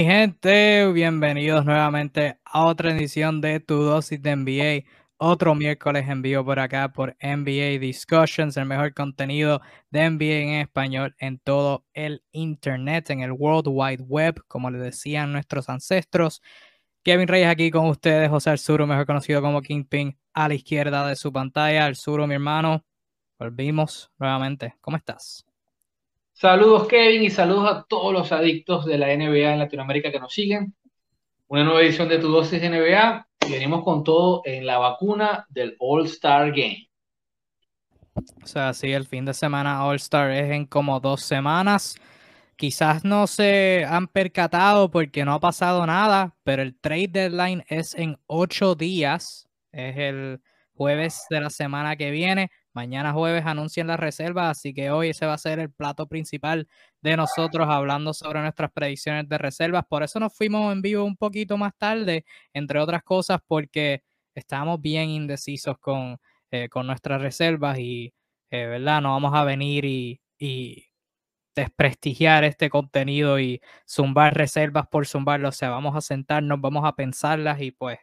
Mi 0.00 0.06
gente, 0.06 0.90
bienvenidos 0.92 1.66
nuevamente 1.66 2.38
a 2.46 2.64
otra 2.64 2.90
edición 2.90 3.42
de 3.42 3.60
Tu 3.60 3.74
Dosis 3.82 4.22
de 4.22 4.34
NBA. 4.34 4.88
Otro 5.18 5.54
miércoles 5.54 6.08
en 6.08 6.22
vivo 6.22 6.42
por 6.42 6.58
acá 6.58 6.90
por 6.90 7.18
NBA 7.20 7.78
Discussions, 7.78 8.56
el 8.56 8.64
mejor 8.64 8.94
contenido 8.94 9.60
de 9.90 10.08
NBA 10.08 10.24
en 10.24 10.48
español 10.62 11.14
en 11.18 11.38
todo 11.38 11.84
el 11.92 12.24
Internet, 12.32 13.10
en 13.10 13.20
el 13.20 13.32
World 13.32 13.66
Wide 13.68 14.02
Web, 14.04 14.42
como 14.48 14.70
le 14.70 14.78
decían 14.78 15.32
nuestros 15.32 15.68
ancestros. 15.68 16.40
Kevin 17.04 17.28
Reyes 17.28 17.48
aquí 17.50 17.70
con 17.70 17.84
ustedes, 17.84 18.30
José 18.30 18.48
Arzuro, 18.48 18.86
mejor 18.86 19.04
conocido 19.04 19.42
como 19.42 19.60
Kingpin, 19.60 20.18
a 20.32 20.48
la 20.48 20.54
izquierda 20.54 21.06
de 21.06 21.14
su 21.14 21.30
pantalla. 21.30 21.84
Arzuro, 21.84 22.26
mi 22.26 22.36
hermano, 22.36 22.86
volvimos 23.38 24.10
nuevamente. 24.18 24.76
¿Cómo 24.80 24.96
estás? 24.96 25.49
Saludos 26.40 26.88
Kevin 26.88 27.22
y 27.22 27.28
saludos 27.28 27.70
a 27.70 27.84
todos 27.86 28.14
los 28.14 28.32
adictos 28.32 28.86
de 28.86 28.96
la 28.96 29.08
NBA 29.08 29.52
en 29.52 29.58
Latinoamérica 29.58 30.10
que 30.10 30.18
nos 30.18 30.32
siguen. 30.32 30.74
Una 31.48 31.64
nueva 31.64 31.82
edición 31.82 32.08
de 32.08 32.16
Tu 32.16 32.28
Dosis 32.28 32.62
NBA 32.62 33.28
y 33.46 33.52
venimos 33.52 33.84
con 33.84 34.02
todo 34.02 34.40
en 34.46 34.64
la 34.64 34.78
vacuna 34.78 35.44
del 35.50 35.76
All 35.78 36.06
Star 36.06 36.48
Game. 36.52 36.88
O 38.42 38.46
sea, 38.46 38.72
sí, 38.72 38.90
el 38.90 39.04
fin 39.04 39.26
de 39.26 39.34
semana 39.34 39.84
All 39.84 39.96
Star 39.96 40.30
es 40.30 40.50
en 40.50 40.64
como 40.64 40.98
dos 40.98 41.20
semanas. 41.20 42.00
Quizás 42.56 43.04
no 43.04 43.26
se 43.26 43.84
han 43.86 44.08
percatado 44.08 44.90
porque 44.90 45.26
no 45.26 45.34
ha 45.34 45.40
pasado 45.40 45.84
nada, 45.84 46.38
pero 46.42 46.62
el 46.62 46.74
trade 46.74 47.08
deadline 47.08 47.66
es 47.68 47.94
en 47.94 48.16
ocho 48.26 48.74
días. 48.74 49.46
Es 49.72 49.94
el 49.98 50.40
jueves 50.72 51.26
de 51.28 51.42
la 51.42 51.50
semana 51.50 51.96
que 51.96 52.10
viene. 52.10 52.50
Mañana 52.74 53.12
jueves 53.12 53.44
anuncian 53.46 53.88
las 53.88 53.98
reservas, 53.98 54.58
así 54.58 54.72
que 54.72 54.90
hoy 54.92 55.08
ese 55.10 55.26
va 55.26 55.34
a 55.34 55.38
ser 55.38 55.58
el 55.58 55.70
plato 55.72 56.06
principal 56.06 56.68
de 57.02 57.16
nosotros 57.16 57.66
hablando 57.68 58.14
sobre 58.14 58.40
nuestras 58.42 58.70
predicciones 58.72 59.28
de 59.28 59.38
reservas. 59.38 59.84
Por 59.88 60.02
eso 60.04 60.20
nos 60.20 60.34
fuimos 60.36 60.72
en 60.72 60.80
vivo 60.82 61.04
un 61.04 61.16
poquito 61.16 61.56
más 61.56 61.72
tarde, 61.76 62.24
entre 62.52 62.78
otras 62.78 63.02
cosas, 63.02 63.40
porque 63.46 64.02
estábamos 64.34 64.80
bien 64.80 65.10
indecisos 65.10 65.78
con, 65.78 66.18
eh, 66.52 66.68
con 66.68 66.86
nuestras 66.86 67.20
reservas 67.20 67.78
y, 67.80 68.14
eh, 68.50 68.66
¿verdad? 68.66 69.00
No 69.02 69.10
vamos 69.12 69.34
a 69.34 69.44
venir 69.44 69.84
y, 69.84 70.20
y 70.38 70.86
desprestigiar 71.54 72.44
este 72.44 72.70
contenido 72.70 73.38
y 73.40 73.60
zumbar 73.88 74.34
reservas 74.36 74.86
por 74.88 75.06
zumbarlo. 75.06 75.48
O 75.48 75.52
sea, 75.52 75.70
vamos 75.70 75.96
a 75.96 76.00
sentarnos, 76.00 76.60
vamos 76.60 76.84
a 76.86 76.94
pensarlas 76.96 77.60
y 77.60 77.72
pues 77.72 77.98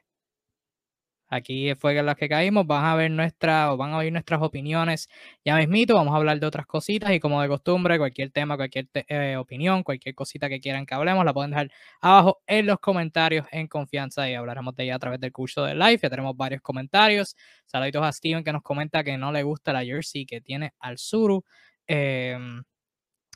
Aquí 1.29 1.75
fue 1.75 1.97
en 1.97 2.05
las 2.05 2.15
que 2.15 2.29
caímos, 2.29 2.65
van 2.65 2.85
a 2.85 2.95
ver 2.95 3.11
nuestra, 3.11 3.73
van 3.75 3.93
a 3.93 3.97
oír 3.97 4.13
nuestras 4.13 4.41
opiniones 4.41 5.09
ya 5.43 5.57
mismito, 5.57 5.95
vamos 5.95 6.13
a 6.13 6.17
hablar 6.17 6.39
de 6.39 6.45
otras 6.47 6.65
cositas 6.65 7.11
y 7.11 7.19
como 7.19 7.41
de 7.41 7.47
costumbre, 7.47 7.97
cualquier 7.97 8.31
tema, 8.31 8.55
cualquier 8.55 8.87
eh, 8.93 9.35
opinión, 9.37 9.83
cualquier 9.83 10.15
cosita 10.15 10.47
que 10.47 10.59
quieran 10.59 10.85
que 10.85 10.95
hablemos, 10.95 11.25
la 11.25 11.33
pueden 11.33 11.51
dejar 11.51 11.69
abajo 12.01 12.41
en 12.47 12.65
los 12.65 12.79
comentarios 12.79 13.45
en 13.51 13.67
confianza 13.67 14.29
y 14.29 14.35
hablaremos 14.35 14.75
de 14.75 14.85
ella 14.85 14.95
a 14.95 14.99
través 14.99 15.19
del 15.19 15.31
curso 15.31 15.63
de 15.65 15.75
live. 15.75 15.99
Ya 16.01 16.09
tenemos 16.09 16.35
varios 16.37 16.61
comentarios. 16.61 17.35
Saluditos 17.65 18.03
a 18.05 18.11
Steven 18.11 18.43
que 18.43 18.53
nos 18.53 18.63
comenta 18.63 19.03
que 19.03 19.17
no 19.17 19.31
le 19.31 19.43
gusta 19.43 19.73
la 19.73 19.83
jersey 19.83 20.25
que 20.25 20.41
tiene 20.41 20.73
al 20.79 20.97
Suru. 20.97 21.43
Eh, 21.87 22.37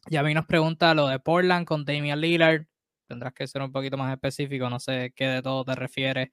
ya 0.09 0.23
nos 0.23 0.45
pregunta 0.45 0.93
lo 0.93 1.07
de 1.07 1.19
Portland 1.19 1.65
con 1.65 1.85
Damian 1.85 2.19
Lillard. 2.19 2.65
Tendrás 3.07 3.33
que 3.33 3.45
ser 3.45 3.61
un 3.61 3.71
poquito 3.71 3.97
más 3.97 4.11
específico, 4.13 4.69
no 4.69 4.79
sé 4.79 5.11
qué 5.15 5.27
de 5.27 5.41
todo 5.41 5.65
te 5.65 5.75
refieres. 5.75 6.29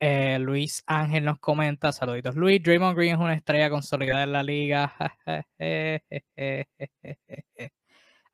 Eh, 0.00 0.38
Luis 0.38 0.84
Ángel 0.86 1.24
nos 1.24 1.40
comenta, 1.40 1.90
saluditos 1.90 2.36
Luis, 2.36 2.62
Draymond 2.62 2.96
Green 2.96 3.14
es 3.14 3.20
una 3.20 3.34
estrella 3.34 3.68
consolidada 3.68 4.22
en 4.22 4.32
la 4.32 4.44
liga. 4.44 4.94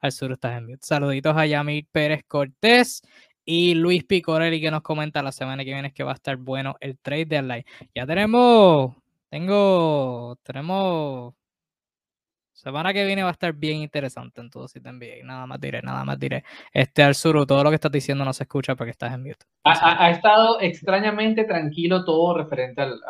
Al 0.00 0.12
sur 0.12 0.32
estás 0.32 0.58
en 0.58 0.66
mute. 0.66 0.86
Saluditos 0.86 1.34
a 1.34 1.46
Yamil 1.46 1.88
Pérez 1.90 2.22
Cortés 2.28 3.00
y 3.44 3.74
Luis 3.74 4.04
Picorelli 4.04 4.60
que 4.60 4.70
nos 4.70 4.82
comenta 4.82 5.22
la 5.22 5.32
semana 5.32 5.64
que 5.64 5.72
viene 5.72 5.92
que 5.92 6.04
va 6.04 6.12
a 6.12 6.14
estar 6.14 6.36
bueno 6.36 6.76
el 6.80 6.98
trade 6.98 7.26
deadline. 7.26 7.64
Ya 7.94 8.06
tenemos, 8.06 8.94
tengo, 9.30 10.36
tenemos 10.42 11.34
Semana 12.54 12.92
que 12.92 13.04
viene 13.04 13.24
va 13.24 13.30
a 13.30 13.32
estar 13.32 13.52
bien 13.52 13.78
interesante 13.78 14.40
en 14.40 14.48
todo 14.48 14.68
si 14.68 14.80
te 14.80 14.88
envíe. 14.88 15.24
Nada 15.24 15.44
más 15.44 15.60
diré, 15.60 15.82
nada 15.82 16.04
más 16.04 16.16
diré. 16.20 16.44
Este 16.72 17.02
al 17.02 17.16
sur, 17.16 17.44
todo 17.46 17.64
lo 17.64 17.70
que 17.70 17.74
estás 17.74 17.90
diciendo 17.90 18.24
no 18.24 18.32
se 18.32 18.44
escucha 18.44 18.76
porque 18.76 18.92
estás 18.92 19.12
en 19.12 19.24
mute. 19.24 19.44
Ha, 19.64 20.10
estado 20.10 20.60
extrañamente 20.60 21.44
tranquilo 21.44 22.04
todo 22.04 22.38
referente 22.38 22.80
al, 22.80 23.02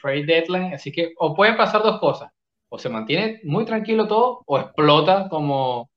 trade 0.00 0.24
deadline, 0.26 0.74
así 0.74 0.92
que 0.92 1.12
o 1.18 1.34
pueden 1.34 1.56
pasar 1.56 1.82
dos 1.82 1.98
cosas. 1.98 2.30
O 2.68 2.78
se 2.78 2.88
mantiene 2.88 3.40
muy 3.42 3.64
tranquilo 3.64 4.06
todo, 4.06 4.42
o 4.46 4.58
explota 4.60 5.28
como, 5.28 5.90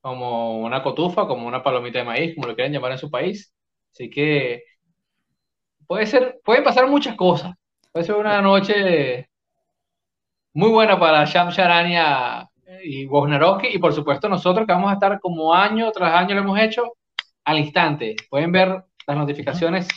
como 0.00 0.60
una 0.60 0.82
cotufa, 0.82 1.26
como 1.26 1.46
una 1.46 1.62
palomita 1.62 1.98
de 1.98 2.04
maíz, 2.06 2.34
como 2.34 2.48
lo 2.48 2.54
quieran 2.54 2.72
llamar 2.72 2.92
en 2.92 2.98
su 2.98 3.10
país. 3.10 3.54
Así 3.92 4.08
que 4.08 4.64
puede 5.86 6.06
ser, 6.06 6.40
pueden 6.42 6.64
pasar 6.64 6.88
muchas 6.88 7.16
cosas. 7.16 7.54
Puede 7.92 8.06
ser 8.06 8.16
una 8.16 8.40
noche 8.40 9.29
muy 10.52 10.70
buena 10.70 10.98
para 10.98 11.24
Sham 11.24 11.50
Sharania 11.50 12.48
y 12.84 13.06
Wojnarowski 13.06 13.68
y 13.68 13.78
por 13.78 13.92
supuesto 13.92 14.28
nosotros 14.28 14.66
que 14.66 14.72
vamos 14.72 14.90
a 14.90 14.94
estar 14.94 15.20
como 15.20 15.54
año 15.54 15.90
tras 15.92 16.14
año 16.14 16.34
lo 16.34 16.42
hemos 16.42 16.58
hecho 16.58 16.94
al 17.44 17.58
instante. 17.58 18.16
Pueden 18.28 18.52
ver 18.52 18.84
las 19.06 19.16
notificaciones 19.16 19.88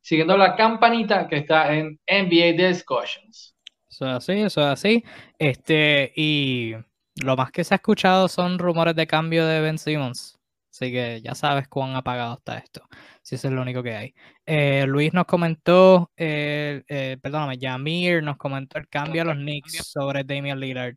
siguiendo 0.00 0.36
la 0.36 0.56
campanita 0.56 1.28
que 1.28 1.38
está 1.38 1.74
en 1.74 1.98
NBA 2.06 2.68
Discussions. 2.68 3.56
Eso 3.88 4.06
es 4.06 4.12
así, 4.12 4.32
eso 4.32 4.60
es 4.60 4.66
así. 4.66 5.04
Este, 5.38 6.12
y 6.14 6.74
lo 7.22 7.36
más 7.36 7.50
que 7.50 7.64
se 7.64 7.74
ha 7.74 7.76
escuchado 7.76 8.28
son 8.28 8.58
rumores 8.58 8.94
de 8.94 9.06
cambio 9.06 9.46
de 9.46 9.60
Ben 9.60 9.78
Simmons. 9.78 10.38
Así 10.70 10.92
que 10.92 11.20
ya 11.20 11.34
sabes 11.34 11.68
cuán 11.68 11.96
apagado 11.96 12.34
está 12.34 12.58
esto 12.58 12.82
si 13.22 13.34
es 13.36 13.44
lo 13.44 13.62
único 13.62 13.82
que 13.82 13.94
hay. 13.94 14.14
Eh, 14.52 14.84
Luis 14.88 15.14
nos 15.14 15.26
comentó, 15.26 16.10
eh, 16.16 16.82
eh, 16.88 17.18
perdóname, 17.22 17.56
Yamir 17.56 18.20
nos 18.20 18.36
comentó 18.36 18.80
el 18.80 18.88
cambio 18.88 19.22
a 19.22 19.26
los 19.26 19.36
Knicks 19.36 19.86
sobre 19.86 20.24
Damian 20.24 20.58
Lillard. 20.58 20.96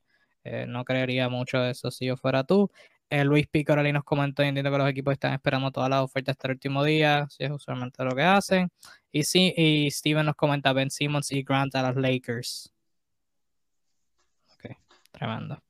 no 0.67 0.83
creería 0.83 1.29
mucho 1.29 1.59
de 1.59 1.69
eso 1.69 1.91
si 1.91 2.07
yo 2.07 2.17
fuera 2.17 2.43
tú. 2.43 2.71
Luis 3.11 3.45
Picorelli 3.45 3.91
nos 3.93 4.03
comentó, 4.05 4.41
entiendo 4.41 4.71
que 4.71 4.77
los 4.79 4.89
equipos 4.89 5.13
están 5.13 5.33
esperando 5.33 5.69
todas 5.69 5.87
las 5.87 6.01
ofertas 6.01 6.33
hasta 6.33 6.47
el 6.47 6.53
último 6.55 6.83
día, 6.83 7.27
si 7.29 7.43
es 7.43 7.51
usualmente 7.51 8.03
lo 8.03 8.15
que 8.15 8.23
hacen. 8.23 8.71
Y 9.11 9.23
sí, 9.23 9.53
y 9.55 9.91
Steven 9.91 10.25
nos 10.25 10.35
comenta 10.35 10.73
Ben 10.73 10.89
Simmons 10.89 11.31
y 11.31 11.43
Grant 11.43 11.75
a 11.75 11.91
los 11.91 11.95
Lakers. 12.01 12.73
Ok, 14.55 14.75
tremendo. 15.11 15.61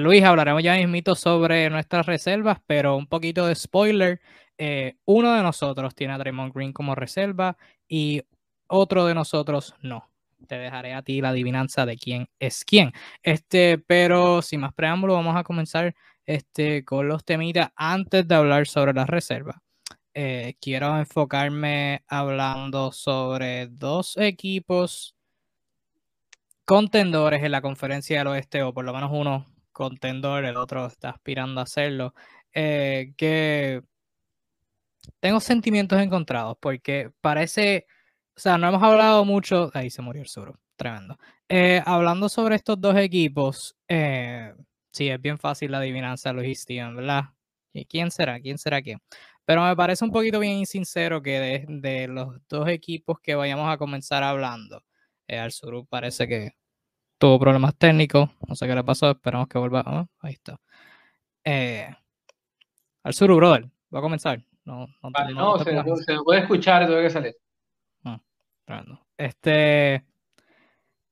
Luis, 0.00 0.22
hablaremos 0.22 0.62
ya 0.62 0.74
mismito 0.74 1.14
sobre 1.14 1.70
nuestras 1.70 2.04
reservas, 2.04 2.58
pero 2.66 2.96
un 2.96 3.06
poquito 3.06 3.46
de 3.46 3.54
spoiler. 3.54 4.20
Eh, 4.58 4.96
uno 5.04 5.34
de 5.34 5.42
nosotros 5.42 5.94
tiene 5.94 6.14
a 6.14 6.18
Draymond 6.18 6.54
Green 6.54 6.72
como 6.72 6.94
reserva 6.94 7.56
y 7.88 8.22
otro 8.66 9.06
de 9.06 9.14
nosotros 9.14 9.74
no. 9.82 10.08
Te 10.46 10.58
dejaré 10.58 10.94
a 10.94 11.02
ti 11.02 11.20
la 11.20 11.30
adivinanza 11.30 11.86
de 11.86 11.96
quién 11.96 12.28
es 12.38 12.64
quién. 12.64 12.92
Este, 13.22 13.78
pero 13.78 14.42
sin 14.42 14.60
más 14.60 14.74
preámbulo, 14.74 15.14
vamos 15.14 15.36
a 15.36 15.44
comenzar 15.44 15.94
este, 16.26 16.84
con 16.84 17.08
los 17.08 17.24
temitas 17.24 17.70
antes 17.76 18.26
de 18.26 18.34
hablar 18.34 18.66
sobre 18.66 18.92
las 18.92 19.08
reservas. 19.08 19.56
Eh, 20.14 20.54
quiero 20.60 20.96
enfocarme 20.96 22.04
hablando 22.06 22.92
sobre 22.92 23.66
dos 23.66 24.16
equipos 24.16 25.16
contendores 26.64 27.42
en 27.42 27.52
la 27.52 27.60
conferencia 27.60 28.18
del 28.18 28.28
oeste, 28.28 28.62
o 28.62 28.72
por 28.72 28.84
lo 28.84 28.92
menos 28.94 29.10
uno 29.12 29.46
contendor, 29.72 30.44
el 30.44 30.56
otro 30.56 30.86
está 30.86 31.10
aspirando 31.10 31.60
a 31.60 31.64
hacerlo, 31.64 32.14
eh, 32.52 33.12
que 33.16 33.82
tengo 35.20 35.40
sentimientos 35.40 36.00
encontrados 36.00 36.56
porque 36.60 37.10
parece, 37.20 37.86
o 38.36 38.40
sea, 38.40 38.58
no 38.58 38.68
hemos 38.68 38.82
hablado 38.82 39.24
mucho, 39.24 39.70
ahí 39.74 39.90
se 39.90 40.02
murió 40.02 40.22
el 40.22 40.28
sur, 40.28 40.58
tremendo. 40.76 41.18
Eh, 41.48 41.82
hablando 41.84 42.28
sobre 42.28 42.56
estos 42.56 42.80
dos 42.80 42.96
equipos, 42.96 43.76
eh, 43.88 44.54
sí, 44.90 45.08
es 45.08 45.20
bien 45.20 45.38
fácil 45.38 45.72
la 45.72 45.78
adivinanza, 45.78 46.32
y 46.44 46.54
Steven, 46.54 46.96
¿verdad? 46.96 47.24
¿Y 47.72 47.84
quién 47.86 48.10
será? 48.10 48.40
¿Quién 48.40 48.58
será 48.58 48.82
quién? 48.82 49.00
Pero 49.44 49.62
me 49.64 49.76
parece 49.76 50.04
un 50.04 50.10
poquito 50.10 50.40
bien 50.40 50.58
insincero 50.58 51.22
que 51.22 51.64
de, 51.68 52.08
los 52.08 52.36
dos 52.48 52.68
equipos 52.68 53.18
que 53.20 53.34
vayamos 53.34 53.72
a 53.72 53.76
comenzar 53.78 54.22
hablando, 54.22 54.82
eh, 55.28 55.38
al 55.38 55.52
sur 55.52 55.86
parece 55.88 56.28
que 56.28 56.52
tuvo 57.18 57.38
problemas 57.38 57.74
técnicos, 57.76 58.30
no 58.48 58.54
sé 58.54 58.66
qué 58.66 58.74
le 58.74 58.84
pasó, 58.84 59.10
esperamos 59.10 59.48
que 59.48 59.58
vuelva. 59.58 59.84
Oh, 59.86 60.08
ahí 60.20 60.34
está. 60.34 60.58
al 63.02 63.14
sur, 63.14 63.34
brother, 63.34 63.70
va 63.94 63.98
a 63.98 64.02
comenzar. 64.02 64.44
No, 64.64 64.86
no, 65.02 65.58
se, 65.58 66.16
puede 66.24 66.40
escuchar 66.40 66.82
y 66.82 66.86
que 66.86 67.10
salir. 67.10 67.36
Ah, 68.04 68.20
este. 69.18 70.04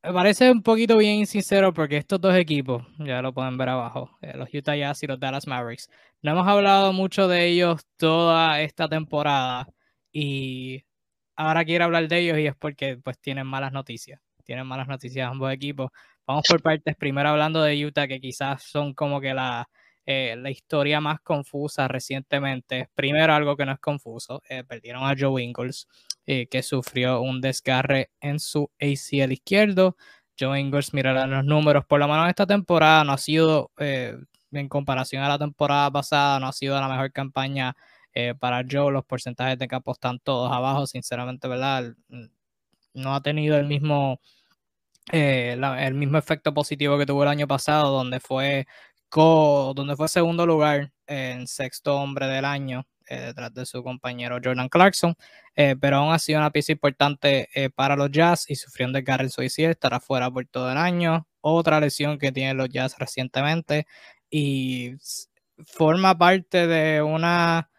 Me 0.04 0.12
parece 0.12 0.50
un 0.50 0.62
poquito 0.62 0.96
bien 0.96 1.16
insincero 1.16 1.72
porque 1.72 1.96
estos 1.96 2.20
dos 2.20 2.34
equipos, 2.34 2.84
ya 2.98 3.22
lo 3.22 3.32
pueden 3.32 3.56
ver 3.56 3.68
abajo, 3.68 4.10
eh, 4.20 4.36
los 4.36 4.52
Utah 4.52 4.74
Jazz 4.74 5.00
y 5.04 5.06
los 5.06 5.20
Dallas 5.20 5.46
Mavericks, 5.46 5.88
no 6.22 6.32
hemos 6.32 6.48
hablado 6.48 6.92
mucho 6.92 7.28
de 7.28 7.46
ellos 7.46 7.86
toda 7.96 8.60
esta 8.62 8.88
temporada 8.88 9.68
y 10.10 10.84
ahora 11.36 11.64
quiero 11.64 11.84
hablar 11.84 12.08
de 12.08 12.18
ellos 12.18 12.38
y 12.38 12.46
es 12.46 12.56
porque 12.56 12.96
pues 12.96 13.18
tienen 13.20 13.46
malas 13.46 13.72
noticias. 13.72 14.20
Tienen 14.44 14.66
malas 14.66 14.88
noticias 14.88 15.30
ambos 15.30 15.52
equipos. 15.52 15.90
Vamos 16.26 16.44
por 16.48 16.60
partes, 16.62 16.96
primero 16.96 17.28
hablando 17.28 17.62
de 17.62 17.86
Utah, 17.86 18.08
que 18.08 18.20
quizás 18.20 18.64
son 18.64 18.94
como 18.94 19.20
que 19.20 19.34
la, 19.34 19.68
eh, 20.04 20.34
la 20.36 20.50
historia 20.50 21.00
más 21.00 21.20
confusa 21.20 21.86
recientemente. 21.86 22.88
Primero, 22.94 23.34
algo 23.34 23.56
que 23.56 23.64
no 23.64 23.72
es 23.72 23.78
confuso, 23.78 24.42
eh, 24.48 24.64
perdieron 24.64 25.04
a 25.04 25.14
Joe 25.16 25.42
Ingles, 25.42 25.86
eh, 26.26 26.48
que 26.48 26.62
sufrió 26.62 27.20
un 27.20 27.40
desgarre 27.40 28.10
en 28.20 28.40
su 28.40 28.70
ACL 28.80 29.32
izquierdo. 29.32 29.96
Joe 30.38 30.58
Ingles, 30.58 30.92
mira 30.92 31.26
los 31.26 31.44
números, 31.44 31.84
por 31.86 32.00
lo 32.00 32.08
menos 32.08 32.28
esta 32.28 32.46
temporada 32.46 33.04
no 33.04 33.12
ha 33.12 33.18
sido, 33.18 33.70
en 33.78 34.68
comparación 34.68 35.22
a 35.22 35.28
la 35.28 35.38
temporada 35.38 35.90
pasada, 35.90 36.40
no 36.40 36.48
ha 36.48 36.52
sido 36.52 36.80
la 36.80 36.88
mejor 36.88 37.12
campaña 37.12 37.76
para 38.40 38.64
Joe. 38.68 38.92
Los 38.92 39.04
porcentajes 39.04 39.58
de 39.58 39.68
campo 39.68 39.92
están 39.92 40.18
todos 40.20 40.50
abajo, 40.50 40.86
sinceramente, 40.86 41.48
¿verdad? 41.48 41.94
No 42.94 43.14
ha 43.14 43.22
tenido 43.22 43.56
el 43.56 43.66
mismo... 43.66 44.20
el 45.12 45.94
mismo 45.94 46.18
efecto 46.18 46.54
positivo 46.54 46.98
que 46.98 47.06
tuvo 47.06 47.22
el 47.24 47.28
año 47.28 47.46
pasado, 47.46 47.92
donde 47.92 48.18
fue 48.20 48.66
donde 49.14 49.96
fue 49.96 50.08
segundo 50.08 50.46
lugar 50.46 50.92
en 51.06 51.46
sexto 51.46 51.96
hombre 51.96 52.26
del 52.26 52.44
año, 52.44 52.86
eh, 53.08 53.20
detrás 53.20 53.52
de 53.52 53.66
su 53.66 53.82
compañero 53.82 54.38
Jordan 54.42 54.68
Clarkson, 54.68 55.14
eh, 55.54 55.76
pero 55.78 55.98
aún 55.98 56.14
ha 56.14 56.18
sido 56.18 56.38
una 56.38 56.50
pieza 56.50 56.72
importante 56.72 57.48
eh, 57.54 57.68
para 57.70 57.96
los 57.96 58.10
Jazz 58.10 58.48
y 58.48 58.56
sufrió 58.56 58.86
un 58.86 58.94
desgarre 58.94 59.24
el 59.24 59.30
estará 59.70 60.00
fuera 60.00 60.30
por 60.30 60.46
todo 60.46 60.70
el 60.72 60.78
año. 60.78 61.26
Otra 61.40 61.80
lesión 61.80 62.18
que 62.18 62.32
tienen 62.32 62.56
los 62.56 62.68
Jazz 62.70 62.96
recientemente 62.98 63.86
y 64.30 64.92
forma 65.66 66.16
parte 66.16 66.66
de 66.66 67.02
una 67.02 67.70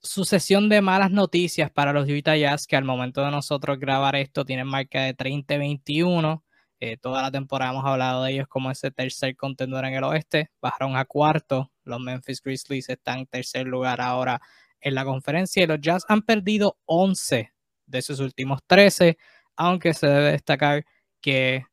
sucesión 0.00 0.68
de 0.68 0.80
malas 0.80 1.10
noticias 1.10 1.70
para 1.70 1.92
los 1.92 2.08
Utah 2.08 2.36
Jazz 2.36 2.66
que 2.66 2.76
al 2.76 2.84
momento 2.84 3.22
de 3.24 3.30
nosotros 3.30 3.78
grabar 3.78 4.16
esto 4.16 4.44
tienen 4.44 4.66
marca 4.66 5.02
de 5.02 5.14
30-21 5.16 6.42
eh, 6.80 6.96
toda 6.96 7.22
la 7.22 7.30
temporada 7.30 7.72
hemos 7.72 7.84
hablado 7.84 8.24
de 8.24 8.32
ellos 8.32 8.48
como 8.48 8.70
ese 8.70 8.90
tercer 8.90 9.36
contendor 9.36 9.84
en 9.84 9.94
el 9.94 10.04
oeste. 10.04 10.50
Bajaron 10.60 10.96
a 10.96 11.04
cuarto. 11.04 11.70
Los 11.84 12.00
Memphis 12.00 12.42
Grizzlies 12.42 12.88
están 12.88 13.20
en 13.20 13.26
tercer 13.26 13.66
lugar 13.66 14.00
ahora 14.00 14.40
en 14.80 14.94
la 14.94 15.04
conferencia 15.04 15.62
y 15.62 15.66
los 15.66 15.80
Jazz 15.80 16.04
han 16.08 16.22
perdido 16.22 16.78
11 16.86 17.52
de 17.86 18.02
sus 18.02 18.20
últimos 18.20 18.60
13, 18.66 19.16
aunque 19.56 19.94
se 19.94 20.06
debe 20.06 20.32
destacar 20.32 20.84
que 21.20 21.64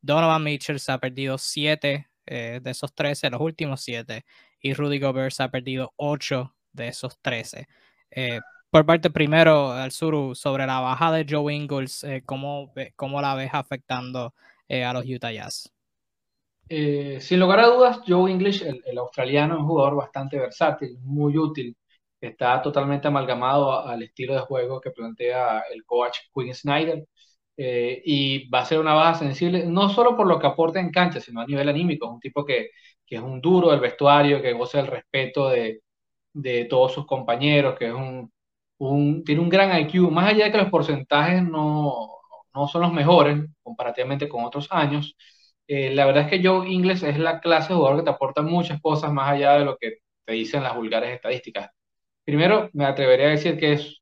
Donovan 0.00 0.44
Mitchell 0.44 0.78
se 0.78 0.92
ha 0.92 0.98
perdido 0.98 1.38
7 1.38 2.08
eh, 2.26 2.60
de 2.62 2.70
esos 2.70 2.94
13, 2.94 3.30
los 3.30 3.40
últimos 3.40 3.80
7, 3.82 4.24
y 4.60 4.74
Rudy 4.74 4.98
Gobert 4.98 5.32
se 5.32 5.42
ha 5.42 5.50
perdido 5.50 5.92
8 5.96 6.54
de 6.72 6.88
esos 6.88 7.18
13 7.20 7.66
por 8.70 8.86
parte 8.86 9.10
primero, 9.10 9.72
al 9.72 9.90
sur, 9.90 10.36
sobre 10.36 10.64
la 10.64 10.78
baja 10.80 11.10
de 11.10 11.26
Joe 11.28 11.52
Ingles, 11.52 12.04
eh, 12.04 12.22
¿cómo, 12.24 12.72
¿cómo, 12.94 13.20
la 13.20 13.34
ves 13.34 13.50
afectando 13.52 14.32
eh, 14.70 14.84
a 14.84 14.92
los 14.92 15.04
Utah 15.04 15.32
Jazz? 15.32 15.70
Eh, 16.68 17.18
sin 17.20 17.40
lugar 17.40 17.60
a 17.60 17.66
dudas, 17.66 18.00
Joe 18.06 18.30
English, 18.30 18.62
el, 18.62 18.98
australiano, 18.98 19.54
es 19.54 19.60
un 19.60 19.66
jugador 19.66 19.96
bastante 19.96 20.38
versátil, 20.38 20.96
muy 21.02 21.36
útil. 21.36 21.76
Está 22.20 22.62
totalmente 22.62 23.08
amalgamado 23.08 23.86
al 23.86 24.02
estilo 24.02 24.34
de 24.34 24.40
juego 24.40 24.80
que 24.80 24.90
plantea 24.90 25.64
el 25.72 25.84
coach 25.84 26.18
Quinn 26.34 26.54
Snyder. 26.54 27.06
y 27.56 28.48
va 28.48 28.60
a 28.60 28.64
ser 28.64 28.78
una 28.80 28.94
baja 28.94 29.14
sensible, 29.18 29.66
no 29.66 29.88
solo 29.90 30.16
por 30.16 30.26
lo 30.26 30.38
que 30.38 30.46
aporta 30.46 30.80
en 30.80 30.90
cancha, 30.90 31.20
sino 31.20 31.40
a 31.40 31.46
nivel 31.46 31.68
anímico. 31.68 32.06
Es 32.06 32.12
un 32.12 32.20
tipo 32.20 32.44
que, 32.44 32.70
que 33.06 33.16
es 33.16 33.22
un 33.22 33.40
duro 33.40 33.70
del 33.70 33.80
vestuario, 33.80 34.40
que 34.42 34.52
goza 34.52 34.80
el 34.80 34.86
respeto 34.86 35.48
de, 35.50 35.82
de 36.32 36.64
todos 36.66 36.92
sus 36.94 37.06
compañeros, 37.06 37.76
que 37.78 37.88
es 37.88 37.94
un, 37.94 38.32
tiene 39.24 39.40
un 39.40 39.48
gran 39.48 39.78
IQ, 39.80 40.10
más 40.10 40.30
allá 40.30 40.46
de 40.46 40.52
que 40.52 40.58
los 40.58 40.70
porcentajes 40.70 41.42
no, 41.42 42.19
no 42.54 42.66
son 42.68 42.82
los 42.82 42.92
mejores 42.92 43.38
comparativamente 43.62 44.28
con 44.28 44.44
otros 44.44 44.68
años, 44.70 45.16
eh, 45.66 45.94
la 45.94 46.06
verdad 46.06 46.24
es 46.24 46.30
que 46.30 46.46
Joe 46.46 46.68
Ingles 46.68 47.02
es 47.02 47.18
la 47.18 47.40
clase 47.40 47.68
de 47.70 47.76
jugador 47.76 47.98
que 47.98 48.04
te 48.04 48.10
aporta 48.10 48.42
muchas 48.42 48.80
cosas 48.80 49.12
más 49.12 49.30
allá 49.30 49.54
de 49.54 49.64
lo 49.64 49.76
que 49.78 49.98
te 50.24 50.32
dicen 50.32 50.62
las 50.62 50.74
vulgares 50.76 51.10
estadísticas. 51.14 51.70
Primero, 52.24 52.70
me 52.74 52.84
atrevería 52.86 53.26
a 53.28 53.30
decir 53.30 53.58
que 53.58 53.74
es 53.74 54.00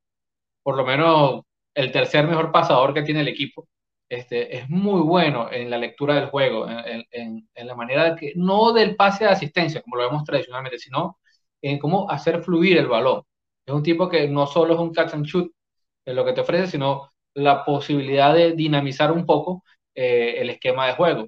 por 0.63 0.75
lo 0.77 0.85
menos 0.85 1.41
el 1.73 1.91
tercer 1.91 2.27
mejor 2.27 2.51
pasador 2.51 2.93
que 2.93 3.03
tiene 3.03 3.21
el 3.21 3.27
equipo. 3.27 3.67
Este, 4.09 4.57
es 4.57 4.69
muy 4.69 5.01
bueno 5.01 5.51
en 5.51 5.69
la 5.69 5.77
lectura 5.77 6.15
del 6.15 6.29
juego, 6.29 6.67
en, 6.67 7.05
en, 7.11 7.49
en 7.53 7.67
la 7.67 7.75
manera 7.75 8.11
de 8.11 8.15
que, 8.19 8.33
no 8.35 8.73
del 8.73 8.95
pase 8.95 9.25
de 9.25 9.31
asistencia, 9.31 9.81
como 9.81 9.97
lo 9.97 10.09
vemos 10.09 10.23
tradicionalmente, 10.23 10.79
sino 10.79 11.19
en 11.61 11.77
cómo 11.79 12.09
hacer 12.09 12.41
fluir 12.43 12.77
el 12.77 12.87
balón. 12.87 13.23
Es 13.65 13.73
un 13.73 13.83
tipo 13.83 14.09
que 14.09 14.27
no 14.27 14.47
solo 14.47 14.73
es 14.73 14.79
un 14.79 14.93
catch 14.93 15.13
and 15.13 15.25
shoot 15.25 15.51
en 16.05 16.15
lo 16.15 16.25
que 16.25 16.33
te 16.33 16.41
ofrece, 16.41 16.67
sino 16.67 17.09
la 17.33 17.65
posibilidad 17.65 18.33
de 18.33 18.53
dinamizar 18.53 19.11
un 19.11 19.25
poco 19.25 19.63
eh, 19.95 20.35
el 20.39 20.49
esquema 20.51 20.87
de 20.87 20.93
juego. 20.93 21.27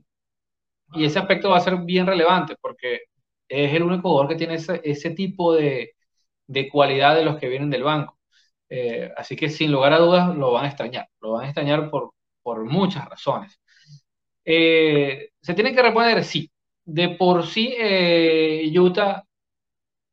Y 0.94 1.06
ese 1.06 1.20
aspecto 1.20 1.50
va 1.50 1.58
a 1.58 1.62
ser 1.62 1.78
bien 1.80 2.06
relevante 2.08 2.56
porque 2.62 3.02
es 3.48 3.74
el 3.74 3.84
único 3.84 4.10
jugador 4.10 4.30
que 4.30 4.36
tiene 4.38 4.56
ese, 4.56 4.82
ese 4.84 5.12
tipo 5.12 5.54
de, 5.56 5.94
de, 6.48 6.70
cualidad 6.70 7.16
de 7.16 7.26
los 7.26 7.38
que 7.40 7.50
vienen 7.50 7.70
del 7.70 7.84
banco. 7.84 8.20
Eh, 8.70 9.12
así 9.18 9.36
que 9.36 9.50
sin 9.50 9.72
lugar 9.72 9.94
a 9.94 10.00
dudas 10.00 10.36
lo 10.36 10.52
van 10.54 10.66
a 10.66 10.70
extrañar. 10.70 11.08
Lo 11.22 11.34
van 11.34 11.46
a 11.46 11.48
extrañar 11.48 11.90
por, 11.90 12.14
por 12.44 12.66
muchas 12.66 13.08
razones. 13.10 13.60
Eh, 14.46 15.32
se 15.42 15.54
tiene 15.54 15.74
que 15.76 15.82
reponer, 15.84 16.24
sí. 16.24 16.52
De 16.86 17.10
por 17.10 17.46
sí, 17.46 17.76
Utah 18.78 19.24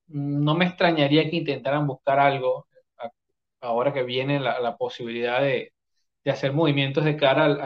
no 0.08 0.54
me 0.54 0.66
extrañaría 0.66 1.28
que 1.30 1.36
intentaran 1.36 1.86
buscar 1.86 2.18
algo 2.18 2.66
ahora 3.60 3.92
que 3.92 4.02
viene 4.02 4.40
la, 4.40 4.76
posibilidad 4.76 5.40
de, 5.40 5.72
hacer 6.30 6.52
movimientos 6.52 7.04
de 7.04 7.16
cara 7.16 7.44
al, 7.46 7.60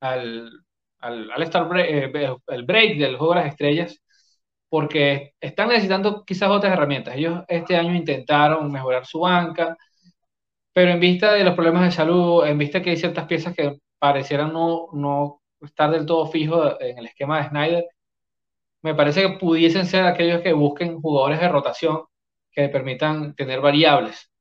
al, 0.00 0.52
al, 1.00 1.30
al, 1.30 1.42
Star 1.44 1.68
break, 1.68 1.86
eh, 2.14 2.36
el 2.48 2.64
break 2.64 2.98
del 2.98 3.16
juego 3.16 3.34
de 3.34 3.40
las 3.40 3.50
estrellas, 3.50 4.00
porque 4.68 5.34
están 5.40 5.68
necesitando 5.68 6.24
quizás 6.24 6.50
otras 6.50 6.72
herramientas. 6.72 7.16
Ellos 7.16 7.42
este 7.48 7.76
año 7.76 7.94
intentaron 7.94 8.70
mejorar 8.72 9.06
su 9.06 9.20
banca, 9.20 9.76
pero 10.72 10.92
en 10.92 11.00
vista 11.00 11.34
de 11.34 11.44
los 11.44 11.54
problemas 11.54 11.84
de 11.84 11.92
salud, 11.92 12.46
en 12.46 12.58
vista 12.58 12.82
que 12.82 12.90
hay 12.90 12.96
ciertas 12.96 13.26
piezas 13.26 13.54
que 13.54 13.78
parecieran 13.98 14.52
no, 14.52 14.88
no 14.92 15.42
estar 15.60 15.90
del 15.90 16.06
todo 16.06 16.26
fijos 16.26 16.76
en 16.80 16.98
el 16.98 17.06
esquema 17.06 17.38
de 17.42 17.48
Snyder, 17.50 17.84
me 18.82 18.94
parece 18.94 19.22
que 19.22 19.38
pudiesen 19.38 19.86
ser 19.86 20.04
aquellos 20.06 20.42
que 20.42 20.52
busquen 20.52 21.00
jugadores 21.00 21.40
de 21.40 21.48
rotación 21.48 22.02
que 22.52 22.68
permitan 22.68 23.34
tener 23.34 23.60
variables. 23.60 24.31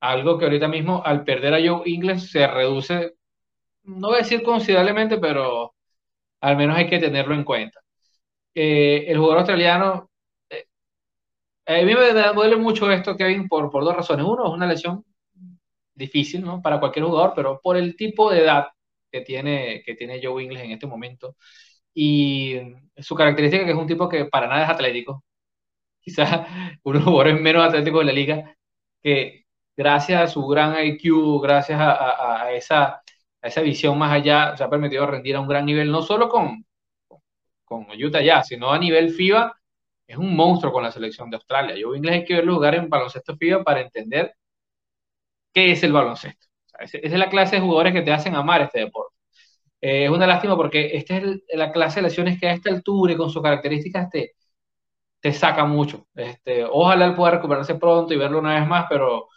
Algo 0.00 0.38
que 0.38 0.44
ahorita 0.46 0.68
mismo, 0.68 1.02
al 1.04 1.24
perder 1.24 1.54
a 1.54 1.58
Joe 1.66 1.82
Ingles, 1.88 2.30
se 2.30 2.46
reduce, 2.46 3.14
no 3.84 4.08
voy 4.08 4.16
a 4.16 4.18
decir 4.20 4.42
considerablemente, 4.42 5.18
pero 5.18 5.74
al 6.40 6.56
menos 6.56 6.76
hay 6.76 6.88
que 6.88 6.98
tenerlo 6.98 7.34
en 7.34 7.44
cuenta. 7.44 7.80
Eh, 8.54 9.06
el 9.08 9.18
jugador 9.18 9.38
australiano, 9.40 10.10
eh, 10.50 10.66
a 11.66 11.74
mí 11.84 11.94
me 11.94 12.12
duele 12.34 12.56
mucho 12.56 12.90
esto, 12.90 13.16
Kevin, 13.16 13.48
por, 13.48 13.70
por 13.70 13.84
dos 13.84 13.96
razones. 13.96 14.26
Uno, 14.26 14.46
es 14.46 14.52
una 14.52 14.66
lesión 14.66 15.04
difícil 15.94 16.42
¿no? 16.44 16.62
para 16.62 16.78
cualquier 16.80 17.04
jugador, 17.06 17.32
pero 17.34 17.60
por 17.62 17.76
el 17.76 17.96
tipo 17.96 18.30
de 18.30 18.40
edad 18.42 18.68
que 19.10 19.22
tiene, 19.22 19.82
que 19.84 19.94
tiene 19.94 20.20
Joe 20.22 20.42
Ingles 20.42 20.62
en 20.62 20.72
este 20.72 20.86
momento 20.86 21.36
y 21.94 22.60
su 22.98 23.14
característica 23.14 23.64
que 23.64 23.72
es 23.72 23.76
un 23.76 23.86
tipo 23.86 24.08
que 24.08 24.26
para 24.26 24.48
nada 24.48 24.64
es 24.64 24.70
atlético. 24.70 25.24
Quizás 26.00 26.46
uno 26.84 26.98
de 27.00 27.04
los 27.04 27.04
jugadores 27.04 27.40
menos 27.40 27.64
atléticos 27.66 28.00
de 28.00 28.06
la 28.06 28.12
liga, 28.12 28.56
que 29.02 29.45
gracias 29.76 30.22
a 30.22 30.26
su 30.28 30.46
gran 30.46 30.74
IQ, 30.84 31.40
gracias 31.42 31.80
a, 31.80 32.44
a, 32.44 32.52
esa, 32.52 32.84
a 33.42 33.48
esa 33.48 33.60
visión 33.62 33.98
más 33.98 34.12
allá, 34.12 34.56
se 34.56 34.64
ha 34.64 34.70
permitido 34.70 35.06
rendir 35.06 35.36
a 35.36 35.40
un 35.40 35.48
gran 35.48 35.66
nivel, 35.66 35.90
no 35.90 36.02
solo 36.02 36.28
con, 36.28 36.64
con 37.64 37.86
Utah 38.02 38.22
ya, 38.22 38.42
sino 38.42 38.72
a 38.72 38.78
nivel 38.78 39.10
FIBA, 39.10 39.54
es 40.06 40.16
un 40.16 40.34
monstruo 40.36 40.72
con 40.72 40.82
la 40.84 40.92
selección 40.92 41.30
de 41.30 41.36
Australia. 41.36 41.76
Yo 41.76 41.94
inglés 41.94 42.16
hay 42.16 42.24
que 42.24 42.34
verlo 42.34 42.54
jugar 42.54 42.74
en 42.76 42.88
baloncesto 42.88 43.36
FIBA 43.36 43.64
para 43.64 43.80
entender 43.80 44.34
qué 45.52 45.72
es 45.72 45.82
el 45.82 45.92
baloncesto. 45.92 46.46
esa 46.78 46.98
es 46.98 47.12
la 47.12 47.30
clase 47.30 47.56
de 47.56 47.62
jugadores 47.62 47.92
que 47.92 48.02
te 48.02 48.12
hacen 48.12 48.34
amar 48.34 48.62
este 48.62 48.80
deporte. 48.80 49.14
Eh, 49.80 50.04
es 50.06 50.10
una 50.10 50.26
lástima 50.26 50.56
porque 50.56 50.96
esta 50.96 51.16
es 51.18 51.42
la 51.54 51.72
clase 51.72 52.00
de 52.00 52.04
lesiones 52.08 52.40
que 52.40 52.48
a 52.48 52.52
esta 52.54 52.70
altura 52.70 53.12
y 53.14 53.16
con 53.16 53.30
sus 53.30 53.42
características 53.42 54.10
te, 54.10 54.32
te 55.20 55.32
saca 55.32 55.64
mucho. 55.64 56.06
Este, 56.14 56.64
ojalá 56.64 57.06
él 57.06 57.14
pueda 57.14 57.32
recuperarse 57.32 57.76
pronto 57.76 58.14
y 58.14 58.18
verlo 58.18 58.38
una 58.40 58.60
vez 58.60 58.68
más, 58.68 58.86
pero 58.88 59.28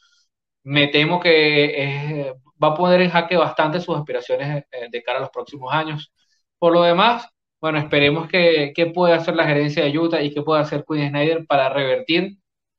me 0.64 0.88
temo 0.88 1.20
que 1.20 2.34
va 2.62 2.70
a 2.70 2.76
poner 2.76 3.02
en 3.02 3.10
jaque 3.10 3.38
bastante 3.38 3.80
sus 3.80 3.98
aspiraciones 3.98 4.66
eh, 4.72 4.88
de 4.92 5.04
cara 5.04 5.20
a 5.20 5.22
los 5.22 5.30
próximos 5.32 5.74
años. 5.74 6.12
Por 6.58 6.74
lo 6.74 6.84
demás, 6.84 7.28
bueno, 7.62 7.80
esperemos 7.80 8.28
que, 8.28 8.74
que 8.76 8.88
pueda 8.88 9.16
hacer 9.16 9.36
la 9.36 9.46
gerencia 9.46 9.84
de 9.84 9.98
Utah 9.98 10.22
y 10.22 10.34
que 10.34 10.42
pueda 10.44 10.62
hacer 10.62 10.86
Quinn 10.88 11.10
Snyder 11.10 11.46
para 11.48 11.70
revertir 11.70 12.38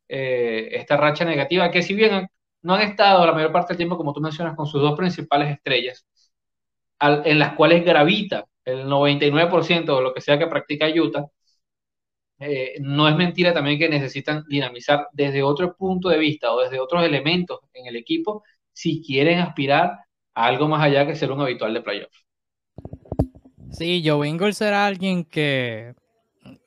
eh, 0.08 0.68
esta 0.72 0.96
racha 0.96 1.24
negativa, 1.24 1.70
que 1.70 1.82
si 1.82 1.94
bien 1.94 2.28
no 2.62 2.74
han 2.74 2.82
estado 2.82 3.24
la 3.26 3.32
mayor 3.32 3.52
parte 3.52 3.68
del 3.72 3.78
tiempo, 3.78 3.96
como 3.96 4.12
tú 4.12 4.20
mencionas, 4.20 4.56
con 4.56 4.66
sus 4.66 4.82
dos 4.82 4.96
principales 4.96 5.50
estrellas, 5.50 6.06
en 7.00 7.38
las 7.38 7.54
cuales 7.54 7.84
gravita 7.84 8.44
el 8.64 8.86
99% 8.86 9.96
de 9.96 10.02
lo 10.02 10.12
que 10.12 10.20
sea 10.20 10.38
que 10.38 10.46
practica 10.46 10.86
Utah, 10.88 11.26
eh, 12.40 12.76
no 12.80 13.06
es 13.06 13.14
mentira 13.16 13.52
también 13.52 13.78
que 13.78 13.88
necesitan 13.88 14.44
dinamizar 14.48 15.08
desde 15.12 15.42
otro 15.42 15.76
punto 15.76 16.08
de 16.08 16.18
vista 16.18 16.50
o 16.52 16.62
desde 16.62 16.80
otros 16.80 17.04
elementos 17.04 17.60
en 17.74 17.86
el 17.86 17.96
equipo 17.96 18.42
si 18.72 19.02
quieren 19.02 19.40
aspirar 19.40 19.98
a 20.34 20.46
algo 20.46 20.66
más 20.66 20.82
allá 20.82 21.06
que 21.06 21.14
ser 21.14 21.30
un 21.30 21.42
habitual 21.42 21.74
de 21.74 21.82
playoff. 21.82 22.16
Sí, 23.70 24.02
Joe 24.04 24.26
Ingles 24.26 24.60
era 24.62 24.86
alguien 24.86 25.24
que 25.24 25.94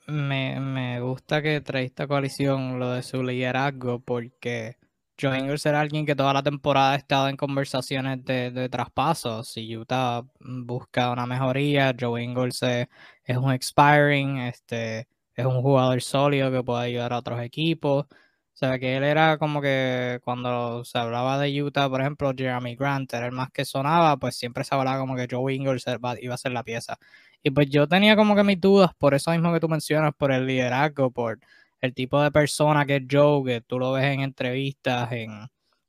Me, 0.06 0.60
me 0.60 1.00
gusta 1.00 1.42
que 1.42 1.60
trae 1.60 1.84
esta 1.84 2.06
coalición 2.06 2.78
lo 2.78 2.92
de 2.92 3.02
su 3.02 3.22
liderazgo 3.22 4.00
porque 4.00 4.76
Joe 5.20 5.38
Ingles 5.38 5.66
era 5.66 5.80
alguien 5.80 6.06
que 6.06 6.14
toda 6.14 6.32
la 6.32 6.42
temporada 6.42 6.92
ha 6.92 6.96
estado 6.96 7.28
en 7.28 7.36
conversaciones 7.36 8.24
de, 8.24 8.50
de 8.50 8.68
traspasos. 8.68 9.48
Si 9.48 9.76
Utah 9.76 10.22
busca 10.40 11.10
una 11.10 11.26
mejoría, 11.26 11.94
Joe 11.98 12.22
Ingles 12.22 12.62
es, 12.62 12.88
es, 13.24 13.36
un 13.36 13.52
expiring, 13.52 14.38
este, 14.38 15.08
es 15.34 15.46
un 15.46 15.62
jugador 15.62 16.00
sólido 16.02 16.50
que 16.50 16.62
puede 16.62 16.86
ayudar 16.86 17.12
a 17.12 17.18
otros 17.18 17.40
equipos. 17.42 18.06
O 18.06 18.56
sea, 18.56 18.78
que 18.78 18.96
él 18.96 19.02
era 19.04 19.36
como 19.38 19.60
que 19.60 20.20
cuando 20.24 20.84
se 20.84 20.96
hablaba 20.98 21.38
de 21.38 21.62
Utah, 21.62 21.88
por 21.88 22.00
ejemplo, 22.00 22.32
Jeremy 22.36 22.76
Grant 22.76 23.12
era 23.12 23.26
el 23.26 23.32
más 23.32 23.50
que 23.50 23.64
sonaba, 23.64 24.16
pues 24.16 24.36
siempre 24.36 24.62
se 24.64 24.74
hablaba 24.74 24.98
como 25.00 25.16
que 25.16 25.26
Joe 25.28 25.52
Ingles 25.54 25.84
iba 26.20 26.34
a 26.34 26.38
ser 26.38 26.52
la 26.52 26.62
pieza. 26.62 26.96
Y 27.42 27.50
pues 27.50 27.68
yo 27.68 27.88
tenía 27.88 28.16
como 28.16 28.36
que 28.36 28.44
mis 28.44 28.60
dudas 28.60 28.92
por 28.96 29.12
eso 29.14 29.32
mismo 29.32 29.52
que 29.52 29.60
tú 29.60 29.68
mencionas, 29.68 30.12
por 30.16 30.30
el 30.32 30.46
liderazgo, 30.46 31.10
por 31.10 31.40
el 31.80 31.94
tipo 31.94 32.22
de 32.22 32.30
persona 32.30 32.86
que 32.86 32.96
es 32.96 33.02
Joe, 33.10 33.44
que 33.44 33.60
tú 33.60 33.78
lo 33.78 33.92
ves 33.92 34.04
en 34.04 34.20
entrevistas, 34.20 35.12
en, 35.12 35.48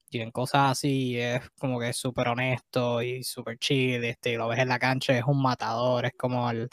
y 0.09 0.19
en 0.21 0.31
cosas 0.31 0.71
así, 0.71 1.17
es 1.19 1.41
como 1.59 1.79
que 1.79 1.89
es 1.89 1.97
súper 1.97 2.29
honesto 2.29 3.01
y 3.01 3.23
súper 3.23 3.57
chill, 3.59 4.03
este, 4.03 4.33
y 4.33 4.37
lo 4.37 4.47
ves 4.47 4.59
en 4.59 4.69
la 4.69 4.79
cancha, 4.79 5.17
es 5.17 5.23
un 5.25 5.41
matador, 5.41 6.05
es 6.05 6.13
como 6.17 6.49
el 6.49 6.69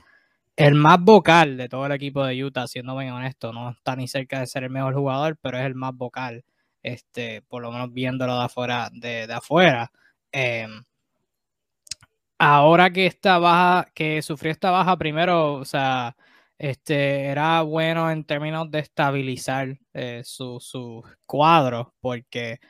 el 0.57 0.75
más 0.75 1.01
vocal 1.01 1.57
de 1.57 1.69
todo 1.69 1.87
el 1.87 1.93
equipo 1.93 2.25
de 2.25 2.45
Utah, 2.45 2.67
siendo 2.67 2.97
bien 2.97 3.13
honesto, 3.13 3.53
no 3.53 3.71
está 3.71 3.97
ni 3.97 4.09
cerca 4.09 4.41
de 4.41 4.47
ser 4.47 4.65
el 4.65 4.71
mejor 4.71 4.95
jugador, 4.95 5.39
pero 5.41 5.59
es 5.59 5.65
el 5.65 5.75
más 5.75 5.95
vocal, 5.95 6.45
este, 6.83 7.43
por 7.43 7.63
lo 7.63 7.73
menos 7.73 7.93
viéndolo 7.93 8.39
de 8.39 8.45
afuera, 8.45 8.91
de, 8.93 9.25
afuera. 9.33 9.91
Em, 10.33 10.85
ahora 12.39 12.91
que 12.91 13.07
esta 13.07 13.39
baja, 13.39 13.91
que 13.95 14.23
sufrió 14.23 14.53
esta 14.53 14.71
baja 14.71 14.97
primero, 14.97 15.55
o 15.55 15.65
sea, 15.65 16.17
este, 16.59 17.25
era 17.27 17.63
bueno 17.63 18.11
en 18.11 18.25
términos 18.25 18.71
de 18.71 18.81
estabilizar 18.81 19.79
eh, 19.95 20.23
su, 20.25 20.59
su 20.61 21.03
cuadro, 21.27 21.95
porque 22.01 22.61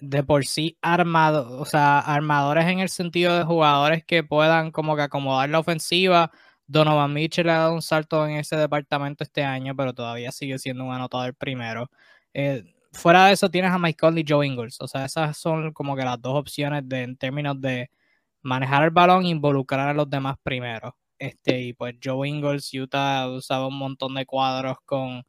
de 0.00 0.22
por 0.24 0.46
sí 0.46 0.78
armado, 0.82 1.60
o 1.60 1.64
sea, 1.66 2.00
armadores 2.00 2.66
en 2.66 2.80
el 2.80 2.88
sentido 2.88 3.36
de 3.38 3.44
jugadores 3.44 4.04
que 4.04 4.24
puedan 4.24 4.72
como 4.72 4.96
que 4.96 5.02
acomodar 5.02 5.48
la 5.50 5.60
ofensiva 5.60 6.32
Donovan 6.66 7.12
Mitchell 7.12 7.48
ha 7.50 7.58
dado 7.58 7.74
un 7.74 7.82
salto 7.82 8.26
en 8.26 8.36
ese 8.36 8.56
departamento 8.56 9.24
este 9.24 9.42
año, 9.44 9.74
pero 9.76 9.92
todavía 9.94 10.32
sigue 10.32 10.58
siendo 10.58 10.84
un 10.84 10.94
anotador 10.94 11.34
primero. 11.34 11.90
Eh, 12.32 12.64
fuera 12.92 13.26
de 13.26 13.34
eso 13.34 13.50
tienes 13.50 13.70
a 13.72 13.78
Mike 13.78 13.98
Conley 13.98 14.24
y 14.26 14.30
Joe 14.32 14.46
Ingles. 14.46 14.80
O 14.80 14.88
sea, 14.88 15.04
esas 15.04 15.36
son 15.36 15.72
como 15.72 15.96
que 15.96 16.04
las 16.04 16.20
dos 16.20 16.34
opciones 16.38 16.84
en 16.90 17.16
términos 17.16 17.60
de 17.60 17.90
manejar 18.42 18.84
el 18.84 18.90
balón 18.90 19.24
e 19.24 19.28
involucrar 19.30 19.88
a 19.88 19.94
los 19.94 20.08
demás 20.10 20.36
primero. 20.42 20.96
Este, 21.18 21.60
y 21.62 21.72
pues 21.74 21.96
Joe 22.02 22.28
Ingles, 22.28 22.72
Utah 22.74 23.28
usaba 23.28 23.68
un 23.68 23.78
montón 23.78 24.14
de 24.14 24.26
cuadros 24.26 24.78
con, 24.84 25.24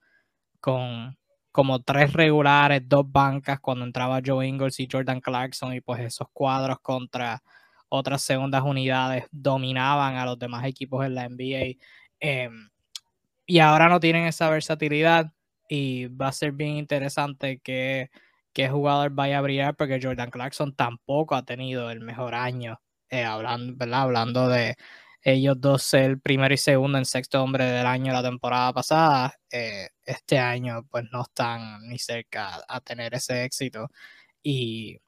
con 0.60 1.18
como 1.52 1.82
tres 1.82 2.14
regulares, 2.14 2.84
dos 2.88 3.10
bancas 3.10 3.60
cuando 3.62 3.86
entraba 3.86 4.22
Joe 4.26 4.46
Ingles 4.48 4.80
y 4.82 4.90
Jordan 4.92 5.22
Clarkson 5.22 5.74
y 5.74 5.82
pues 5.82 6.02
esos 6.02 6.28
cuadros 6.34 6.80
contra 6.82 7.42
otras 7.96 8.22
segundas 8.22 8.64
unidades 8.64 9.26
dominaban 9.32 10.16
a 10.16 10.26
los 10.26 10.40
demás 10.40 10.66
equipos 10.66 11.06
en 11.06 11.16
la 11.16 11.26
NBA. 11.30 11.78
Em, 12.20 12.70
y 13.46 13.60
ahora 13.60 13.90
no 13.90 14.00
tienen 14.00 14.26
esa 14.28 14.50
versatilidad 14.50 15.34
y 15.70 16.08
va 16.08 16.30
a 16.30 16.32
ser 16.34 16.52
bien 16.54 16.78
interesante 16.78 17.60
que, 17.60 18.10
que 18.54 18.70
jugador 18.70 19.12
vaya 19.12 19.40
a 19.40 19.42
brillar 19.42 19.76
porque 19.76 20.00
Jordan 20.02 20.32
Clarkson 20.32 20.76
tampoco 20.76 21.36
ha 21.36 21.46
tenido 21.46 21.92
el 21.92 22.02
mejor 22.02 22.36
año, 22.36 22.82
eh, 23.10 23.24
hablando, 23.24 23.86
hablando 23.96 24.50
de 24.50 24.76
ellos 25.24 25.60
dos 25.60 25.84
ser 25.84 26.20
primero 26.20 26.54
y 26.54 26.58
segundo 26.58 26.98
en 27.00 27.06
sexto 27.06 27.42
hombre 27.44 27.66
del 27.66 27.88
año 27.88 28.14
la 28.14 28.22
temporada 28.24 28.72
pasada, 28.74 29.34
eh, 29.52 29.90
este 30.06 30.38
año 30.40 30.86
pues 30.92 31.06
no 31.12 31.24
están 31.24 31.82
ni 31.90 31.98
cerca 32.00 32.64
a 32.68 32.80
tener 32.82 33.14
ese 33.16 33.44
éxito 33.44 33.90
y 34.44 35.00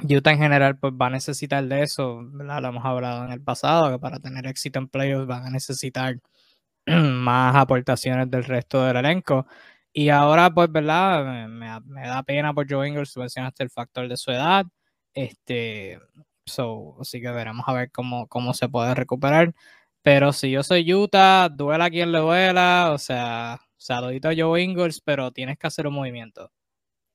Utah 0.00 0.32
en 0.32 0.38
general 0.38 0.78
pues 0.78 0.92
va 0.94 1.06
a 1.06 1.10
necesitar 1.10 1.64
de 1.64 1.82
eso, 1.82 2.22
Lo 2.22 2.68
hemos 2.68 2.84
hablado 2.84 3.24
en 3.24 3.32
el 3.32 3.42
pasado, 3.42 3.90
que 3.90 3.98
para 3.98 4.18
tener 4.18 4.46
éxito 4.46 4.78
en 4.78 4.88
playoffs 4.88 5.26
van 5.26 5.46
a 5.46 5.50
necesitar 5.50 6.16
más 6.86 7.56
aportaciones 7.56 8.30
del 8.30 8.44
resto 8.44 8.84
del 8.84 8.96
elenco. 8.98 9.46
Y 9.92 10.08
ahora 10.10 10.50
pues, 10.50 10.72
¿verdad? 10.72 11.48
Me, 11.48 11.68
da 12.08 12.22
pena 12.24 12.54
por 12.54 12.70
Joe 12.70 12.88
Ingles, 12.88 13.16
mencionaste 13.16 13.62
el 13.64 13.70
factor 13.70 14.08
de 14.08 14.16
su 14.16 14.30
edad. 14.32 14.66
Este, 15.14 16.00
so, 16.46 16.96
así 17.00 17.20
que 17.20 17.30
veremos 17.30 17.64
a 17.68 17.74
ver 17.74 17.90
cómo, 17.92 18.26
cómo 18.28 18.54
se 18.54 18.68
puede 18.68 18.94
recuperar. 18.94 19.54
Pero 20.02 20.32
si 20.32 20.50
yo 20.50 20.62
soy 20.62 20.92
Utah, 20.92 21.48
duela 21.48 21.90
quien 21.90 22.12
le 22.12 22.18
duela, 22.18 22.90
o 22.92 22.98
sea, 22.98 23.60
saludito 23.76 24.28
a 24.30 24.34
Joe 24.36 24.62
Ingles, 24.62 25.00
pero 25.00 25.32
tienes 25.32 25.58
que 25.58 25.66
hacer 25.68 25.86
un 25.86 25.94
movimiento 25.94 26.50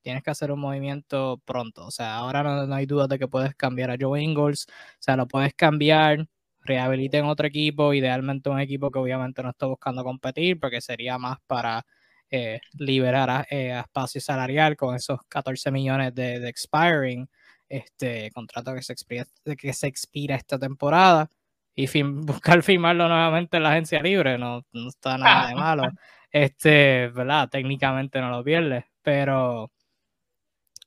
tienes 0.07 0.23
que 0.23 0.31
hacer 0.31 0.53
un 0.53 0.61
movimiento 0.61 1.41
pronto. 1.43 1.85
O 1.85 1.91
sea, 1.91 2.15
ahora 2.15 2.41
no, 2.65 2.73
hay 2.73 2.85
duda 2.85 3.07
de 3.07 3.19
que 3.19 3.27
puedes 3.27 3.53
cambiar 3.55 3.91
a 3.91 3.97
Joe 3.99 4.23
Ingles. 4.23 4.65
O 4.69 4.97
sea, 4.99 5.17
lo 5.17 5.27
puedes 5.27 5.53
cambiar, 5.53 6.29
rehabilita 6.61 7.17
en 7.17 7.25
otro 7.25 7.45
equipo, 7.45 7.93
idealmente 7.93 8.49
un 8.49 8.61
equipo 8.61 8.89
que 8.89 8.99
obviamente 8.99 9.43
no 9.43 9.49
está 9.49 9.65
buscando 9.65 10.05
competir, 10.05 10.61
porque 10.61 10.79
sería 10.79 11.17
más 11.17 11.39
para 11.45 11.85
eh, 12.31 12.61
liberar 12.79 13.47
eh, 13.49 13.77
espacio 13.77 14.21
salarial 14.21 14.77
con 14.77 14.95
esos 14.95 15.19
14 15.27 15.71
millones 15.71 16.15
de, 16.15 16.47
expiring, 16.47 17.27
este 17.67 18.31
contrato 18.31 18.73
que 18.75 18.83
se, 18.83 18.93
expira, 18.93 19.25
que 19.57 19.73
se 19.73 19.87
expira 19.87 20.35
esta 20.35 20.57
temporada. 20.57 21.29
Y 21.75 21.85
buscar 22.03 22.63
firmarlo 22.63 23.09
nuevamente 23.09 23.57
en 23.57 23.63
la 23.63 23.71
agencia 23.71 24.01
libre, 24.01 24.37
no, 24.37 24.65
no 24.71 24.87
está 24.87 25.17
nada 25.17 25.49
de 25.49 25.55
malo. 25.55 25.83
Este, 26.31 27.09
¿verdad? 27.09 27.49
Técnicamente 27.49 28.21
no 28.21 28.29
lo 28.29 28.41
pierdes, 28.41 28.85
pero 29.01 29.69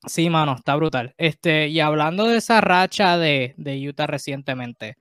Sí, 0.06 0.30
mano, 0.30 0.54
está 0.56 0.76
brutal. 0.76 1.14
Este, 1.18 1.68
y 1.68 1.80
hablando 1.80 2.26
de 2.26 2.38
esa 2.38 2.60
racha 2.60 3.18
de, 3.18 3.54
de 3.58 3.88
Utah 3.88 4.06
recientemente, 4.06 4.96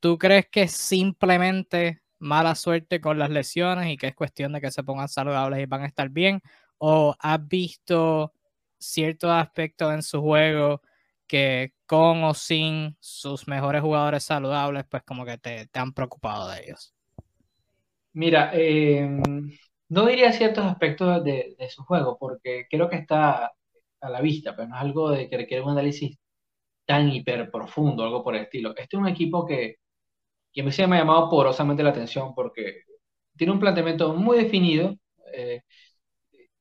¿tú 0.00 0.18
crees 0.18 0.46
que 0.48 0.68
simplemente 0.68 2.02
mala 2.18 2.54
suerte 2.54 3.00
con 3.00 3.18
las 3.18 3.30
lesiones 3.30 3.88
y 3.88 3.96
que 3.96 4.08
es 4.08 4.14
cuestión 4.14 4.52
de 4.52 4.60
que 4.60 4.70
se 4.70 4.82
pongan 4.82 5.08
saludables 5.08 5.60
y 5.60 5.66
van 5.66 5.82
a 5.82 5.86
estar 5.86 6.10
bien? 6.10 6.42
¿O 6.78 7.14
has 7.18 7.48
visto 7.48 8.34
ciertos 8.78 9.30
aspectos 9.30 9.92
en 9.94 10.02
su 10.02 10.20
juego 10.20 10.82
que 11.26 11.72
con 11.86 12.22
o 12.24 12.34
sin 12.34 12.96
sus 13.00 13.48
mejores 13.48 13.82
jugadores 13.82 14.22
saludables, 14.24 14.84
pues 14.88 15.02
como 15.02 15.24
que 15.24 15.38
te, 15.38 15.68
han 15.74 15.92
preocupado 15.92 16.50
de 16.50 16.62
ellos? 16.62 16.94
Mira, 18.12 18.50
em, 18.54 19.22
no 19.88 20.06
diría 20.06 20.32
ciertos 20.32 20.64
aspectos 20.64 21.24
de, 21.24 21.54
de, 21.58 21.68
su 21.70 21.82
juego, 21.84 22.18
porque 22.18 22.66
creo 22.70 22.88
que 22.88 22.96
está 22.96 23.52
a 24.06 24.10
la 24.10 24.20
vista, 24.20 24.54
pero 24.56 24.68
no 24.68 24.76
es 24.76 24.82
algo 24.82 25.10
de 25.10 25.28
que 25.28 25.36
requiere 25.36 25.62
un 25.62 25.70
análisis 25.70 26.18
tan 26.86 27.10
hiper 27.10 27.50
profundo, 27.50 28.04
algo 28.04 28.22
por 28.24 28.36
el 28.36 28.42
estilo. 28.42 28.70
Este 28.70 28.96
es 28.96 29.00
un 29.00 29.08
equipo 29.08 29.46
que, 29.46 29.76
que 30.52 30.62
me, 30.62 30.70
me 30.88 30.96
ha 30.96 31.00
llamado 31.00 31.30
poderosamente 31.30 31.82
la 31.82 31.90
atención 31.90 32.34
porque 32.34 32.82
tiene 33.36 33.52
un 33.52 33.60
planteamiento 33.60 34.14
muy 34.14 34.38
definido 34.38 34.96
eh, 35.32 35.62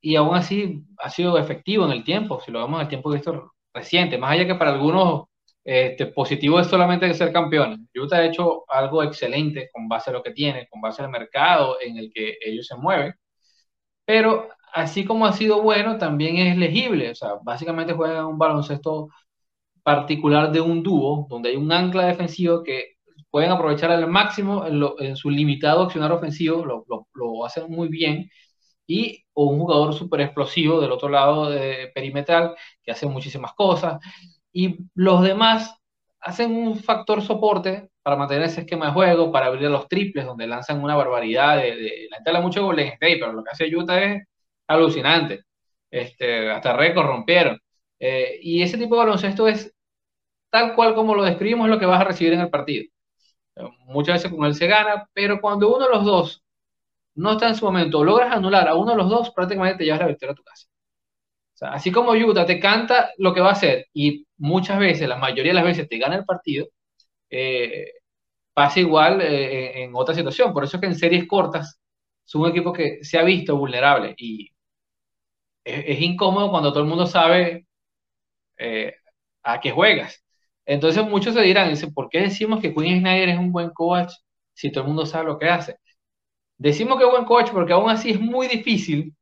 y 0.01 0.15
aún 0.15 0.35
así 0.35 0.83
ha 0.99 1.09
sido 1.09 1.37
efectivo 1.37 1.85
en 1.85 1.91
el 1.91 2.03
tiempo, 2.03 2.39
si 2.39 2.51
lo 2.51 2.59
vemos 2.59 2.79
en 2.79 2.83
el 2.83 2.89
tiempo 2.89 3.11
de 3.11 3.17
esto 3.17 3.53
reciente, 3.73 4.17
más 4.17 4.31
allá 4.31 4.47
que 4.47 4.55
para 4.55 4.71
algunos 4.73 5.25
este, 5.63 6.07
positivo 6.07 6.59
es 6.59 6.67
solamente 6.67 7.11
ser 7.15 7.33
campeones. 7.33 7.79
Utah 7.95 8.17
ha 8.17 8.25
hecho 8.25 8.65
algo 8.69 9.03
excelente 9.03 9.69
con 9.73 9.87
base 9.87 10.11
a 10.11 10.13
lo 10.13 10.23
que 10.23 10.31
tiene, 10.31 10.67
con 10.69 10.79
base 10.81 11.01
al 11.01 11.09
mercado 11.09 11.77
en 11.81 11.97
el 11.97 12.11
que 12.13 12.37
ellos 12.41 12.67
se 12.67 12.75
mueven, 12.75 13.13
pero 14.05 14.49
así 14.75 15.05
como 15.05 15.25
ha 15.25 15.33
sido 15.33 15.61
bueno, 15.61 15.97
también 15.97 16.37
es 16.37 16.57
legible. 16.57 17.11
O 17.11 17.15
sea, 17.15 17.35
básicamente 17.43 17.93
juega 17.93 18.27
un 18.27 18.37
baloncesto 18.37 19.09
particular 19.83 20.51
de 20.51 20.61
un 20.61 20.83
dúo, 20.83 21.27
donde 21.29 21.49
hay 21.49 21.55
un 21.57 21.71
ancla 21.71 22.07
defensivo 22.07 22.63
que 22.63 22.95
pueden 23.29 23.51
aprovechar 23.51 23.91
al 23.91 24.07
máximo 24.07 24.65
en, 24.99 25.15
su 25.15 25.29
limitado 25.29 25.83
accionar 25.83 26.11
ofensivo, 26.11 26.65
lo, 26.65 26.85
lo, 27.13 27.45
hacen 27.45 27.71
muy 27.71 27.89
bien, 27.89 28.29
y 28.87 29.23
un 29.33 29.59
jugador 29.59 29.93
súper 29.93 30.21
explosivo 30.21 30.81
del 30.81 30.91
otro 30.91 31.09
lado 31.09 31.49
de 31.49 31.91
perimetral, 31.95 32.55
que 32.83 32.91
hace 32.91 33.07
muchísimas 33.07 33.53
cosas, 33.53 33.99
y 34.53 34.77
los 34.95 35.21
demás 35.23 35.75
hacen 36.21 36.55
un 36.55 36.77
factor 36.77 37.21
soporte 37.21 37.89
para 38.03 38.15
mantener 38.17 38.43
ese 38.45 38.61
esquema 38.61 38.87
de 38.87 38.93
juego, 38.93 39.31
para 39.31 39.47
abrir 39.47 39.69
los 39.69 39.87
triples, 39.87 40.25
donde 40.25 40.47
lanzan 40.47 40.83
una 40.83 40.95
barbaridad 40.95 41.57
de, 41.57 41.75
de 41.75 42.07
la 42.09 42.17
gente 42.17 42.41
mucho 42.41 42.65
Golden 42.65 42.87
State, 42.89 43.17
pero 43.19 43.33
lo 43.33 43.43
que 43.43 43.51
hace 43.51 43.75
Utah 43.75 44.03
es 44.03 44.23
alucinante. 44.67 45.43
Este, 45.91 46.49
hasta 46.51 46.73
récord 46.73 47.07
rompieron. 47.07 47.59
Eh, 47.99 48.39
y 48.41 48.61
ese 48.61 48.77
tipo 48.77 48.95
de 48.95 48.99
baloncesto 49.05 49.47
es 49.47 49.73
tal 50.49 50.75
cual 50.75 50.95
como 50.95 51.15
lo 51.15 51.23
describimos, 51.23 51.69
lo 51.69 51.79
que 51.79 51.85
vas 51.85 52.01
a 52.01 52.05
recibir 52.05 52.33
en 52.33 52.41
el 52.41 52.49
partido. 52.49 52.85
Muchas 53.87 54.15
veces 54.15 54.31
con 54.31 54.45
él 54.45 54.55
se 54.55 54.67
gana, 54.67 55.07
pero 55.13 55.39
cuando 55.41 55.73
uno 55.75 55.85
de 55.85 55.91
los 55.95 56.05
dos 56.05 56.43
no 57.15 57.33
está 57.33 57.47
en 57.49 57.55
su 57.55 57.65
momento, 57.65 58.03
logras 58.03 58.33
anular 58.33 58.67
a 58.67 58.75
uno 58.75 58.91
de 58.91 58.97
los 58.97 59.09
dos, 59.09 59.31
prácticamente 59.31 59.79
te 59.79 59.85
llevas 59.85 60.01
la 60.01 60.07
victoria 60.07 60.33
a 60.33 60.35
tu 60.35 60.43
casa. 60.43 60.67
así 61.61 61.91
como 61.91 62.11
Utah 62.11 62.45
te 62.45 62.59
canta 62.59 63.11
lo 63.17 63.33
que 63.33 63.41
va 63.41 63.49
a 63.49 63.53
hacer 63.53 63.87
y 63.93 64.25
muchas 64.37 64.79
veces, 64.79 65.07
la 65.07 65.17
mayoría 65.17 65.51
de 65.51 65.55
las 65.55 65.63
veces 65.65 65.87
te 65.89 65.97
gana 65.97 66.15
el 66.17 66.25
partido, 66.25 66.67
eh, 67.29 67.91
pasa 68.53 68.79
igual 68.81 69.21
eh, 69.21 69.83
en 69.83 69.91
otra 69.95 70.15
situación. 70.15 70.53
Por 70.53 70.63
eso 70.65 70.77
es 70.77 70.81
que 70.81 70.87
en 70.87 70.95
series 70.97 71.27
cortas 71.27 71.79
es 72.25 72.35
un 72.35 72.49
equipo 72.49 72.73
que 72.73 73.03
se 73.03 73.17
ha 73.19 73.23
visto 73.23 73.57
vulnerable 73.57 74.15
y 74.17 74.49
es, 75.65 76.01
incómodo 76.01 76.51
cuando 76.51 76.71
todo 76.71 76.83
el 76.83 76.89
mundo 76.89 77.07
sabe 77.07 77.67
eh, 78.57 78.95
a 79.43 79.59
qué 79.59 79.71
juegas. 79.71 80.23
Entonces 80.65 81.05
muchos 81.07 81.33
se 81.35 81.41
dirán, 81.41 81.69
dicen, 81.69 81.93
¿por 81.93 82.09
qué 82.09 82.21
decimos 82.21 82.61
que 82.61 82.73
Quinn 82.73 82.99
Snyder 82.99 83.29
es 83.29 83.39
un 83.39 83.51
buen 83.51 83.71
coach 83.71 84.13
si 84.53 84.71
todo 84.71 84.83
el 84.83 84.89
mundo 84.89 85.05
sabe 85.05 85.25
lo 85.27 85.39
que 85.39 85.49
hace? 85.49 85.77
Decimos 86.57 86.97
que 86.97 87.05
es 87.05 87.11
buen 87.11 87.25
coach 87.25 87.51
porque 87.51 87.73
aún 87.73 87.89
así 87.89 88.11
es 88.11 88.19
muy 88.19 88.47
difícil 88.47 89.15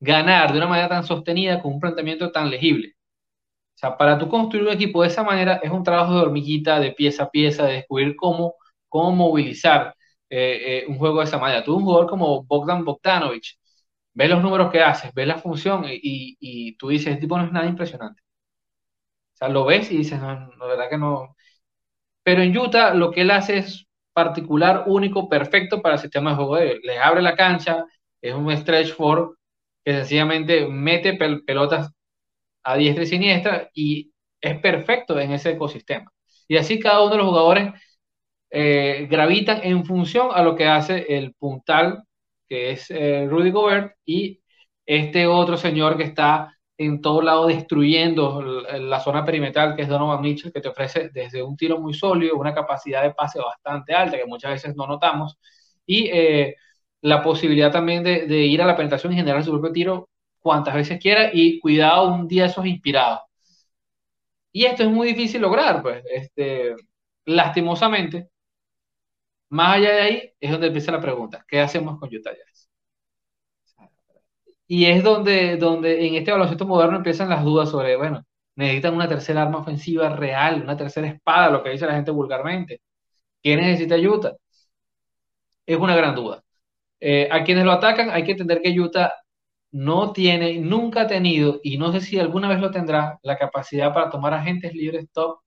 ganar 0.00 0.52
de 0.52 0.58
una 0.58 0.68
manera 0.68 0.88
tan 0.88 1.04
sostenida 1.04 1.60
con 1.62 1.74
un 1.74 1.80
planteamiento 1.80 2.30
tan 2.32 2.50
legible. 2.50 2.94
O 3.76 3.78
sea, 3.78 3.96
para 3.96 4.18
tú 4.18 4.28
construir 4.28 4.66
un 4.66 4.72
equipo 4.74 5.02
de 5.02 5.08
esa 5.08 5.22
manera 5.22 5.60
es 5.62 5.70
un 5.70 5.84
trabajo 5.84 6.14
de 6.14 6.22
hormiguita, 6.22 6.80
de 6.80 6.92
pieza 6.92 7.24
a 7.24 7.30
pieza, 7.30 7.66
de 7.66 7.74
descubrir 7.74 8.16
cómo, 8.16 8.54
cómo 8.88 9.12
movilizar 9.12 9.94
eh, 10.30 10.82
eh, 10.82 10.86
un 10.88 10.98
juego 10.98 11.20
de 11.20 11.26
esa 11.26 11.38
manera. 11.38 11.64
Tú 11.64 11.76
un 11.76 11.84
jugador 11.84 12.08
como 12.08 12.44
Bogdan 12.44 12.84
Bogdanovic, 12.84 13.57
ves 14.18 14.30
los 14.30 14.42
números 14.42 14.70
que 14.72 14.82
haces, 14.82 15.14
ves 15.14 15.28
la 15.28 15.38
función 15.38 15.84
y, 15.86 16.36
y, 16.40 16.76
tú 16.76 16.88
dices, 16.88 17.08
este 17.08 17.20
tipo 17.22 17.38
no 17.38 17.44
es 17.44 17.52
nada 17.52 17.66
impresionante. 17.66 18.20
O 19.34 19.36
sea, 19.38 19.48
lo 19.48 19.64
ves 19.64 19.90
y 19.92 19.98
dices, 19.98 20.20
no, 20.20 20.50
la 20.58 20.66
verdad 20.66 20.90
que 20.90 20.98
no. 20.98 21.36
Pero 22.24 22.42
en 22.42 22.56
Utah 22.56 22.94
lo 22.94 23.10
que 23.12 23.22
él 23.22 23.30
hace 23.30 23.58
es 23.58 23.86
particular, 24.12 24.84
único, 24.86 25.28
perfecto 25.28 25.82
para 25.82 25.96
el 25.96 26.00
sistema 26.00 26.30
de 26.30 26.36
juego 26.36 26.56
de 26.56 26.72
él. 26.72 26.80
Les 26.84 26.98
abre 27.00 27.22
la 27.22 27.36
cancha, 27.36 27.84
es 28.20 28.34
un 28.34 28.50
stretch 28.56 28.92
for 28.94 29.38
que 29.84 29.92
sencillamente 29.94 30.66
mete 30.68 31.14
pelotas 31.14 31.90
a 32.64 32.76
diestra 32.76 33.04
y 33.04 33.06
siniestra 33.06 33.70
y 33.74 34.12
es 34.40 34.58
perfecto 34.60 35.18
en 35.20 35.32
ese 35.32 35.52
ecosistema. 35.52 36.12
Y 36.48 36.56
así 36.56 36.80
cada 36.80 37.02
uno 37.02 37.12
de 37.12 37.18
los 37.18 37.28
jugadores 37.28 37.72
eh, 38.50 39.06
gravitan 39.10 39.60
en 39.64 39.84
función 39.84 40.30
a 40.34 40.42
lo 40.42 40.56
que 40.56 40.66
hace 40.66 41.06
el 41.16 41.34
puntal, 41.34 42.04
que 42.48 42.72
es 42.72 42.90
eh, 42.90 43.26
Rudy 43.28 43.50
Gobert, 43.50 43.94
y 44.04 44.40
este 44.86 45.26
otro 45.26 45.56
señor 45.56 45.96
que 45.96 46.04
está 46.04 46.54
en 46.78 47.00
todo 47.00 47.22
lado 47.22 47.46
destruyendo 47.48 48.40
la 48.42 49.00
zona 49.00 49.24
perimetral, 49.24 49.74
que 49.74 49.82
es 49.82 49.88
Donovan 49.88 50.20
Mitchell, 50.20 50.52
que 50.52 50.60
te 50.60 50.68
ofrece 50.68 51.10
desde 51.12 51.42
un 51.42 51.56
tiro 51.56 51.80
muy 51.80 51.92
sólido, 51.92 52.36
una 52.36 52.54
capacidad 52.54 53.02
de 53.02 53.12
pase 53.12 53.40
bastante 53.40 53.94
alta, 53.94 54.16
que 54.16 54.26
muchas 54.26 54.52
veces 54.52 54.76
no 54.76 54.86
notamos, 54.86 55.38
y 55.86 56.08
eh, 56.12 56.56
la 57.02 57.22
posibilidad 57.22 57.72
también 57.72 58.04
de, 58.04 58.26
de, 58.26 58.38
ir 58.46 58.62
a 58.62 58.66
la 58.66 58.76
penetración 58.76 59.12
y 59.12 59.16
generar 59.16 59.44
su 59.44 59.50
propio 59.52 59.72
tiro 59.72 60.08
cuantas 60.38 60.74
veces 60.74 61.00
quiera 61.00 61.30
y 61.32 61.58
cuidado 61.60 62.08
un 62.14 62.28
día 62.28 62.46
esos 62.46 62.66
inspirados. 62.66 63.20
Y 64.52 64.64
esto 64.64 64.82
es 64.82 64.88
muy 64.90 65.08
difícil 65.08 65.40
lograr, 65.42 65.82
pues, 65.82 66.02
este, 66.10 66.74
lastimosamente, 67.26 68.28
más 69.50 69.76
allá 69.76 69.92
de 69.92 70.00
ahí 70.00 70.32
es 70.40 70.50
donde 70.50 70.68
empieza 70.68 70.92
la 70.92 71.00
pregunta, 71.00 71.44
¿qué 71.48 71.60
hacemos 71.60 71.98
con 71.98 72.14
Utah 72.14 72.32
Jazz? 72.32 72.68
Y 74.66 74.84
es 74.86 75.02
donde, 75.02 75.56
donde 75.56 76.06
en 76.06 76.14
este 76.14 76.30
baloncesto 76.30 76.66
moderno 76.66 76.96
empiezan 76.98 77.28
las 77.30 77.42
dudas 77.44 77.70
sobre, 77.70 77.96
bueno, 77.96 78.24
necesitan 78.56 78.94
una 78.94 79.08
tercera 79.08 79.42
arma 79.42 79.58
ofensiva 79.58 80.10
real, 80.10 80.62
una 80.62 80.76
tercera 80.76 81.08
espada, 81.08 81.50
lo 81.50 81.62
que 81.62 81.70
dice 81.70 81.86
la 81.86 81.94
gente 81.94 82.10
vulgarmente. 82.10 82.82
¿Qué 83.42 83.56
necesita 83.56 83.96
Utah? 83.96 84.36
Es 85.66 85.78
una 85.78 85.96
gran 85.96 86.14
duda. 86.14 86.42
Eh, 87.00 87.28
a 87.30 87.44
quienes 87.44 87.64
lo 87.64 87.72
atacan 87.72 88.10
hay 88.10 88.24
que 88.24 88.32
entender 88.32 88.60
que 88.62 88.78
Utah 88.80 89.12
no 89.72 90.12
tiene, 90.12 90.58
nunca 90.60 91.02
ha 91.02 91.06
tenido, 91.06 91.60
y 91.62 91.78
no 91.78 91.92
sé 91.92 92.00
si 92.00 92.18
alguna 92.18 92.48
vez 92.48 92.60
lo 92.60 92.70
tendrá, 92.70 93.18
la 93.22 93.38
capacidad 93.38 93.92
para 93.94 94.10
tomar 94.10 94.34
agentes 94.34 94.74
libres 94.74 95.06
top 95.12 95.40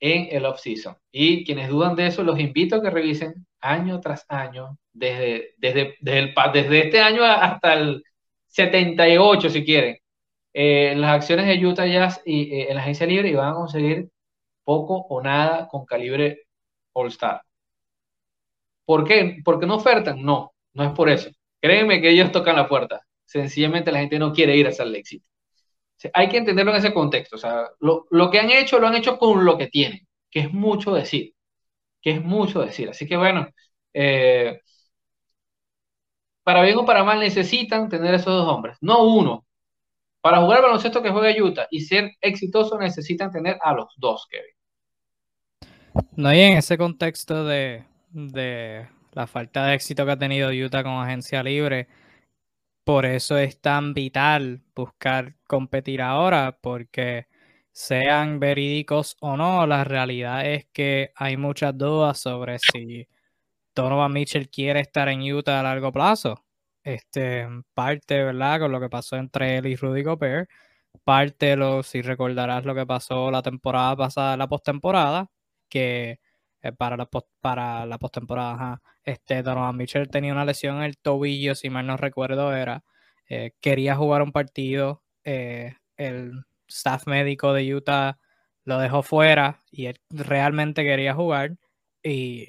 en 0.00 0.28
el 0.30 0.44
off-season. 0.44 0.96
Y 1.12 1.44
quienes 1.44 1.68
dudan 1.68 1.96
de 1.96 2.06
eso, 2.08 2.22
los 2.22 2.38
invito 2.38 2.76
a 2.76 2.82
que 2.82 2.90
revisen 2.90 3.46
año 3.60 4.00
tras 4.00 4.26
año, 4.28 4.78
desde, 4.92 5.54
desde, 5.58 5.96
desde, 6.00 6.78
este 6.84 7.00
año 7.00 7.24
hasta 7.24 7.74
el 7.74 8.04
78, 8.48 9.50
si 9.50 9.64
quieren, 9.64 9.98
eh, 10.52 10.94
las 10.96 11.12
acciones 11.12 11.46
de 11.46 11.66
Utah 11.66 11.86
Jazz 11.86 12.22
y, 12.24 12.54
eh, 12.54 12.68
en 12.68 12.76
la 12.76 12.82
agencia 12.82 13.06
libre 13.06 13.28
y 13.28 13.34
van 13.34 13.50
a 13.52 13.54
conseguir 13.54 14.08
poco 14.64 15.06
o 15.08 15.22
nada 15.22 15.68
con 15.68 15.84
calibre 15.84 16.42
All-Star. 16.92 17.42
¿Por 18.84 19.04
qué? 19.04 19.38
¿Porque 19.44 19.66
no 19.66 19.76
ofertan? 19.76 20.22
No, 20.22 20.52
no 20.74 20.84
es 20.84 20.90
por 20.92 21.08
eso. 21.08 21.30
Créeme 21.60 22.00
que 22.00 22.10
ellos 22.10 22.30
tocan 22.32 22.56
la 22.56 22.68
puerta. 22.68 23.02
Sencillamente 23.24 23.90
la 23.90 24.00
gente 24.00 24.18
no 24.18 24.32
quiere 24.32 24.56
ir 24.56 24.66
a 24.66 24.72
Salt 24.72 24.92
Lake 24.92 25.06
City. 25.06 25.24
Hay 26.12 26.28
que 26.28 26.36
entenderlo 26.36 26.72
en 26.72 26.78
ese 26.78 26.92
contexto. 26.92 27.36
O 27.36 27.38
sea, 27.38 27.68
lo, 27.80 28.06
lo, 28.10 28.30
que 28.30 28.38
han 28.40 28.50
hecho, 28.50 28.78
lo 28.78 28.86
han 28.86 28.94
hecho 28.94 29.18
con 29.18 29.44
lo 29.44 29.56
que 29.56 29.68
tienen, 29.68 30.06
que 30.30 30.40
es 30.40 30.52
mucho 30.52 30.92
decir. 30.94 31.34
Que 32.02 32.12
es 32.12 32.22
mucho 32.22 32.60
decir. 32.60 32.90
Así 32.90 33.06
que 33.06 33.16
bueno, 33.16 33.48
eh, 33.94 34.60
para 36.42 36.62
bien 36.62 36.76
o 36.78 36.84
para 36.84 37.04
mal 37.04 37.20
necesitan 37.20 37.88
tener 37.88 38.14
esos 38.14 38.26
dos 38.34 38.48
hombres, 38.48 38.76
no 38.80 39.04
uno. 39.04 39.46
Para 40.20 40.40
jugar 40.40 40.62
baloncesto 40.62 41.02
que 41.02 41.10
juega 41.10 41.42
Utah 41.42 41.66
y 41.70 41.80
ser 41.82 42.12
exitoso 42.20 42.78
necesitan 42.78 43.30
tener 43.30 43.58
a 43.62 43.74
los 43.74 43.92
dos, 43.96 44.26
Kevin. 44.30 44.54
No, 46.16 46.32
y 46.34 46.40
en 46.40 46.56
ese 46.56 46.78
contexto 46.78 47.44
de, 47.44 47.84
de 48.10 48.86
la 49.12 49.26
falta 49.26 49.66
de 49.66 49.74
éxito 49.74 50.04
que 50.04 50.12
ha 50.12 50.18
tenido 50.18 50.50
Utah 50.50 50.82
con 50.82 50.92
agencia 50.92 51.42
libre, 51.42 51.88
por 52.84 53.06
eso 53.06 53.38
es 53.38 53.60
tan 53.60 53.94
vital 53.94 54.62
buscar 54.74 55.36
competir 55.46 56.02
ahora, 56.02 56.58
porque 56.60 57.26
sean 57.72 58.40
verídicos 58.40 59.16
o 59.20 59.36
no, 59.36 59.66
la 59.66 59.84
realidad 59.84 60.46
es 60.46 60.66
que 60.72 61.12
hay 61.16 61.36
muchas 61.36 61.76
dudas 61.76 62.18
sobre 62.20 62.58
si 62.58 63.08
Donovan 63.74 64.12
Mitchell 64.12 64.50
quiere 64.50 64.80
estar 64.80 65.08
en 65.08 65.22
Utah 65.32 65.60
a 65.60 65.62
largo 65.62 65.92
plazo. 65.92 66.44
Este, 66.84 67.48
parte, 67.74 68.22
¿verdad? 68.24 68.60
Con 68.60 68.72
lo 68.72 68.80
que 68.80 68.90
pasó 68.90 69.16
entre 69.16 69.58
él 69.58 69.66
y 69.66 69.76
Rudy 69.76 70.02
Gobert. 70.02 70.50
Parte, 71.04 71.56
lo, 71.56 71.82
si 71.82 72.02
recordarás 72.02 72.64
lo 72.64 72.74
que 72.74 72.86
pasó 72.86 73.30
la 73.30 73.42
temporada 73.42 73.96
pasada, 73.96 74.36
la 74.36 74.48
postemporada, 74.48 75.30
que 75.68 76.20
eh, 76.62 76.72
para 76.72 76.96
la 76.96 77.08
para 77.40 77.86
la 77.86 77.98
postemporada, 77.98 78.82
este 79.04 79.42
Donovan 79.42 79.76
Mitchell 79.76 80.08
tenía 80.08 80.32
una 80.32 80.44
lesión 80.44 80.78
en 80.78 80.84
el 80.84 80.98
tobillo, 80.98 81.54
si 81.54 81.70
mal 81.70 81.86
no 81.86 81.96
recuerdo, 81.96 82.54
era 82.54 82.84
eh, 83.28 83.52
quería 83.60 83.96
jugar 83.96 84.22
un 84.22 84.32
partido, 84.32 85.02
eh, 85.24 85.76
el 85.96 86.44
staff 86.68 87.06
médico 87.06 87.52
de 87.52 87.74
Utah 87.74 88.18
lo 88.64 88.78
dejó 88.78 89.02
fuera 89.02 89.62
y 89.70 89.86
él 89.86 90.00
realmente 90.10 90.84
quería 90.84 91.14
jugar 91.14 91.56
y 92.02 92.46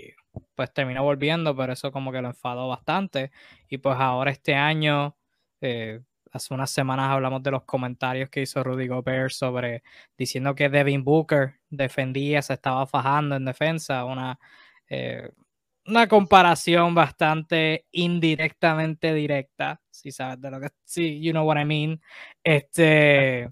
pues 0.56 0.74
terminó 0.74 1.04
volviendo, 1.04 1.56
pero 1.56 1.74
eso 1.74 1.92
como 1.92 2.12
que 2.12 2.22
lo 2.22 2.30
enfadó 2.30 2.68
bastante. 2.68 3.32
Y 3.70 3.78
pues 3.78 3.98
ahora 4.00 4.32
este 4.32 4.56
año 4.56 5.16
hace 6.36 6.54
unas 6.54 6.70
semanas 6.72 7.10
hablamos 7.12 7.42
de 7.44 7.52
los 7.52 7.64
comentarios 7.64 8.30
que 8.30 8.42
hizo 8.42 8.64
Rudy 8.64 8.88
Gobert 8.88 9.32
sobre 9.32 9.84
diciendo 10.18 10.54
que 10.56 10.70
Devin 10.70 11.04
Booker 11.04 11.56
defendía, 11.70 12.42
se 12.42 12.54
estaba 12.54 12.86
fajando 12.88 13.36
en 13.36 13.46
defensa, 13.46 14.04
una, 14.06 14.38
eh, 14.90 15.30
una 15.88 16.08
comparación 16.08 16.96
bastante 16.96 17.86
indirectamente 17.92 19.14
directa, 19.14 19.82
si 19.92 20.12
sabes 20.12 20.42
de 20.42 20.52
lo 20.52 20.60
que, 20.60 20.70
sí, 20.84 21.22
you 21.22 21.32
know 21.32 21.46
what 21.48 21.60
I 21.60 21.66
mean. 21.66 22.02
Este, 22.44 23.50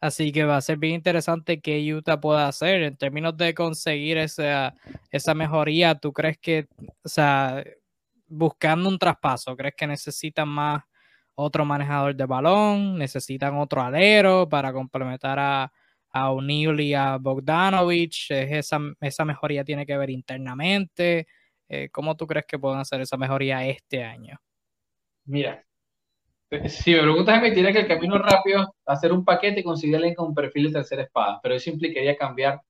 así 0.00 0.32
que 0.32 0.44
va 0.44 0.56
a 0.56 0.60
ser 0.62 0.78
bien 0.78 0.94
interesante 0.94 1.60
qué 1.60 1.94
Utah 1.94 2.20
pueda 2.20 2.48
hacer 2.48 2.82
en 2.82 2.96
términos 2.96 3.36
de 3.36 3.54
conseguir 3.54 4.18
esa, 4.18 4.74
esa 5.10 5.34
mejoría. 5.34 5.94
¿Tú 5.94 6.12
crees 6.12 6.38
que, 6.38 6.66
o 7.04 7.08
sea, 7.08 7.62
buscando 8.26 8.88
un 8.88 8.98
traspaso, 8.98 9.56
crees 9.56 9.74
que 9.76 9.86
necesitan 9.86 10.48
más 10.48 10.82
otro 11.34 11.64
manejador 11.64 12.14
de 12.14 12.26
balón, 12.26 12.98
necesitan 12.98 13.56
otro 13.56 13.82
alero 13.82 14.48
para 14.48 14.72
complementar 14.72 15.38
a, 15.38 15.72
a 16.10 16.30
O'Neill 16.30 16.80
y 16.80 16.94
a 16.94 17.16
Bogdanovich. 17.18 18.30
Esa, 18.30 18.78
esa 19.00 19.24
mejoría 19.24 19.64
tiene 19.64 19.84
que 19.84 19.96
ver 19.96 20.10
internamente. 20.10 21.26
Eh, 21.68 21.88
¿Cómo 21.90 22.16
tú 22.16 22.26
crees 22.26 22.46
que 22.46 22.58
pueden 22.58 22.78
hacer 22.78 23.00
esa 23.00 23.16
mejoría 23.16 23.66
este 23.66 24.02
año? 24.04 24.38
Mira, 25.26 25.64
eh, 26.50 26.68
si 26.68 26.92
me 26.94 27.02
preguntas, 27.02 27.40
me 27.42 27.50
diría 27.50 27.72
que 27.72 27.80
el 27.80 27.88
camino 27.88 28.18
rápido 28.18 28.62
es 28.62 28.68
hacer 28.86 29.12
un 29.12 29.24
paquete 29.24 29.60
y 29.60 29.64
conseguirle 29.64 30.14
con 30.14 30.28
un 30.28 30.34
perfil 30.34 30.66
de 30.66 30.72
tercera 30.80 31.02
espada, 31.02 31.40
pero 31.42 31.54
eso 31.54 31.70
implicaría 31.70 32.16
cambiar 32.16 32.60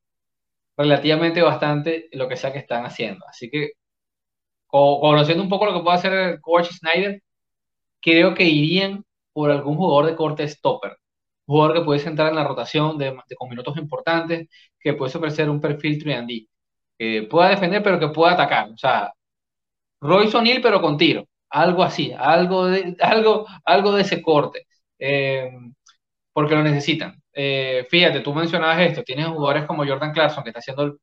relativamente 0.76 1.42
bastante 1.42 2.08
lo 2.12 2.28
que 2.28 2.36
sea 2.36 2.52
que 2.52 2.60
están 2.60 2.84
haciendo. 2.86 3.26
Así 3.28 3.50
que, 3.50 3.72
conociendo 4.66 5.42
un 5.42 5.48
poco 5.48 5.66
lo 5.66 5.74
que 5.74 5.82
puede 5.84 5.96
hacer 5.98 6.12
el 6.12 6.40
coach 6.40 6.70
Snyder, 6.72 7.22
creo 8.00 8.34
que 8.34 8.44
irían 8.44 9.04
por 9.32 9.50
algún 9.50 9.76
jugador 9.76 10.06
de 10.06 10.16
corte 10.16 10.48
stopper. 10.48 10.96
Jugador 11.46 11.74
que 11.78 11.84
puede 11.84 12.08
entrar 12.08 12.30
en 12.30 12.36
la 12.36 12.44
rotación 12.44 12.98
de, 12.98 13.16
con 13.36 13.50
minutos 13.50 13.76
importantes, 13.78 14.48
que 14.80 14.94
puede 14.94 15.16
ofrecer 15.16 15.50
un 15.50 15.60
perfil 15.60 16.02
3D, 16.04 16.48
que 16.98 17.24
pueda 17.30 17.50
defender 17.50 17.82
pero 17.82 17.98
que 18.00 18.08
pueda 18.08 18.32
atacar. 18.34 18.70
O 18.70 18.76
sea, 18.78 19.12
Royce 20.00 20.36
O'Neill 20.36 20.62
pero 20.62 20.80
con 20.80 20.96
tiro. 20.98 21.26
Algo 21.50 21.82
así, 21.84 22.12
algo 22.16 22.66
de, 22.66 22.96
algo, 23.02 23.46
algo 23.64 23.92
de 23.92 24.02
ese 24.02 24.22
corte. 24.22 24.66
Eh, 24.98 25.50
porque 26.32 26.54
lo 26.54 26.62
necesitan. 26.62 27.22
Eh, 27.32 27.86
fíjate, 27.90 28.20
tú 28.20 28.34
mencionabas 28.34 28.80
esto, 28.80 29.02
tienes 29.04 29.26
jugadores 29.28 29.64
como 29.66 29.86
Jordan 29.86 30.12
Clarkson, 30.12 30.44
que 30.44 30.50
está 30.50 30.60
haciendo 30.60 30.98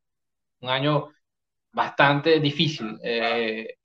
un 0.62 0.70
año 0.70 1.10
bastante 1.74 2.40
difícil. 2.40 3.00
Eh, 3.04 3.76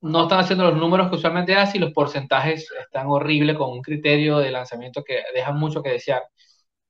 no 0.00 0.22
están 0.22 0.40
haciendo 0.40 0.64
los 0.64 0.76
números 0.76 1.08
que 1.08 1.16
usualmente 1.16 1.54
hacen 1.54 1.76
y 1.82 1.84
los 1.84 1.92
porcentajes 1.92 2.70
están 2.80 3.06
horribles 3.08 3.56
con 3.56 3.70
un 3.70 3.82
criterio 3.82 4.38
de 4.38 4.50
lanzamiento 4.50 5.02
que 5.04 5.22
deja 5.34 5.52
mucho 5.52 5.82
que 5.82 5.90
desear. 5.90 6.22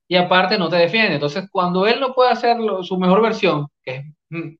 Y 0.09 0.17
aparte 0.17 0.59
no 0.59 0.69
te 0.69 0.77
defiende. 0.77 1.15
Entonces, 1.15 1.49
cuando 1.51 1.87
él 1.87 2.01
no 2.01 2.13
puede 2.15 2.31
hacer 2.31 2.57
su 2.83 2.99
mejor 2.99 3.23
versión, 3.23 3.67
que 3.83 3.95
es 3.97 4.05
mm, 4.31 4.55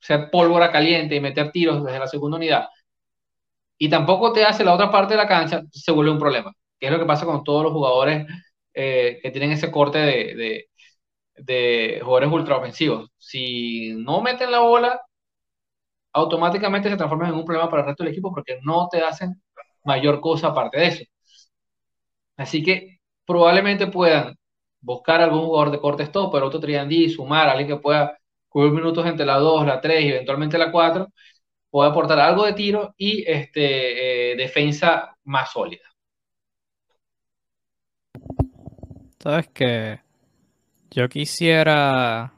ser 0.00 0.30
pólvora 0.30 0.72
caliente 0.72 1.16
y 1.16 1.20
meter 1.20 1.52
tiros 1.52 1.84
desde 1.84 1.98
la 2.00 2.08
segunda 2.08 2.38
unidad, 2.38 2.68
y 3.78 3.88
tampoco 3.88 4.32
te 4.32 4.44
hace 4.44 4.64
la 4.64 4.74
otra 4.74 4.90
parte 4.90 5.14
de 5.14 5.18
la 5.18 5.28
cancha, 5.28 5.62
se 5.70 5.92
vuelve 5.92 6.10
un 6.12 6.18
problema. 6.18 6.52
Que 6.78 6.86
es 6.86 6.92
lo 6.92 6.98
que 6.98 7.06
pasa 7.06 7.26
con 7.26 7.44
todos 7.44 7.62
los 7.64 7.72
jugadores 7.72 8.26
eh, 8.74 9.18
que 9.22 9.30
tienen 9.30 9.52
ese 9.52 9.70
corte 9.70 9.98
de, 9.98 10.34
de, 10.36 10.68
de 11.36 12.00
jugadores 12.04 12.32
ultraofensivos. 12.32 13.10
Si 13.18 13.94
no 13.96 14.22
meten 14.22 14.50
la 14.52 14.60
bola, 14.60 15.00
automáticamente 16.12 16.90
se 16.90 16.96
transforman 16.96 17.30
en 17.30 17.36
un 17.36 17.44
problema 17.46 17.70
para 17.70 17.82
el 17.82 17.88
resto 17.88 18.04
del 18.04 18.12
equipo 18.12 18.30
porque 18.32 18.58
no 18.62 18.88
te 18.90 19.00
hacen 19.02 19.40
mayor 19.84 20.20
cosa 20.20 20.48
aparte 20.48 20.78
de 20.78 20.86
eso. 20.88 21.04
Así 22.36 22.62
que 22.62 23.00
probablemente 23.26 23.86
puedan 23.88 24.37
buscar 24.80 25.20
algún 25.20 25.46
jugador 25.46 25.70
de 25.70 25.80
corte 25.80 26.02
stop, 26.04 26.32
pero 26.32 26.46
otro 26.46 26.60
triandí, 26.60 27.08
sumar 27.08 27.48
alguien 27.48 27.68
que 27.68 27.76
pueda 27.76 28.18
cubrir 28.48 28.72
minutos 28.72 29.06
entre 29.06 29.26
la 29.26 29.36
2, 29.36 29.66
la 29.66 29.80
3 29.80 30.04
y 30.04 30.08
eventualmente 30.08 30.58
la 30.58 30.70
4, 30.70 31.08
puede 31.70 31.90
aportar 31.90 32.18
algo 32.20 32.44
de 32.44 32.54
tiro 32.54 32.94
y 32.96 33.24
este, 33.26 34.32
eh, 34.32 34.36
defensa 34.36 35.16
más 35.24 35.52
sólida. 35.52 35.82
Sabes 39.18 39.48
que 39.48 40.00
yo 40.90 41.08
quisiera, 41.08 42.32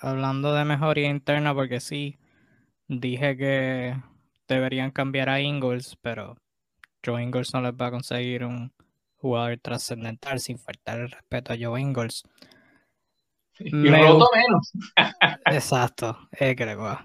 hablando 0.00 0.52
de 0.52 0.64
mejoría 0.64 1.08
interna, 1.08 1.54
porque 1.54 1.80
sí, 1.80 2.18
dije 2.88 3.36
que 3.36 3.96
deberían 4.48 4.90
cambiar 4.90 5.30
a 5.30 5.40
Ingles, 5.40 5.96
pero 6.02 6.36
Joe 7.04 7.22
Ingles 7.22 7.54
no 7.54 7.62
les 7.62 7.72
va 7.72 7.86
a 7.86 7.90
conseguir 7.92 8.44
un 8.44 8.72
jugador 9.22 9.56
trascendental 9.58 10.40
sin 10.40 10.58
faltar 10.58 10.98
el 10.98 11.10
respeto 11.10 11.52
a 11.52 11.56
Joe 11.58 11.80
Ingles. 11.80 12.24
Y 13.60 13.72
Me 13.72 14.02
roto 14.02 14.28
menos. 14.34 14.72
Exacto, 15.46 16.18
eh, 16.32 16.56
creo. 16.56 16.98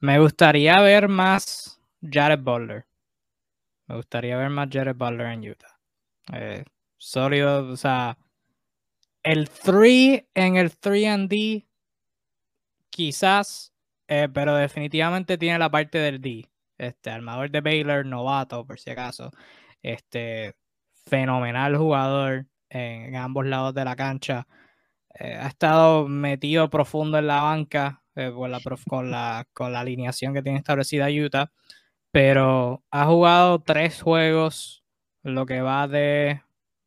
Me 0.00 0.18
gustaría 0.18 0.80
ver 0.80 1.08
más 1.08 1.80
Jared 2.00 2.40
Butler. 2.40 2.86
Me 3.86 3.96
gustaría 3.96 4.36
ver 4.38 4.48
más 4.48 4.68
Jared 4.72 4.96
Butler 4.96 5.26
en 5.26 5.50
Utah. 5.50 5.78
Eh, 6.32 6.64
sólido, 6.96 7.68
o 7.68 7.76
sea, 7.76 8.16
el 9.22 9.50
3 9.50 10.24
en 10.34 10.56
el 10.56 10.70
3D, 10.70 11.66
quizás, 12.88 13.74
eh, 14.08 14.28
pero 14.32 14.54
definitivamente 14.54 15.36
tiene 15.36 15.58
la 15.58 15.70
parte 15.70 15.98
del 15.98 16.22
D. 16.22 16.48
Este, 16.78 17.10
armador 17.10 17.50
de 17.50 17.60
Baylor, 17.60 18.06
novato, 18.06 18.66
por 18.66 18.80
si 18.80 18.90
acaso. 18.90 19.30
Este, 19.82 20.54
fenomenal 21.12 21.76
jugador 21.76 22.46
en, 22.70 23.16
ambos 23.16 23.44
lados 23.46 23.74
de 23.74 23.84
la 23.84 23.96
cancha. 23.96 24.46
Eh, 25.20 25.36
ha 25.36 25.48
estado 25.48 26.08
metido 26.08 26.70
profundo 26.70 27.18
en 27.18 27.26
la 27.26 27.42
banca 27.42 28.02
eh, 28.14 28.32
con, 28.34 28.50
la, 28.50 28.60
con, 28.88 29.10
la, 29.10 29.46
con 29.52 29.72
la 29.74 29.80
alineación 29.80 30.32
que 30.32 30.42
tiene 30.42 30.58
establecida 30.58 31.08
Utah, 31.10 31.52
pero 32.10 32.82
ha 32.90 33.04
jugado 33.06 33.60
tres 33.60 34.00
juegos, 34.00 34.84
lo 35.22 35.44
que 35.44 35.60
va 35.60 35.86
de 35.86 36.42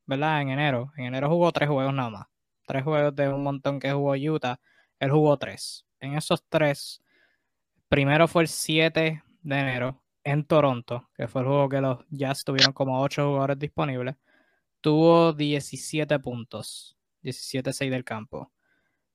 ¿verdad? 0.07 0.41
En 0.41 0.49
enero. 0.49 0.91
En 0.97 1.05
enero 1.05 1.29
jugó 1.29 1.51
tres 1.51 1.69
juegos 1.69 1.93
nada 1.93 2.09
más. 2.09 2.27
Tres 2.65 2.83
juegos 2.83 3.15
de 3.15 3.29
un 3.29 3.43
montón 3.43 3.79
que 3.79 3.91
jugó 3.91 4.13
Utah. 4.13 4.59
Él 4.99 5.11
jugó 5.11 5.37
tres. 5.37 5.85
En 5.99 6.15
esos 6.15 6.43
tres, 6.49 7.01
primero 7.89 8.27
fue 8.27 8.43
el 8.43 8.47
7 8.47 9.23
de 9.43 9.59
enero 9.59 10.04
en 10.25 10.43
Toronto, 10.43 11.09
que 11.15 11.27
fue 11.27 11.41
el 11.41 11.47
juego 11.47 11.69
que 11.69 11.81
los 11.81 11.99
Jazz 12.09 12.43
tuvieron 12.43 12.73
como 12.73 13.01
ocho 13.01 13.27
jugadores 13.27 13.59
disponibles. 13.59 14.15
Tuvo 14.81 15.33
17 15.33 16.19
puntos, 16.19 16.97
17-6 17.23 17.89
del 17.91 18.03
campo. 18.03 18.51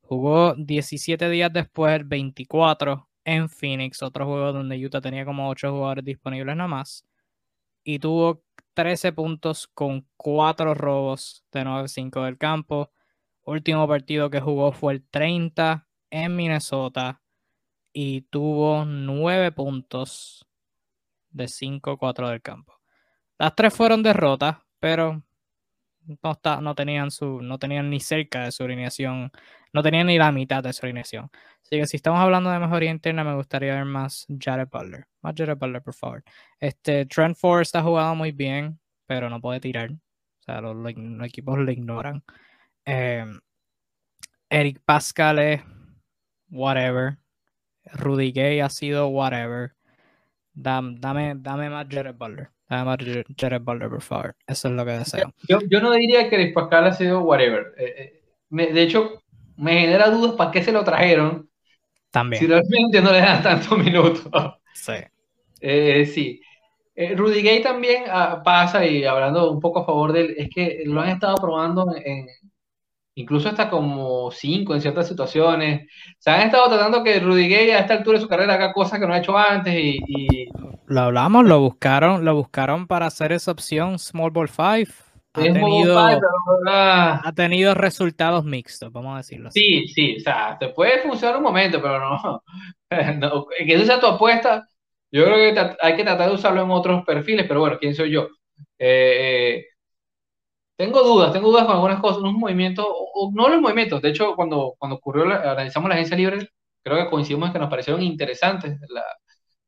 Jugó 0.02 0.54
17 0.54 1.28
días 1.28 1.52
después, 1.52 1.94
el 1.94 2.04
24 2.04 3.08
en 3.24 3.48
Phoenix, 3.48 4.02
otro 4.02 4.26
juego 4.26 4.52
donde 4.52 4.84
Utah 4.84 5.00
tenía 5.00 5.24
como 5.24 5.48
ocho 5.48 5.70
jugadores 5.72 6.04
disponibles 6.04 6.56
nada 6.56 6.68
más. 6.68 7.04
Y 7.84 7.98
tuvo 7.98 8.44
13 8.74 9.12
puntos 9.12 9.66
con 9.68 10.06
4 10.16 10.74
robos 10.74 11.44
de 11.52 11.64
9-5 11.64 12.24
del 12.24 12.38
campo. 12.38 12.92
Último 13.42 13.86
partido 13.88 14.30
que 14.30 14.40
jugó 14.40 14.72
fue 14.72 14.94
el 14.94 15.04
30 15.08 15.88
en 16.10 16.36
Minnesota 16.36 17.20
y 17.92 18.22
tuvo 18.22 18.84
9 18.84 19.52
puntos 19.52 20.46
de 21.30 21.44
5-4 21.46 22.28
del 22.28 22.42
campo. 22.42 22.80
Las 23.38 23.54
tres 23.54 23.74
fueron 23.74 24.02
derrotas, 24.02 24.58
pero 24.80 25.22
no, 26.22 26.32
está, 26.32 26.60
no, 26.60 26.74
tenían 26.74 27.10
su, 27.10 27.40
no 27.40 27.58
tenían 27.58 27.90
ni 27.90 28.00
cerca 28.00 28.44
de 28.44 28.52
su 28.52 28.64
alineación, 28.64 29.30
no 29.72 29.82
tenían 29.82 30.06
ni 30.08 30.18
la 30.18 30.32
mitad 30.32 30.62
de 30.62 30.72
su 30.72 30.86
alineación. 30.86 31.30
Así 31.62 31.78
que 31.78 31.86
si 31.86 31.96
estamos 31.96 32.20
hablando 32.20 32.50
de 32.50 32.58
mejoría 32.58 32.90
interna, 32.90 33.24
me 33.24 33.34
gustaría 33.34 33.74
ver 33.74 33.84
más 33.84 34.26
Jared 34.38 34.68
Butler. 34.70 35.06
Más 35.22 35.34
Jared 35.36 35.56
Butler, 35.56 35.82
por 35.82 35.94
favor. 35.94 36.24
Este, 36.58 37.06
Trent 37.06 37.36
Forrest 37.36 37.76
ha 37.76 37.82
jugado 37.82 38.14
muy 38.14 38.32
bien, 38.32 38.80
pero 39.06 39.30
no 39.30 39.40
puede 39.40 39.60
tirar. 39.60 39.90
O 39.92 40.42
sea, 40.42 40.60
los, 40.60 40.76
equipos 41.24 41.58
lo 41.58 41.70
ignoran. 41.70 42.24
Em, 42.84 43.40
Eric 44.48 44.80
Pascal 44.84 45.38
es 45.38 45.62
whatever. 46.50 47.18
Rudy 47.92 48.32
Gay 48.32 48.60
ha 48.60 48.68
sido 48.68 49.08
whatever. 49.08 49.74
Dame, 50.62 50.96
dame, 50.98 51.34
dame 51.38 51.70
más 51.70 51.86
Jared 51.88 52.14
Butler. 52.14 52.50
Dame 52.68 53.24
Jared 53.36 53.62
Butler, 53.62 53.88
por 53.88 54.02
favor. 54.02 54.36
Eso 54.46 54.68
es 54.68 54.74
lo 54.74 54.84
que 54.84 54.92
deseo. 54.92 55.32
Yo, 55.48 55.58
yo 55.68 55.80
no 55.80 55.92
diría 55.92 56.28
que 56.28 56.36
Eric 56.36 56.54
Pascal 56.54 56.86
ha 56.86 56.92
sido 56.92 57.22
whatever. 57.22 57.74
Eh, 57.78 58.22
eh, 58.50 58.72
de 58.72 58.82
hecho, 58.82 59.22
me 59.56 59.80
genera 59.80 60.10
dudas 60.10 60.34
para 60.36 60.50
qué 60.50 60.62
se 60.62 60.70
lo 60.70 60.84
trajeron. 60.84 61.48
También. 62.10 62.40
Si 62.40 62.46
realmente 62.46 63.00
no 63.00 63.10
le 63.10 63.20
dan 63.20 63.42
tantos 63.42 63.78
minutos. 63.78 64.28
Sí. 64.74 64.92
Eh, 65.60 66.06
sí. 66.06 66.40
Rudy 67.16 67.40
Gay 67.40 67.62
también 67.62 68.04
ah, 68.08 68.42
pasa, 68.44 68.84
y 68.84 69.04
hablando 69.04 69.50
un 69.50 69.60
poco 69.60 69.80
a 69.80 69.86
favor 69.86 70.12
de 70.12 70.20
él, 70.20 70.34
es 70.36 70.50
que 70.50 70.82
lo 70.84 71.00
han 71.00 71.08
estado 71.08 71.36
probando 71.36 71.86
en, 71.96 72.26
incluso 73.20 73.48
hasta 73.48 73.68
como 73.68 74.30
cinco 74.30 74.74
en 74.74 74.80
ciertas 74.80 75.09
situaciones. 75.09 75.88
Se 76.18 76.30
han 76.30 76.42
estado 76.42 76.68
tratando 76.68 77.04
que 77.04 77.20
Rudy 77.20 77.48
Gay 77.48 77.70
a 77.70 77.80
esta 77.80 77.94
altura 77.94 78.18
de 78.18 78.22
su 78.22 78.28
carrera 78.28 78.54
haga 78.54 78.72
cosas 78.72 78.98
que 78.98 79.06
no 79.06 79.12
ha 79.12 79.18
hecho 79.18 79.37
antes 79.37 79.74
y, 79.74 80.48
Lo 80.87 81.00
hablamos, 81.00 81.44
lo 81.44 81.61
buscaron, 81.61 82.24
lo 82.24 82.35
buscaron 82.35 82.87
para 82.87 83.06
hacer 83.06 83.33
esa 83.33 83.52
opción 83.52 83.98
Small 83.98 84.30
Ball 84.30 84.48
5. 84.48 84.92
Ha 85.33 85.42
tenido, 85.42 85.96
ha 86.66 87.33
tenido 87.37 87.74
resultados 87.74 88.44
mixtos, 88.44 88.90
vamos 88.90 89.14
a 89.14 89.18
decirlo 89.18 89.48
así. 89.48 89.61
Sí, 89.61 89.88
sí, 89.88 90.16
o 90.16 90.20
sea, 90.20 90.56
te 90.59 90.70
puede 90.70 91.00
funcionar 91.02 91.37
un 91.37 91.44
momento, 91.44 91.80
pero 91.80 92.00
no, 92.00 92.42
que 93.59 93.74
esa 93.74 93.85
sea 93.85 94.00
tu 94.00 94.06
apuesta, 94.09 94.66
yo 95.12 95.24
creo 95.24 95.54
que 95.54 95.76
hay 95.80 95.94
que 95.94 96.02
tratar 96.02 96.28
de 96.28 96.35
usarlo 96.35 96.62
en 96.62 96.70
otros 96.72 97.04
perfiles, 97.04 97.46
pero 97.46 97.61
bueno, 97.61 97.78
¿quién 97.78 97.94
soy 97.94 98.11
yo? 98.11 98.26
Eh, 98.76 99.59
eh 99.59 99.69
tengo 100.80 101.02
dudas, 101.02 101.30
tengo 101.30 101.50
dudas 101.50 101.66
con 101.66 101.74
algunas 101.74 102.00
cosas, 102.00 102.22
unos 102.22 102.32
movimientos, 102.32 102.86
o, 102.88 103.30
no 103.34 103.50
los 103.50 103.60
movimientos, 103.60 104.00
de 104.00 104.08
hecho, 104.08 104.34
cuando, 104.34 104.76
cuando 104.78 104.96
ocurrió, 104.96 105.24
analizamos 105.24 105.90
la 105.90 105.96
agencia 105.96 106.16
libre, 106.16 106.48
creo 106.82 106.96
que 106.96 107.10
coincidimos 107.10 107.50
que 107.52 107.58
nos 107.58 107.68
parecieron 107.68 108.00
interesantes 108.00 108.80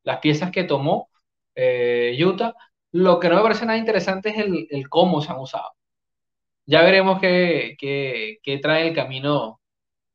las 0.01 0.17
piezas 0.17 0.49
que 0.49 0.63
tomó 0.63 1.09
eh, 1.53 2.17
Utah. 2.19 2.55
Lo 2.93 3.19
que 3.19 3.29
no 3.29 3.35
me 3.35 3.43
parece 3.43 3.63
nada 3.63 3.77
interesante 3.77 4.29
es 4.29 4.37
el, 4.39 4.89
cómo 4.89 5.21
se 5.21 5.31
han 5.31 5.37
usado. 5.37 5.69
Ya 6.65 6.81
veremos 6.81 7.19
qué, 7.21 7.75
qué, 7.77 8.57
trae 8.59 8.87
el 8.87 8.95
camino 8.95 9.61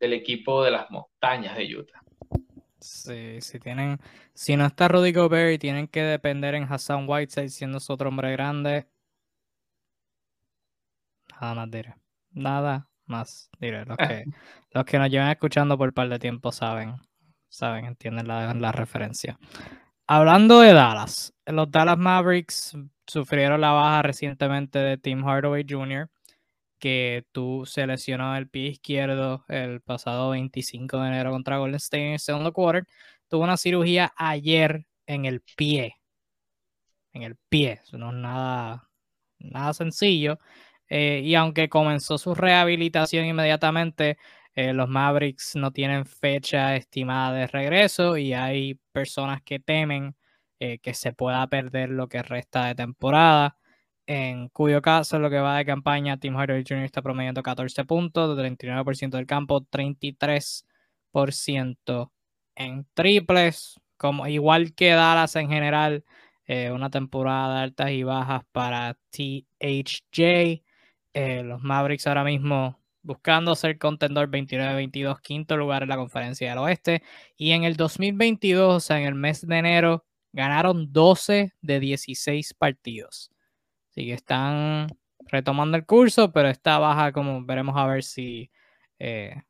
del 0.00 0.14
equipo 0.14 0.64
de 0.64 0.72
las 0.72 0.90
montañas 0.90 1.56
de 1.56 1.76
Utah. 1.76 2.02
Sí, 2.80 3.40
si 3.40 3.60
tienen, 3.60 4.00
si 4.34 4.56
no 4.56 4.66
está 4.66 4.88
Rudy 4.88 5.12
Gobert 5.12 5.54
y 5.54 5.58
tienen 5.58 5.86
que 5.86 6.02
depender 6.02 6.56
en 6.56 6.64
Hassan 6.64 7.08
Whiteside 7.08 7.50
siendo 7.50 7.78
su 7.78 7.92
otro 7.92 8.08
hombre 8.08 8.32
grande, 8.32 8.88
Nada 11.40 11.54
más 11.54 11.70
diré. 11.70 11.94
Nada 12.30 12.88
más 13.06 13.50
diré. 13.58 13.84
Los 13.84 13.96
que, 13.96 14.24
los 14.72 14.84
que 14.84 14.98
nos 14.98 15.10
llevan 15.10 15.30
escuchando 15.30 15.76
por 15.78 15.88
un 15.88 15.94
par 15.94 16.08
de 16.08 16.18
tiempo 16.18 16.52
saben, 16.52 16.96
saben, 17.48 17.86
entienden 17.86 18.28
la, 18.28 18.54
la 18.54 18.72
referencia. 18.72 19.38
Hablando 20.06 20.60
de 20.60 20.72
Dallas, 20.72 21.34
los 21.46 21.70
Dallas 21.70 21.98
Mavericks 21.98 22.76
sufrieron 23.06 23.60
la 23.60 23.72
baja 23.72 24.02
recientemente 24.02 24.78
de 24.78 24.98
Tim 24.98 25.22
Hardaway 25.22 25.66
Jr., 25.68 26.08
que 26.78 27.26
tú 27.32 27.64
seleccionó 27.66 28.36
el 28.36 28.48
pie 28.48 28.68
izquierdo 28.68 29.44
el 29.48 29.80
pasado 29.80 30.30
25 30.30 30.98
de 31.00 31.08
enero 31.08 31.30
contra 31.30 31.58
Golden 31.58 31.76
State 31.76 32.06
en 32.06 32.12
el 32.14 32.18
segundo 32.20 32.52
quarter. 32.52 32.86
Tuvo 33.28 33.44
una 33.44 33.56
cirugía 33.56 34.12
ayer 34.16 34.86
en 35.06 35.24
el 35.24 35.42
pie. 35.56 35.96
En 37.12 37.22
el 37.22 37.36
pie. 37.48 37.80
Eso 37.82 37.98
no 37.98 38.10
es 38.10 38.16
nada, 38.16 38.88
nada 39.38 39.74
sencillo. 39.74 40.38
Eh, 40.88 41.20
y 41.24 41.34
aunque 41.34 41.68
comenzó 41.68 42.18
su 42.18 42.34
rehabilitación 42.34 43.26
inmediatamente, 43.26 44.18
eh, 44.54 44.72
los 44.72 44.88
Mavericks 44.88 45.54
no 45.56 45.70
tienen 45.72 46.06
fecha 46.06 46.76
estimada 46.76 47.32
de 47.34 47.46
regreso 47.46 48.16
y 48.16 48.32
hay 48.32 48.74
personas 48.92 49.42
que 49.42 49.60
temen 49.60 50.16
eh, 50.60 50.78
que 50.80 50.94
se 50.94 51.12
pueda 51.12 51.46
perder 51.46 51.90
lo 51.90 52.08
que 52.08 52.22
resta 52.22 52.66
de 52.66 52.74
temporada. 52.74 53.56
En 54.06 54.48
cuyo 54.48 54.80
caso, 54.82 55.18
lo 55.18 55.30
que 55.30 55.38
va 55.38 55.58
de 55.58 55.66
campaña, 55.66 56.16
Tim 56.18 56.34
Hardaway 56.36 56.64
Jr. 56.66 56.84
está 56.84 57.02
promediando 57.02 57.42
14 57.42 57.84
puntos, 57.84 58.36
39% 58.38 59.18
del 59.18 59.26
campo, 59.26 59.60
33% 59.70 62.12
en 62.56 62.86
triples, 62.94 63.78
como 63.98 64.26
igual 64.26 64.74
que 64.74 64.90
Dallas 64.92 65.36
en 65.36 65.48
general, 65.50 66.04
una 66.72 66.88
temporada 66.90 67.56
de 67.56 67.62
altas 67.64 67.90
y 67.90 68.02
bajas 68.04 68.42
para 68.52 68.96
THJ. 69.10 70.62
Eh, 71.14 71.42
los 71.42 71.62
Mavericks 71.62 72.06
ahora 72.06 72.24
mismo 72.24 72.78
buscando 73.02 73.54
ser 73.54 73.78
contendor 73.78 74.28
29-22, 74.30 75.20
quinto 75.22 75.56
lugar 75.56 75.82
en 75.82 75.88
la 75.88 75.96
conferencia 75.96 76.50
del 76.50 76.58
oeste. 76.58 77.02
Y 77.36 77.52
en 77.52 77.64
el 77.64 77.76
2022, 77.76 78.76
o 78.76 78.80
sea, 78.80 79.00
en 79.00 79.06
el 79.06 79.14
mes 79.14 79.46
de 79.46 79.56
enero, 79.56 80.04
ganaron 80.32 80.92
12 80.92 81.54
de 81.60 81.80
16 81.80 82.54
partidos. 82.54 83.30
Así 83.90 84.06
que 84.06 84.12
están 84.14 84.88
retomando 85.26 85.76
el 85.76 85.86
curso, 85.86 86.32
pero 86.32 86.48
está 86.48 86.78
baja 86.78 87.12
como 87.12 87.44
veremos 87.44 87.76
a 87.76 87.86
ver 87.86 88.02
si, 88.04 88.50
eh, 88.98 89.42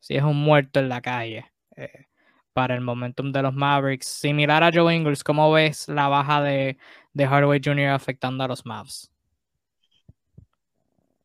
si 0.00 0.16
es 0.16 0.22
un 0.22 0.36
muerto 0.36 0.80
en 0.80 0.88
la 0.88 1.00
calle 1.00 1.46
eh, 1.76 2.06
para 2.52 2.74
el 2.74 2.80
momentum 2.82 3.32
de 3.32 3.42
los 3.42 3.54
Mavericks. 3.54 4.06
Similar 4.06 4.62
a 4.62 4.70
Joe 4.72 4.94
Ingles, 4.94 5.24
¿cómo 5.24 5.50
ves 5.52 5.88
la 5.88 6.08
baja 6.08 6.42
de, 6.42 6.78
de 7.12 7.26
Hardaway 7.26 7.60
Jr. 7.64 7.88
afectando 7.90 8.44
a 8.44 8.48
los 8.48 8.66
Mavs? 8.66 9.10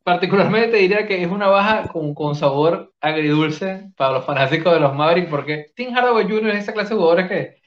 Particularmente 0.04 0.76
diría 0.76 1.06
que 1.06 1.22
es 1.22 1.30
una 1.30 1.48
baja 1.48 1.88
con, 1.88 2.14
con, 2.14 2.34
sabor 2.34 2.92
agridulce 3.00 3.90
para 3.96 4.12
los 4.14 4.24
fanáticos 4.24 4.72
de 4.74 4.80
los 4.80 4.94
Mavericks, 4.94 5.30
porque 5.30 5.66
Tim 5.74 5.94
Hardaway 5.94 6.24
Jr. 6.28 6.50
es 6.50 6.64
esa 6.64 6.72
clase 6.72 6.90
de 6.94 7.00
jugadores 7.00 7.28
que, 7.28 7.62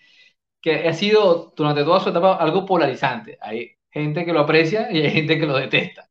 que 0.62 0.88
ha 0.88 0.93
sido 0.93 1.54
durante 1.56 1.84
toda 1.84 2.00
su 2.00 2.10
etapa 2.10 2.36
algo 2.36 2.65
polarizante. 2.65 3.38
Hay 3.41 3.71
gente 3.91 4.26
que 4.26 4.34
lo 4.34 4.41
aprecia 4.41 4.91
y 4.91 5.02
hay 5.02 5.12
gente 5.12 5.39
que 5.39 5.45
lo 5.48 5.58
detesta. 5.58 6.10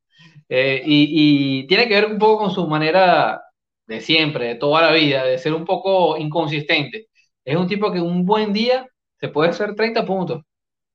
Eh, 0.49 0.83
y, 0.85 1.61
y, 1.63 1.67
tiene 1.67 1.89
que 1.89 1.95
ver 1.95 2.07
un 2.07 2.19
poco 2.19 2.45
con 2.45 2.51
su 2.53 2.67
manera 2.69 3.43
de 3.87 4.01
siempre, 4.01 4.49
de 4.49 4.55
toda 4.57 4.83
la 4.83 4.93
vida, 4.93 5.25
de 5.25 5.39
ser 5.39 5.55
un 5.55 5.65
poco 5.65 6.17
inconsistente. 6.19 7.09
Es 7.45 7.57
un 7.57 7.67
tipo 7.69 7.93
que 7.93 8.01
un 8.01 8.25
buen 8.25 8.53
día 8.53 8.87
se 9.21 9.29
puede 9.29 9.51
hacer 9.51 9.75
30 9.75 10.05
puntos 10.07 10.43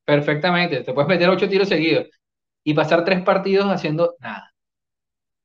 perfectamente, 0.05 0.83
te 0.83 0.93
puedes 0.93 1.09
meter 1.09 1.29
8 1.29 1.49
tiros 1.49 1.69
seguidos 1.69 2.07
y 2.63 2.73
pasar 2.73 3.05
3 3.05 3.21
partidos 3.23 3.67
haciendo 3.71 4.15
nada. 4.19 4.48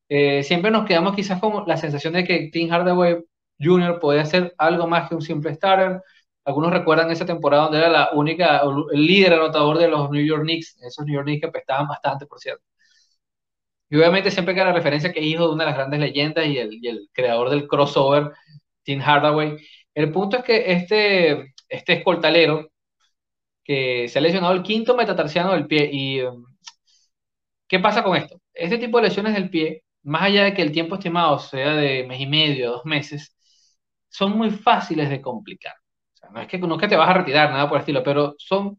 Eh, 0.09 0.43
siempre 0.43 0.71
nos 0.71 0.87
quedamos 0.87 1.15
quizás 1.15 1.41
con 1.41 1.65
la 1.67 1.77
sensación 1.77 2.13
de 2.15 2.25
que 2.25 2.51
Tim 2.53 2.71
Hardaway 2.71 3.19
Jr. 3.61 3.99
podía 4.01 4.25
ser 4.27 4.55
algo 4.59 4.87
más 4.87 5.09
que 5.09 5.15
un 5.15 5.23
simple 5.23 5.55
starter. 5.55 6.03
Algunos 6.45 6.73
recuerdan 6.73 7.11
esa 7.11 7.27
temporada 7.27 7.65
donde 7.65 7.79
era 7.79 7.89
la 7.89 8.11
única, 8.13 8.63
el 8.93 9.07
líder 9.07 9.35
anotador 9.35 9.79
de 9.79 9.89
los 9.89 10.11
New 10.11 10.25
York 10.25 10.43
Knicks, 10.43 10.77
esos 10.83 11.05
New 11.07 11.15
York 11.15 11.27
Knicks 11.27 11.41
que 11.43 11.49
apestaban 11.49 11.89
bastante, 11.89 12.27
por 12.27 12.39
cierto. 12.41 12.63
Y 13.89 13.97
obviamente 13.97 14.31
siempre 14.31 14.55
queda 14.55 14.67
la 14.67 14.73
referencia 14.73 15.13
que 15.13 15.21
es 15.21 15.27
hijo 15.27 15.47
de 15.49 15.55
una 15.55 15.65
de 15.65 15.71
las 15.71 15.79
grandes 15.79 16.01
leyendas 16.01 16.47
y 16.47 16.59
el, 16.59 16.75
y 16.83 16.89
el 16.89 17.09
creador 17.13 17.51
del 17.51 17.69
crossover, 17.69 18.33
Tim 18.83 19.01
Hardaway. 19.01 19.57
El 19.95 20.13
punto 20.13 20.39
es 20.39 20.45
que 20.45 20.73
este, 20.73 21.55
este 21.69 21.93
escoltalero, 21.95 22.69
que 23.65 24.09
se 24.09 24.19
ha 24.19 24.23
lesionado 24.23 24.55
el 24.55 24.63
quinto 24.63 24.97
metatarsiano 24.97 25.53
del 25.53 25.67
pie, 25.67 25.89
y 25.93 26.23
um, 26.23 26.45
¿qué 27.69 27.79
pasa 27.81 28.03
con 28.03 28.17
esto? 28.17 28.41
Este 28.53 28.79
tipo 28.79 28.99
de 28.99 29.09
lesiones 29.09 29.35
del 29.35 29.51
pie 29.51 29.84
más 30.05 30.23
allá 30.25 30.45
de 30.45 30.55
que 30.55 30.63
el 30.63 30.73
tiempo 30.73 30.97
estimado 30.97 31.39
sea 31.39 31.75
de 31.75 32.05
mes 32.07 32.21
y 32.21 32.27
medio, 32.27 32.73
dos 32.73 32.85
meses, 32.85 33.35
son 34.09 34.37
muy 34.39 34.51
fáciles 34.51 35.11
de 35.11 35.21
complicar. 35.21 35.75
no, 36.33 36.41
es 36.41 36.49
que, 36.49 36.59
no 36.59 36.79
te 36.79 36.97
vas 36.97 37.11
a 37.11 37.15
retirar, 37.15 37.51
nada 37.51 37.69
por 37.69 37.79
el 37.79 37.83
estilo, 37.83 38.03
pero 38.05 38.35
son 38.39 38.79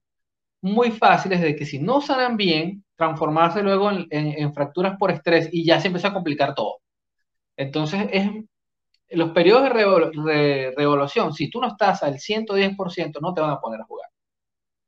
muy 0.62 0.92
fáciles 0.92 1.42
de 1.42 1.56
que 1.56 1.66
si 1.66 1.80
no 1.80 2.02
sanan 2.02 2.38
bien, 2.38 2.84
transformarse 2.96 3.62
luego 3.64 3.92
en, 3.92 4.54
fracturas 4.54 4.98
por 4.98 5.12
estrés 5.12 5.50
y 5.52 5.66
ya 5.66 5.80
se 5.82 5.88
empieza 5.88 6.10
a 6.10 6.14
complicar 6.14 6.56
todo. 6.56 6.80
Entonces, 7.58 8.08
es, 8.12 8.30
los 9.12 9.32
periodos 9.32 9.64
de, 9.64 10.74
revolución, 10.78 11.34
si 11.34 11.50
tú 11.50 11.62
no 11.62 11.68
estás 11.70 12.04
al 12.04 12.20
110%, 12.20 13.20
no 13.22 13.34
te 13.34 13.42
van 13.42 13.52
a 13.52 13.60
poner 13.60 13.82
a 13.82 13.86
jugar. 13.86 14.10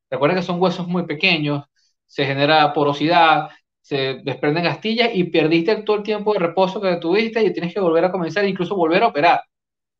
Recuerda 0.10 0.36
que 0.36 0.42
son 0.44 0.62
huesos 0.62 0.88
muy 0.88 1.06
pequeños, 1.06 1.66
se 2.06 2.26
genera 2.26 2.74
porosidad, 2.74 3.50
se 3.88 4.16
desprenden 4.24 4.68
astillas 4.68 5.12
y 5.14 5.24
perdiste 5.26 5.78
todo 5.84 5.98
el 5.98 6.04
tiempo 6.04 6.34
de 6.34 6.40
reposo 6.40 6.82
que 6.82 6.98
tuviste 6.98 7.42
y 7.42 7.54
tienes 7.54 7.74
que 7.74 7.80
volver 7.80 8.04
a 8.04 8.12
comenzar, 8.12 8.44
incluso 8.46 8.76
volver 8.76 9.02
a 9.04 9.08
operar. 9.08 9.42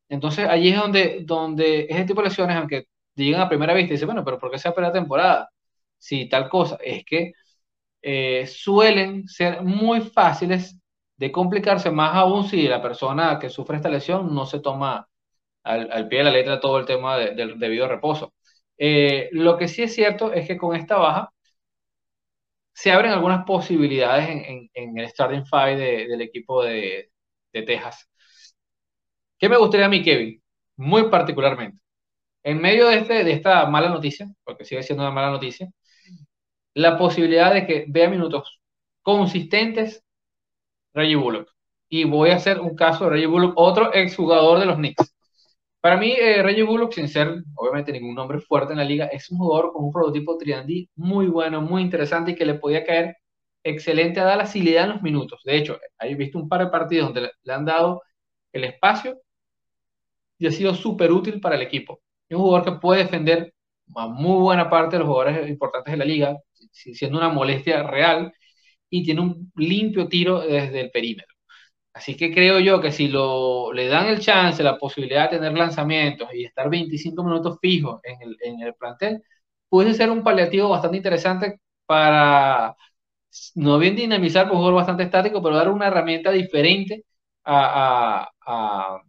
Entonces 0.10 0.48
allí 0.50 0.70
es 0.70 0.78
donde, 0.78 1.20
donde 1.24 1.88
ese 1.90 2.04
tipo 2.06 2.22
de 2.22 2.28
lesiones, 2.30 2.58
aunque 2.58 2.88
llegan 3.16 3.42
a 3.42 3.50
primera 3.50 3.74
vista 3.74 3.94
y 3.94 3.96
dicen, 3.96 4.08
bueno, 4.08 4.26
pero 4.26 4.40
¿por 4.40 4.52
qué 4.52 4.60
se 4.60 4.74
la 4.76 4.92
temporada? 4.92 5.50
Sí, 5.98 6.28
tal 6.30 6.50
cosa. 6.50 6.78
Es 6.84 7.06
que 7.06 7.32
eh, 8.02 8.48
suelen 8.48 9.28
ser 9.28 9.64
muy 9.64 10.02
fáciles 10.02 10.78
de 11.18 11.32
complicarse, 11.32 11.92
más 11.92 12.16
aún 12.16 12.46
si 12.46 12.68
la 12.68 12.82
persona 12.82 13.40
que 13.40 13.50
sufre 13.50 13.78
esta 13.78 13.90
lesión 13.90 14.36
no 14.36 14.46
se 14.46 14.60
toma 14.60 15.08
al, 15.64 16.08
pie 16.10 16.20
de 16.20 16.26
la 16.26 16.32
letra 16.32 16.60
todo 16.60 16.80
el 16.80 16.86
tema 16.86 17.18
del 17.18 17.60
debido 17.60 17.88
reposo. 17.88 18.34
Eh, 18.78 19.30
lo 19.34 19.58
que 19.58 19.68
sí 19.70 19.84
es 19.84 19.96
cierto 19.96 20.34
es 20.34 20.48
que 20.48 20.58
con 20.58 20.76
esta 20.76 20.98
baja, 20.98 21.32
se 22.78 22.92
abren 22.92 23.12
algunas 23.12 23.44
posibilidades 23.44 24.30
en, 24.30 24.70
el 25.00 25.10
starting 25.10 25.46
five 25.48 25.78
del 26.08 26.22
equipo 26.22 26.64
de, 26.64 27.10
Texas. 27.52 28.08
¿Qué 29.40 29.50
me 29.50 29.58
gustaría 29.58 29.88
a 29.88 29.90
mí, 29.90 30.04
Kevin? 30.04 30.44
Muy 30.76 31.10
particularmente. 31.10 31.80
En 32.44 32.62
medio 32.62 32.88
de, 32.88 32.98
este, 32.98 33.24
de 33.24 33.32
esta 33.32 33.66
mala 33.66 33.90
noticia, 33.90 34.28
porque 34.44 34.64
sigue 34.64 34.84
siendo 34.84 35.04
una 35.04 35.12
mala 35.12 35.32
noticia, 35.32 35.68
la 36.76 37.00
posibilidad 37.00 37.52
de 37.52 37.66
que 37.66 37.86
vea 37.88 38.10
minutos 38.12 38.62
consistentes 39.02 40.04
Reggie 40.94 41.16
Bullock. 41.16 41.52
Y 41.90 42.04
voy 42.04 42.30
a 42.30 42.36
hacer 42.36 42.60
un 42.60 42.76
caso 42.76 43.06
de 43.06 43.10
Reggie 43.10 43.26
Bullock, 43.26 43.54
otro 43.56 43.92
exjugador 43.92 44.60
de 44.60 44.68
los 44.68 44.76
Knicks. 44.76 45.16
Para 45.82 45.98
mí, 45.98 46.12
eh, 46.12 46.42
Reggie 46.44 46.64
Bullock, 46.64 46.94
sin 46.94 47.08
ser 47.08 47.44
obviamente 47.56 47.92
ningún 47.92 48.16
nombre 48.16 48.40
fuerte 48.40 48.74
en 48.74 48.80
la 48.80 48.84
liga, 48.86 49.06
es 49.08 49.30
un 49.32 49.38
jugador 49.38 49.72
con 49.74 49.86
un 49.86 49.92
prototipo 49.92 50.38
triandí 50.38 50.90
muy 50.96 51.28
bueno, 51.28 51.62
muy 51.62 51.82
interesante 51.82 52.32
y 52.32 52.36
que 52.36 52.46
le 52.46 52.56
podía 52.56 52.84
caer 52.86 53.16
excelente 53.64 54.20
a 54.20 54.26
Dallas 54.26 54.52
si 54.52 54.62
le 54.62 54.74
dan 54.74 54.90
los 54.90 55.02
minutos. 55.02 55.42
De 55.44 55.58
hecho, 55.58 55.80
he 56.00 56.16
visto 56.16 56.40
un 56.40 56.50
par 56.50 56.62
de 56.62 56.68
partidos 56.72 57.14
donde 57.14 57.32
le, 57.44 57.54
han 57.54 57.66
dado 57.66 58.02
el 58.54 58.64
espacio 58.66 59.20
y 60.38 60.48
ha 60.48 60.52
sido 60.52 60.74
súper 60.76 61.12
útil 61.12 61.40
para 61.42 61.56
el 61.56 61.62
equipo. 61.62 62.02
Es 62.30 62.38
un 62.38 62.44
jugador 62.44 62.66
que 62.66 62.80
puede 62.80 63.04
defender 63.04 63.54
a 63.96 64.08
muy 64.08 64.42
buena 64.42 64.70
parte 64.70 64.96
de 64.96 65.00
los 65.00 65.08
jugadores 65.08 65.50
importantes 65.50 65.92
de 65.92 65.98
la 65.98 66.06
liga, 66.06 66.38
siendo 66.72 67.18
una 67.18 67.30
molestia 67.30 67.84
real, 67.84 68.34
y 68.90 69.04
tiene 69.04 69.22
un 69.22 69.52
limpio 69.56 70.08
tiro 70.08 70.42
desde 70.42 70.82
el 70.82 70.92
perímetro. 70.92 71.37
Así 71.98 72.16
que 72.16 72.32
creo 72.34 72.60
yo 72.60 72.80
que 72.80 72.92
si 72.92 73.08
lo, 73.08 73.74
le 73.74 73.88
dan 73.88 74.06
el 74.08 74.20
chance, 74.20 74.62
la 74.64 74.78
posibilidad 74.78 75.24
de 75.32 75.38
tener 75.38 75.54
lanzamientos 75.58 76.30
y 76.34 76.46
estar 76.46 76.70
25 76.70 77.24
minutos 77.24 77.58
fijos 77.60 78.00
en 78.04 78.22
el, 78.22 78.38
en 78.42 78.62
el 78.62 78.76
plantel, 78.76 79.24
puede 79.68 79.94
ser 79.96 80.12
un 80.12 80.24
paliativo 80.24 80.70
bastante 80.70 80.98
interesante 80.98 81.60
para, 81.88 82.76
no 83.56 83.80
bien 83.80 83.96
dinamizar, 83.96 84.46
por 84.48 84.56
un 84.58 84.62
juego 84.64 84.78
bastante 84.78 85.04
estático, 85.04 85.42
pero 85.42 85.56
dar 85.56 85.70
una 85.70 85.88
herramienta 85.88 86.32
diferente 86.32 87.04
a, 87.46 88.30
a, 88.46 89.02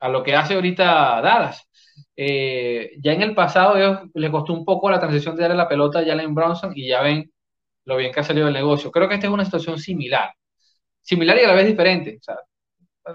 a, 0.00 0.08
lo 0.08 0.22
que 0.22 0.34
hace 0.36 0.54
ahorita 0.54 1.20
Dallas. 1.22 1.68
Eh, 2.16 2.92
ya 3.02 3.12
en 3.12 3.22
el 3.22 3.34
pasado 3.34 3.76
ellos 3.76 4.00
les 4.14 4.30
costó 4.30 4.52
un 4.54 4.64
poco 4.64 4.90
la 4.90 5.00
transición 5.00 5.36
de 5.36 5.42
darle 5.42 5.56
la 5.56 5.68
pelota 5.68 6.00
a 6.00 6.04
Jalen 6.04 6.34
Bronson 6.34 6.72
y 6.76 6.88
ya 6.88 7.02
ven 7.02 7.32
lo 7.86 7.96
bien 7.96 8.12
que 8.12 8.20
ha 8.20 8.24
salido 8.24 8.48
el 8.48 8.54
negocio. 8.54 8.90
Creo 8.92 9.08
que 9.08 9.14
esta 9.16 9.26
es 9.28 9.32
una 9.32 9.44
situación 9.44 9.78
similar 9.78 10.30
similar 11.08 11.38
y 11.38 11.44
a 11.44 11.48
la 11.48 11.54
vez 11.54 11.66
diferente. 11.66 12.18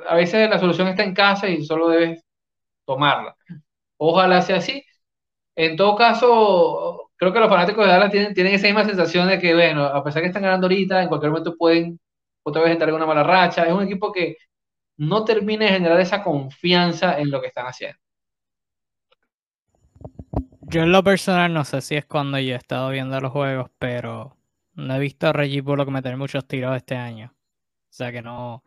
a 0.08 0.16
veces 0.16 0.50
la 0.50 0.60
solución 0.60 0.88
está 0.88 1.04
en 1.04 1.14
casa 1.14 1.48
y 1.48 1.64
solo 1.64 1.90
debes 1.90 2.24
tomarla. 2.86 3.36
Ojalá 3.98 4.42
sea 4.42 4.58
así. 4.58 4.84
En 5.56 5.78
todo 5.78 5.96
caso, 5.96 7.12
creo 7.16 7.32
que 7.32 7.40
los 7.40 7.50
fanáticos 7.50 7.86
de 7.86 7.92
Dallas 7.92 8.12
tienen, 8.12 8.34
tienen 8.34 8.56
esa 8.56 8.68
misma 8.68 8.86
sensación 8.86 9.28
de 9.28 9.40
que, 9.40 9.54
bueno, 9.54 9.86
a 9.86 10.04
pesar 10.04 10.24
que 10.24 10.30
están 10.30 10.42
ganando 10.44 10.66
ahorita, 10.66 11.04
en 11.04 11.08
cualquier 11.08 11.32
momento 11.32 11.56
pueden 11.56 12.00
otra 12.44 12.64
vez 12.64 12.72
entrar 12.72 12.90
en 12.90 12.96
una 12.96 13.06
mala 13.06 13.24
racha. 13.24 13.66
Es 13.66 13.74
un 13.74 13.84
equipo 13.84 14.12
que 14.12 14.38
no 14.98 15.24
termina 15.24 15.66
de 15.66 15.74
generar 15.74 16.00
esa 16.00 16.24
confianza 16.24 17.20
en 17.20 17.30
lo 17.30 17.42
que 17.42 17.48
están 17.48 17.68
haciendo. 17.68 18.00
Yo 20.62 20.82
en 20.82 20.92
lo 20.92 21.04
personal 21.04 21.54
no 21.54 21.64
sé 21.64 21.82
si 21.82 21.96
es 21.96 22.06
cuando 22.06 22.40
yo 22.40 22.56
he 22.56 22.58
estado 22.58 22.90
viendo 22.90 23.20
los 23.22 23.32
juegos, 23.32 23.70
pero 23.78 24.36
no 24.74 24.96
he 24.96 25.00
visto 25.00 25.28
a 25.28 25.34
Reggie 25.34 25.62
Bullock 25.62 25.90
meter 25.90 26.18
muchos 26.18 26.48
tiros 26.48 26.76
este 26.76 26.96
año. 26.96 27.32
O 27.94 27.96
sea 27.96 28.12
que 28.12 28.24
no, 28.24 28.64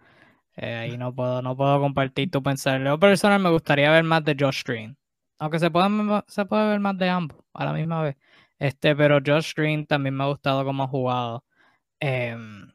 eh, 0.57 0.75
ahí 0.77 0.97
no 0.97 1.13
puedo, 1.13 1.43
no 1.43 1.57
puedo 1.57 1.81
compartir 1.81 2.31
tu 2.31 2.43
pensar. 2.43 2.81
Yo 2.85 2.99
personal 2.99 3.41
me 3.41 3.51
gustaría 3.51 3.91
ver 3.91 4.05
más 4.05 4.25
de 4.25 4.37
Josh 4.39 4.63
Green. 4.65 4.97
Aunque 5.39 5.59
se 5.59 5.69
puede, 5.71 5.89
se 6.29 6.47
puede 6.47 6.69
ver 6.69 6.81
más 6.81 6.97
de 6.97 7.11
ambos 7.11 7.39
a 7.53 7.65
la 7.65 7.73
misma 7.73 8.03
vez. 8.03 8.17
Este, 8.59 8.95
pero 8.95 9.19
Josh 9.25 9.53
Green 9.57 9.85
también 9.87 10.15
me 10.17 10.23
ha 10.25 10.29
gustado 10.29 10.65
cómo 10.65 10.85
ha 10.85 10.89
jugado. 10.89 11.45
Em, 12.01 12.71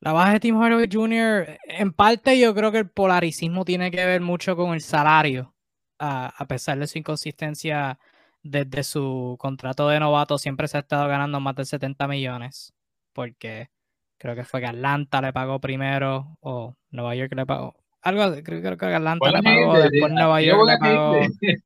la 0.00 0.12
baja 0.12 0.34
de 0.34 0.40
Tim 0.40 0.56
Hardaway 0.60 0.88
Jr., 0.90 1.58
en 1.64 1.92
parte 1.92 2.38
yo 2.38 2.54
creo 2.54 2.70
que 2.70 2.78
el 2.78 2.90
polaricismo 2.90 3.64
tiene 3.64 3.90
que 3.90 4.04
ver 4.06 4.20
mucho 4.20 4.54
con 4.56 4.74
el 4.74 4.80
salario, 4.80 5.54
a, 5.98 6.46
pesar 6.48 6.78
de 6.78 6.86
su 6.86 6.98
inconsistencia 6.98 7.98
desde 8.42 8.84
su 8.84 9.36
contrato 9.40 9.88
de 9.88 10.00
novato 10.00 10.38
siempre 10.38 10.68
se 10.68 10.76
ha 10.76 10.80
estado 10.80 11.08
ganando 11.08 11.40
más 11.40 11.56
de 11.56 11.64
70 11.64 12.06
millones, 12.08 12.74
porque 13.12 13.70
creo 14.18 14.34
que 14.34 14.44
fue 14.44 14.60
que 14.60 14.66
Atlanta 14.66 15.20
le 15.20 15.32
pagó 15.32 15.60
primero 15.60 16.36
o 16.40 16.76
Nueva 16.90 17.14
York 17.14 17.32
le 17.34 17.46
pagó. 17.46 17.74
Algo, 18.02 18.22
creo, 18.42 18.76
que 18.76 18.84
Atlanta 18.86 19.30
le 19.30 19.42
pagó, 19.42 19.78
después 19.78 20.12
Nueva 20.12 20.42
York 20.42 20.62
le 20.66 20.78
pagó. 20.78 21.20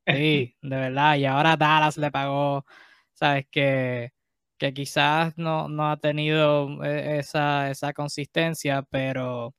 Sí, 0.07 0.57
de 0.63 0.77
verdad, 0.77 1.17
y 1.17 1.25
ahora 1.25 1.57
Dallas 1.57 1.97
le 1.97 2.11
pagó, 2.13 2.65
sabes 3.13 3.47
que, 3.51 4.13
que 4.57 4.73
quizás 4.73 5.37
no, 5.37 5.69
no 5.69 5.91
ha 5.91 5.97
tenido 5.97 6.85
eh, 6.85 7.19
esa, 7.19 7.71
esa 7.71 7.93
consistencia, 7.93 8.83
pero 8.89 9.55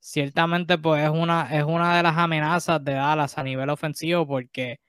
ciertamente 0.00 0.76
pues 0.78 1.04
es 1.04 1.10
una, 1.10 1.56
es 1.56 1.62
una 1.62 1.96
de 1.96 2.02
las 2.02 2.16
amenazas 2.16 2.82
de 2.82 2.94
Dallas 2.94 3.38
a 3.38 3.44
nivel 3.44 3.70
ofensivo 3.70 4.26
porque 4.26 4.80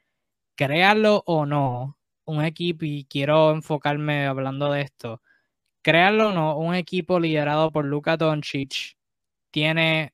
créanlo 0.56 1.24
o 1.26 1.46
no, 1.46 1.98
un 2.26 2.44
equipo, 2.44 2.86
y 2.86 3.06
quiero 3.06 3.52
enfocarme 3.52 4.28
hablando 4.28 4.72
de 4.72 4.82
esto, 4.82 5.22
créanlo 5.84 6.30
o 6.30 6.32
no, 6.32 6.58
un 6.58 6.74
equipo 6.76 7.19
liderado 7.19 7.72
por 7.72 7.86
Luka 7.86 8.17
Doncic 8.17 8.98
tiene 9.52 10.13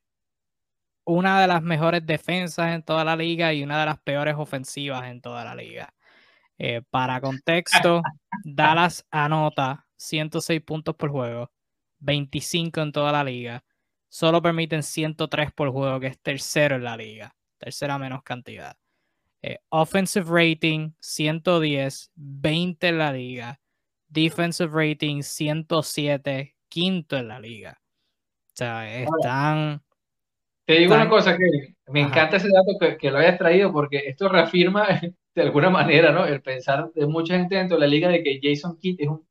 una 1.05 1.41
de 1.41 1.47
las 1.47 1.63
mejores 1.63 2.05
defensas 2.05 2.73
en 2.73 2.83
toda 2.83 3.03
la 3.05 3.15
liga 3.15 3.53
y 3.53 3.63
una 3.63 3.79
de 3.79 3.85
las 3.85 3.99
peores 3.99 4.35
ofensivas 4.37 5.05
en 5.07 5.21
toda 5.21 5.45
la 5.45 5.55
liga. 5.55 5.93
Eh, 6.57 6.81
para 6.89 7.21
contexto, 7.21 8.01
Dallas 8.43 9.05
anota 9.09 9.87
106 9.95 10.61
puntos 10.61 10.95
por 10.95 11.09
juego, 11.09 11.51
25 11.99 12.81
en 12.81 12.91
toda 12.91 13.11
la 13.11 13.23
liga. 13.23 13.63
Solo 14.09 14.41
permiten 14.41 14.83
103 14.83 15.51
por 15.53 15.71
juego, 15.71 15.99
que 15.99 16.07
es 16.07 16.19
tercero 16.19 16.75
en 16.75 16.83
la 16.83 16.97
liga. 16.97 17.35
Tercera 17.57 17.97
menos 17.97 18.23
cantidad. 18.23 18.75
Eh, 19.41 19.59
offensive 19.69 20.25
rating 20.29 20.91
110, 20.99 22.11
20 22.15 22.87
en 22.87 22.97
la 22.97 23.13
liga. 23.13 23.59
Defensive 24.09 24.71
rating 24.73 25.21
107, 25.21 26.55
quinto 26.67 27.17
en 27.17 27.27
la 27.27 27.39
liga. 27.39 27.79
O 27.79 28.51
sea, 28.55 29.01
están. 29.01 29.81
Te 30.65 30.73
digo 30.73 30.95
una 30.95 31.09
cosa 31.09 31.37
que 31.37 31.75
me 31.87 32.01
encanta 32.01 32.37
ese 32.37 32.49
dato 32.49 32.77
que, 32.79 32.97
que, 32.97 33.11
lo 33.11 33.19
hayas 33.19 33.37
traído 33.37 33.71
porque 33.71 34.03
esto 34.05 34.27
reafirma 34.29 34.87
de 35.35 35.41
alguna 35.41 35.69
manera, 35.69 36.11
¿no? 36.11 36.25
El 36.25 36.41
pensar 36.41 36.91
de 36.93 37.07
mucha 37.07 37.37
gente 37.37 37.55
dentro 37.55 37.77
de 37.77 37.81
la 37.81 37.87
liga 37.87 38.09
de 38.09 38.21
que 38.23 38.39
Jason 38.41 38.77
Kidd 38.77 38.97
es 38.99 39.07
un 39.07 39.25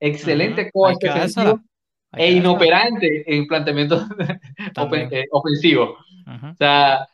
excelente 0.00 0.70
coach 0.72 0.96
defensivo 1.00 1.60
e 2.12 2.32
inoperante 2.32 3.24
en 3.26 3.46
planteamiento 3.46 4.06
eh, 4.92 5.26
ofensivo. 5.30 5.96
O 6.26 6.54
sea, 6.56 7.06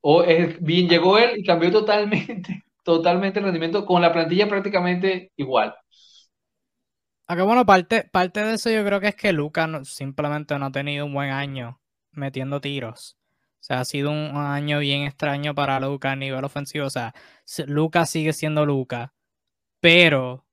o 0.00 0.22
es, 0.22 0.62
bien 0.62 0.88
llegó 0.88 1.18
él 1.18 1.38
y 1.38 1.44
cambió 1.44 1.70
totalmente, 1.70 2.64
totalmente 2.84 3.38
el 3.38 3.46
rendimiento 3.46 3.86
con 3.86 4.02
la 4.02 4.12
plantilla 4.12 4.48
prácticamente 4.48 5.32
igual. 5.36 5.74
Aunque 7.28 7.42
bueno, 7.42 7.64
parte, 7.64 8.04
parte 8.12 8.44
de 8.44 8.54
eso 8.54 8.70
yo 8.70 8.84
creo 8.84 9.00
que 9.00 9.08
es 9.08 9.14
que 9.16 9.32
Luca 9.32 9.66
simplemente 9.84 10.58
no 10.58 10.66
ha 10.66 10.72
tenido 10.72 11.06
un 11.06 11.14
buen 11.14 11.30
año 11.30 11.80
metiendo 12.12 12.60
tiros. 12.60 13.16
O 13.60 13.66
sea, 13.66 13.80
ha 13.80 13.84
sido 13.86 14.10
un 14.10 14.36
año 14.36 14.78
bien 14.80 15.02
extraño 15.04 15.54
para 15.54 15.80
Luca 15.80 16.12
a 16.12 16.16
nivel 16.16 16.44
ofensivo. 16.44 16.84
O 16.86 16.90
sea, 16.90 17.14
Luca 17.66 18.04
sigue 18.04 18.34
siendo 18.34 18.66
Luca, 18.66 19.14
pero 19.80 20.46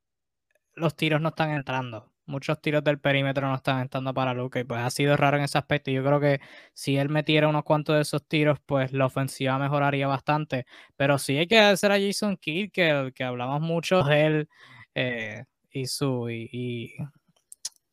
los 0.76 0.96
tiros 0.96 1.22
no 1.22 1.30
están 1.30 1.52
entrando. 1.52 2.12
Muchos 2.26 2.62
tiros 2.62 2.84
del 2.84 3.00
perímetro 3.00 3.48
no 3.50 3.56
están 3.56 3.82
entrando 3.82 4.14
para 4.14 4.34
Luca 4.34 4.60
y 4.60 4.64
pues 4.66 4.82
ha 4.82 4.90
sido 4.92 5.18
raro 5.18 5.38
en 5.38 5.44
ese 5.44 5.58
aspecto. 5.60 5.92
Yo 5.92 6.04
creo 6.06 6.20
que 6.22 6.42
si 6.74 6.98
él 6.98 7.10
metiera 7.10 7.48
unos 7.50 7.64
cuantos 7.66 7.96
de 7.98 8.04
esos 8.04 8.28
tiros, 8.28 8.60
pues 8.66 8.94
la 8.94 9.08
ofensiva 9.08 9.60
mejoraría 9.60 10.08
bastante. 10.08 10.66
Pero 10.98 11.18
sí 11.20 11.38
hay 11.38 11.48
que 11.48 11.60
hacer 11.60 11.92
a 11.92 12.00
Jason 12.00 12.38
Kidd, 12.38 12.72
que, 12.72 13.12
que 13.16 13.24
hablamos 13.26 13.62
mucho 13.62 14.04
de 14.04 14.26
él 14.26 14.50
eh, 14.96 15.46
y 15.72 15.86
su 15.88 16.30
y, 16.30 16.96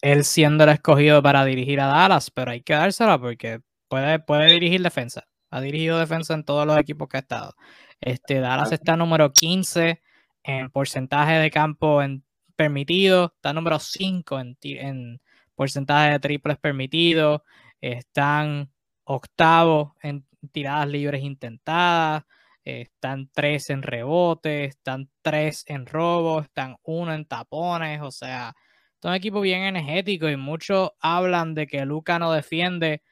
él 0.00 0.24
siendo 0.24 0.64
el 0.64 0.70
escogido 0.70 1.22
para 1.22 1.44
dirigir 1.44 1.80
a 1.80 1.86
Dallas, 1.86 2.30
pero 2.30 2.52
hay 2.52 2.62
que 2.62 2.74
dársela 2.74 3.18
porque 3.18 3.60
puede, 3.88 4.18
puede 4.20 4.52
dirigir 4.52 4.82
defensa. 4.82 5.26
Ha 5.50 5.60
dirigido 5.60 5.98
defensa 5.98 6.34
en 6.34 6.44
todos 6.44 6.66
los 6.66 6.78
equipos 6.78 7.08
que 7.08 7.16
ha 7.16 7.20
estado. 7.20 7.54
Este, 8.00 8.40
Dallas 8.40 8.70
está 8.72 8.96
número 8.96 9.32
15 9.32 10.00
en 10.44 10.70
porcentaje 10.70 11.32
de 11.34 11.50
campo 11.50 12.02
en 12.02 12.24
permitido, 12.54 13.32
está 13.36 13.52
número 13.52 13.78
5 13.78 14.40
en, 14.40 14.56
en 14.62 15.20
porcentaje 15.54 16.12
de 16.12 16.20
triples 16.20 16.58
permitidos, 16.58 17.42
están 17.80 18.70
octavos 19.04 19.92
en 20.02 20.26
tiradas 20.52 20.88
libres 20.88 21.22
intentadas, 21.22 22.24
están 22.68 23.30
3 23.32 23.70
en 23.70 23.82
rebotes, 23.82 24.70
están 24.70 25.10
3 25.22 25.64
en 25.68 25.86
robos, 25.86 26.44
están 26.44 26.76
1 26.82 27.14
en 27.14 27.24
tapones, 27.26 28.00
o 28.02 28.10
sea, 28.10 28.54
es 29.00 29.04
un 29.04 29.14
equipo 29.14 29.40
bien 29.40 29.62
energético 29.62 30.28
y 30.28 30.36
muchos 30.36 30.90
hablan 31.00 31.54
de 31.54 31.66
que 31.66 31.84
Luca 31.84 32.18
no 32.18 32.32
defiende. 32.32 33.02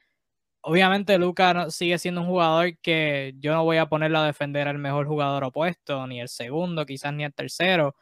Obviamente 0.61 1.17
Luca 1.17 1.69
sigue 1.71 1.97
siendo 1.99 2.21
un 2.21 2.27
jugador 2.27 2.77
que 2.79 3.35
yo 3.39 3.53
no 3.53 3.63
voy 3.63 3.77
a 3.77 3.87
ponerlo 3.87 4.19
a 4.19 4.25
defender 4.25 4.67
al 4.67 4.77
mejor 4.79 5.07
jugador 5.07 5.43
opuesto, 5.45 6.07
ni 6.07 6.21
el 6.21 6.29
segundo, 6.29 6.85
quizás 6.85 7.13
ni 7.13 7.23
el 7.23 7.33
tercero, 7.33 7.95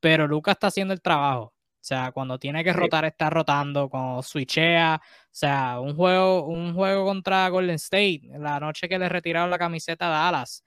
pero 0.00 0.28
Lucas 0.28 0.54
está 0.54 0.68
haciendo 0.68 0.94
el 0.94 1.02
trabajo. 1.02 1.54
O 1.82 1.84
sea, 1.84 2.12
cuando 2.12 2.38
tiene 2.38 2.62
que 2.62 2.72
rotar, 2.72 3.04
está 3.04 3.28
rotando, 3.28 3.88
cuando 3.88 4.22
switchea. 4.22 5.00
O 5.02 5.28
sea, 5.32 5.80
un 5.80 5.96
juego, 5.96 6.46
un 6.46 6.74
juego 6.74 7.04
contra 7.04 7.48
Golden 7.48 7.74
State, 7.74 8.22
la 8.38 8.60
noche 8.60 8.88
que 8.88 9.00
le 9.00 9.08
retiraron 9.08 9.50
la 9.50 9.58
camiseta 9.58 10.06
a 10.06 10.10
Dallas, 10.30 10.64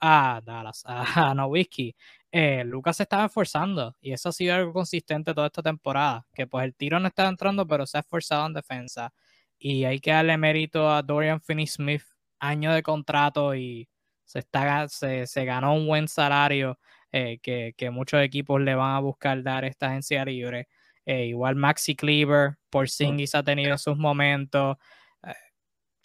a 0.00 0.40
Dallas, 0.44 0.82
a, 0.86 1.34
Nowitzki, 1.34 1.94
eh, 2.32 2.64
Lucas 2.64 2.96
se 2.96 3.04
estaba 3.04 3.26
esforzando 3.26 3.96
y 4.00 4.12
eso 4.12 4.28
ha 4.30 4.32
sido 4.32 4.54
algo 4.54 4.72
consistente 4.72 5.34
toda 5.34 5.46
esta 5.46 5.62
temporada, 5.62 6.26
que 6.34 6.46
pues 6.46 6.64
el 6.64 6.74
tiro 6.74 7.00
no 7.00 7.08
está 7.08 7.28
entrando, 7.28 7.66
pero 7.66 7.86
se 7.86 7.98
ha 7.98 8.00
esforzado 8.00 8.46
en 8.46 8.54
defensa. 8.54 9.12
Y 9.58 9.84
hay 9.84 10.00
que 10.00 10.10
darle 10.10 10.36
mérito 10.36 10.90
a 10.90 11.02
Dorian 11.02 11.40
Finney-Smith, 11.40 12.02
año 12.38 12.72
de 12.72 12.82
contrato 12.82 13.54
y 13.54 13.88
se, 14.24 14.40
está, 14.40 14.88
se, 14.88 15.26
se 15.26 15.44
ganó 15.44 15.74
un 15.74 15.86
buen 15.86 16.08
salario 16.08 16.78
eh, 17.12 17.38
que, 17.40 17.90
muchos 17.90 18.20
equipos 18.22 18.60
le 18.60 18.74
van 18.74 18.94
a 18.94 19.00
buscar 19.00 19.42
dar 19.42 19.64
esta 19.64 19.88
agencia 19.88 20.24
libre. 20.24 20.68
Eh, 21.06 21.26
igual 21.26 21.56
Maxi 21.56 21.94
Cleaver, 21.96 22.58
por 22.68 22.90
Singis 22.90 23.34
ha 23.34 23.42
tenido 23.42 23.78
sus 23.78 23.96
momentos. 23.96 24.76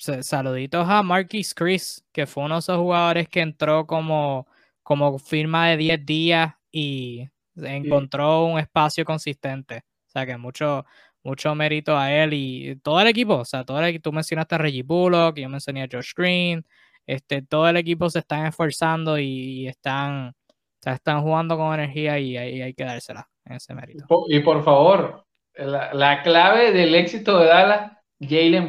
Saluditos 0.01 0.89
a 0.89 1.03
Marquis 1.03 1.53
Chris, 1.53 2.03
que 2.11 2.25
fue 2.25 2.43
uno 2.45 2.55
de 2.55 2.59
esos 2.59 2.77
jugadores 2.77 3.29
que 3.29 3.41
entró 3.41 3.85
como, 3.85 4.47
como 4.81 5.19
firma 5.19 5.69
de 5.69 5.77
10 5.77 6.05
días 6.07 6.55
y 6.71 7.29
encontró 7.55 8.45
un 8.45 8.57
espacio 8.57 9.05
consistente. 9.05 9.83
O 10.07 10.09
sea 10.09 10.25
que 10.25 10.37
mucho, 10.37 10.85
mucho 11.23 11.53
mérito 11.53 11.95
a 11.95 12.11
él 12.11 12.33
y 12.33 12.75
todo 12.77 12.99
el 12.99 13.09
equipo. 13.09 13.35
O 13.35 13.45
sea, 13.45 13.63
todo 13.63 13.79
el 13.79 13.85
equipo, 13.85 14.09
tú 14.09 14.13
mencionaste 14.13 14.55
a 14.55 14.57
Reggie 14.57 14.81
Bullock, 14.81 15.37
yo 15.37 15.47
mencioné 15.49 15.83
a 15.83 15.87
Josh 15.91 16.13
Green. 16.15 16.65
Este, 17.05 17.43
todo 17.43 17.69
el 17.69 17.77
equipo 17.77 18.09
se 18.09 18.19
están 18.19 18.47
esforzando 18.47 19.19
y 19.19 19.67
están, 19.67 20.29
o 20.29 20.33
sea, 20.81 20.93
están 20.93 21.21
jugando 21.21 21.57
con 21.57 21.75
energía 21.75 22.17
y, 22.17 22.37
hay 22.37 22.73
que 22.73 22.85
dársela 22.85 23.29
en 23.45 23.57
ese 23.57 23.75
mérito. 23.75 24.05
Y 24.29 24.39
por 24.39 24.63
favor, 24.63 25.27
la, 25.53 26.23
clave 26.23 26.71
del 26.71 26.95
éxito 26.95 27.37
de 27.37 27.45
Dallas, 27.45 27.91
Jalen 28.19 28.65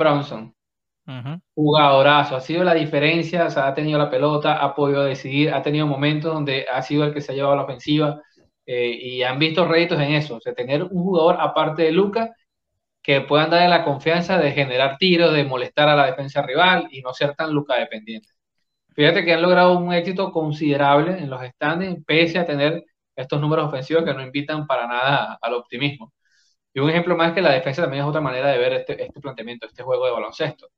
Jugadorazo, 1.55 2.37
ha 2.37 2.41
sido 2.41 2.65
la 2.65 2.75
diferencia, 2.75 3.47
ha 3.47 3.75
tenido 3.75 3.99
la 3.99 4.11
pelota, 4.11 4.59
ha 4.63 4.75
podido 4.75 5.05
decidir, 5.05 5.53
ha 5.53 5.63
tenido 5.63 5.87
momentos 5.87 6.33
donde 6.33 6.67
ha 6.73 6.83
sido 6.83 7.05
el 7.05 7.13
que 7.13 7.21
se 7.21 7.33
ha 7.33 7.35
llevado 7.35 7.57
la 7.57 7.65
ofensiva 7.65 8.23
eh, 8.67 8.89
y 8.91 9.23
han 9.23 9.39
visto 9.39 9.67
réditos 9.67 10.01
en 10.01 10.13
eso, 10.13 10.37
o 10.37 10.41
sea, 10.41 10.55
tener 10.55 10.83
un 10.85 11.03
jugador 11.03 11.37
aparte 11.41 11.83
de 11.83 11.93
Luca 11.93 12.31
que 13.03 13.21
puedan 13.23 13.51
darle 13.51 13.69
la 13.69 13.85
confianza 13.85 14.39
de 14.39 14.53
generar 14.53 14.97
tiros, 14.99 15.33
de 15.35 15.45
molestar 15.45 15.89
a 15.89 15.97
la 15.97 16.07
defensa 16.07 16.43
rival 16.43 16.89
y 16.93 17.03
no 17.03 17.13
ser 17.13 17.35
tan 17.35 17.53
Luca 17.53 17.77
dependiente. 17.77 18.29
Fíjate 18.95 19.25
que 19.25 19.33
han 19.35 19.43
logrado 19.43 19.79
un 19.79 19.93
éxito 19.93 20.33
considerable 20.33 21.19
en 21.19 21.31
los 21.31 21.43
standings, 21.43 22.05
pese 22.07 22.39
a 22.39 22.47
tener 22.47 22.85
estos 23.17 23.41
números 23.41 23.67
ofensivos 23.69 24.05
que 24.05 24.15
no 24.15 24.23
invitan 24.23 24.67
para 24.67 24.87
nada 24.87 25.39
al 25.41 25.55
optimismo. 25.55 26.13
Y 26.75 26.81
un 26.81 26.91
ejemplo 26.91 27.17
más 27.17 27.33
que 27.35 27.43
la 27.43 27.53
defensa 27.53 27.83
también 27.83 28.03
es 28.05 28.09
otra 28.09 28.21
manera 28.21 28.49
de 28.51 28.59
ver 28.59 28.73
este, 28.75 29.03
este 29.05 29.21
planteamiento, 29.21 29.67
este 29.67 29.83
juego 29.83 30.07
de 30.07 30.13
baloncesto. 30.13 30.69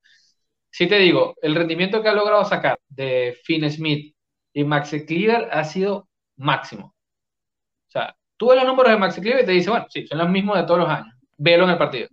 Si 0.74 0.88
te 0.88 0.98
digo, 0.98 1.36
el 1.40 1.54
rendimiento 1.54 2.02
que 2.02 2.08
ha 2.08 2.12
logrado 2.12 2.44
sacar 2.44 2.80
de 2.88 3.38
Finn 3.44 3.70
Smith 3.70 4.12
y 4.52 4.64
Maxi 4.64 5.06
Cleaver 5.06 5.48
ha 5.52 5.62
sido 5.62 6.08
máximo. 6.36 6.86
O 6.86 7.90
sea, 7.92 8.16
tú 8.36 8.48
ves 8.48 8.56
los 8.56 8.66
números 8.66 8.90
de 8.90 8.98
Maxi 8.98 9.20
Cleaver 9.20 9.44
y 9.44 9.46
te 9.46 9.52
dice, 9.52 9.70
bueno, 9.70 9.86
sí, 9.88 10.04
son 10.04 10.18
los 10.18 10.28
mismos 10.28 10.56
de 10.56 10.64
todos 10.64 10.80
los 10.80 10.88
años. 10.88 11.14
Velo 11.36 11.62
en 11.62 11.70
el 11.70 11.78
partido. 11.78 12.08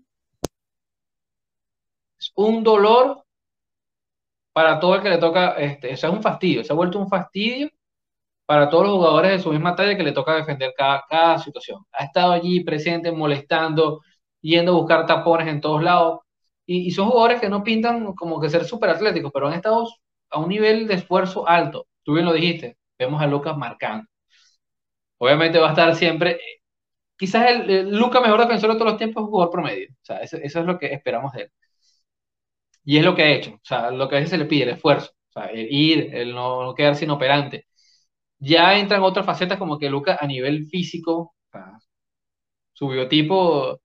Es 2.20 2.32
un 2.36 2.64
dolor 2.64 3.24
para 4.54 4.80
todo 4.80 4.94
el 4.94 5.02
que 5.02 5.10
le 5.10 5.18
toca, 5.18 5.54
este, 5.54 5.94
eso 5.94 6.08
es 6.08 6.14
un 6.14 6.22
fastidio, 6.22 6.64
se 6.64 6.72
ha 6.72 6.76
vuelto 6.76 7.00
un 7.00 7.10
fastidio 7.10 7.68
para 8.46 8.70
todos 8.70 8.84
los 8.86 8.94
jugadores 8.94 9.32
de 9.32 9.40
su 9.40 9.50
misma 9.52 9.76
talla 9.76 9.98
que 9.98 10.04
le 10.04 10.12
toca 10.12 10.36
defender 10.36 10.72
cada, 10.78 11.04
cada 11.10 11.40
situación. 11.40 11.84
Ha 11.94 12.06
estado 12.06 12.34
allí 12.34 12.64
presente, 12.64 13.12
molestando, 13.12 14.02
yendo 14.40 14.74
a 14.74 14.76
buscar 14.76 15.08
tapones 15.08 15.48
en 15.48 15.62
todos 15.62 15.82
lados. 15.82 16.20
Y, 16.66 16.92
son 16.92 17.10
jugadores 17.10 17.42
que 17.42 17.50
no 17.50 17.64
pintan 17.64 18.14
como 18.14 18.40
que 18.42 18.50
ser 18.50 18.66
súper 18.66 18.90
atléticos, 18.92 19.32
pero 19.34 19.48
han 19.48 19.54
estado 19.54 19.88
a 20.30 20.40
un 20.40 20.50
nivel 20.50 20.88
de 20.88 20.96
esfuerzo 20.96 21.48
alto. 21.48 21.88
Tú 22.04 22.14
bien 22.14 22.26
lo 22.26 22.34
dijiste, 22.34 22.78
vemos 22.98 23.22
a 23.22 23.28
Lucas 23.28 23.58
marcando. 23.58 24.08
Obviamente 25.18 25.60
va 25.60 25.68
a 25.68 25.70
estar 25.72 25.96
siempre. 25.96 26.40
Quizás 27.18 27.50
el, 27.52 27.90
Luca 27.98 28.22
mejor 28.22 28.40
defensor 28.42 28.72
de 28.72 28.76
todos 28.78 28.92
los 28.92 28.98
tiempos 28.98 29.24
es 29.24 29.30
jugador 29.30 29.52
promedio. 29.52 29.88
O 29.92 30.06
sea, 30.06 30.18
eso, 30.20 30.38
es 30.38 30.56
lo 30.56 30.80
que 30.80 30.88
esperamos 30.94 31.34
de 31.34 31.44
él. 31.44 31.52
Y 32.84 32.98
es 32.98 33.04
lo 33.06 33.16
que 33.16 33.24
ha 33.24 33.32
hecho. 33.32 33.52
O 33.56 33.60
sea, 33.64 33.92
lo 33.92 34.08
que 34.10 34.16
a 34.16 34.20
veces 34.20 34.32
se 34.32 34.38
le 34.38 34.46
pide, 34.46 34.64
el 34.64 34.70
esfuerzo. 34.70 35.12
O 35.30 35.32
sea, 35.34 35.46
el 35.48 35.68
ir, 35.72 36.16
el 36.16 36.34
no, 36.34 36.64
no 36.64 36.74
quedarse 36.76 37.06
inoperante. 37.06 37.68
Ya 38.40 38.78
entran 38.80 39.04
otras 39.04 39.26
facetas 39.26 39.60
como 39.60 39.80
que 39.80 39.90
Luca 39.90 40.18
a 40.20 40.28
nivel 40.28 40.66
físico, 40.68 41.36
su 42.74 42.88
biotipo 42.88 43.80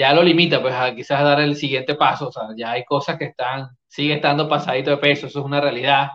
ya 0.00 0.14
lo 0.14 0.22
limita, 0.22 0.62
pues 0.62 0.74
a 0.74 0.94
quizás 0.94 1.22
dar 1.22 1.40
el 1.40 1.56
siguiente 1.56 1.94
paso. 1.94 2.28
O 2.28 2.32
sea, 2.32 2.44
ya 2.56 2.72
hay 2.72 2.84
cosas 2.84 3.18
que 3.18 3.26
están, 3.26 3.68
sigue 3.86 4.14
estando 4.14 4.48
pasadito 4.48 4.90
de 4.90 4.96
peso, 4.98 5.26
eso 5.26 5.40
es 5.40 5.44
una 5.44 5.60
realidad. 5.60 6.08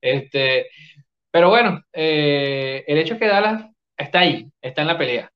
Este, 0.00 0.68
pero 1.30 1.48
bueno, 1.50 1.82
eh, 1.92 2.84
el 2.86 2.98
hecho 2.98 3.14
es 3.14 3.20
que 3.20 3.26
Dallas 3.28 3.64
está 3.96 4.20
ahí, 4.20 4.50
está 4.62 4.82
en 4.82 4.88
la 4.88 4.98
pelea. 4.98 5.30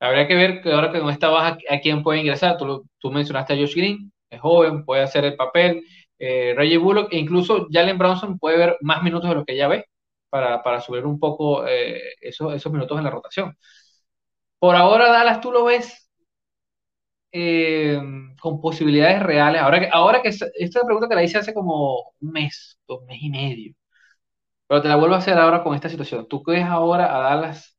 Habría 0.00 0.28
que 0.28 0.34
ver 0.36 0.62
que 0.62 0.72
ahora 0.72 0.92
que 0.92 0.98
no 1.00 1.10
está 1.10 1.28
baja, 1.28 1.58
a 1.70 1.80
quién 1.80 2.02
puede 2.02 2.20
ingresar. 2.20 2.56
Tú, 2.58 2.86
tú 2.98 3.10
mencionaste 3.10 3.54
a 3.54 3.56
Josh 3.56 3.74
Green, 3.76 4.12
es 4.30 4.40
joven, 4.40 4.84
puede 4.84 5.02
hacer 5.02 5.24
el 5.24 5.36
papel. 5.36 5.84
Eh, 6.18 6.54
Reggie 6.56 6.78
Bullock 6.78 7.12
e 7.12 7.18
incluso 7.18 7.68
Jalen 7.70 7.98
Brownson 7.98 8.38
puede 8.38 8.58
ver 8.58 8.78
más 8.82 9.02
minutos 9.02 9.28
de 9.30 9.36
lo 9.36 9.44
que 9.44 9.56
ya 9.56 9.68
ve 9.68 9.86
para, 10.30 10.62
para 10.62 10.80
subir 10.80 11.06
un 11.06 11.18
poco 11.20 11.66
eh, 11.66 12.00
esos, 12.20 12.54
esos 12.54 12.72
minutos 12.72 12.98
en 12.98 13.04
la 13.04 13.10
rotación. 13.10 13.56
Por 14.58 14.74
ahora, 14.76 15.10
Dallas, 15.10 15.40
tú 15.40 15.52
lo 15.52 15.64
ves 15.64 16.07
eh, 17.32 18.00
con 18.40 18.60
posibilidades 18.60 19.22
reales. 19.22 19.60
Ahora 19.60 19.80
que, 19.80 19.88
ahora 19.92 20.22
que 20.22 20.28
esta 20.28 20.84
pregunta 20.84 21.08
te 21.08 21.14
la 21.14 21.22
hice 21.22 21.38
hace 21.38 21.54
como 21.54 22.12
un 22.20 22.30
mes, 22.30 22.78
dos 22.86 23.04
meses 23.04 23.22
y 23.22 23.30
medio. 23.30 23.74
Pero 24.66 24.82
te 24.82 24.88
la 24.88 24.96
vuelvo 24.96 25.14
a 25.14 25.18
hacer 25.18 25.38
ahora 25.38 25.62
con 25.62 25.74
esta 25.74 25.88
situación. 25.88 26.26
¿Tú 26.28 26.42
crees 26.42 26.66
ahora 26.66 27.16
a 27.16 27.20
Dallas 27.20 27.76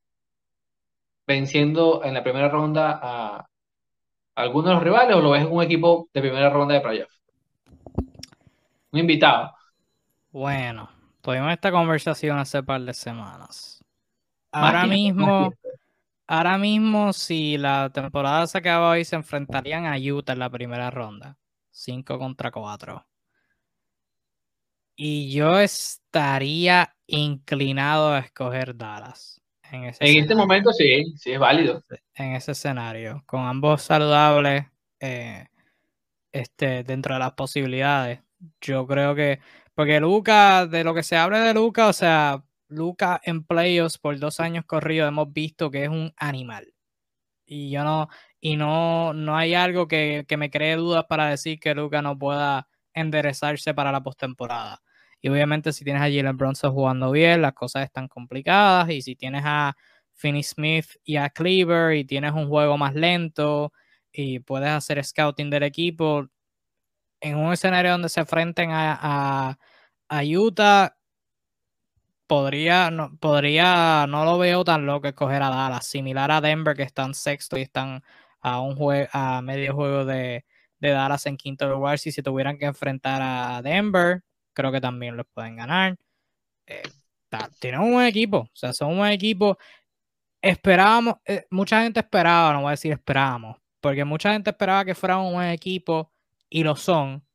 venciendo 1.27 2.03
en 2.03 2.15
la 2.15 2.23
primera 2.23 2.49
ronda 2.49 2.99
a, 3.01 3.45
alguno 4.35 4.69
de 4.69 4.73
los 4.75 4.83
rivales 4.83 5.15
o 5.15 5.21
lo 5.21 5.31
ves 5.31 5.45
un 5.49 5.61
equipo 5.61 6.09
de 6.13 6.21
primera 6.21 6.49
ronda 6.49 6.73
de 6.73 6.81
playoff? 6.81 7.11
Un 8.91 8.99
invitado. 8.99 9.53
Bueno, 10.31 10.89
tuvimos 11.21 11.51
esta 11.51 11.71
conversación 11.71 12.39
hace 12.39 12.63
par 12.63 12.81
de 12.81 12.93
semanas. 12.93 13.83
Ahora 14.51 14.87
mismo, 14.87 15.53
ahora 16.29 16.57
mismo, 16.57 17.11
si 17.11 17.57
la 17.57 17.89
temporada 17.89 18.45
se 18.45 18.59
acaba 18.59 18.91
hoy, 18.91 19.03
se 19.03 19.15
enfrentarían 19.15 19.85
a 19.87 19.97
Utah 19.97 20.33
en 20.33 20.39
la 20.39 20.49
primera 20.49 20.91
ronda. 20.91 21.37
5 21.71 22.19
contra 22.19 22.51
4. 22.51 23.05
Y 24.95 25.31
yo 25.31 25.59
estaría 25.59 26.95
inclinado 27.07 28.13
a 28.13 28.19
escoger 28.19 28.75
Dallas. 28.77 29.41
En, 29.71 29.85
este 29.85 30.35
momento 30.35 30.71
sí, 30.71 31.13
sí 31.15 31.31
es 31.31 31.39
válido. 31.39 31.83
En 32.15 32.35
ese 32.35 32.51
escenario, 32.51 33.23
con 33.25 33.45
ambos 33.45 33.81
saludables, 33.83 34.65
eh, 34.99 35.45
este, 36.31 36.83
dentro 36.83 37.13
de 37.15 37.19
las 37.19 37.33
posibilidades. 37.33 38.19
Yo 38.61 38.85
creo 38.87 39.15
que, 39.15 39.39
porque 39.73 39.99
Luca, 39.99 40.65
de 40.67 40.83
lo 40.83 40.93
que 40.93 41.03
se 41.03 41.17
habla 41.17 41.39
de 41.39 41.53
Luca, 41.53 41.87
o 41.87 41.93
sea, 41.93 42.43
Luca 42.69 43.19
en 43.23 43.43
playoffs 43.43 43.97
por 43.97 44.17
dos 44.19 44.39
años 44.39 44.65
corridos 44.65 45.09
hemos 45.09 45.31
visto 45.33 45.71
que 45.71 45.83
es 45.83 45.89
un 45.89 46.13
animal. 46.17 46.73
Y 47.45 47.71
yo 47.71 47.83
no, 47.83 48.09
y 48.39 48.57
no, 48.57 49.13
no 49.13 49.35
hay 49.37 49.55
algo 49.55 49.87
que, 49.87 50.25
que 50.27 50.37
me 50.37 50.51
cree 50.51 50.75
dudas 50.75 51.05
para 51.09 51.29
decir 51.29 51.59
que 51.59 51.73
Luca 51.75 52.01
no 52.01 52.17
pueda 52.17 52.69
enderezarse 52.93 53.73
para 53.73 53.91
la 53.91 54.03
postemporada. 54.03 54.81
Y 55.21 55.29
obviamente 55.29 55.73
si 55.73 55.83
tienes 55.83 56.01
a 56.01 56.05
Jalen 56.05 56.37
Bronson 56.37 56.73
jugando 56.73 57.11
bien, 57.11 57.41
las 57.41 57.53
cosas 57.53 57.83
están 57.83 58.07
complicadas. 58.07 58.89
Y 58.89 59.01
si 59.01 59.15
tienes 59.15 59.43
a 59.45 59.75
Finney 60.13 60.43
Smith 60.43 60.87
y 61.03 61.17
a 61.17 61.29
Cleaver 61.29 61.95
y 61.95 62.05
tienes 62.05 62.33
un 62.33 62.47
juego 62.47 62.77
más 62.77 62.95
lento 62.95 63.73
y 64.11 64.39
puedes 64.39 64.69
hacer 64.69 65.03
scouting 65.03 65.49
del 65.49 65.63
equipo, 65.63 66.27
en 67.21 67.37
un 67.37 67.53
escenario 67.53 67.91
donde 67.91 68.09
se 68.09 68.21
enfrenten 68.21 68.71
a, 68.71 69.57
a, 70.09 70.23
Utah, 70.23 70.97
podría 72.29 72.91
no, 72.91 73.17
podría, 73.17 74.05
no 74.07 74.23
lo 74.23 74.37
veo 74.37 74.63
tan 74.63 74.85
loco 74.85 75.07
escoger 75.07 75.41
a 75.41 75.49
Dallas, 75.49 75.87
similar 75.87 76.31
a 76.31 76.41
Denver 76.41 76.75
que 76.77 76.83
están 76.83 77.15
sexto 77.15 77.57
y 77.57 77.63
están 77.63 78.03
a 78.41 78.61
un 78.61 78.75
juego, 78.75 79.09
a 79.13 79.41
medio 79.41 79.73
juego 79.73 80.05
de, 80.05 80.45
de 80.79 80.89
Dallas 80.91 81.25
en 81.25 81.37
quinto 81.37 81.67
lugar. 81.67 81.97
Si 81.97 82.11
se 82.11 82.21
tuvieran 82.23 82.59
que 82.59 82.65
enfrentar 82.65 83.19
a 83.23 83.61
Denver, 83.63 84.23
creo 84.53 84.71
que 84.71 84.79
también 84.79 85.17
los 85.17 85.25
pueden 85.33 85.55
ganar. 85.57 85.97
Eh, 86.67 86.83
tienen 87.59 87.81
un 87.81 87.93
buen 87.93 88.05
equipo, 88.07 88.39
o 88.39 88.51
sea, 88.53 88.73
son 88.73 88.91
un 88.91 88.97
buen 88.99 89.11
equipo. 89.11 89.57
Esperábamos, 90.41 91.15
eh, 91.25 91.45
mucha 91.49 91.81
gente 91.83 91.99
esperaba, 92.01 92.53
no 92.53 92.61
voy 92.61 92.69
a 92.69 92.71
decir 92.71 92.91
esperábamos, 92.91 93.57
porque 93.81 94.05
mucha 94.05 94.33
gente 94.33 94.51
esperaba 94.51 94.85
que 94.85 94.95
fueran 94.95 95.19
un 95.21 95.33
buen 95.33 95.49
equipo 95.49 96.11
y 96.49 96.63
lo 96.63 96.75
son, 96.75 97.25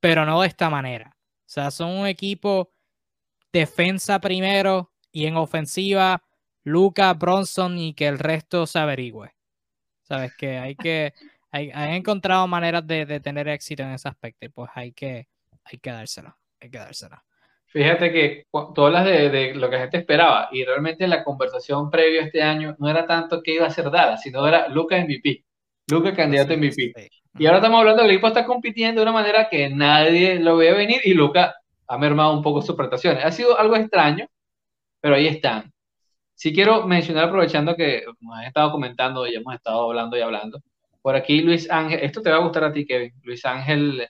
pero 0.00 0.24
no 0.24 0.40
de 0.42 0.48
esta 0.48 0.70
manera. 0.70 1.16
O 1.16 1.48
sea, 1.54 1.72
son 1.72 1.90
un 1.90 2.06
equipo 2.06 2.73
defensa 3.54 4.18
primero 4.18 4.90
y 5.12 5.26
en 5.26 5.36
ofensiva 5.36 6.22
Luca, 6.64 7.14
Bronson 7.14 7.78
y 7.78 7.94
que 7.94 8.08
el 8.08 8.18
resto 8.18 8.66
se 8.66 8.80
averigüe. 8.80 9.30
Sabes 10.02 10.34
que 10.36 10.58
hay 10.58 10.74
que, 10.74 11.14
hay, 11.52 11.70
encontrado 11.96 12.46
maneras 12.48 12.84
de, 12.86 13.06
de, 13.06 13.20
tener 13.20 13.48
éxito 13.48 13.84
en 13.84 13.92
ese 13.92 14.08
aspecto 14.08 14.44
y 14.44 14.48
pues 14.48 14.70
hay 14.74 14.92
que, 14.92 15.28
hay 15.64 15.78
que 15.78 15.90
dárselo 15.90 16.36
hay 16.60 16.70
que 16.70 16.78
dársela. 16.78 17.22
Fíjate 17.66 18.12
que 18.12 18.46
tú 18.74 18.84
hablas 18.84 19.04
de, 19.04 19.30
de, 19.30 19.54
lo 19.54 19.68
que 19.68 19.76
la 19.76 19.82
gente 19.82 19.98
esperaba 19.98 20.48
y 20.52 20.64
realmente 20.64 21.06
la 21.06 21.24
conversación 21.24 21.90
previa 21.90 22.22
este 22.22 22.42
año 22.42 22.76
no 22.78 22.88
era 22.88 23.06
tanto 23.06 23.42
que 23.42 23.54
iba 23.54 23.66
a 23.66 23.70
ser 23.70 23.90
dada, 23.90 24.16
sino 24.16 24.46
era 24.46 24.68
Luca 24.68 24.96
MVP, 24.96 25.44
Luca 25.90 26.14
candidato 26.14 26.54
a 26.54 26.56
MVP. 26.56 27.10
Y 27.36 27.46
ahora 27.46 27.58
estamos 27.58 27.80
hablando 27.80 28.02
del 28.02 28.12
equipo 28.12 28.28
está 28.28 28.44
compitiendo 28.44 29.00
de 29.00 29.04
una 29.04 29.12
manera 29.12 29.48
que 29.48 29.68
nadie 29.70 30.38
lo 30.38 30.56
ve 30.56 30.72
venir 30.72 31.00
y 31.04 31.14
Luca 31.14 31.56
ha 31.88 31.98
mermado 31.98 32.34
un 32.34 32.42
poco 32.42 32.62
sus 32.62 32.76
prestaciones. 32.76 33.24
Ha 33.24 33.32
sido 33.32 33.58
algo 33.58 33.76
extraño, 33.76 34.26
pero 35.00 35.16
ahí 35.16 35.26
están. 35.26 35.72
Sí 36.34 36.52
quiero 36.52 36.86
mencionar, 36.86 37.26
aprovechando 37.26 37.76
que 37.76 38.04
nos 38.20 38.36
han 38.36 38.44
estado 38.44 38.72
comentando 38.72 39.26
y 39.26 39.34
hemos 39.36 39.54
estado 39.54 39.84
hablando 39.90 40.16
y 40.16 40.20
hablando, 40.20 40.60
por 41.02 41.16
aquí 41.16 41.42
Luis 41.42 41.70
Ángel, 41.70 42.00
esto 42.02 42.22
te 42.22 42.30
va 42.30 42.36
a 42.36 42.40
gustar 42.40 42.64
a 42.64 42.72
ti, 42.72 42.86
Kevin. 42.86 43.12
Luis 43.22 43.44
Ángel 43.44 44.08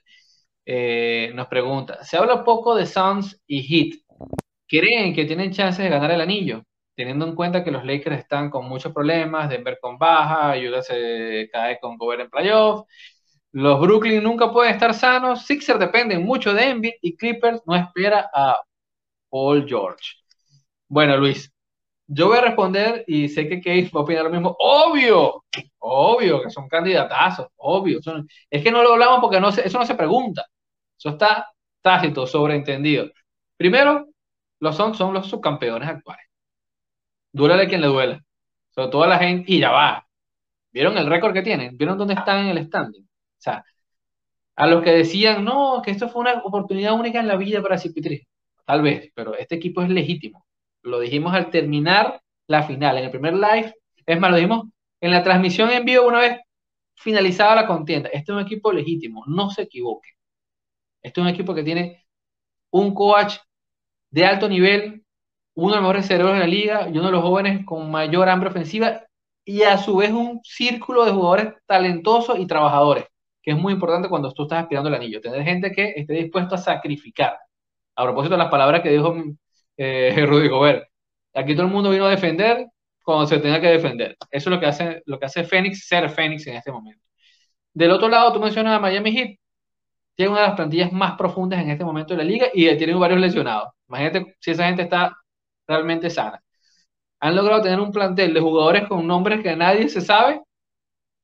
eh, 0.66 1.32
nos 1.34 1.48
pregunta, 1.48 2.02
se 2.04 2.16
habla 2.16 2.44
poco 2.44 2.74
de 2.76 2.86
Suns 2.86 3.40
y 3.46 3.62
Heat. 3.62 4.00
¿Creen 4.68 5.14
que 5.14 5.24
tienen 5.26 5.52
chances 5.52 5.84
de 5.84 5.90
ganar 5.90 6.10
el 6.12 6.20
anillo? 6.20 6.62
Teniendo 6.94 7.26
en 7.26 7.34
cuenta 7.34 7.64
que 7.64 7.70
los 7.70 7.84
Lakers 7.84 8.18
están 8.20 8.50
con 8.50 8.68
muchos 8.68 8.92
problemas, 8.92 9.48
Denver 9.50 9.78
con 9.80 9.98
baja, 9.98 10.56
Utah 10.56 10.82
se 10.82 11.48
cae 11.52 11.78
con 11.80 11.96
Gobert 11.98 12.22
en 12.22 12.30
playoff, 12.30 12.86
los 13.54 13.80
Brooklyn 13.80 14.20
nunca 14.20 14.50
pueden 14.50 14.74
estar 14.74 14.92
sanos, 14.92 15.46
Sixers 15.46 15.78
dependen 15.78 16.24
mucho 16.24 16.52
de 16.52 16.70
Embiid 16.70 16.94
y 17.00 17.16
Clippers 17.16 17.62
no 17.66 17.76
espera 17.76 18.28
a 18.34 18.60
Paul 19.30 19.64
George. 19.68 20.16
Bueno, 20.88 21.16
Luis, 21.16 21.52
yo 22.08 22.26
voy 22.28 22.38
a 22.38 22.40
responder 22.40 23.04
y 23.06 23.28
sé 23.28 23.48
que 23.48 23.60
Keith 23.60 23.94
va 23.94 24.00
a 24.00 24.02
opinar 24.02 24.24
lo 24.24 24.30
mismo. 24.30 24.56
Obvio, 24.58 25.44
obvio 25.78 26.42
que 26.42 26.50
son 26.50 26.68
candidatazos, 26.68 27.46
obvio. 27.56 28.00
es 28.50 28.62
que 28.62 28.72
no 28.72 28.82
lo 28.82 28.94
hablamos 28.94 29.20
porque 29.20 29.38
no 29.40 29.50
eso 29.50 29.78
no 29.78 29.86
se 29.86 29.94
pregunta. 29.94 30.44
Eso 30.98 31.10
está 31.10 31.48
tácito, 31.80 32.26
sobreentendido. 32.26 33.06
Primero, 33.56 34.08
los 34.58 34.76
son, 34.76 34.96
son 34.96 35.14
los 35.14 35.28
subcampeones 35.28 35.88
actuales. 35.88 36.26
Duélale 37.32 37.68
quien 37.68 37.82
le 37.82 37.86
duela. 37.86 38.20
Sobre 38.70 38.88
todo 38.88 39.06
la 39.06 39.18
gente, 39.18 39.52
y 39.52 39.60
ya 39.60 39.70
va. 39.70 40.04
¿Vieron 40.72 40.98
el 40.98 41.06
récord 41.06 41.32
que 41.32 41.42
tienen? 41.42 41.76
¿Vieron 41.76 41.96
dónde 41.98 42.14
están 42.14 42.46
en 42.46 42.58
el 42.58 42.66
standing? 42.66 43.06
Sea, 43.44 43.64
a 44.56 44.66
los 44.66 44.82
que 44.82 44.90
decían, 44.92 45.44
no, 45.44 45.82
que 45.84 45.90
esto 45.90 46.08
fue 46.08 46.22
una 46.22 46.34
oportunidad 46.44 46.94
única 46.94 47.20
en 47.20 47.28
la 47.28 47.36
vida 47.36 47.62
para 47.62 47.78
Cipitri. 47.78 48.26
Tal 48.64 48.82
vez, 48.82 49.10
pero 49.14 49.36
este 49.36 49.56
equipo 49.56 49.82
es 49.82 49.90
legítimo. 49.90 50.46
Lo 50.82 51.00
dijimos 51.00 51.34
al 51.34 51.50
terminar 51.50 52.22
la 52.46 52.62
final, 52.62 52.98
en 52.98 53.04
el 53.04 53.10
primer 53.10 53.34
live. 53.34 53.74
Es 54.06 54.20
más, 54.20 54.30
lo 54.30 54.36
dijimos 54.36 54.66
en 55.00 55.10
la 55.10 55.22
transmisión 55.22 55.70
en 55.70 55.84
vivo 55.84 56.06
una 56.06 56.20
vez 56.20 56.40
finalizada 56.94 57.54
la 57.56 57.66
contienda. 57.66 58.08
Este 58.10 58.32
es 58.32 58.36
un 58.36 58.42
equipo 58.42 58.72
legítimo, 58.72 59.24
no 59.26 59.50
se 59.50 59.62
equivoque. 59.62 60.10
Este 61.02 61.20
es 61.20 61.22
un 61.26 61.28
equipo 61.28 61.54
que 61.54 61.62
tiene 61.62 62.06
un 62.70 62.94
coach 62.94 63.36
de 64.10 64.24
alto 64.24 64.48
nivel, 64.48 65.04
uno 65.54 65.70
de 65.70 65.76
los 65.76 65.82
mejores 65.82 66.06
cerebros 66.06 66.34
de 66.34 66.40
la 66.40 66.46
liga 66.46 66.88
y 66.88 66.92
uno 66.92 67.06
de 67.06 67.12
los 67.12 67.22
jóvenes 67.22 67.64
con 67.66 67.90
mayor 67.90 68.28
hambre 68.28 68.50
ofensiva 68.50 69.02
y 69.44 69.62
a 69.62 69.78
su 69.78 69.96
vez 69.96 70.10
un 70.12 70.40
círculo 70.42 71.04
de 71.04 71.12
jugadores 71.12 71.54
talentosos 71.66 72.38
y 72.38 72.46
trabajadores, 72.46 73.04
que 73.44 73.50
es 73.52 73.58
muy 73.58 73.74
importante 73.74 74.08
cuando 74.08 74.32
tú 74.32 74.44
estás 74.44 74.62
aspirando 74.62 74.88
el 74.88 74.94
anillo, 74.96 75.20
tener 75.20 75.42
gente 75.44 75.70
que 75.70 75.92
esté 75.96 76.14
dispuesto 76.14 76.54
a 76.54 76.58
sacrificar. 76.58 77.38
A 77.96 78.04
propósito 78.04 78.34
de 78.34 78.38
las 78.38 78.50
palabras 78.50 78.82
que 78.82 78.90
dijo 78.90 79.14
eh, 79.76 80.14
Rudy 80.26 80.48
Gobert, 80.48 80.84
aquí 81.34 81.54
todo 81.54 81.66
el 81.66 81.72
mundo 81.72 81.90
vino 81.90 82.06
a 82.06 82.10
defender 82.10 82.66
cuando 83.04 83.26
se 83.26 83.38
tenga 83.38 83.60
que 83.60 83.68
defender. 83.68 84.16
Eso 84.30 84.50
es 84.50 84.54
lo 84.54 84.60
que 84.60 84.66
hace, 84.66 85.02
lo 85.06 85.18
que 85.18 85.26
hace 85.26 85.44
Phoenix 85.44 85.86
ser 85.86 86.08
Phoenix 86.10 86.46
en 86.46 86.56
este 86.56 86.72
momento. 86.72 87.02
Del 87.74 87.90
otro 87.92 88.08
lado, 88.08 88.32
tú 88.32 88.40
mencionas 88.40 88.76
a 88.76 88.80
Miami 88.80 89.12
Heat, 89.12 89.38
tiene 90.14 90.32
una 90.32 90.42
de 90.42 90.46
las 90.48 90.56
plantillas 90.56 90.92
más 90.92 91.16
profundas 91.16 91.60
en 91.60 91.70
este 91.70 91.84
momento 91.84 92.14
de 92.14 92.18
la 92.18 92.24
liga 92.24 92.46
y 92.54 92.74
tiene 92.76 92.94
varios 92.94 93.20
lesionados. 93.20 93.70
Imagínate 93.88 94.36
si 94.40 94.52
esa 94.52 94.66
gente 94.66 94.82
está 94.82 95.16
realmente 95.66 96.10
sana. 96.10 96.40
han 97.20 97.36
logrado 97.36 97.62
tener 97.62 97.80
un 97.80 97.92
plantel 97.92 98.34
de 98.34 98.40
jugadores 98.40 98.88
con 98.88 99.06
nombres 99.06 99.42
que 99.42 99.56
nadie 99.56 99.88
se 99.88 100.00
sabe, 100.00 100.40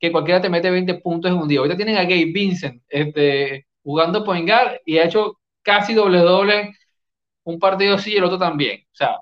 que 0.01 0.13
cualquiera 0.13 0.41
te 0.41 0.51
mete 0.51 0.71
20 0.71 0.95
puntos 0.97 1.31
en 1.31 1.39
un 1.39 1.49
día. 1.49 1.61
Ahorita 1.61 1.77
tienen 1.77 1.97
a 1.97 2.05
Gabe 2.05 2.33
Vincent 2.33 2.83
este, 2.89 3.67
jugando 3.83 4.25
point 4.25 4.49
guard 4.49 4.81
y 4.87 4.99
ha 4.99 5.05
hecho 5.05 5.41
casi 5.63 5.95
doble 5.95 6.19
doble 6.21 6.73
un 7.45 7.59
partido 7.59 7.99
sí 7.99 8.13
y 8.15 8.17
el 8.17 8.25
otro 8.25 8.39
también. 8.39 8.83
O 8.93 8.97
sea, 8.97 9.19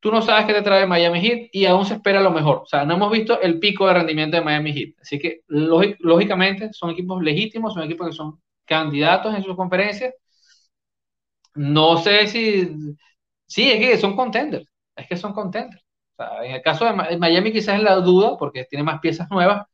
tú 0.00 0.10
no 0.10 0.22
sabes 0.22 0.46
qué 0.46 0.54
te 0.54 0.62
trae 0.62 0.86
Miami 0.86 1.20
Heat 1.20 1.48
y 1.52 1.66
aún 1.66 1.84
se 1.86 1.94
espera 1.94 2.20
lo 2.20 2.30
mejor. 2.30 2.58
O 2.58 2.66
sea, 2.66 2.84
no 2.84 2.94
hemos 2.94 3.10
visto 3.12 3.40
el 3.40 3.58
pico 3.58 3.86
de 3.86 3.94
rendimiento 3.94 4.36
de 4.36 4.44
Miami 4.44 4.72
Heat. 4.72 4.94
Así 5.00 5.18
que, 5.18 5.42
lógicamente, 5.48 6.72
son 6.72 6.90
equipos 6.90 7.22
legítimos, 7.22 7.74
son 7.74 7.84
equipos 7.84 8.08
que 8.08 8.14
son 8.14 8.40
candidatos 8.64 9.34
en 9.34 9.42
sus 9.42 9.56
conferencias. 9.56 10.14
No 11.54 11.96
sé 11.98 12.26
si... 12.28 12.68
Sí, 13.46 13.70
es 13.70 13.78
que 13.80 13.96
son 13.98 14.16
contenders. 14.16 14.66
Es 14.96 15.06
que 15.08 15.16
son 15.16 15.32
contenders. 15.32 15.82
O 16.16 16.16
sea, 16.16 16.44
en 16.44 16.52
el 16.56 16.62
caso 16.62 16.84
de 16.84 17.18
Miami 17.18 17.52
quizás 17.52 17.76
es 17.76 17.82
la 17.82 17.96
duda 17.96 18.36
porque 18.38 18.64
tiene 18.64 18.82
más 18.84 19.00
piezas 19.00 19.30
nuevas, 19.30 19.66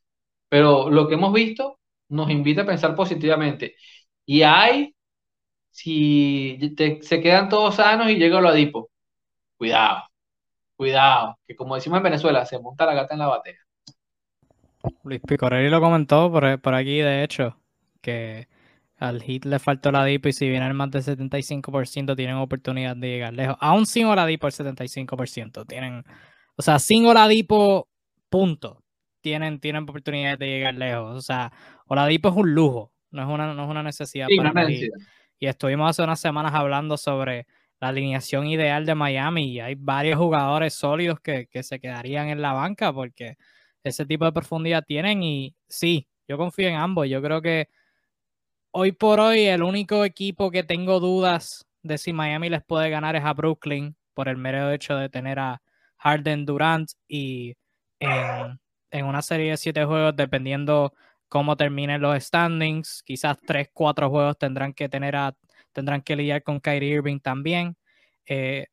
pero 0.55 0.89
lo 0.89 1.09
que 1.09 1.15
hemos 1.15 1.33
visto 1.33 1.81
nos 2.11 2.31
invita 2.31 2.63
a 2.63 2.65
pensar 2.65 2.95
positivamente. 2.95 3.75
Y 4.25 4.43
hay, 4.43 4.95
si 5.69 6.77
se 7.01 7.21
quedan 7.21 7.49
todos 7.49 7.75
sanos 7.75 8.09
y 8.09 8.15
llega 8.15 8.41
lo 8.41 8.51
adipo, 8.51 8.89
cuidado, 9.57 10.05
cuidado, 10.77 11.41
que 11.45 11.57
como 11.57 11.75
decimos 11.75 11.97
en 11.97 12.05
Venezuela, 12.05 12.47
se 12.47 12.61
monta 12.61 12.87
la 12.87 12.95
gata 12.95 13.15
en 13.15 13.19
la 13.19 13.27
batea. 13.27 13.59
Luis 15.03 15.21
Picorelli 15.27 15.69
lo 15.69 15.81
comentó 15.81 16.31
por, 16.31 16.61
por 16.61 16.75
aquí, 16.77 16.99
de 16.99 17.25
hecho, 17.25 17.59
que 18.01 18.47
al 18.97 19.23
hit 19.23 19.47
le 19.47 19.59
faltó 19.59 19.91
la 19.91 20.05
DIPO 20.05 20.29
y 20.29 20.33
si 20.35 20.49
vienen 20.49 20.77
más 20.77 20.93
del 20.93 21.03
75% 21.03 22.15
tienen 22.15 22.37
oportunidad 22.37 22.95
de 22.95 23.09
llegar 23.09 23.35
lejos. 23.35 23.57
Aún 23.59 23.87
sin 23.87 24.07
Oladipo 24.07 24.47
el 24.47 24.53
75%. 24.53 25.67
Tienen, 25.67 26.05
o 26.55 26.63
sea, 26.63 26.79
sin 26.79 27.07
Oladipo, 27.07 27.89
punto. 28.29 28.84
Tienen, 29.25 29.59
tienen 29.59 29.85
oportunidad 29.85 30.37
de 30.37 30.47
llegar 30.47 30.75
lejos. 30.75 31.17
O 31.17 31.23
sea, 31.23 31.51
Oladipo 31.87 32.29
es 32.29 32.35
un 32.37 32.55
lujo, 32.55 32.93
no 33.11 33.23
es 33.23 33.29
una, 33.29 33.55
no 33.55 33.65
es 33.65 33.71
una 33.71 33.83
necesidad 33.83 34.29
para 34.37 34.71
Y 34.71 35.47
estuvimos 35.47 35.89
hace 35.89 36.03
unas 36.03 36.21
semanas 36.21 36.53
hablando 36.53 36.99
sobre 36.99 37.47
la 37.81 37.89
alineación 37.89 38.47
ideal 38.47 38.85
de 38.85 38.95
Miami 38.95 39.51
y 39.51 39.61
hay 39.61 39.77
varios 39.77 40.19
jugadores 40.19 40.75
sólidos 40.75 41.21
que, 41.21 41.47
que 41.47 41.63
se 41.63 41.81
quedarían 41.81 42.29
en 42.29 42.43
la 42.43 42.53
banca 42.53 42.93
porque 42.93 43.39
ese 43.83 44.05
tipo 44.05 44.27
de 44.27 44.33
profundidad 44.33 44.85
tienen 44.87 45.23
y 45.23 45.57
sí, 45.69 46.07
yo 46.29 46.37
confío 46.37 46.69
en 46.69 46.77
ambos. 46.77 47.09
Yo 47.09 47.23
creo 47.23 47.41
que 47.41 47.71
hoy 48.73 48.93
por 48.93 49.21
hoy 49.21 49.47
el 49.47 49.63
único 49.63 50.05
equipo 50.05 50.51
que 50.51 50.65
tengo 50.65 51.01
dudas 51.01 51.67
de 51.83 51.97
si 51.97 52.13
Miami 52.13 52.51
les 52.51 52.63
puede 52.63 52.91
ganar 52.91 53.17
es 53.17 53.25
a 53.25 53.33
Brooklyn 53.33 53.97
por 54.13 54.29
el 54.29 54.37
mero 54.37 54.71
hecho 54.71 54.97
de 54.97 55.09
tener 55.09 55.39
a 55.39 55.63
Harden 55.97 56.45
Durant 56.45 56.91
y 57.09 57.57
en, 58.01 58.61
una 59.03 59.23
serie 59.23 59.51
de 59.51 59.57
siete 59.57 59.85
juegos, 59.85 60.15
dependiendo 60.17 60.93
cómo 61.29 61.57
terminen 61.57 62.01
los 62.01 62.23
standings, 62.23 63.03
quizás 63.05 63.39
tres, 63.45 63.69
cuatro 63.73 64.11
juegos 64.11 64.39
tendrán 64.39 64.73
que 64.73 64.89
tener 64.89 65.17
a, 65.17 65.35
tendrán 65.73 66.03
que 66.03 66.17
lidiar 66.17 66.43
con 66.43 66.61
Kyrie 66.61 66.95
Irving 66.95 67.19
también. 67.21 67.77
Eh, 68.27 68.67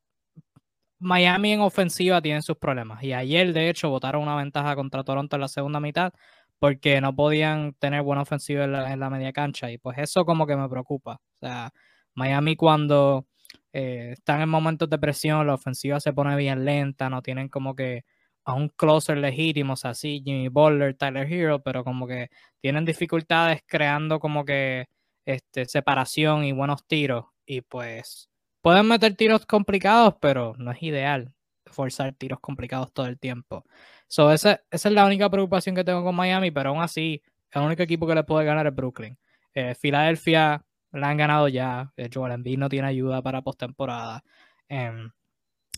Miami 0.99 1.53
en 1.53 1.61
ofensiva 1.61 2.21
tiene 2.21 2.43
sus 2.43 2.57
problemas 2.57 3.01
y 3.03 3.13
ayer 3.13 3.53
de 3.53 3.69
hecho 3.69 3.89
votaron 3.89 4.21
una 4.21 4.35
ventaja 4.35 4.75
contra 4.75 5.03
Toronto 5.03 5.35
en 5.35 5.41
la 5.41 5.47
segunda 5.47 5.79
mitad 5.79 6.13
porque 6.59 7.01
no 7.01 7.15
podían 7.15 7.73
tener 7.79 8.03
buena 8.03 8.21
ofensiva 8.21 8.65
en 8.65 8.99
la, 8.99 9.09
media 9.09 9.33
cancha 9.33 9.71
y 9.71 9.79
pues 9.79 9.97
eso 9.97 10.25
como 10.25 10.45
que 10.45 10.55
me 10.55 10.69
preocupa. 10.69 11.13
O 11.13 11.47
sea, 11.47 11.71
Miami 12.13 12.55
cuando 12.55 13.25
eh, 13.73 14.11
están 14.13 14.41
en 14.41 14.49
momentos 14.49 14.87
de 14.87 14.99
presión, 14.99 15.47
la 15.47 15.55
ofensiva 15.55 15.99
se 15.99 16.13
pone 16.13 16.35
bien 16.35 16.63
lenta, 16.63 17.09
no 17.09 17.23
tienen 17.23 17.49
como 17.49 17.75
que 17.75 18.03
a 18.43 18.53
un 18.53 18.69
closer 18.69 19.17
legítimo, 19.17 19.75
así 19.83 20.21
Jimmy 20.23 20.47
Butler, 20.47 20.95
Tyler 20.95 21.31
Hero, 21.31 21.61
pero 21.61 21.83
como 21.83 22.07
que 22.07 22.29
tienen 22.59 22.85
dificultades 22.85 23.61
creando 23.65 24.19
como 24.19 24.45
que 24.45 24.87
este, 25.25 25.65
separación 25.65 26.43
y 26.43 26.51
buenos 26.51 26.85
tiros 26.87 27.25
y 27.45 27.61
pues 27.61 28.29
pueden 28.61 28.87
meter 28.87 29.15
tiros 29.15 29.45
complicados, 29.45 30.15
pero 30.19 30.55
no 30.57 30.71
es 30.71 30.81
ideal 30.83 31.33
forzar 31.65 32.13
tiros 32.13 32.39
complicados 32.39 32.93
todo 32.93 33.05
el 33.07 33.19
tiempo. 33.19 33.65
So, 34.07 34.31
esa, 34.31 34.61
esa, 34.69 34.89
es 34.89 34.95
la 34.95 35.05
única 35.05 35.29
preocupación 35.29 35.75
que 35.75 35.83
tengo 35.83 36.03
con 36.03 36.15
Miami, 36.15 36.51
pero 36.51 36.69
aún 36.69 36.81
así, 36.81 37.21
el 37.51 37.61
único 37.61 37.83
equipo 37.83 38.07
que 38.07 38.15
le 38.15 38.23
puede 38.23 38.45
ganar 38.45 38.67
es 38.67 38.75
Brooklyn. 38.75 39.17
Eh, 39.53 39.75
Filadelfia 39.75 40.63
la 40.91 41.09
han 41.09 41.17
ganado 41.17 41.47
ya. 41.47 41.93
Joel 42.13 42.33
Embiid 42.33 42.57
no 42.57 42.69
tiene 42.69 42.87
ayuda 42.87 43.21
para 43.21 43.41
postemporada. 43.41 44.23
Eh, 44.67 44.91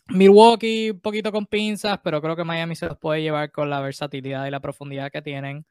Milwaukee, 0.08 0.92
un 0.92 1.00
poquito 1.00 1.32
con 1.32 1.46
pinzas, 1.46 2.00
pero 2.04 2.22
creo 2.22 2.36
que 2.36 2.44
Miami 2.44 2.76
se 2.76 2.88
los 2.88 2.98
puede 2.98 3.22
llevar 3.22 3.52
con 3.52 3.70
la 3.70 3.82
versatilidad 3.82 4.46
y 4.46 4.52
la 4.52 4.60
profundidad 4.60 5.12
que 5.12 5.22
tienen. 5.22 5.66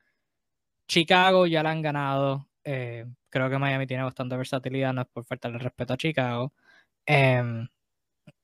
Chicago 0.88 1.46
ya 1.46 1.62
la 1.62 1.70
han 1.70 1.82
ganado. 1.82 2.48
Eh, 2.64 3.06
creo 3.30 3.50
que 3.50 3.58
Miami 3.58 3.86
tiene 3.86 4.04
bastante 4.04 4.36
versatilidad, 4.36 4.92
no 4.92 5.02
es 5.02 5.08
por 5.08 5.24
faltarle 5.24 5.58
respeto 5.58 5.94
a 5.94 5.96
Chicago. 5.96 6.52
Eh, 7.06 7.66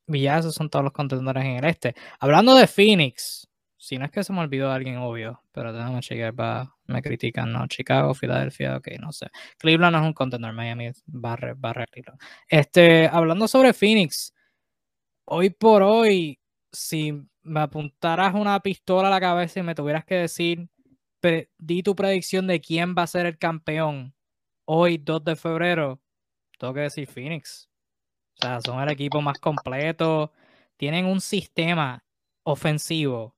y 0.09 0.22
ya 0.22 0.39
esos 0.39 0.55
son 0.55 0.70
todos 0.70 0.84
los 0.84 0.93
contendores 0.93 1.45
en 1.45 1.57
el 1.57 1.64
este. 1.64 1.95
Hablando 2.18 2.55
de 2.55 2.66
Phoenix, 2.66 3.49
si 3.76 3.99
no 3.99 4.07
es 4.07 4.11
que 4.11 4.24
se 4.24 4.32
me 4.32 4.41
olvidó 4.41 4.72
alguien 4.72 4.97
obvio, 4.97 5.43
pero 5.53 5.72
déjame 5.72 6.01
chequear, 6.01 6.34
para, 6.34 6.74
me 6.86 7.03
critican, 7.03 7.53
¿no? 7.53 7.66
Chicago, 7.68 8.14
Filadelfia, 8.14 8.76
ok, 8.78 8.89
no 9.01 9.12
sé. 9.12 9.28
Cleveland 9.59 9.95
no 9.97 10.03
es 10.03 10.07
un 10.07 10.12
contender, 10.14 10.53
Miami 10.53 10.91
barre, 11.07 11.55
barre 11.55 11.86
Cleveland. 11.86 12.20
Este, 12.49 13.09
hablando 13.09 13.47
sobre 13.49 13.72
Phoenix, 13.72 14.34
hoy 15.31 15.51
por 15.51 15.83
hoy, 15.83 16.39
si 16.72 17.12
me 17.43 17.61
apuntaras 17.61 18.35
una 18.35 18.61
pistola 18.61 19.09
a 19.09 19.11
la 19.11 19.20
cabeza 19.20 19.61
y 19.61 19.62
me 19.62 19.74
tuvieras 19.74 20.05
que 20.05 20.16
decir, 20.16 20.68
di 21.59 21.83
tu 21.83 21.95
predicción 21.95 22.47
de 22.47 22.61
quién 22.61 22.95
va 22.97 23.03
a 23.03 23.07
ser 23.07 23.26
el 23.26 23.39
campeón 23.39 24.14
hoy, 24.64 24.99
2 24.99 25.24
de 25.24 25.37
febrero, 25.37 26.01
tengo 26.59 26.74
que 26.74 26.81
decir 26.81 27.07
Phoenix. 27.07 27.68
O 28.35 28.47
sea, 28.47 28.61
son 28.61 28.81
el 28.81 28.91
equipo 28.91 29.20
más 29.20 29.39
completo. 29.39 30.33
Tienen 30.76 31.07
un 31.07 31.20
sistema 31.20 32.05
ofensivo 32.45 33.35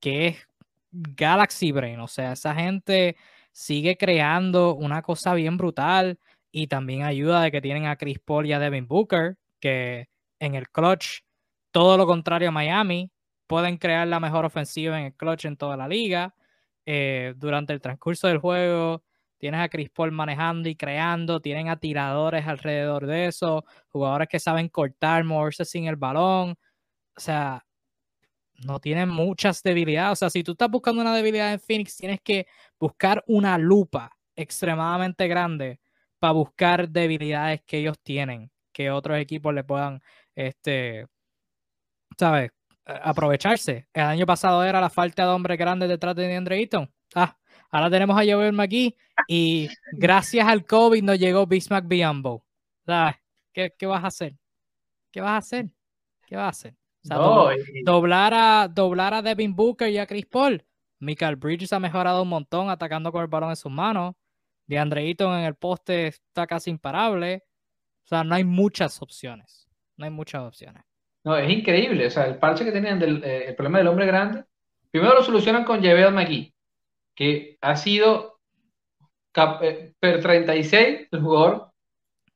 que 0.00 0.28
es 0.28 0.48
Galaxy 0.90 1.72
Brain. 1.72 2.00
O 2.00 2.08
sea, 2.08 2.32
esa 2.32 2.54
gente 2.54 3.16
sigue 3.52 3.96
creando 3.96 4.74
una 4.74 5.02
cosa 5.02 5.34
bien 5.34 5.56
brutal 5.56 6.18
y 6.50 6.66
también 6.66 7.02
ayuda 7.02 7.42
de 7.42 7.50
que 7.50 7.60
tienen 7.60 7.86
a 7.86 7.96
Chris 7.96 8.18
Paul 8.20 8.46
y 8.46 8.52
a 8.52 8.58
Devin 8.58 8.86
Booker, 8.86 9.36
que 9.60 10.08
en 10.44 10.54
el 10.54 10.68
clutch, 10.70 11.20
todo 11.70 11.96
lo 11.96 12.06
contrario 12.06 12.48
a 12.48 12.52
Miami, 12.52 13.10
pueden 13.46 13.78
crear 13.78 14.06
la 14.08 14.20
mejor 14.20 14.44
ofensiva 14.44 14.98
en 14.98 15.06
el 15.06 15.14
clutch 15.14 15.44
en 15.46 15.56
toda 15.56 15.76
la 15.76 15.88
liga. 15.88 16.34
Eh, 16.86 17.34
durante 17.36 17.72
el 17.72 17.80
transcurso 17.80 18.28
del 18.28 18.38
juego, 18.38 19.02
tienes 19.38 19.60
a 19.60 19.68
Chris 19.68 19.90
Paul 19.90 20.12
manejando 20.12 20.68
y 20.68 20.76
creando, 20.76 21.40
tienen 21.40 21.68
a 21.68 21.76
tiradores 21.78 22.46
alrededor 22.46 23.06
de 23.06 23.26
eso, 23.26 23.64
jugadores 23.88 24.28
que 24.28 24.40
saben 24.40 24.68
cortar, 24.68 25.24
moverse 25.24 25.64
sin 25.64 25.86
el 25.86 25.96
balón. 25.96 26.56
O 27.16 27.20
sea, 27.20 27.64
no 28.64 28.80
tienen 28.80 29.08
muchas 29.08 29.62
debilidades. 29.62 30.12
O 30.12 30.16
sea, 30.16 30.30
si 30.30 30.42
tú 30.42 30.52
estás 30.52 30.70
buscando 30.70 31.02
una 31.02 31.14
debilidad 31.14 31.52
en 31.52 31.60
Phoenix, 31.60 31.96
tienes 31.96 32.20
que 32.20 32.46
buscar 32.78 33.22
una 33.26 33.58
lupa 33.58 34.10
extremadamente 34.36 35.28
grande 35.28 35.80
para 36.18 36.32
buscar 36.32 36.88
debilidades 36.88 37.62
que 37.66 37.78
ellos 37.78 37.98
tienen, 38.02 38.50
que 38.72 38.90
otros 38.90 39.18
equipos 39.18 39.54
le 39.54 39.64
puedan, 39.64 40.00
este, 40.34 41.06
¿sabes? 42.18 42.50
Aprovecharse. 42.84 43.88
El 43.92 44.02
año 44.02 44.26
pasado 44.26 44.64
era 44.64 44.80
la 44.80 44.90
falta 44.90 45.24
de 45.24 45.30
hombres 45.30 45.58
grandes 45.58 45.88
detrás 45.88 46.14
de 46.16 46.28
DeAndre 46.28 46.56
Ayton. 46.56 46.92
Ah, 47.14 47.36
Ahora 47.74 47.90
tenemos 47.90 48.16
a 48.16 48.22
Joel 48.24 48.60
aquí 48.60 48.96
y 49.26 49.68
gracias 49.90 50.46
al 50.46 50.64
COVID 50.64 51.02
nos 51.02 51.18
llegó 51.18 51.44
Bismack 51.44 51.88
Biombo. 51.88 52.46
¿Qué, 53.52 53.74
¿Qué, 53.76 53.86
vas 53.86 54.04
a 54.04 54.06
hacer? 54.06 54.36
¿Qué 55.10 55.20
vas 55.20 55.32
a 55.32 55.36
hacer? 55.38 55.70
¿Qué 56.24 56.36
vas 56.36 56.44
a 56.44 56.48
hacer? 56.50 56.76
doblar, 57.84 58.32
a, 58.32 58.68
doblar 58.68 59.14
a 59.14 59.22
Devin 59.22 59.56
Booker 59.56 59.90
y 59.90 59.98
a 59.98 60.06
Chris 60.06 60.24
Paul. 60.24 60.64
Michael 61.00 61.34
Bridges 61.34 61.72
ha 61.72 61.80
mejorado 61.80 62.22
un 62.22 62.28
montón 62.28 62.70
atacando 62.70 63.10
con 63.10 63.22
el 63.22 63.26
balón 63.26 63.50
en 63.50 63.56
sus 63.56 63.72
manos. 63.72 64.14
DeAndre 64.68 65.08
Eaton 65.08 65.36
en 65.36 65.44
el 65.44 65.56
poste 65.56 66.06
está 66.06 66.46
casi 66.46 66.70
imparable. 66.70 67.42
O 68.04 68.06
sea, 68.06 68.22
no 68.22 68.36
hay 68.36 68.44
muchas 68.44 69.02
opciones. 69.02 69.63
No 69.96 70.04
hay 70.04 70.10
muchas 70.10 70.42
opciones. 70.42 70.82
No, 71.24 71.36
es 71.36 71.50
increíble. 71.50 72.06
O 72.06 72.10
sea, 72.10 72.26
el 72.26 72.38
parche 72.38 72.64
que 72.64 72.72
tenían 72.72 72.98
del 72.98 73.22
eh, 73.24 73.48
el 73.48 73.54
problema 73.54 73.78
del 73.78 73.88
hombre 73.88 74.06
grande, 74.06 74.44
primero 74.90 75.14
lo 75.14 75.22
solucionan 75.22 75.64
con 75.64 75.82
Javel 75.82 76.12
McGee 76.12 76.54
que 77.14 77.58
ha 77.60 77.76
sido 77.76 78.40
eh, 79.62 79.94
per 79.98 80.20
36 80.20 81.08
el 81.10 81.20
jugador 81.20 81.70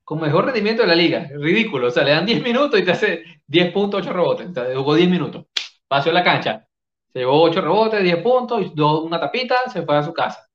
con 0.04 0.20
mejor 0.20 0.46
rendimiento 0.46 0.82
de 0.82 0.88
la 0.88 0.94
liga. 0.94 1.28
Ridículo. 1.30 1.88
O 1.88 1.90
sea, 1.90 2.04
le 2.04 2.12
dan 2.12 2.26
10 2.26 2.42
minutos 2.42 2.80
y 2.80 2.84
te 2.84 2.92
hace 2.92 3.24
10 3.46 3.72
puntos, 3.72 4.02
8 4.02 4.12
rebotes. 4.12 4.48
jugó 4.76 4.94
10 4.94 5.10
minutos. 5.10 5.46
Pasó 5.86 6.12
la 6.12 6.24
cancha. 6.24 6.66
Se 7.12 7.20
llevó 7.20 7.42
8 7.42 7.60
rebotes, 7.60 8.02
10 8.02 8.22
puntos, 8.22 8.72
una 8.76 9.20
tapita, 9.20 9.56
se 9.70 9.82
fue 9.82 9.96
a 9.96 10.02
su 10.02 10.12
casa. 10.12 10.46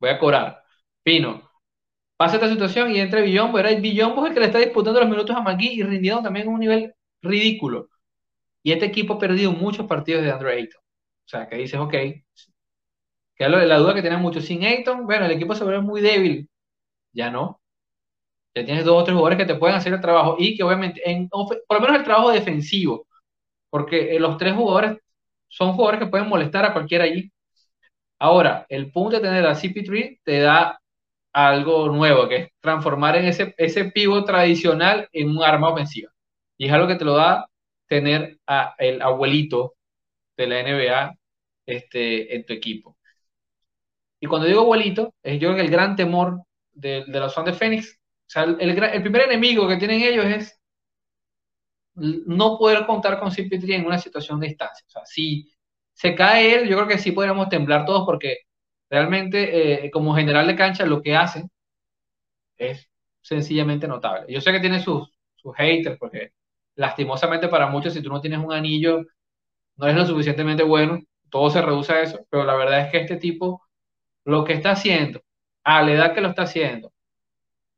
Voy 0.00 0.10
a 0.10 0.18
cobrar. 0.18 0.62
Pino. 1.02 1.49
Pasa 2.20 2.34
esta 2.34 2.50
situación 2.50 2.90
y 2.90 3.00
entra 3.00 3.22
Billombo. 3.22 3.58
Era 3.58 3.74
Billombo 3.80 4.26
el 4.26 4.34
que 4.34 4.40
le 4.40 4.46
está 4.46 4.58
disputando 4.58 5.00
los 5.00 5.08
minutos 5.08 5.34
a 5.34 5.40
Magui 5.40 5.68
y 5.68 5.82
rindiendo 5.82 6.22
también 6.22 6.48
un 6.48 6.60
nivel 6.60 6.94
ridículo. 7.22 7.88
Y 8.62 8.72
este 8.72 8.84
equipo 8.84 9.14
ha 9.14 9.18
perdido 9.18 9.52
muchos 9.52 9.86
partidos 9.86 10.22
de 10.22 10.30
Andre 10.30 10.52
Ayton. 10.52 10.82
O 10.82 11.28
sea, 11.28 11.48
que 11.48 11.56
dices, 11.56 11.80
ok, 11.80 11.92
que 11.92 13.48
la 13.48 13.78
duda 13.78 13.94
que 13.94 14.02
tienen 14.02 14.20
muchos 14.20 14.44
sin 14.44 14.62
Ayton, 14.64 15.06
bueno, 15.06 15.24
el 15.24 15.30
equipo 15.32 15.54
se 15.54 15.64
ve 15.64 15.80
muy 15.80 16.02
débil. 16.02 16.50
Ya 17.12 17.30
no. 17.30 17.58
Ya 18.54 18.66
tienes 18.66 18.84
dos 18.84 19.00
o 19.00 19.04
tres 19.04 19.14
jugadores 19.14 19.38
que 19.38 19.46
te 19.46 19.58
pueden 19.58 19.76
hacer 19.76 19.94
el 19.94 20.02
trabajo 20.02 20.36
y 20.38 20.54
que 20.58 20.62
obviamente, 20.62 21.00
en, 21.10 21.26
por 21.30 21.56
lo 21.70 21.80
menos 21.80 21.96
el 21.96 22.04
trabajo 22.04 22.32
defensivo, 22.32 23.06
porque 23.70 24.14
eh, 24.16 24.20
los 24.20 24.36
tres 24.36 24.54
jugadores 24.54 24.98
son 25.48 25.72
jugadores 25.72 26.00
que 26.00 26.08
pueden 26.08 26.28
molestar 26.28 26.66
a 26.66 26.74
cualquiera 26.74 27.04
allí. 27.04 27.32
Ahora, 28.18 28.66
el 28.68 28.92
punto 28.92 29.16
de 29.16 29.22
tener 29.22 29.46
a 29.46 29.54
CP3 29.54 30.20
te 30.22 30.40
da 30.40 30.79
algo 31.32 31.88
nuevo, 31.88 32.28
que 32.28 32.36
es 32.36 32.48
transformar 32.60 33.16
en 33.16 33.26
ese, 33.26 33.54
ese 33.56 33.86
pivot 33.86 34.26
tradicional 34.26 35.08
en 35.12 35.30
un 35.30 35.42
arma 35.42 35.70
ofensiva. 35.70 36.10
Y 36.56 36.66
es 36.66 36.72
algo 36.72 36.88
que 36.88 36.96
te 36.96 37.04
lo 37.04 37.14
da 37.14 37.48
tener 37.86 38.38
a 38.46 38.74
el 38.78 39.02
abuelito 39.02 39.74
de 40.36 40.46
la 40.46 40.62
NBA 40.62 41.14
este, 41.66 42.34
en 42.34 42.44
tu 42.44 42.52
equipo. 42.52 42.96
Y 44.20 44.26
cuando 44.26 44.46
digo 44.46 44.60
abuelito, 44.60 45.14
es 45.22 45.40
yo 45.40 45.50
el 45.50 45.70
gran 45.70 45.96
temor 45.96 46.42
de, 46.72 47.04
de 47.06 47.20
los 47.20 47.34
fans 47.34 47.46
de 47.46 47.52
Phoenix. 47.54 47.94
O 47.94 48.30
sea, 48.30 48.44
el, 48.44 48.60
el, 48.60 49.02
primer 49.02 49.22
enemigo 49.22 49.66
que 49.66 49.76
tienen 49.76 50.02
ellos 50.02 50.26
es 50.26 50.60
no 51.94 52.58
poder 52.58 52.86
contar 52.86 53.18
con 53.18 53.30
CP3 53.30 53.74
en 53.74 53.86
una 53.86 53.98
situación 53.98 54.38
de 54.38 54.48
distancia. 54.48 54.84
O 54.86 54.90
sea, 54.90 55.02
si 55.04 55.50
se 55.94 56.14
cae 56.14 56.54
él, 56.54 56.68
yo 56.68 56.76
creo 56.76 56.88
que 56.88 56.98
sí 56.98 57.12
podríamos 57.12 57.48
temblar 57.48 57.84
todos 57.84 58.04
porque 58.06 58.38
realmente 58.90 59.86
eh, 59.86 59.90
como 59.90 60.14
general 60.14 60.46
de 60.46 60.56
cancha 60.56 60.84
lo 60.84 61.00
que 61.00 61.16
hace 61.16 61.48
es 62.58 62.90
sencillamente 63.22 63.88
notable. 63.88 64.32
Yo 64.32 64.40
sé 64.40 64.52
que 64.52 64.60
tiene 64.60 64.80
sus, 64.80 65.08
sus 65.36 65.54
haters 65.56 65.98
porque 65.98 66.32
lastimosamente 66.74 67.48
para 67.48 67.68
muchos 67.68 67.94
si 67.94 68.02
tú 68.02 68.10
no 68.10 68.20
tienes 68.20 68.40
un 68.40 68.52
anillo 68.52 69.04
no 69.76 69.86
es 69.86 69.94
lo 69.94 70.04
suficientemente 70.06 70.62
bueno, 70.62 71.00
todo 71.30 71.50
se 71.50 71.62
reduce 71.62 71.92
a 71.92 72.02
eso, 72.02 72.26
pero 72.28 72.44
la 72.44 72.54
verdad 72.54 72.80
es 72.80 72.90
que 72.90 72.98
este 72.98 73.16
tipo 73.16 73.62
lo 74.24 74.44
que 74.44 74.52
está 74.52 74.72
haciendo, 74.72 75.22
a 75.64 75.82
la 75.82 75.92
edad 75.92 76.14
que 76.14 76.20
lo 76.20 76.28
está 76.28 76.42
haciendo 76.42 76.92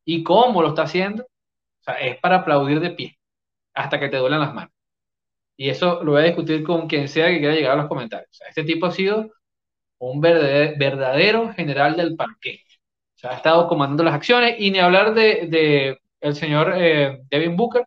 y 0.04 0.22
cómo 0.24 0.62
lo 0.62 0.68
está 0.68 0.82
haciendo, 0.82 1.24
o 1.86 1.92
es 2.00 2.18
para 2.18 2.38
aplaudir 2.38 2.80
de 2.80 2.90
pie 2.90 3.18
hasta 3.74 4.00
que 4.00 4.08
te 4.08 4.16
duelen 4.16 4.40
las 4.40 4.54
manos. 4.54 4.72
Y 5.56 5.68
eso 5.68 6.02
lo 6.02 6.12
voy 6.12 6.22
a 6.22 6.24
discutir 6.26 6.64
con 6.64 6.88
quien 6.88 7.08
sea 7.08 7.28
que 7.28 7.38
quiera 7.38 7.54
llegar 7.54 7.72
a 7.72 7.82
los 7.82 7.88
comentarios. 7.88 8.40
este 8.48 8.64
tipo 8.64 8.86
ha 8.86 8.90
sido 8.90 9.30
un 10.10 10.20
verdadero, 10.20 11.52
general 11.54 11.96
del 11.96 12.16
parque. 12.16 12.60
O 13.16 13.18
sea, 13.18 13.30
ha 13.32 13.34
estado 13.36 13.68
comandando 13.68 14.04
las 14.04 14.14
acciones 14.14 14.56
y 14.58 14.70
ni 14.70 14.78
hablar 14.80 15.14
de, 15.14 15.98
el 16.20 16.34
señor 16.34 16.74
eh, 16.76 17.20
Devin 17.30 17.56
Booker, 17.56 17.86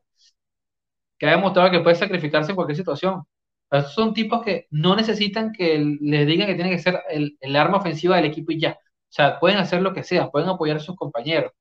que 1.17 1.27
ha 1.27 1.31
demostrado 1.31 1.71
que 1.71 1.79
puede 1.81 1.95
sacrificarse 1.95 2.51
en 2.51 2.55
cualquier 2.55 2.77
situación. 2.77 3.23
Estos 3.71 3.93
son 3.93 4.13
tipos 4.13 4.43
que 4.43 4.67
no 4.71 4.95
necesitan 4.95 5.51
que 5.51 5.77
les 6.01 6.27
digan 6.27 6.47
que 6.47 6.55
tiene 6.55 6.69
que 6.69 6.79
ser 6.79 7.01
el, 7.09 7.37
el, 7.41 7.55
arma 7.55 7.77
ofensiva 7.77 8.15
del 8.17 8.25
equipo 8.25 8.51
y 8.51 8.59
ya. 8.59 8.71
O 8.73 8.77
sea, 9.09 9.39
pueden 9.39 9.57
hacer 9.57 9.81
lo 9.81 9.93
que 9.93 10.03
sea, 10.03 10.29
pueden 10.29 10.49
apoyar 10.49 10.77
a 10.77 10.79
sus 10.79 10.95
compañeros. 10.95 11.51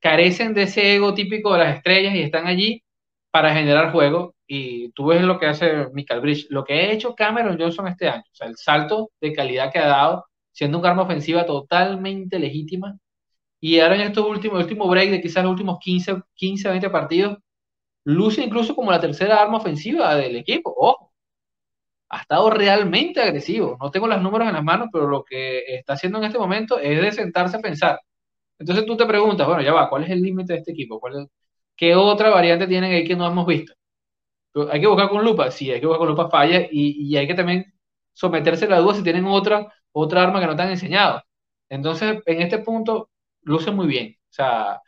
Carecen 0.00 0.54
de 0.54 0.64
ese 0.64 0.94
ego 0.96 1.14
típico 1.14 1.52
de 1.54 1.60
las 1.60 1.76
estrellas 1.76 2.14
y 2.14 2.22
están 2.22 2.46
allí 2.46 2.82
para 3.30 3.54
generar 3.54 3.92
juego. 3.92 4.33
Y 4.46 4.90
tú 4.92 5.06
ves 5.06 5.22
lo 5.22 5.38
que 5.38 5.46
hace 5.46 5.88
Michael 5.92 6.20
Bridge, 6.20 6.46
lo 6.50 6.64
que 6.64 6.74
ha 6.74 6.92
hecho 6.92 7.14
Cameron 7.14 7.58
Johnson 7.58 7.88
este 7.88 8.08
año, 8.08 8.24
o 8.40 8.44
el 8.44 8.56
salto 8.56 9.10
de 9.20 9.32
calidad 9.32 9.72
que 9.72 9.78
ha 9.78 9.86
dado, 9.88 10.26
siendo 10.52 10.78
un 10.78 10.86
arma 10.86 11.02
ofensiva 11.02 11.46
totalmente 11.46 12.38
legítima. 12.38 12.98
Y 13.60 13.80
ahora 13.80 13.96
en 13.96 14.02
estos 14.02 14.26
últimos, 14.28 14.62
último 14.62 14.88
break 14.88 15.10
de 15.10 15.20
quizás 15.22 15.44
los 15.44 15.52
últimos 15.52 15.78
15, 15.80 16.22
15, 16.34 16.68
20 16.70 16.90
partidos, 16.90 17.38
luce 18.04 18.42
incluso 18.42 18.74
como 18.76 18.90
la 18.92 19.00
tercera 19.00 19.42
arma 19.42 19.58
ofensiva 19.58 20.14
del 20.16 20.36
equipo. 20.36 20.74
Ojo, 20.76 21.12
ha 22.10 22.20
estado 22.20 22.50
realmente 22.50 23.20
agresivo. 23.20 23.76
No 23.80 23.90
tengo 23.90 24.06
los 24.06 24.22
números 24.22 24.48
en 24.48 24.54
las 24.54 24.64
manos, 24.64 24.88
pero 24.92 25.08
lo 25.08 25.24
que 25.24 25.64
está 25.76 25.94
haciendo 25.94 26.18
en 26.18 26.24
este 26.24 26.38
momento 26.38 26.78
es 26.78 27.00
de 27.02 27.12
sentarse 27.12 27.56
a 27.56 27.60
pensar. 27.60 28.00
Entonces 28.58 28.86
tú 28.86 28.96
te 28.96 29.06
preguntas, 29.06 29.46
bueno, 29.46 29.62
ya 29.62 29.72
va, 29.72 29.88
¿cuál 29.90 30.04
es 30.04 30.10
el 30.10 30.22
límite 30.22 30.52
de 30.54 30.60
este 30.60 30.72
equipo? 30.72 31.00
¿Cuál 31.00 31.22
es, 31.24 31.28
¿Qué 31.76 31.94
otra 31.96 32.30
variante 32.30 32.66
tienen 32.68 32.92
ahí 32.92 33.04
que 33.04 33.16
no 33.16 33.26
hemos 33.26 33.46
visto? 33.46 33.74
Hay 34.70 34.80
que 34.80 34.86
buscar 34.86 35.08
con 35.08 35.24
lupa, 35.24 35.50
sí, 35.50 35.70
hay 35.70 35.80
que 35.80 35.86
buscar 35.86 35.98
con 36.00 36.08
lupa 36.08 36.30
falla 36.30 36.60
y, 36.70 37.08
y 37.08 37.16
hay 37.16 37.26
que 37.26 37.34
también 37.34 37.72
someterse 38.12 38.66
a 38.66 38.68
la 38.68 38.78
duda 38.78 38.94
si 38.94 39.02
tienen 39.02 39.24
otra, 39.26 39.72
otra 39.92 40.22
arma 40.22 40.40
que 40.40 40.46
no 40.46 40.56
te 40.56 40.62
han 40.62 40.70
enseñado. 40.70 41.22
Entonces, 41.68 42.22
en 42.26 42.42
este 42.42 42.58
punto, 42.58 43.10
luce 43.42 43.70
muy 43.70 43.86
bien. 43.86 44.16
O 44.30 44.32
sea, 44.32 44.80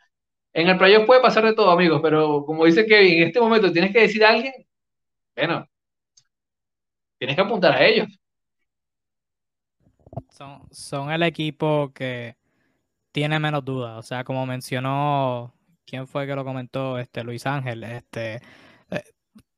en 0.53 0.69
el 0.69 0.77
playoff 0.77 1.05
puede 1.05 1.21
pasar 1.21 1.45
de 1.45 1.53
todo, 1.53 1.71
amigos, 1.71 1.99
pero 2.01 2.45
como 2.45 2.65
dice 2.65 2.85
Kevin, 2.85 3.23
en 3.23 3.27
este 3.29 3.41
momento 3.41 3.71
tienes 3.71 3.91
que 3.93 4.01
decir 4.01 4.23
a 4.25 4.29
alguien, 4.31 4.53
bueno, 5.35 5.67
tienes 7.17 7.35
que 7.35 7.41
apuntar 7.41 7.73
a 7.75 7.85
ellos. 7.85 8.07
Son, 10.29 10.61
son 10.71 11.11
el 11.11 11.23
equipo 11.23 11.91
que 11.93 12.35
tiene 13.11 13.39
menos 13.39 13.65
dudas. 13.65 13.97
O 13.99 14.03
sea, 14.03 14.23
como 14.23 14.45
mencionó 14.45 15.53
¿Quién 15.87 16.05
fue 16.05 16.27
que 16.27 16.35
lo 16.35 16.43
comentó? 16.43 16.99
Este, 16.99 17.23
Luis 17.23 17.45
Ángel. 17.47 17.83
Este, 17.85 18.41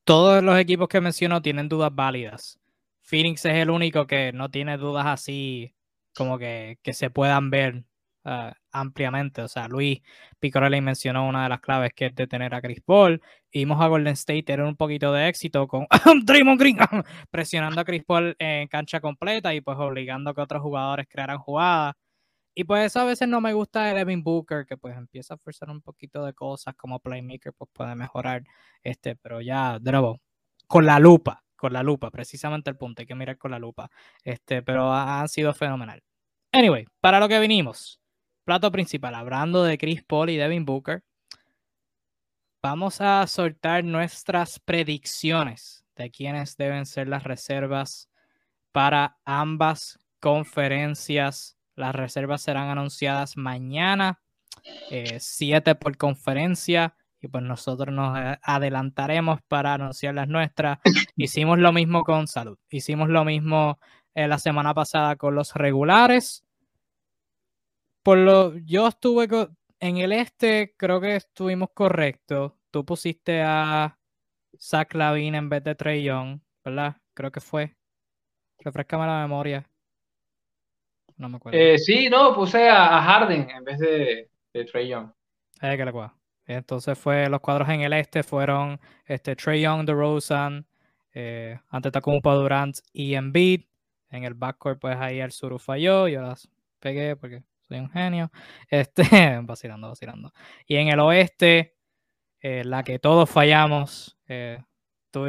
todos 0.09 0.41
los 0.41 0.57
equipos 0.57 0.87
que 0.87 1.01
mencionó 1.01 1.39
tienen 1.39 1.69
dudas 1.69 1.93
válidas. 1.93 2.59
Phoenix 3.03 3.45
es 3.45 3.53
el 3.53 3.69
único 3.69 4.07
que 4.07 4.33
no 4.33 4.49
tiene 4.49 4.75
dudas 4.75 5.05
así 5.05 5.75
como 6.15 6.39
que, 6.39 6.79
que 6.81 6.93
se 6.93 7.11
puedan 7.11 7.51
ver 7.51 7.83
uh, 8.25 8.49
ampliamente. 8.71 9.43
O 9.43 9.47
sea, 9.47 9.67
Luis 9.67 10.01
Picorelli 10.39 10.81
mencionó 10.81 11.27
una 11.27 11.43
de 11.43 11.49
las 11.49 11.61
claves 11.61 11.91
que 11.95 12.07
es 12.07 12.15
detener 12.15 12.55
a 12.55 12.61
Chris 12.61 12.81
Paul. 12.81 13.21
Vimos 13.53 13.79
a 13.79 13.85
Golden 13.85 14.13
State 14.13 14.41
tener 14.41 14.65
un 14.65 14.75
poquito 14.75 15.13
de 15.13 15.27
éxito 15.27 15.67
con 15.67 15.85
Draymond 16.25 16.59
Green 16.59 16.77
presionando 17.29 17.79
a 17.79 17.85
Chris 17.85 18.03
Paul 18.03 18.35
en 18.39 18.67
cancha 18.67 19.01
completa 19.01 19.53
y 19.53 19.61
pues 19.61 19.77
obligando 19.77 20.31
a 20.31 20.33
que 20.33 20.41
otros 20.41 20.63
jugadores 20.63 21.05
crearan 21.07 21.37
jugadas. 21.37 21.93
Y 22.59 22.65
pues 22.65 22.87
eso 22.87 22.99
a 22.99 23.05
veces 23.05 23.25
no 23.25 23.39
me 23.39 23.53
gusta 23.53 23.85
de 23.85 23.93
Devin 23.93 24.21
Booker, 24.21 24.65
que 24.65 24.75
pues 24.75 24.97
empieza 24.97 25.35
a 25.35 25.37
forzar 25.37 25.69
un 25.69 25.81
poquito 25.81 26.25
de 26.25 26.33
cosas 26.33 26.75
como 26.75 26.99
playmaker, 26.99 27.53
pues 27.53 27.69
puede 27.71 27.95
mejorar, 27.95 28.43
este, 28.83 29.15
pero 29.15 29.39
ya, 29.39 29.79
de 29.79 30.17
con 30.67 30.85
la 30.85 30.99
lupa, 30.99 31.41
con 31.55 31.71
la 31.71 31.83
lupa, 31.83 32.11
precisamente 32.11 32.69
el 32.69 32.75
punto, 32.75 33.01
hay 33.01 33.05
que 33.05 33.15
mirar 33.15 33.37
con 33.37 33.51
la 33.51 33.59
lupa, 33.59 33.89
este, 34.25 34.61
pero 34.61 34.91
han 34.91 35.29
sido 35.29 35.53
fenomenal. 35.53 36.03
Anyway, 36.51 36.85
para 36.99 37.21
lo 37.21 37.29
que 37.29 37.39
vinimos, 37.39 38.01
plato 38.43 38.69
principal, 38.73 39.15
hablando 39.15 39.63
de 39.63 39.77
Chris 39.77 40.03
Paul 40.03 40.29
y 40.29 40.35
Devin 40.35 40.65
Booker, 40.65 41.01
vamos 42.61 42.99
a 42.99 43.25
soltar 43.27 43.85
nuestras 43.85 44.59
predicciones 44.59 45.85
de 45.95 46.11
quiénes 46.11 46.57
deben 46.57 46.85
ser 46.85 47.07
las 47.07 47.23
reservas 47.23 48.09
para 48.73 49.17
ambas 49.23 49.97
conferencias 50.19 51.55
las 51.79 51.95
reservas 51.95 52.41
serán 52.41 52.69
anunciadas 52.69 53.37
mañana, 53.37 54.21
eh, 54.91 55.17
siete 55.19 55.75
por 55.75 55.97
conferencia, 55.97 56.95
y 57.21 57.27
pues 57.27 57.43
nosotros 57.43 57.93
nos 57.93 58.17
adelantaremos 58.41 59.39
para 59.47 59.73
anunciar 59.73 60.15
las 60.15 60.27
nuestras. 60.27 60.79
Hicimos 61.15 61.59
lo 61.59 61.71
mismo 61.73 62.03
con 62.03 62.27
salud, 62.27 62.57
hicimos 62.69 63.09
lo 63.09 63.25
mismo 63.25 63.79
eh, 64.13 64.27
la 64.27 64.39
semana 64.39 64.73
pasada 64.73 65.15
con 65.15 65.35
los 65.35 65.53
regulares. 65.53 66.43
Por 68.03 68.17
lo, 68.17 68.57
yo 68.57 68.87
estuve 68.87 69.27
en 69.79 69.97
el 69.97 70.11
este, 70.11 70.73
creo 70.77 71.01
que 71.01 71.17
estuvimos 71.17 71.69
correctos. 71.73 72.53
Tú 72.71 72.85
pusiste 72.85 73.41
a 73.41 73.97
Zach 74.59 74.93
Lavin 74.93 75.35
en 75.35 75.49
vez 75.49 75.63
de 75.63 75.75
Trey 75.75 76.03
Young, 76.03 76.39
¿verdad? 76.63 76.97
Creo 77.13 77.31
que 77.31 77.41
fue. 77.41 77.75
Refrescame 78.59 79.05
la 79.05 79.21
memoria. 79.21 79.68
No 81.19 81.27
me 81.29 81.35
acuerdo. 81.35 81.59
Eh, 81.59 81.77
sí, 81.77 82.09
no, 82.09 82.33
puse 82.33 82.69
a, 82.69 83.01
Harden 83.01 83.49
en 83.49 83.63
vez 83.63 83.77
de, 83.77 84.29
de 84.53 84.65
Trey 84.65 84.87
Young. 84.87 85.11
Eh, 85.61 85.75
que 85.75 85.85
la 85.85 86.15
Entonces 86.45 86.97
fue 86.97 87.29
los 87.29 87.41
cuadros 87.41 87.67
en 87.69 87.81
el 87.81 87.91
este 87.91 88.23
fueron 88.23 88.79
este 89.05 89.35
Trey 89.35 89.61
Young, 89.61 89.85
DeRozan, 89.85 90.65
eh, 91.13 91.59
Antetokounmpo, 91.69 92.33
Durant 92.33 92.77
y 92.93 93.15
Embiid. 93.15 93.65
En 94.09 94.23
el 94.23 94.33
backcourt 94.33 94.79
pues 94.79 94.97
ahí 94.97 95.19
el 95.19 95.31
Suru 95.31 95.59
falló, 95.59 96.07
yo 96.07 96.21
las 96.21 96.49
pegué 96.79 97.17
porque 97.17 97.43
soy 97.67 97.79
un 97.79 97.89
genio. 97.89 98.31
Este, 98.69 99.39
vacilando, 99.43 99.89
vacilando. 99.89 100.33
Y 100.65 100.77
en 100.77 100.87
el 100.87 100.99
oeste, 101.01 101.75
eh, 102.39 102.63
la 102.63 102.83
que 102.83 102.97
todos 102.97 103.29
fallamos, 103.29 104.17
eh, 104.27 104.63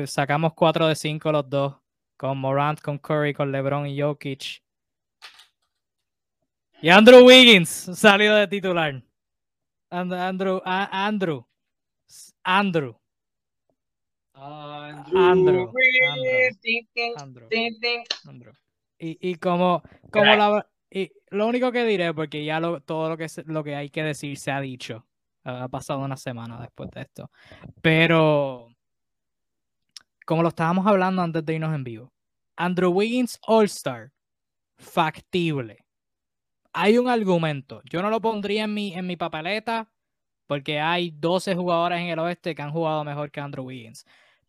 sacamos 0.06 0.52
4 0.54 0.86
de 0.86 0.94
5 0.94 1.32
los 1.32 1.50
dos, 1.50 1.76
con 2.16 2.38
Morant, 2.38 2.80
con 2.80 2.98
Curry, 2.98 3.34
con 3.34 3.50
LeBron 3.50 3.88
y 3.88 4.00
Jokic. 4.00 4.62
Y 6.82 6.88
Andrew 6.88 7.26
Wiggins 7.26 7.68
salió 7.68 8.34
de 8.36 8.48
titular. 8.48 9.02
Andrew, 9.90 10.62
Andrew, 10.64 11.46
Andrew. 12.42 12.96
Andrew. 15.22 15.72
Andrew. 18.24 18.52
Y, 18.98 19.30
y 19.30 19.34
como, 19.34 19.82
como 20.10 20.24
la, 20.24 20.66
y 20.90 21.12
lo 21.28 21.46
único 21.46 21.70
que 21.70 21.84
diré, 21.84 22.14
porque 22.14 22.44
ya 22.44 22.60
lo, 22.60 22.80
todo 22.80 23.10
lo 23.10 23.16
que, 23.18 23.26
lo 23.46 23.62
que 23.62 23.74
hay 23.74 23.90
que 23.90 24.02
decir 24.02 24.38
se 24.38 24.50
ha 24.50 24.60
dicho. 24.60 25.06
Ha 25.44 25.68
pasado 25.68 26.00
una 26.00 26.16
semana 26.16 26.60
después 26.60 26.90
de 26.92 27.02
esto. 27.02 27.30
Pero 27.82 28.74
como 30.24 30.42
lo 30.42 30.48
estábamos 30.48 30.86
hablando 30.86 31.20
antes 31.20 31.44
de 31.44 31.54
irnos 31.54 31.74
en 31.74 31.84
vivo, 31.84 32.12
Andrew 32.56 32.90
Wiggins 32.90 33.38
All-Star, 33.46 34.12
factible. 34.76 35.84
Hay 36.72 36.98
un 36.98 37.08
argumento. 37.08 37.82
Yo 37.84 38.02
no 38.02 38.10
lo 38.10 38.20
pondría 38.20 38.64
en 38.64 38.74
mi, 38.74 38.94
en 38.94 39.06
mi 39.06 39.16
papeleta 39.16 39.90
porque 40.50 40.80
hay 40.80 41.12
12 41.12 41.54
jugadores 41.54 42.00
en 42.00 42.08
el 42.08 42.18
oeste 42.18 42.56
que 42.56 42.62
han 42.62 42.72
jugado 42.72 43.04
mejor 43.04 43.30
que 43.30 43.40
Andrew 43.40 43.66
Wiggins. 43.66 44.04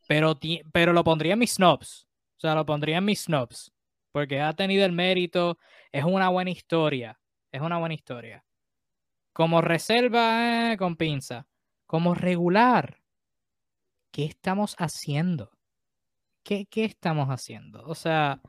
Pero, 0.07 0.35
pero 0.73 0.93
lo 0.93 1.03
pondría 1.03 1.33
en 1.33 1.39
mis 1.39 1.53
snobs. 1.53 2.07
O 2.37 2.39
sea, 2.39 2.55
lo 2.55 2.65
pondría 2.65 2.97
en 2.97 3.05
mis 3.05 3.25
snobs. 3.25 3.71
Porque 4.11 4.41
ha 4.41 4.51
tenido 4.53 4.83
el 4.83 4.93
mérito. 4.93 5.59
Es 5.91 6.03
una 6.03 6.29
buena 6.29 6.49
historia. 6.49 7.19
Es 7.51 7.61
una 7.61 7.77
buena 7.77 7.93
historia. 7.93 8.43
Como 9.31 9.61
reserva, 9.61 10.73
eh, 10.73 10.77
con 10.77 10.95
pinza. 10.95 11.47
Como 11.85 12.15
regular. 12.15 12.97
¿Qué 14.11 14.25
estamos 14.25 14.75
haciendo? 14.79 15.51
¿Qué, 16.43 16.65
¿Qué 16.65 16.83
estamos 16.83 17.27
haciendo? 17.29 17.83
O 17.85 17.93
sea, 17.93 18.41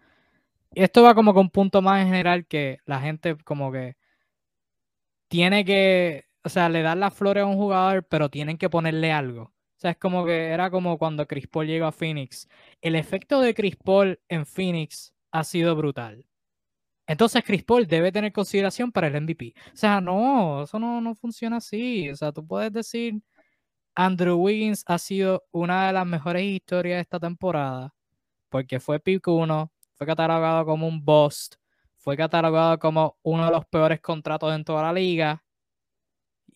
esto 0.75 1.03
va 1.03 1.15
como 1.15 1.35
con 1.35 1.43
un 1.47 1.51
punto 1.51 1.83
más 1.83 2.03
en 2.03 2.09
general 2.09 2.47
que 2.47 2.79
la 2.87 3.01
gente 3.01 3.37
como 3.45 3.73
que 3.73 3.97
tiene 5.29 5.65
que, 5.65 6.27
o 6.45 6.49
sea, 6.49 6.69
le 6.69 6.83
dan 6.83 7.01
las 7.01 7.15
flores 7.15 7.43
a 7.45 7.47
un 7.47 7.57
jugador, 7.57 8.05
pero 8.09 8.29
tienen 8.31 8.59
que 8.59 8.71
ponerle 8.71 9.13
algo. 9.13 9.45
O 9.45 9.53
sea, 9.83 9.93
es 9.93 9.97
como 9.99 10.25
que 10.27 10.49
era 10.49 10.71
como 10.71 10.99
cuando 10.99 11.27
Chris 11.27 11.49
Paul 11.49 11.67
llegó 11.67 11.87
a 11.87 11.93
Phoenix. 11.93 12.49
El 12.81 12.95
efecto 12.97 13.41
de 13.41 13.55
Chris 13.55 13.77
Paul 13.77 14.21
en 14.29 14.47
Phoenix 14.47 15.15
ha 15.33 15.45
sido 15.45 15.75
brutal. 15.75 16.25
Entonces 17.07 17.43
Chris 17.45 17.65
Paul 17.65 17.87
debe 17.87 18.13
tener 18.13 18.33
consideración 18.33 18.93
para 18.93 19.09
el 19.09 19.21
MVP. 19.23 19.55
O 19.73 19.77
sea, 19.77 20.01
no, 20.01 20.65
eso 20.65 20.79
no, 20.79 21.01
no 21.01 21.15
funciona 21.15 21.57
así. 21.59 22.11
O 22.11 22.17
sea, 22.17 22.33
tú 22.33 22.47
puedes 22.47 22.73
decir, 22.73 23.21
Andrew 23.95 24.37
Wiggins 24.37 24.85
ha 24.87 24.99
sido 24.99 25.45
una 25.53 25.87
de 25.89 25.93
las 25.95 26.07
mejores 26.07 26.45
historias 26.45 26.99
de 26.99 27.03
esta 27.03 27.21
temporada, 27.21 27.95
porque 28.51 28.81
fue 28.81 29.01
pick 29.01 29.29
1, 29.29 29.72
fue 30.03 30.07
catalogado 30.09 30.65
como 30.65 30.89
un 30.89 31.05
bust, 31.05 31.55
fue 31.97 32.17
catalogado 32.17 32.77
como 32.81 33.19
uno 33.23 33.45
de 33.45 33.53
los 33.53 33.65
peores 33.67 34.01
contratos 34.01 34.53
en 34.53 34.65
toda 34.65 34.83
la 34.83 34.93
liga 34.93 35.45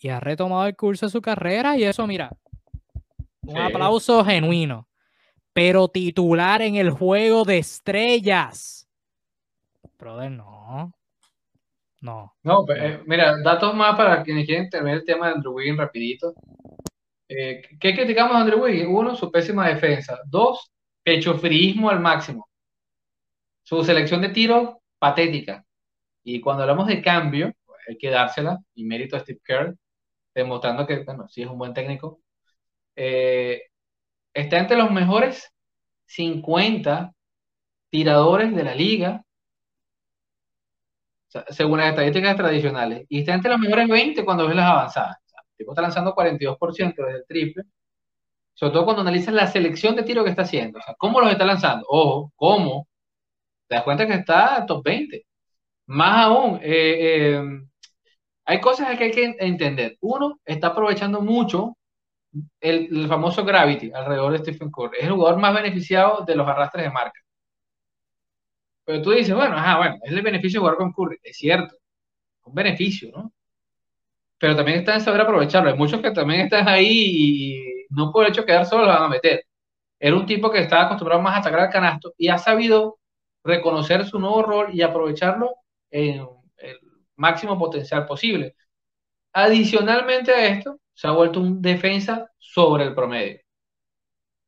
y 0.01 0.09
ha 0.09 0.19
retomado 0.19 0.67
el 0.67 0.75
curso 0.75 1.07
de 1.07 1.13
su 1.13 1.23
carrera 1.23 1.77
y 1.77 1.85
eso, 1.85 2.09
mira, 2.09 2.33
un 3.43 3.57
aplauso 3.57 4.25
genuino, 4.25 4.89
pero 5.53 5.87
titular 5.87 6.61
en 6.61 6.75
el 6.75 6.91
juego 6.91 7.45
de 7.45 7.59
estrellas. 7.59 8.89
Brother, 9.97 10.33
no. 10.33 10.93
No. 12.01 12.35
No, 12.43 12.65
eh, 12.75 13.01
mira, 13.07 13.41
datos 13.45 13.77
más 13.77 13.97
para 13.97 14.25
quienes 14.25 14.45
quieren 14.45 14.69
tener 14.69 14.97
el 14.97 15.05
tema 15.05 15.29
de 15.29 15.35
Andrew 15.35 15.55
Wiggins 15.55 15.79
rapidito. 15.79 16.35
Eh, 17.29 17.63
¿Qué 17.79 17.95
criticamos 17.95 18.35
a 18.35 18.41
Andrew 18.41 18.65
Wiggins? 18.65 18.89
Uno, 18.91 19.15
su 19.15 19.31
pésima 19.31 19.69
defensa. 19.69 20.19
Dos, 20.27 20.73
pecho 21.05 21.39
fríismo 21.39 21.91
al 21.91 22.01
máximo. 22.01 22.49
Su 23.67 23.83
selección 23.83 24.23
de 24.23 24.29
tiro, 24.29 24.81
patética. 25.01 25.65
Y 26.23 26.41
cuando 26.41 26.63
hablamos 26.63 26.87
de 26.87 27.03
cambio, 27.03 27.53
hay 27.89 27.99
que 27.99 28.11
dársela, 28.11 28.61
y 28.75 28.85
mérito 28.85 29.17
a 29.17 29.21
Steve 29.21 29.41
Kerr, 29.45 29.77
demostrando 30.35 30.87
que, 30.87 31.03
bueno, 31.05 31.27
sí 31.29 31.43
es 31.43 31.49
un 31.49 31.59
buen 31.59 31.75
técnico. 31.75 32.21
Eh, 32.95 33.63
está 34.35 34.59
entre 34.59 34.77
los 34.77 34.93
mejores 34.93 35.53
50 36.07 37.13
tiradores 37.91 38.55
de 38.55 38.65
la 38.65 38.75
liga, 38.77 39.25
según 41.49 41.79
las 41.79 41.89
estadísticas 41.91 42.37
tradicionales, 42.37 43.05
y 43.09 43.21
está 43.21 43.35
entre 43.35 43.51
los 43.51 43.61
mejores 43.61 43.89
20 43.89 44.25
cuando 44.25 44.47
ves 44.47 44.57
las 44.57 44.71
avanzadas. 44.71 45.17
el 45.27 45.57
tipo 45.57 45.73
está 45.73 45.83
lanzando 45.83 46.15
42% 46.15 47.05
desde 47.05 47.19
el 47.19 47.27
triple, 47.27 47.65
sobre 48.55 48.75
todo 48.75 48.85
cuando 48.85 49.03
analizas 49.03 49.35
la 49.35 49.49
selección 49.49 49.97
de 49.97 50.05
tiro 50.05 50.23
que 50.25 50.31
está 50.31 50.43
haciendo. 50.43 50.79
O 50.79 50.83
sea, 50.83 50.95
¿cómo 50.97 51.21
los 51.21 51.33
está 51.33 51.45
lanzando? 51.45 51.85
Ojo, 51.89 52.33
¿cómo? 52.37 52.87
Te 53.69 53.75
das 53.77 53.85
cuenta 53.85 54.07
que 54.07 54.15
está 54.15 54.65
top 54.67 54.85
20. 54.85 55.27
Más 55.87 56.27
aún, 56.27 56.61
eh, 56.63 57.37
eh, 57.37 57.43
hay 58.45 58.61
cosas 58.61 58.97
que 58.99 59.05
hay 59.05 59.11
que 59.13 59.37
entender. 59.41 59.97
Uno, 60.01 60.41
está 60.45 60.69
aprovechando 60.69 61.21
mucho 61.21 61.77
el, 62.61 63.09
famoso 63.09 63.45
gravity 63.45 63.93
alrededor 63.93 64.33
de 64.33 64.39
Stephen 64.39 64.71
Curry. 64.71 64.99
Es 64.99 65.07
el 65.07 65.13
jugador 65.13 65.39
más 65.41 65.55
beneficiado 65.55 66.25
de 66.25 66.37
los 66.37 66.49
arrastres 66.49 66.85
de 66.85 66.91
marca. 66.91 67.21
Pero 68.85 69.03
tú 69.03 69.11
dices, 69.11 69.35
bueno, 69.35 69.57
ajá, 69.57 69.79
bueno, 69.79 69.97
es 70.03 70.13
el 70.13 70.23
beneficio 70.23 70.61
de 70.61 70.63
jugar 70.63 70.77
con 70.77 70.93
Curry. 70.93 71.19
Es 71.23 71.37
cierto, 71.39 71.77
un 72.45 72.55
beneficio, 72.55 73.11
¿no? 73.13 73.33
Pero 74.39 74.55
también 74.57 74.79
está 74.79 74.95
en 74.95 75.01
saber 75.01 75.21
aprovecharlo. 75.23 75.71
Hay 75.71 75.77
muchos 75.77 76.01
que 76.01 76.11
también 76.11 76.43
están 76.43 76.69
ahí 76.69 76.87
y 76.89 77.87
no 77.91 78.13
por 78.13 78.25
el 78.25 78.31
hecho 78.33 78.43
de 78.43 78.47
quedar 78.49 78.67
solo 78.67 78.87
van 78.87 79.03
a 79.03 79.09
meter. 79.09 79.43
Era 79.99 80.17
un 80.17 80.27
tipo 80.27 80.51
que 80.51 80.61
estaba 80.61 80.85
acostumbrado 80.85 81.23
más 81.23 81.37
a 81.37 81.39
atacar 81.41 81.61
al 81.61 81.71
canasto 81.71 82.15
y 82.19 82.29
ha 82.29 82.39
sabido 82.39 82.99
reconocer 83.47 84.05
su 84.07 84.19
nuevo 84.19 84.43
rol 84.43 84.75
y 84.75 84.83
aprovecharlo 84.83 85.57
en 85.91 86.27
el 86.59 86.81
máximo 87.17 87.59
potencial 87.59 88.07
posible. 88.07 88.57
Adicionalmente 89.33 90.33
a 90.33 90.47
esto, 90.49 90.81
se 90.95 91.07
ha 91.09 91.13
vuelto 91.13 91.41
un 91.41 91.61
defensa 91.63 92.31
sobre 92.39 92.85
el 92.85 92.95
promedio, 92.95 93.41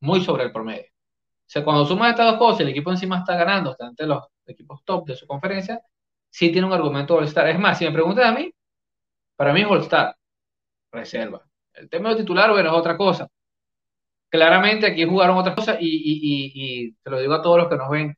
muy 0.01 0.20
sobre 0.22 0.44
el 0.44 0.53
promedio. 0.53 0.86
O 0.86 1.51
sea, 1.51 1.64
cuando 1.64 1.86
sumas 1.86 2.11
estas 2.11 2.30
dos 2.32 2.38
cosas, 2.38 2.61
el 2.61 2.68
equipo 2.68 2.90
encima 2.90 3.18
está 3.18 3.36
ganando, 3.36 3.72
está 3.72 3.86
entre 3.86 4.07
los 4.07 4.24
equipos 4.46 4.82
top 4.84 5.07
de 5.07 5.16
su 5.16 5.26
conferencia, 5.26 5.80
sí 6.30 6.51
tiene 6.53 6.66
un 6.66 6.72
argumento 6.72 7.16
All-Star. 7.16 7.49
Es 7.49 7.59
más, 7.59 7.78
si 7.78 7.84
me 7.86 7.92
preguntas 7.92 8.26
a 8.26 8.32
mí, 8.32 8.51
para 9.36 9.53
mí 9.53 9.62
es 9.62 9.66
All-Star, 9.66 10.16
reserva. 10.92 11.42
El 11.74 11.88
tema 11.88 12.11
de 12.11 12.16
titular, 12.16 12.51
bueno, 12.51 12.70
es 12.70 12.76
otra 12.76 12.96
cosa. 12.96 13.28
Claramente 14.30 14.86
aquí 14.86 15.05
jugaron 15.05 15.38
otras 15.38 15.55
cosas 15.55 15.78
y, 15.80 15.86
y, 15.86 16.86
y 16.88 16.92
te 17.03 17.11
lo 17.11 17.18
digo 17.20 17.34
a 17.34 17.42
todos 17.42 17.59
los 17.59 17.68
que 17.68 17.76
nos 17.76 17.90
ven, 17.90 18.14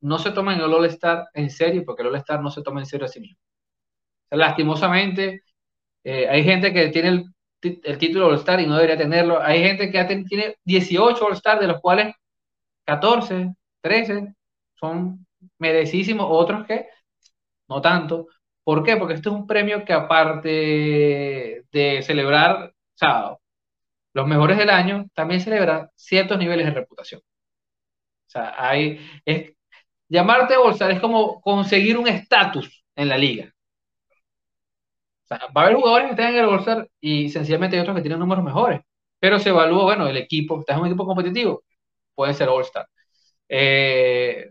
no 0.00 0.18
se 0.18 0.32
toman 0.32 0.60
el 0.60 0.72
All-Star 0.72 1.28
en 1.34 1.50
serio, 1.50 1.84
porque 1.84 2.02
el 2.02 2.08
All-Star 2.08 2.40
no 2.40 2.50
se 2.50 2.62
toma 2.62 2.80
en 2.80 2.86
serio 2.86 3.06
a 3.06 3.08
sí 3.08 3.20
mismo. 3.20 3.38
lastimosamente, 4.30 5.42
eh, 6.04 6.28
hay 6.28 6.44
gente 6.44 6.72
que 6.72 6.88
tiene 6.88 7.08
el, 7.08 7.24
el 7.84 7.98
título 7.98 8.28
All-Star 8.28 8.60
y 8.60 8.66
no 8.66 8.74
debería 8.76 8.96
tenerlo. 8.98 9.40
Hay 9.42 9.62
gente 9.62 9.90
que 9.90 10.04
tiene 10.28 10.56
18 10.64 11.24
All-Star, 11.26 11.60
de 11.60 11.68
los 11.68 11.80
cuales 11.80 12.14
14, 12.86 13.54
13 13.82 14.34
son 14.74 15.26
merecísimos, 15.58 16.26
otros 16.30 16.66
que 16.66 16.88
no 17.68 17.80
tanto. 17.80 18.28
¿Por 18.64 18.82
qué? 18.84 18.96
Porque 18.96 19.14
esto 19.14 19.30
es 19.30 19.36
un 19.36 19.46
premio 19.46 19.84
que 19.84 19.92
aparte 19.92 20.48
de 21.72 22.02
celebrar, 22.02 22.74
o 23.02 23.40
los 24.14 24.26
mejores 24.26 24.58
del 24.58 24.70
año, 24.70 25.06
también 25.14 25.40
celebra 25.40 25.90
ciertos 25.94 26.38
niveles 26.38 26.66
de 26.66 26.72
reputación. 26.72 27.20
O 27.20 28.30
sea, 28.30 28.54
hay, 28.58 29.00
llamarte 30.08 30.56
All-Star 30.56 30.90
es 30.92 31.00
como 31.00 31.40
conseguir 31.40 31.98
un 31.98 32.08
estatus 32.08 32.84
en 32.96 33.08
la 33.08 33.18
liga. 33.18 33.52
Va 35.30 35.62
a 35.62 35.64
haber 35.64 35.76
jugadores 35.76 36.06
que 36.06 36.10
estén 36.12 36.28
en 36.28 36.36
el 36.36 36.44
All-Star 36.46 36.88
y 37.00 37.28
sencillamente 37.28 37.76
hay 37.76 37.82
otros 37.82 37.96
que 37.96 38.02
tienen 38.02 38.18
números 38.18 38.44
mejores. 38.44 38.80
Pero 39.20 39.38
se 39.38 39.50
evalúa, 39.50 39.84
bueno, 39.84 40.06
el 40.08 40.16
equipo, 40.16 40.60
estás 40.60 40.76
en 40.76 40.82
un 40.82 40.88
equipo 40.88 41.06
competitivo, 41.06 41.64
puede 42.14 42.34
ser 42.34 42.48
All-Star. 42.48 42.88
Eh, 43.48 44.48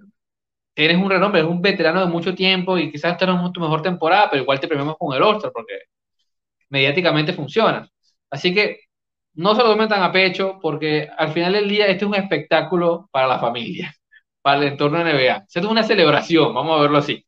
un 0.77 1.09
renombre, 1.09 1.41
eres 1.41 1.51
un 1.51 1.61
veterano 1.61 2.01
de 2.01 2.07
mucho 2.07 2.35
tiempo 2.35 2.77
y 2.77 2.91
quizás 2.91 3.13
esta 3.13 3.25
no 3.25 3.47
es 3.47 3.53
tu 3.53 3.61
mejor 3.61 3.81
temporada, 3.81 4.29
pero 4.29 4.43
igual 4.43 4.59
te 4.59 4.67
premiamos 4.67 4.97
con 4.97 5.15
el 5.15 5.23
All-Star 5.23 5.51
porque 5.51 5.73
mediáticamente 6.69 7.33
funciona. 7.33 7.89
Así 8.29 8.53
que 8.53 8.81
no 9.33 9.55
se 9.55 9.63
lo 9.63 9.69
tomen 9.71 9.89
tan 9.89 10.03
a 10.03 10.11
pecho 10.11 10.59
porque 10.61 11.09
al 11.17 11.33
final 11.33 11.53
del 11.53 11.69
día 11.69 11.87
este 11.87 12.05
es 12.05 12.09
un 12.09 12.15
espectáculo 12.15 13.09
para 13.11 13.27
la 13.27 13.39
familia 13.39 13.96
para 14.47 14.61
el 14.61 14.67
entorno 14.71 15.03
NBA. 15.03 15.43
Esto 15.45 15.59
es 15.59 15.65
una 15.65 15.83
celebración, 15.83 16.53
vamos 16.53 16.79
a 16.79 16.81
verlo 16.81 16.99
así. 16.99 17.27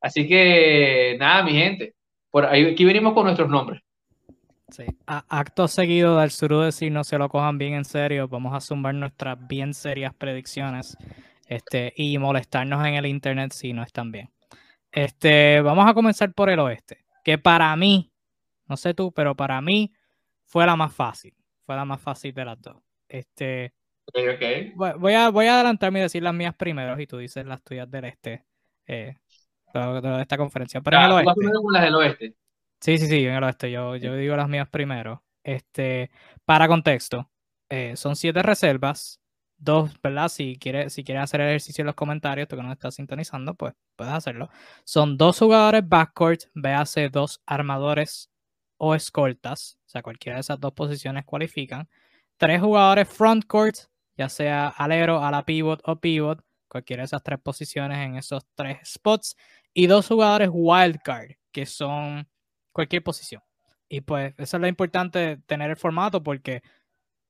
Así 0.00 0.26
que 0.26 1.14
nada, 1.20 1.42
mi 1.42 1.52
gente, 1.52 1.94
por 2.30 2.46
aquí 2.46 2.86
venimos 2.86 3.12
con 3.12 3.24
nuestros 3.24 3.50
nombres. 3.50 3.82
Sí. 4.70 4.84
acto 5.04 5.68
seguido 5.68 6.18
del 6.18 6.30
suru 6.30 6.60
decir 6.60 6.90
no 6.90 7.04
se 7.04 7.18
lo 7.18 7.28
cojan 7.28 7.58
bien 7.58 7.74
en 7.74 7.84
serio, 7.84 8.28
vamos 8.28 8.54
a 8.54 8.62
sumar 8.62 8.94
nuestras 8.94 9.46
bien 9.46 9.74
serias 9.74 10.14
predicciones 10.14 10.96
este, 11.48 11.92
y 11.94 12.16
molestarnos 12.16 12.82
en 12.86 12.94
el 12.94 13.04
internet 13.04 13.52
si 13.52 13.74
no 13.74 13.82
están 13.82 14.10
bien. 14.10 14.30
Este, 14.90 15.60
vamos 15.60 15.86
a 15.86 15.92
comenzar 15.92 16.32
por 16.32 16.48
el 16.48 16.60
oeste, 16.60 17.04
que 17.24 17.36
para 17.36 17.76
mí, 17.76 18.10
no 18.64 18.78
sé 18.78 18.94
tú, 18.94 19.12
pero 19.12 19.34
para 19.34 19.60
mí 19.60 19.92
fue 20.46 20.64
la 20.64 20.76
más 20.76 20.94
fácil, 20.94 21.34
fue 21.66 21.76
la 21.76 21.84
más 21.84 22.00
fácil 22.00 22.32
de 22.32 22.44
las 22.46 22.58
dos. 22.58 22.78
Este, 23.06 23.74
Voy, 24.74 25.14
a, 25.14 25.30
voy 25.30 25.46
a 25.46 25.54
adelantarme 25.54 25.98
y 25.98 26.02
decir 26.02 26.22
las 26.22 26.34
mías 26.34 26.54
primero 26.54 26.98
y 27.00 27.06
tú 27.06 27.18
dices 27.18 27.44
las 27.46 27.62
tuyas 27.62 27.90
del 27.90 28.06
este. 28.06 28.44
Eh, 28.86 29.16
de, 29.74 30.20
esta 30.22 30.36
conferencia. 30.36 30.80
Pero 30.80 30.96
en 30.96 31.04
el 31.04 31.12
oeste. 31.12 31.32
las 31.72 31.82
del 31.82 31.94
oeste. 31.94 32.34
Sí, 32.80 32.98
sí, 32.98 33.06
sí, 33.06 33.26
en 33.26 33.34
el 33.34 33.44
oeste. 33.44 33.70
Yo, 33.70 33.96
yo 33.96 34.14
digo 34.14 34.36
las 34.36 34.48
mías 34.48 34.68
primero. 34.68 35.22
Este, 35.42 36.10
para 36.44 36.68
contexto, 36.68 37.30
eh, 37.68 37.96
son 37.96 38.16
siete 38.16 38.42
reservas. 38.42 39.20
Dos, 39.60 39.90
¿verdad? 40.00 40.28
Si 40.28 40.56
quieres 40.56 40.92
si 40.92 41.02
quiere 41.02 41.20
hacer 41.20 41.40
el 41.40 41.48
ejercicio 41.48 41.82
en 41.82 41.86
los 41.86 41.96
comentarios, 41.96 42.46
tú 42.46 42.56
que 42.56 42.62
no 42.62 42.72
estás 42.72 42.94
sintonizando, 42.94 43.54
pues 43.54 43.74
puedes 43.96 44.14
hacerlo. 44.14 44.48
Son 44.84 45.16
dos 45.16 45.38
jugadores 45.40 45.82
backcourt, 45.86 46.42
véase 46.54 47.08
dos 47.08 47.42
armadores 47.44 48.30
o 48.76 48.94
escoltas. 48.94 49.78
O 49.86 49.88
sea, 49.88 50.02
cualquiera 50.02 50.36
de 50.36 50.42
esas 50.42 50.60
dos 50.60 50.72
posiciones 50.72 51.24
cualifican. 51.24 51.88
Tres 52.36 52.60
jugadores 52.60 53.08
frontcourt 53.08 53.88
ya 54.18 54.28
sea 54.28 54.68
alero, 54.68 55.24
a 55.24 55.30
la 55.30 55.44
pivot 55.44 55.80
o 55.84 56.00
pivot, 56.00 56.44
cualquiera 56.68 57.02
de 57.02 57.06
esas 57.06 57.22
tres 57.22 57.38
posiciones 57.40 57.98
en 57.98 58.16
esos 58.16 58.44
tres 58.54 58.78
spots, 58.84 59.36
y 59.72 59.86
dos 59.86 60.08
jugadores 60.08 60.50
wildcard, 60.52 61.36
que 61.52 61.64
son 61.64 62.28
cualquier 62.72 63.02
posición. 63.04 63.42
Y 63.88 64.00
pues 64.00 64.34
eso 64.36 64.56
es 64.56 64.60
lo 64.60 64.66
importante 64.66 65.38
tener 65.46 65.70
el 65.70 65.76
formato 65.76 66.22
porque 66.22 66.62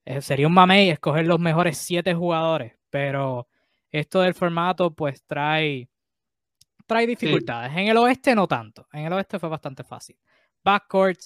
eh, 0.07 0.23
sería 0.23 0.47
un 0.47 0.55
mamey 0.55 0.91
escoger 0.91 1.27
los 1.27 1.39
mejores 1.39 1.77
siete 1.77 2.15
jugadores, 2.15 2.75
pero 2.91 3.49
esto 3.91 4.23
del 4.23 4.35
formato 4.35 4.95
pues 4.95 5.23
trae, 5.25 5.89
trae 6.87 7.07
dificultades. 7.07 7.71
En 7.73 7.89
el 7.89 7.99
oeste 7.99 8.35
no 8.35 8.49
tanto, 8.49 8.89
en 8.93 9.05
el 9.05 9.13
oeste 9.13 9.39
fue 9.39 9.51
bastante 9.51 9.85
fácil. 9.85 10.19
Backcourt, 10.65 11.21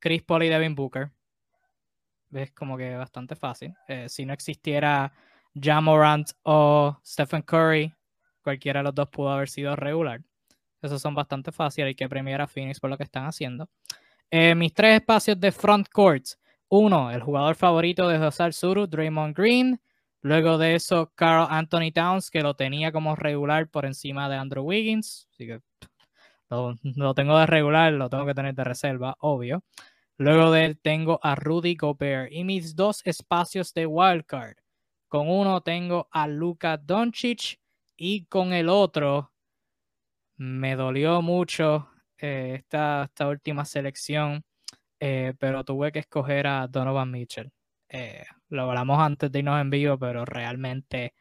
Chris 0.00 0.22
Paul 0.22 0.42
y 0.42 0.48
Devin 0.48 0.74
Booker. 0.74 1.12
Es 2.32 2.52
como 2.52 2.76
que 2.76 2.96
bastante 2.96 3.36
fácil. 3.36 3.74
Eh, 3.88 4.08
si 4.08 4.24
no 4.24 4.32
existiera 4.32 5.12
Jamorant 5.54 6.30
o 6.42 6.98
Stephen 7.04 7.42
Curry, 7.42 7.94
cualquiera 8.42 8.80
de 8.80 8.84
los 8.84 8.94
dos 8.94 9.08
pudo 9.08 9.30
haber 9.30 9.48
sido 9.48 9.76
regular. 9.76 10.20
Esos 10.82 11.00
son 11.00 11.14
bastante 11.14 11.52
fáciles. 11.52 11.88
Hay 11.88 11.94
que 11.94 12.08
premiar 12.08 12.40
a 12.40 12.46
Phoenix 12.46 12.80
por 12.80 12.90
lo 12.90 12.96
que 12.96 13.04
están 13.04 13.24
haciendo. 13.24 13.68
Eh, 14.30 14.54
mis 14.54 14.74
tres 14.74 14.96
espacios 14.96 15.38
de 15.40 15.52
front 15.52 15.88
court. 15.88 16.24
Uno, 16.68 17.10
el 17.10 17.22
jugador 17.22 17.54
favorito 17.54 18.08
de 18.08 18.18
José 18.18 18.52
Suru, 18.52 18.86
Draymond 18.86 19.36
Green. 19.36 19.80
Luego 20.22 20.58
de 20.58 20.74
eso, 20.74 21.12
Carl 21.14 21.46
Anthony 21.50 21.92
Towns, 21.94 22.30
que 22.30 22.40
lo 22.40 22.54
tenía 22.54 22.90
como 22.90 23.14
regular 23.14 23.68
por 23.68 23.84
encima 23.84 24.28
de 24.28 24.36
Andrew 24.36 24.64
Wiggins. 24.64 25.28
Así 25.30 25.46
que 25.46 25.60
lo 26.96 27.14
tengo 27.14 27.38
de 27.38 27.46
regular, 27.46 27.92
lo 27.92 28.08
tengo 28.08 28.26
que 28.26 28.34
tener 28.34 28.54
de 28.54 28.64
reserva, 28.64 29.16
obvio. 29.20 29.62
Luego 30.16 30.50
de 30.52 30.64
él 30.64 30.78
tengo 30.78 31.18
a 31.22 31.34
Rudy 31.34 31.74
Gobert. 31.74 32.32
Y 32.32 32.44
mis 32.44 32.76
dos 32.76 33.02
espacios 33.04 33.74
de 33.74 33.86
wildcard. 33.86 34.56
Con 35.08 35.28
uno 35.28 35.60
tengo 35.60 36.08
a 36.10 36.26
Luka 36.26 36.76
Doncic 36.76 37.60
y 37.96 38.26
con 38.26 38.52
el 38.52 38.68
otro 38.68 39.32
me 40.36 40.76
dolió 40.76 41.22
mucho 41.22 41.88
eh, 42.18 42.56
esta, 42.58 43.04
esta, 43.04 43.28
última 43.28 43.64
selección, 43.64 44.44
eh, 45.00 45.34
pero 45.38 45.64
tuve 45.64 45.92
que 45.92 46.00
escoger 46.00 46.46
a 46.46 46.66
Donovan 46.66 47.10
Mitchell. 47.10 47.52
Eh, 47.88 48.24
lo 48.48 48.62
hablamos 48.62 48.98
antes 48.98 49.30
de 49.30 49.38
irnos 49.40 49.60
en 49.60 49.70
vivo, 49.70 49.98
pero 49.98 50.24
realmente 50.24 51.14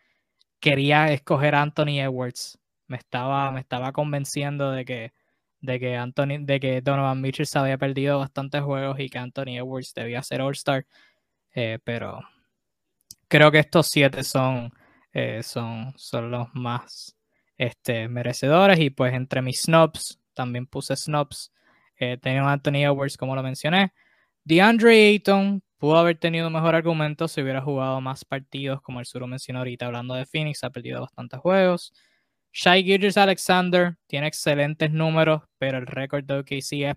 quería 0.60 1.12
escoger 1.12 1.56
a 1.56 1.62
Anthony 1.62 2.00
Edwards. 2.00 2.60
Me 2.88 2.98
estaba, 2.98 3.52
me 3.52 3.60
estaba 3.62 3.92
convenciendo 3.92 4.72
de 4.72 4.86
que, 4.86 5.14
de 5.64 5.80
que 5.80 5.96
Anthony, 5.96 6.46
de 6.46 6.60
que 6.60 6.82
Donovan 6.82 7.22
Mitchell 7.22 7.48
se 7.48 7.58
había 7.58 7.78
perdido 7.78 8.20
bastantes 8.20 8.62
juegos 8.62 9.00
y 9.00 9.10
que 9.10 9.18
Anthony 9.18 9.58
Edwards 9.58 9.94
debía 9.96 10.22
ser 10.22 10.42
All-Star. 10.42 10.86
pero 11.84 12.20
creo 13.28 13.52
que 13.52 13.60
estos 13.60 13.88
siete 13.88 14.24
son, 14.24 14.72
son, 15.42 15.94
son 15.98 16.32
los 16.32 16.48
más 16.54 17.16
este, 17.58 18.08
merecedores. 18.10 18.80
Y 18.80 18.90
pues 18.90 19.14
entre 19.14 19.42
mis 19.42 19.62
snobs, 19.64 20.20
también 20.34 20.68
puse 20.68 20.96
snobs. 20.96 21.52
Eh, 22.00 22.20
Anthony 22.24 22.84
Edwards, 22.84 23.18
como 23.18 23.36
lo 23.36 23.44
mencioné. 23.44 23.94
DeAndre 24.44 25.08
Ayton 25.10 25.64
pudo 25.78 25.98
haber 25.98 26.18
tenido 26.18 26.50
mejor 26.50 26.76
argumento 26.76 27.28
si 27.28 27.42
hubiera 27.42 27.62
jugado 27.62 28.02
más 28.02 28.26
partidos, 28.26 28.82
como 28.82 29.00
el 29.00 29.06
Suro 29.06 29.28
mencionó 29.28 29.60
ahorita, 29.60 29.86
hablando 29.86 30.14
de 30.16 30.26
Phoenix, 30.26 30.64
ha 30.64 30.70
perdido 30.70 31.02
bastantes 31.02 31.40
juegos. 31.40 31.94
Shai 32.56 32.84
Gilgis 32.84 33.18
Alexander 33.18 33.98
tiene 34.06 34.28
excelentes 34.28 34.92
números, 34.92 35.42
pero 35.58 35.80
el 35.80 35.88
récord 35.88 36.24
de 36.24 36.38
OKC 36.38 36.74
es 36.92 36.96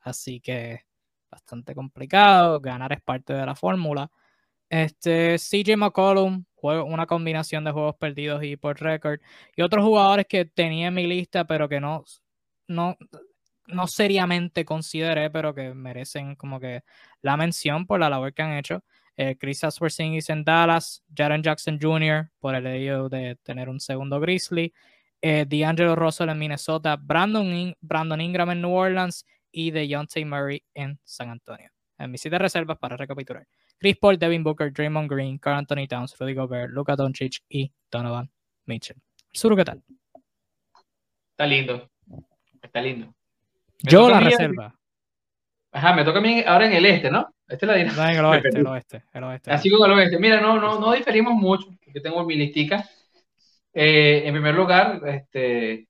así 0.00 0.40
que 0.40 0.86
bastante 1.30 1.74
complicado. 1.74 2.60
Ganar 2.60 2.94
es 2.94 3.02
parte 3.02 3.34
de 3.34 3.44
la 3.44 3.54
fórmula. 3.54 4.10
Este, 4.70 5.36
CJ 5.38 5.76
McCollum, 5.76 6.44
juego, 6.54 6.84
una 6.84 7.06
combinación 7.06 7.64
de 7.64 7.72
juegos 7.72 7.96
perdidos 7.96 8.42
y 8.42 8.56
por 8.56 8.80
récord. 8.80 9.20
Y 9.54 9.62
otros 9.62 9.84
jugadores 9.84 10.26
que 10.26 10.46
tenía 10.46 10.88
en 10.88 10.94
mi 10.94 11.06
lista, 11.06 11.46
pero 11.46 11.68
que 11.68 11.80
no, 11.80 12.04
no, 12.66 12.96
no 13.66 13.86
seriamente 13.86 14.64
consideré, 14.64 15.30
pero 15.30 15.54
que 15.54 15.74
merecen 15.74 16.36
como 16.36 16.58
que 16.58 16.84
la 17.20 17.36
mención 17.36 17.86
por 17.86 18.00
la 18.00 18.10
labor 18.10 18.32
que 18.32 18.42
han 18.42 18.56
hecho. 18.56 18.82
Eh, 19.22 19.36
Chris 19.36 19.60
Porzingis 19.78 20.30
en 20.30 20.42
Dallas, 20.42 21.04
Jaren 21.14 21.42
Jackson 21.42 21.78
Jr. 21.78 22.30
por 22.38 22.54
el 22.54 22.66
hecho 22.66 23.10
de 23.10 23.36
tener 23.42 23.68
un 23.68 23.78
segundo 23.78 24.18
Grizzly, 24.18 24.72
eh, 25.20 25.44
D'Angelo 25.46 25.94
Russell 25.94 26.30
en 26.30 26.38
Minnesota, 26.38 26.96
Brandon, 26.96 27.76
Brandon 27.82 28.18
Ingram 28.18 28.50
en 28.52 28.62
New 28.62 28.72
Orleans 28.72 29.26
y 29.52 29.72
Deontay 29.72 30.24
Murray 30.24 30.64
en 30.72 30.98
San 31.04 31.28
Antonio. 31.28 31.68
En 31.98 32.10
mis 32.10 32.22
siete 32.22 32.38
reservas 32.38 32.78
para 32.78 32.96
recapitular. 32.96 33.46
Chris 33.76 33.98
Paul, 33.98 34.18
Devin 34.18 34.42
Booker, 34.42 34.72
Draymond 34.72 35.12
Green, 35.12 35.36
Carl 35.36 35.58
Anthony 35.58 35.86
Towns, 35.86 36.16
Rudy 36.18 36.32
Gobert, 36.32 36.70
Luka 36.70 36.96
Doncic 36.96 37.42
y 37.46 37.70
Donovan 37.90 38.30
Mitchell. 38.64 38.96
Suru, 39.30 39.54
¿qué 39.54 39.66
tal? 39.66 39.82
Está 41.32 41.44
lindo. 41.44 41.90
Está 42.62 42.80
lindo. 42.80 43.14
Yo 43.80 44.08
la 44.08 44.20
reserva. 44.20 44.74
Ajá, 45.72 45.92
me 45.92 46.04
toca 46.04 46.20
a 46.20 46.22
mí 46.22 46.42
ahora 46.46 46.64
en 46.64 46.72
el 46.72 46.86
este, 46.86 47.10
¿no? 47.10 47.28
Este 47.50 47.66
es 47.66 47.68
la 47.68 47.74
dirección. 47.74 48.10
en 48.10 48.16
el 48.16 48.24
oeste, 48.24 48.48
el 48.48 48.66
oeste, 48.66 49.04
el 49.12 49.24
oeste. 49.24 49.50
Así 49.50 49.70
como 49.70 49.86
el 49.86 49.92
oeste. 49.92 50.18
Mira, 50.18 50.40
no, 50.40 50.58
no, 50.58 50.78
no 50.78 50.92
diferimos 50.92 51.34
mucho, 51.34 51.66
porque 51.84 52.00
tengo 52.00 52.24
mi 52.24 52.36
listica. 52.36 52.88
Eh, 53.72 54.22
en 54.24 54.32
primer 54.32 54.54
lugar, 54.54 55.00
este, 55.06 55.88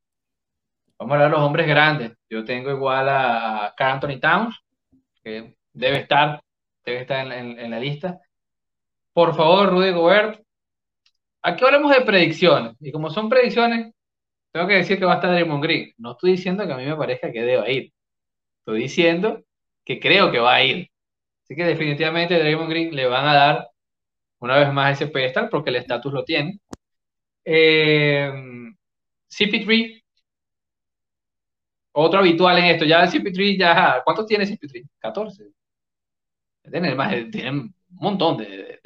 vamos 0.99 1.13
a 1.13 1.15
hablar 1.15 1.31
de 1.31 1.37
los 1.37 1.47
hombres 1.47 1.67
grandes. 1.67 2.13
Yo 2.29 2.45
tengo 2.45 2.71
igual 2.71 3.09
a 3.09 3.75
Carl 3.77 3.95
Anthony 3.95 4.21
Towns, 4.21 4.59
que 5.23 5.55
debe 5.73 5.99
estar 5.99 6.41
debe 6.85 7.03
estar 7.03 7.31
en, 7.33 7.71
la 7.71 7.79
lista. 7.79 8.21
Por 9.13 9.35
favor, 9.35 9.71
Rudy 9.71 9.93
Gobert. 9.93 10.43
Aquí 11.43 11.65
hablamos 11.65 11.95
de 11.95 12.03
predicciones. 12.03 12.77
Y 12.81 12.93
como 12.93 13.11
son 13.11 13.29
predicciones, 13.29 13.93
tengo 14.53 14.67
que 14.67 14.75
decir 14.75 14.99
que 14.99 15.05
va 15.05 15.13
a 15.13 15.15
estar 15.17 15.31
Draymond 15.31 15.63
Green. 15.63 15.93
No 15.99 16.13
estoy 16.13 16.33
diciendo 16.33 16.67
que 16.67 16.73
a 16.73 16.77
mí 16.77 16.85
me 16.85 16.97
parezca 16.97 17.33
que 17.33 17.43
deba 17.43 17.69
ir. 17.71 17.93
Estoy 18.61 18.83
diciendo 18.83 19.43
que 19.85 20.01
creo 20.01 20.31
que 20.31 20.39
va 20.39 20.55
a 20.55 20.65
ir. 20.65 20.90
Así 21.51 21.57
que 21.57 21.65
definitivamente 21.65 22.39
Draymond 22.39 22.71
Green 22.71 22.95
le 22.95 23.07
van 23.07 23.27
a 23.27 23.35
dar 23.35 23.71
una 24.41 24.59
vez 24.59 24.73
más 24.73 24.93
ese 25.03 25.11
pedestal 25.11 25.49
porque 25.51 25.71
el 25.71 25.77
estatus 25.77 26.13
lo 26.13 26.25
tiene. 26.25 26.61
Eh, 27.45 28.31
CP3, 29.29 30.03
otro 31.93 32.21
habitual 32.21 32.59
en 32.59 32.65
esto. 32.67 32.85
Ya 32.85 33.05
CP3 33.07 33.59
ya. 33.59 34.03
¿Cuántos 34.05 34.27
tiene 34.27 34.47
CP3? 34.47 34.85
14. 35.01 35.51
Tienen, 36.71 36.97
más, 36.97 37.11
tienen 37.33 37.55
un 37.59 37.75
montón 37.89 38.37
de, 38.39 38.47
de, 38.47 38.81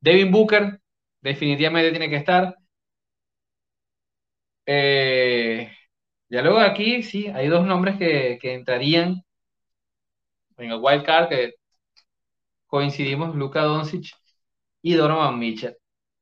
Devin 0.00 0.30
Booker 0.30 0.80
definitivamente 1.20 1.90
tiene 1.90 2.08
que 2.10 2.16
estar. 2.16 2.54
Eh, 4.66 5.72
ya 6.28 6.42
luego 6.42 6.58
aquí 6.58 7.02
sí, 7.02 7.28
hay 7.28 7.48
dos 7.48 7.66
nombres 7.66 7.96
que, 7.98 8.38
entrarían 8.42 9.24
en 10.58 10.72
el 10.72 10.80
wild 10.80 11.04
card 11.04 11.28
que 11.28 11.54
coincidimos, 12.66 13.34
Luka 13.34 13.62
Doncic 13.62 14.12
y 14.82 14.94
Donovan 14.94 15.38
Mitchell. 15.38 15.76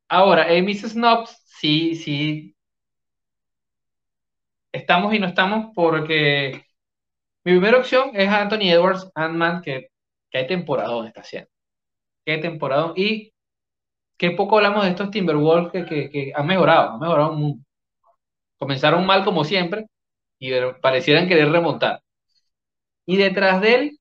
Ahora, 0.08 0.52
en 0.52 0.64
mis 0.64 0.82
snobs, 0.82 1.42
sí, 1.46 1.96
sí, 1.96 2.56
estamos 4.72 5.14
y 5.14 5.18
no 5.18 5.26
estamos 5.26 5.72
porque 5.74 6.62
mi 7.44 7.52
primera 7.52 7.78
opción 7.78 8.10
es 8.14 8.28
Anthony 8.28 8.70
Edwards, 8.70 9.10
Ant-Man, 9.14 9.62
que, 9.62 9.88
que 10.30 10.38
hay 10.38 10.46
temporada 10.46 11.06
está 11.06 11.20
haciendo. 11.22 11.50
Qué 12.24 12.38
temporada. 12.38 12.92
Y 12.96 13.32
qué 14.16 14.32
poco 14.32 14.56
hablamos 14.58 14.84
de 14.84 14.90
estos 14.90 15.10
Timberwolves 15.10 15.72
que, 15.86 16.10
que, 16.10 16.32
han 16.34 16.46
mejorado, 16.46 16.92
han 16.94 17.00
mejorado 17.00 17.32
un 17.32 17.40
mundo. 17.40 17.64
Comenzaron 18.58 19.06
mal 19.06 19.24
como 19.24 19.44
siempre 19.44 19.86
y 20.38 20.50
parecieran 20.82 21.28
querer 21.28 21.50
remontar. 21.50 22.02
Y 23.06 23.16
detrás 23.16 23.60
de 23.60 23.74
él, 23.74 23.95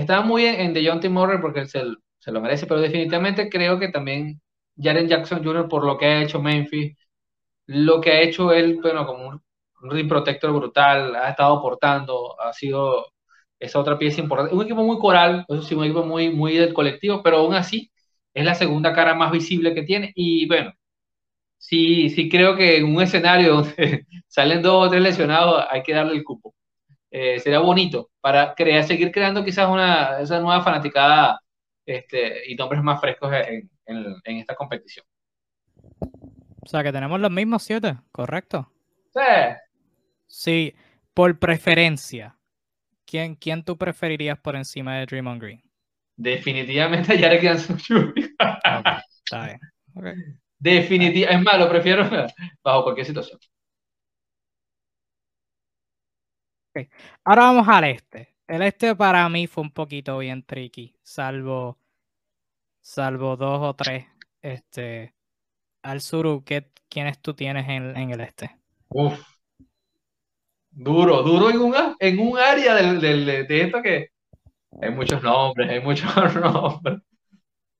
estaba 0.00 0.22
muy 0.22 0.44
en, 0.46 0.74
de 0.74 0.86
John 0.86 1.00
T. 1.00 1.08
Murray 1.08 1.40
porque 1.40 1.66
se, 1.66 1.82
se, 2.18 2.32
lo 2.32 2.40
merece, 2.40 2.66
pero 2.66 2.80
definitivamente 2.80 3.48
creo 3.50 3.78
que 3.78 3.88
también 3.88 4.40
Jaren 4.76 5.08
Jackson 5.08 5.44
Jr. 5.44 5.68
por 5.68 5.84
lo 5.84 5.98
que 5.98 6.06
ha 6.06 6.22
hecho 6.22 6.40
Memphis, 6.42 6.96
lo 7.66 8.00
que 8.00 8.12
ha 8.12 8.20
hecho 8.22 8.52
él, 8.52 8.80
bueno, 8.82 9.06
como 9.06 9.28
un 9.28 9.42
un 9.82 10.08
protector 10.08 10.52
brutal, 10.52 11.14
ha 11.16 11.30
estado 11.30 11.56
aportando, 11.58 12.40
ha 12.40 12.52
sido 12.52 13.06
esa 13.58 13.78
otra 13.78 13.98
pieza 13.98 14.20
importante. 14.20 14.54
Un 14.54 14.62
equipo 14.64 14.82
muy 14.84 14.98
coral, 14.98 15.44
eso 15.48 15.62
sí, 15.62 15.74
un 15.74 15.84
equipo 15.84 16.04
muy, 16.04 16.30
muy 16.30 16.56
del 16.56 16.74
colectivo, 16.74 17.22
pero 17.22 17.38
aún 17.38 17.54
así 17.54 17.90
es 18.34 18.44
la 18.44 18.54
segunda 18.54 18.92
cara 18.94 19.14
más 19.14 19.30
visible 19.32 19.74
que 19.74 19.82
tiene. 19.82 20.12
Y 20.14 20.46
bueno, 20.48 20.72
sí, 21.58 22.10
sí 22.10 22.28
creo 22.30 22.56
que 22.56 22.78
en 22.78 22.86
un 22.96 23.02
escenario 23.02 23.56
donde 23.56 24.06
salen 24.28 24.62
dos 24.62 24.88
o 24.88 24.90
tres 24.90 25.02
lesionados 25.02 25.64
hay 25.70 25.82
que 25.82 25.94
darle 25.94 26.14
el 26.14 26.24
cupo. 26.24 26.54
Eh, 27.18 27.40
sería 27.40 27.60
bonito 27.60 28.10
para 28.20 28.54
crear, 28.54 28.84
seguir 28.84 29.10
creando 29.10 29.42
quizás 29.42 29.70
una, 29.70 30.20
esa 30.20 30.38
nueva 30.38 30.62
fanaticada 30.62 31.40
este, 31.86 32.52
y 32.52 32.54
nombres 32.56 32.82
más 32.82 33.00
frescos 33.00 33.32
en, 33.32 33.70
en 33.86 34.36
esta 34.36 34.54
competición. 34.54 35.06
O 36.60 36.66
sea 36.66 36.82
que 36.82 36.92
tenemos 36.92 37.18
los 37.18 37.30
mismos 37.30 37.62
siete, 37.62 37.96
¿correcto? 38.12 38.70
Sí, 39.14 39.20
Sí, 40.26 40.74
por 41.14 41.38
preferencia. 41.38 42.36
¿Quién, 43.06 43.34
¿Quién 43.36 43.64
tú 43.64 43.78
preferirías 43.78 44.38
por 44.38 44.54
encima 44.54 44.96
de 44.96 45.06
Draymond 45.06 45.40
Green? 45.40 45.62
Definitivamente 46.16 47.14
a 47.14 47.18
Jarek 47.18 47.42
Jansson 47.42 47.78
está 49.24 49.46
bien. 49.46 50.38
Definitivamente, 50.58 51.34
es 51.34 51.42
más, 51.42 51.58
lo 51.58 51.70
prefiero 51.70 52.04
bajo 52.62 52.82
cualquier 52.82 53.06
situación. 53.06 53.38
Ahora 57.24 57.42
vamos 57.42 57.68
al 57.68 57.84
este. 57.84 58.34
El 58.46 58.62
este 58.62 58.94
para 58.94 59.28
mí 59.28 59.46
fue 59.46 59.62
un 59.62 59.70
poquito 59.70 60.18
bien 60.18 60.42
tricky, 60.44 60.94
salvo, 61.02 61.78
salvo 62.80 63.36
dos 63.36 63.60
o 63.62 63.74
tres. 63.74 64.06
Este, 64.40 65.14
al 65.82 66.00
sur, 66.00 66.44
¿qué, 66.44 66.70
¿quiénes 66.88 67.20
tú 67.20 67.34
tienes 67.34 67.68
en, 67.68 67.96
en 67.96 68.10
el 68.10 68.20
este? 68.20 68.56
Uf. 68.88 69.20
Duro, 70.70 71.22
duro 71.22 71.50
en 71.50 71.58
un, 71.58 71.74
en 71.98 72.18
un 72.18 72.38
área 72.38 72.74
del, 72.74 73.00
del, 73.00 73.24
de 73.46 73.60
esto 73.62 73.82
que 73.82 74.10
hay 74.80 74.90
muchos 74.90 75.22
nombres, 75.22 75.70
hay 75.70 75.80
muchos 75.80 76.14
nombres. 76.34 76.98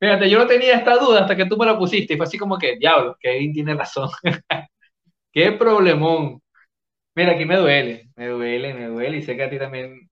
Fíjate, 0.01 0.29
yo 0.29 0.39
no 0.39 0.47
tenía 0.47 0.75
esta 0.75 0.97
duda 0.97 1.21
hasta 1.23 1.37
que 1.37 1.47
tú 1.47 1.57
me 1.57 1.67
la 1.67 1.79
pusiste 1.79 2.15
y 2.15 2.17
fue 2.17 2.27
así 2.27 2.39
como 2.39 2.59
que, 2.59 2.77
diablo, 2.77 3.17
Kevin 3.21 3.53
tiene 3.53 3.75
razón. 3.75 4.09
Qué 5.33 5.53
problemón. 5.53 6.41
Mira, 7.17 7.33
aquí 7.33 7.45
me 7.47 7.57
duele, 7.57 8.11
me 8.17 8.27
duele, 8.29 8.75
me 8.75 8.87
duele 8.87 9.17
y 9.19 9.23
sé 9.23 9.37
que 9.37 9.43
a 9.45 9.51
ti 9.51 9.59
también. 9.59 10.09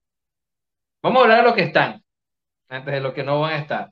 Vamos 1.01 1.19
a 1.19 1.23
hablar 1.23 1.43
de 1.43 1.49
lo 1.49 1.55
que 1.55 1.61
están, 1.63 2.01
antes 2.69 2.93
de 2.93 3.01
lo 3.01 3.13
que 3.13 3.23
no 3.23 3.41
van 3.41 3.53
a 3.53 3.59
estar. 3.59 3.91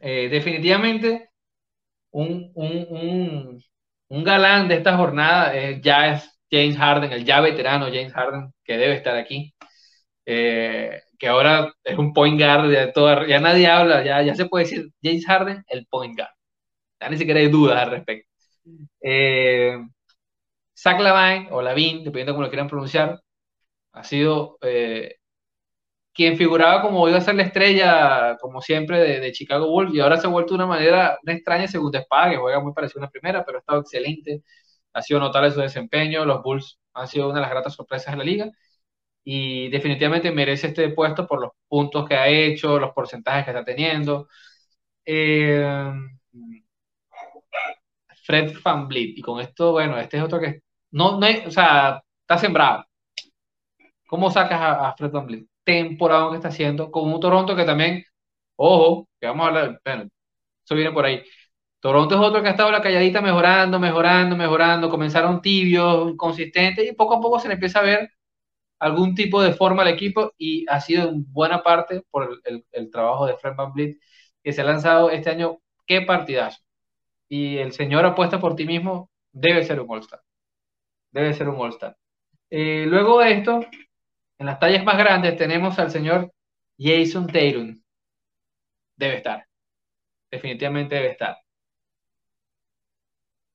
Eh, 0.00 0.28
definitivamente, 0.30 1.30
un, 2.12 2.52
un, 2.54 3.62
un, 4.08 4.24
galán 4.24 4.68
de 4.68 4.76
esta 4.76 4.96
jornada 4.96 5.56
eh, 5.56 5.80
ya 5.82 6.14
es 6.14 6.30
James 6.50 6.76
Harden, 6.78 7.12
el 7.12 7.24
ya 7.24 7.40
veterano 7.40 7.86
James 7.86 8.12
Harden, 8.12 8.52
que 8.64 8.78
debe 8.78 8.94
estar 8.96 9.16
aquí. 9.16 9.54
Eh, 10.26 11.02
que 11.18 11.28
ahora 11.28 11.72
es 11.84 11.98
un 11.98 12.12
point 12.14 12.40
guard 12.40 12.70
de 12.70 12.92
toda, 12.92 13.26
ya 13.28 13.40
nadie 13.40 13.68
habla, 13.68 14.04
ya, 14.04 14.22
ya 14.22 14.34
se 14.34 14.46
puede 14.46 14.64
decir 14.66 14.90
James 15.02 15.26
Harden, 15.26 15.64
el 15.68 15.86
point 15.86 16.16
guard. 16.18 16.32
Ya 17.00 17.10
ni 17.10 17.18
siquiera 17.18 17.40
hay 17.40 17.48
dudas 17.50 17.82
al 17.82 17.90
respecto. 17.92 18.28
Eh, 19.02 19.78
Zach 20.82 21.00
Lavine 21.00 21.48
o 21.52 21.60
Lavin, 21.62 21.98
dependiendo 22.04 22.32
de 22.32 22.34
cómo 22.34 22.42
lo 22.44 22.50
quieran 22.50 22.68
pronunciar, 22.68 23.20
ha 23.92 24.04
sido 24.04 24.58
eh, 24.62 25.16
quien 26.12 26.36
figuraba 26.36 26.82
como 26.82 27.08
iba 27.08 27.18
a 27.18 27.20
ser 27.20 27.34
la 27.36 27.42
estrella, 27.44 28.36
como 28.40 28.60
siempre, 28.62 29.20
de, 29.20 29.32
Chicago 29.32 29.68
Bulls, 29.68 29.94
y 29.94 30.00
ahora 30.00 30.16
se 30.18 30.26
ha 30.26 30.30
vuelto 30.30 30.50
de 30.54 30.56
una 30.56 30.66
manera, 30.66 31.18
una 31.22 31.32
extraña 31.34 31.68
segunda 31.68 31.98
espada, 32.00 32.30
que 32.30 32.36
juega 32.38 32.60
muy 32.60 32.72
parecido 32.72 33.00
a 33.00 33.04
una 33.04 33.10
primera, 33.10 33.44
pero 33.44 33.58
ha 33.58 33.60
estado 33.60 33.80
excelente, 33.80 34.42
ha 34.92 35.02
sido 35.02 35.20
notable 35.20 35.50
su 35.52 35.60
desempeño, 35.60 36.24
los 36.24 36.42
Bulls 36.42 36.78
han 36.94 37.08
sido 37.08 37.26
una 37.26 37.36
de 37.36 37.40
las 37.42 37.50
gratas 37.50 37.74
sorpresas 37.74 38.12
de 38.14 38.18
la 38.18 38.24
liga, 38.24 38.50
y 39.24 39.68
definitivamente 39.70 40.30
merece 40.32 40.68
este 40.68 40.90
puesto 40.90 41.26
por 41.26 41.40
los 41.40 41.52
puntos 41.68 42.08
que 42.08 42.16
ha 42.16 42.28
hecho, 42.28 42.78
los 42.78 42.92
porcentajes 42.92 43.44
que 43.44 43.50
está 43.52 43.64
teniendo. 43.64 44.28
Eh, 45.04 45.92
Fred 48.24 48.52
Van 48.64 48.88
Vliet, 48.88 49.18
y 49.18 49.22
con 49.22 49.40
esto, 49.40 49.72
bueno, 49.72 49.98
este 49.98 50.16
es 50.18 50.22
otro 50.22 50.40
que 50.40 50.60
no, 50.92 51.18
no 51.18 51.26
o 51.46 51.50
sea, 51.50 52.02
está 52.22 52.38
sembrado. 52.38 52.84
¿Cómo 54.06 54.30
sacas 54.30 54.60
a, 54.60 54.94
Fred 54.96 55.10
Van? 55.12 55.48
Temporada 55.64 56.30
que 56.30 56.36
está 56.36 56.48
haciendo 56.48 56.90
con 56.90 57.12
un 57.12 57.20
Toronto 57.20 57.54
que 57.54 57.64
también, 57.64 58.04
ojo, 58.56 59.08
que 59.20 59.26
vamos 59.26 59.44
a 59.44 59.48
hablar, 59.48 59.80
bueno, 59.84 60.08
eso 60.64 60.74
viene 60.74 60.92
por 60.92 61.04
ahí. 61.04 61.22
Toronto 61.80 62.14
es 62.16 62.20
otro 62.20 62.42
que 62.42 62.48
ha 62.48 62.50
estado 62.52 62.70
la 62.70 62.82
calladita 62.82 63.20
mejorando, 63.22 63.78
mejorando, 63.80 64.36
mejorando. 64.36 64.90
Comenzaron 64.90 65.40
tibios, 65.40 66.10
inconsistentes 66.10 66.88
y 66.90 66.94
poco 66.94 67.14
a 67.14 67.20
poco 67.20 67.40
se 67.40 67.48
le 67.48 67.54
empieza 67.54 67.80
a 67.80 67.82
ver 67.82 68.10
algún 68.80 69.14
tipo 69.14 69.42
de 69.42 69.52
forma 69.54 69.82
al 69.82 69.88
equipo 69.88 70.32
y 70.38 70.66
ha 70.68 70.80
sido 70.80 71.08
en 71.10 71.32
buena 71.32 71.62
parte 71.62 72.02
por 72.10 72.40
el, 72.44 72.90
trabajo 72.90 73.26
de 73.26 73.36
Frank 73.36 73.56
Van 73.56 73.72
Vliet 73.72 73.98
que 74.42 74.52
se 74.52 74.62
ha 74.62 74.64
lanzado 74.64 75.10
este 75.10 75.30
año. 75.30 75.58
¡Qué 75.86 76.02
partidazo! 76.02 76.60
Y 77.28 77.58
el 77.58 77.72
señor 77.72 78.06
apuesta 78.06 78.40
por 78.40 78.56
ti 78.56 78.66
mismo, 78.66 79.10
debe 79.32 79.64
ser 79.64 79.80
un 79.80 79.90
All-Star. 79.90 80.20
Debe 81.10 81.34
ser 81.34 81.48
un 81.48 81.60
All-Star. 81.60 81.96
Eh, 82.50 82.84
luego 82.86 83.20
de 83.20 83.32
esto, 83.32 83.60
en 84.38 84.46
las 84.46 84.58
tallas 84.58 84.84
más 84.84 84.98
grandes 84.98 85.36
tenemos 85.36 85.78
al 85.78 85.90
señor 85.90 86.32
Jason 86.78 87.26
Tatum. 87.26 87.80
Debe 88.96 89.16
estar. 89.16 89.46
Definitivamente 90.30 90.94
debe 90.94 91.10
estar. 91.12 91.36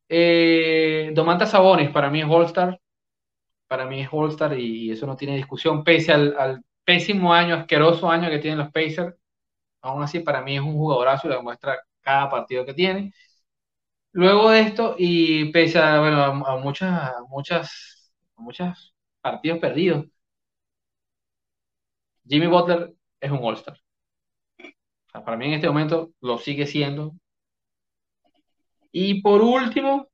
Eh, 0.10 1.12
Domantas 1.14 1.51
Sabonis 1.51 1.89
para 1.89 2.10
mí 2.10 2.22
es 2.22 2.28
All-Star 2.30 2.80
para 3.68 3.86
mí 3.86 4.01
es 4.01 4.10
All-Star 4.12 4.58
y 4.60 4.91
eso 4.91 5.06
no 5.06 5.16
tiene 5.16 5.36
discusión, 5.36 5.84
pese 5.84 6.14
al, 6.14 6.64
pésimo 6.84 7.34
año, 7.34 7.56
asqueroso 7.56 8.10
año 8.10 8.30
que 8.30 8.39
tienen 8.39 8.60
los 8.60 8.72
Pacers. 8.72 9.16
Aún 9.82 10.03
así, 10.03 10.20
para 10.20 10.41
mí 10.41 10.56
es 10.56 10.62
un 10.62 10.74
jugadorazo 10.74 11.28
y 11.28 11.32
lo 11.32 11.38
demuestra 11.38 11.80
cada 12.01 12.30
partido 12.30 12.66
que 12.66 12.74
tiene. 12.74 13.14
Luego 14.16 14.49
de 14.49 14.61
esto, 14.61 14.95
y 14.97 15.51
pese 15.51 15.78
a, 15.78 15.99
bueno, 15.99 16.24
a, 16.24 16.57
muchas, 16.57 17.11
muchas, 17.30 18.13
muchos 18.38 18.95
partidos 19.22 19.59
perdidos, 19.59 20.05
Jimmy 22.28 22.47
Butler 22.47 22.93
es 23.20 23.32
un 23.32 23.39
All-Star. 23.43 23.80
para 25.11 25.38
mí 25.38 25.45
en 25.47 25.53
este 25.53 25.68
momento 25.68 26.11
lo 26.22 26.38
sigue 26.38 26.66
siendo. 26.68 27.13
Y 28.91 29.22
por 29.22 29.41
último, 29.41 30.07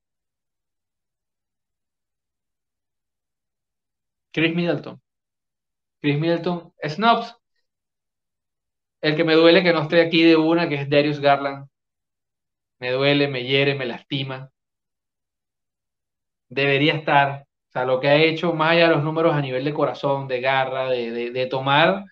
Chris 4.34 4.54
Middleton. 4.56 5.02
Chris 6.02 6.20
Middleton, 6.20 6.74
Snobs. 6.84 7.36
El 9.02 9.16
que 9.16 9.24
me 9.24 9.36
duele 9.36 9.62
que 9.64 9.74
no 9.74 9.84
esté 9.84 10.02
aquí 10.02 10.24
de 10.24 10.36
una, 10.38 10.68
que 10.70 10.76
es 10.76 10.90
Darius 10.90 11.20
Garland. 11.20 11.68
Me 12.82 12.92
duele, 12.92 13.30
me 13.30 13.44
hiere, 13.46 13.76
me 13.76 13.86
lastima. 13.86 14.52
Debería 16.50 16.94
estar. 16.96 17.44
O 17.70 17.72
sea, 17.72 17.86
lo 17.86 18.00
que 18.00 18.08
ha 18.10 18.16
hecho, 18.18 18.54
más 18.54 18.72
allá 18.74 18.90
de 18.90 18.96
los 18.96 19.04
números 19.04 19.34
a 19.34 19.42
nivel 19.42 19.64
de 19.64 19.74
corazón, 19.74 20.28
de 20.28 20.42
garra, 20.42 20.90
de, 20.90 21.48
tomar 21.50 22.04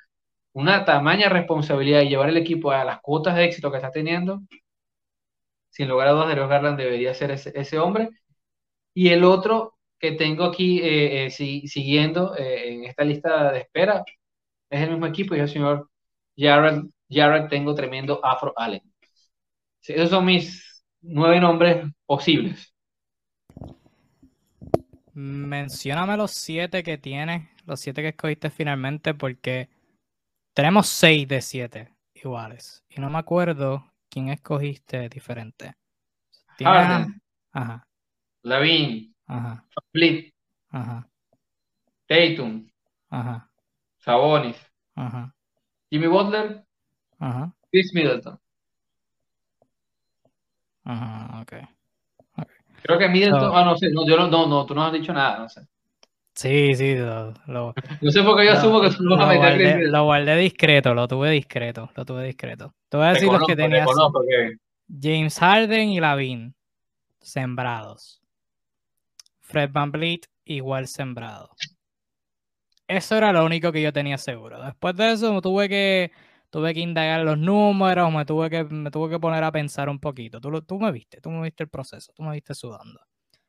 una 0.53 0.85
tamaña 0.85 1.29
responsabilidad 1.29 2.01
y 2.01 2.09
llevar 2.09 2.29
el 2.29 2.37
equipo 2.37 2.71
a 2.71 2.85
las 2.85 3.01
cuotas 3.01 3.35
de 3.35 3.45
éxito 3.45 3.71
que 3.71 3.77
está 3.77 3.91
teniendo, 3.91 4.41
sin 5.69 5.87
lugar 5.87 6.07
a 6.07 6.11
dudas, 6.11 6.27
Darius 6.29 6.49
Garland 6.49 6.77
debería 6.77 7.13
ser 7.13 7.31
ese, 7.31 7.51
ese 7.55 7.79
hombre. 7.79 8.09
Y 8.93 9.09
el 9.09 9.23
otro, 9.23 9.79
que 9.99 10.13
tengo 10.13 10.45
aquí 10.45 10.79
eh, 10.81 11.25
eh, 11.27 11.31
siguiendo 11.31 12.35
eh, 12.37 12.73
en 12.73 12.85
esta 12.85 13.03
lista 13.03 13.51
de 13.51 13.59
espera 13.59 14.03
es 14.69 14.81
el 14.81 14.91
mismo 14.91 15.07
equipo 15.07 15.35
y 15.35 15.39
el 15.39 15.49
señor 15.49 15.89
Jared, 16.37 16.83
Jared 17.09 17.49
tengo 17.49 17.75
tremendo 17.75 18.21
Afro 18.23 18.53
Allen. 18.57 18.88
Esos 19.81 20.09
son 20.09 20.25
mis 20.25 20.83
nueve 21.01 21.39
nombres 21.39 21.85
posibles. 22.05 22.73
Mencióname 25.13 26.15
los 26.15 26.31
siete 26.31 26.83
que 26.83 26.97
tienes, 26.97 27.49
los 27.65 27.79
siete 27.79 28.01
que 28.01 28.09
escogiste 28.09 28.49
finalmente, 28.49 29.13
porque 29.13 29.69
tenemos 30.53 30.87
seis 30.87 31.27
de 31.27 31.41
siete 31.41 31.93
iguales. 32.13 32.83
Y 32.89 33.01
no 33.01 33.09
me 33.09 33.19
acuerdo 33.19 33.91
quién 34.09 34.29
escogiste 34.29 35.09
diferente. 35.09 35.75
Harden. 36.59 37.21
Ajá. 37.51 37.87
Lavin. 38.43 39.15
Ajá. 39.25 39.65
Split. 39.87 40.33
Ajá. 40.69 41.09
Tatum. 42.07 42.69
Ajá. 43.09 43.51
Sabonis. 43.97 44.57
Ajá. 44.95 45.35
Jimmy 45.89 46.07
Butler. 46.07 46.65
Ajá. 47.19 47.53
Chris 47.71 47.93
Middleton. 47.93 48.39
Ajá, 50.89 51.41
ok. 51.41 51.53
Creo 52.81 52.97
que 52.97 53.09
Middleton. 53.09 53.51
ah, 53.53 53.63
no 53.63 53.77
sé. 53.77 53.91
No, 53.91 54.07
yo 54.07 54.17
no, 54.17 54.27
no, 54.27 54.47
no, 54.47 54.65
tú 54.65 54.73
no 54.73 54.83
has 54.83 54.91
dicho 54.91 55.13
nada, 55.13 55.37
no 55.37 55.49
sé. 55.49 55.61
Sí, 56.33 56.73
sí, 56.73 56.95
lo, 56.95 57.33
lo 57.47 57.73
no 58.01 58.11
sé 58.11 58.23
por 58.23 58.37
qué 58.37 58.45
yo 58.45 58.53
asumo 58.53 58.81
que 58.81 58.89
tú 58.91 59.03
no 59.03 59.17
vas 59.17 59.25
a 59.25 59.27
meter 59.27 59.39
guardé, 59.39 59.87
Lo 59.89 60.03
guardé 60.05 60.37
discreto, 60.37 60.93
lo 60.93 61.07
tuve 61.07 61.31
discreto, 61.31 61.91
lo 61.95 62.05
tuve 62.05 62.23
discreto. 62.23 62.73
Te 62.87 62.97
voy 62.97 63.07
a 63.07 63.09
decir 63.13 63.27
los 63.27 63.45
que 63.45 63.55
tenías. 63.55 63.87
James 65.01 65.37
Harden 65.37 65.89
y 65.89 65.99
Lavin 65.99 66.55
sembrados. 67.19 68.21
Fred 69.41 69.69
Van 69.71 69.91
Vliet 69.91 70.27
igual 70.45 70.87
sembrado. 70.87 71.51
Eso 72.87 73.15
era 73.15 73.31
lo 73.33 73.45
único 73.45 73.71
que 73.71 73.81
yo 73.81 73.93
tenía 73.93 74.17
seguro. 74.17 74.63
Después 74.63 74.95
de 74.95 75.11
eso 75.11 75.41
tuve 75.41 75.69
que, 75.69 76.11
tuve 76.49 76.73
que 76.73 76.79
indagar 76.79 77.21
los 77.21 77.37
números, 77.37 78.11
me 78.11 78.25
tuve 78.25 78.49
que, 78.49 78.63
me 78.63 78.91
tuve 78.91 79.09
que 79.11 79.19
poner 79.19 79.43
a 79.43 79.51
pensar 79.51 79.89
un 79.89 79.99
poquito. 79.99 80.39
Tú, 80.41 80.79
me 80.79 80.91
viste, 80.91 81.21
tú 81.21 81.29
me 81.29 81.41
viste 81.43 81.63
el 81.63 81.69
proceso, 81.69 82.11
tú 82.13 82.23
me 82.23 82.31
viste 82.33 82.53
sudando. 82.55 82.99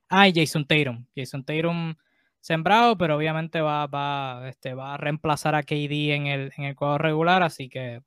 Ah, 0.09 0.29
Jason 0.35 0.67
Tatum. 0.67 1.07
Jason 1.17 1.45
Tatum 1.45 1.95
sembrado, 2.41 2.97
pero 2.97 3.17
obviamente 3.17 3.61
va, 3.61 3.87
va, 3.87 4.49
este, 4.49 4.75
va 4.75 4.95
a 4.95 4.97
reemplazar 4.97 5.55
a 5.55 5.63
KD 5.63 6.15
en 6.15 6.27
el, 6.27 6.53
en 6.57 6.65
el 6.65 6.77
cuadro 6.77 6.99
regular, 6.99 7.43
así 7.43 7.69
que 7.69 8.03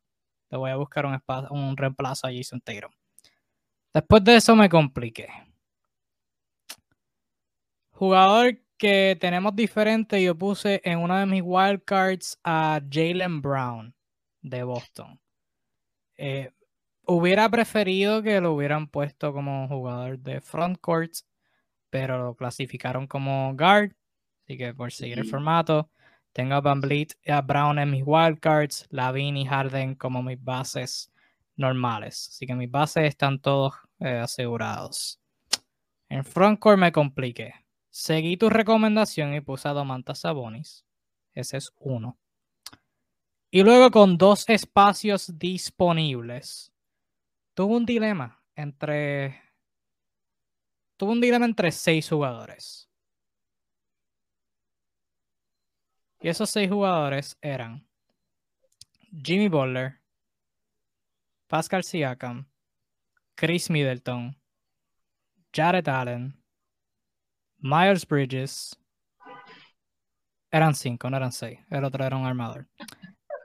te 0.49 0.57
voy 0.57 0.71
a 0.71 0.75
buscar 0.75 1.05
un, 1.05 1.19
un 1.51 1.77
reemplazo 1.77 2.27
a 2.27 2.31
Jason 2.33 2.61
Tatum. 2.61 2.91
Después 3.93 4.23
de 4.23 4.35
eso 4.35 4.55
me 4.55 4.69
compliqué. 4.69 5.29
Jugador 7.91 8.59
que 8.77 9.17
tenemos 9.19 9.55
diferente, 9.55 10.21
yo 10.21 10.37
puse 10.37 10.81
en 10.83 10.99
uno 10.99 11.17
de 11.17 11.25
mis 11.25 11.41
wildcards 11.43 12.39
a 12.43 12.81
Jalen 12.91 13.41
Brown 13.41 13.95
de 14.43 14.63
Boston. 14.63 15.19
Eh, 16.17 16.51
hubiera 17.05 17.49
preferido 17.49 18.21
que 18.21 18.39
lo 18.39 18.53
hubieran 18.53 18.87
puesto 18.87 19.33
como 19.33 19.67
jugador 19.67 20.19
de 20.19 20.41
front 20.41 20.79
courts, 20.79 21.25
pero 21.89 22.23
lo 22.23 22.35
clasificaron 22.35 23.07
como 23.07 23.55
guard. 23.55 23.93
Así 24.43 24.57
que 24.57 24.73
por 24.73 24.91
seguir 24.91 25.19
el 25.19 25.25
formato, 25.25 25.89
tengo 26.33 26.55
a 26.55 26.61
Van 26.61 26.81
Vliet 26.81 27.13
y 27.23 27.31
a 27.31 27.41
Brown 27.41 27.79
en 27.79 27.91
mis 27.91 28.03
wildcards, 28.05 28.87
Lavin 28.89 29.37
y 29.37 29.45
Harden 29.45 29.95
como 29.95 30.21
mis 30.21 30.43
bases 30.43 31.11
normales. 31.55 32.29
Así 32.29 32.45
que 32.45 32.55
mis 32.55 32.69
bases 32.69 33.05
están 33.05 33.39
todos 33.39 33.73
eh, 33.99 34.17
asegurados. 34.17 35.19
En 36.09 36.25
frontcourt 36.25 36.77
me 36.77 36.91
compliqué. 36.91 37.53
Seguí 37.89 38.37
tu 38.37 38.49
recomendación 38.49 39.33
y 39.33 39.41
puse 39.41 39.67
a 39.67 39.73
Domantas 39.73 40.19
Sabonis. 40.19 40.85
Ese 41.33 41.57
es 41.57 41.71
uno. 41.77 42.17
Y 43.55 43.61
luego 43.61 43.91
con 43.91 44.17
dos 44.17 44.49
espacios 44.49 45.37
disponibles, 45.37 46.73
tuve 47.53 47.75
un 47.75 47.85
dilema 47.85 48.41
entre. 48.55 49.43
Tuve 50.97 51.11
un 51.11 51.21
dilema 51.21 51.45
entre 51.45 51.71
seis 51.71 52.09
jugadores. 52.09 52.89
Y 56.19 56.29
esos 56.29 56.49
seis 56.49 56.67
jugadores 56.67 57.37
eran 57.43 57.87
Jimmy 59.23 59.49
Butler, 59.49 60.01
Pascal 61.45 61.83
Siakam, 61.83 62.49
Chris 63.35 63.69
Middleton, 63.69 64.35
Jared 65.53 65.87
Allen, 65.87 66.43
Miles 67.59 68.07
Bridges. 68.07 68.75
Eran 70.49 70.73
cinco, 70.73 71.07
no 71.11 71.17
eran 71.17 71.31
seis. 71.31 71.59
El 71.69 71.83
otro 71.83 72.03
era 72.03 72.17
un 72.17 72.25
armador. 72.25 72.67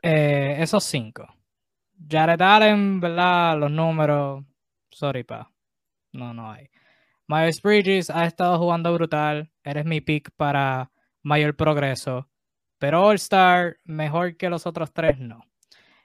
Eh, 0.03 0.57
esos 0.61 0.84
cinco. 0.84 1.26
Jared 2.09 2.40
Allen, 2.40 3.01
¿verdad? 3.01 3.59
Los 3.59 3.70
números. 3.70 4.44
Sorry, 4.90 5.24
pa. 5.24 5.51
No, 6.12 6.32
no 6.32 6.51
hay. 6.51 6.68
Miles 7.26 7.61
Bridges 7.61 8.11
ha 8.11 8.24
estado 8.24 8.59
jugando 8.59 8.92
brutal. 8.94 9.51
Eres 9.62 9.84
mi 9.84 10.01
pick 10.01 10.30
para 10.36 10.90
mayor 11.22 11.57
progreso. 11.57 12.28
Pero 12.78 13.05
All 13.05 13.16
Star, 13.16 13.78
mejor 13.84 14.36
que 14.36 14.49
los 14.49 14.66
otros 14.66 14.92
tres, 14.92 15.18
no. 15.18 15.44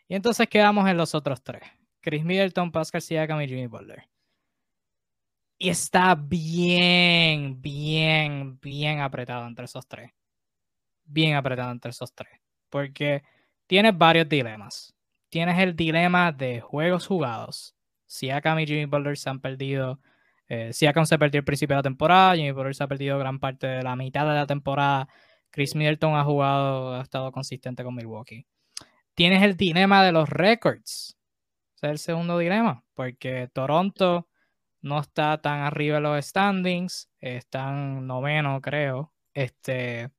Y 0.08 0.16
entonces 0.16 0.48
quedamos 0.50 0.90
en 0.90 0.98
los 0.98 1.16
otros 1.16 1.44
tres. 1.44 1.62
Chris 2.02 2.26
Middleton, 2.26 2.72
Pascal 2.72 3.02
Siakam 3.02 3.42
y 3.42 3.48
Jimmy 3.48 3.68
Butler. 3.68 4.10
Y 5.58 5.70
está 5.70 6.16
bien, 6.16 7.62
bien, 7.62 8.60
bien 8.60 9.00
apretado 9.00 9.48
entre 9.48 9.66
esos 9.66 9.88
tres. 9.88 10.12
Bien 11.06 11.36
apretado 11.36 11.72
entre 11.72 11.92
esos 11.92 12.14
tres. 12.14 12.42
Porque 12.70 13.24
tienes 13.68 13.98
varios 13.98 14.28
dilemas. 14.30 14.96
Tienes 15.30 15.58
el 15.60 15.76
dilema 15.76 16.32
de 16.32 16.62
juegos 16.62 17.08
jugados. 17.08 17.76
Siakam 18.06 18.60
y 18.60 18.68
Jimmy 18.68 18.86
Butler 18.86 19.18
se 19.18 19.30
han 19.30 19.40
perdido. 19.40 20.00
Eh, 20.48 20.72
Siakam 20.74 21.06
se 21.06 21.18
perdió 21.18 21.40
el 21.40 21.46
principio 21.46 21.76
de 21.76 21.80
la 21.80 21.84
temporada. 21.84 22.36
Jimmy 22.36 22.52
Butler 22.52 22.76
se 22.76 22.84
ha 22.84 22.88
perdido 22.88 23.18
gran 23.18 23.40
parte 23.40 23.66
de 23.68 23.84
la 23.84 23.96
mitad 23.96 24.28
de 24.28 24.34
la 24.34 24.46
temporada. 24.46 25.08
Chris 25.50 25.76
Middleton 25.76 26.16
ha 26.16 26.24
jugado, 26.24 26.96
ha 26.96 27.02
estado 27.02 27.32
consistente 27.32 27.84
con 27.84 27.96
Milwaukee. 27.96 28.46
Tienes 29.16 29.44
el 29.44 29.58
dilema 29.58 30.04
de 30.04 30.12
los 30.12 30.30
records. 30.30 31.18
Ese 31.76 31.88
es 31.88 31.92
el 31.92 31.98
segundo 32.00 32.38
dilema. 32.38 32.84
Porque 32.94 33.50
Toronto 33.54 34.28
no 34.82 35.00
está 35.00 35.42
tan 35.42 35.62
arriba 35.62 35.96
de 35.96 36.02
los 36.02 36.26
standings. 36.26 37.10
Están 37.20 38.06
noveno, 38.06 38.62
creo. 38.62 39.14
Este 39.34 40.12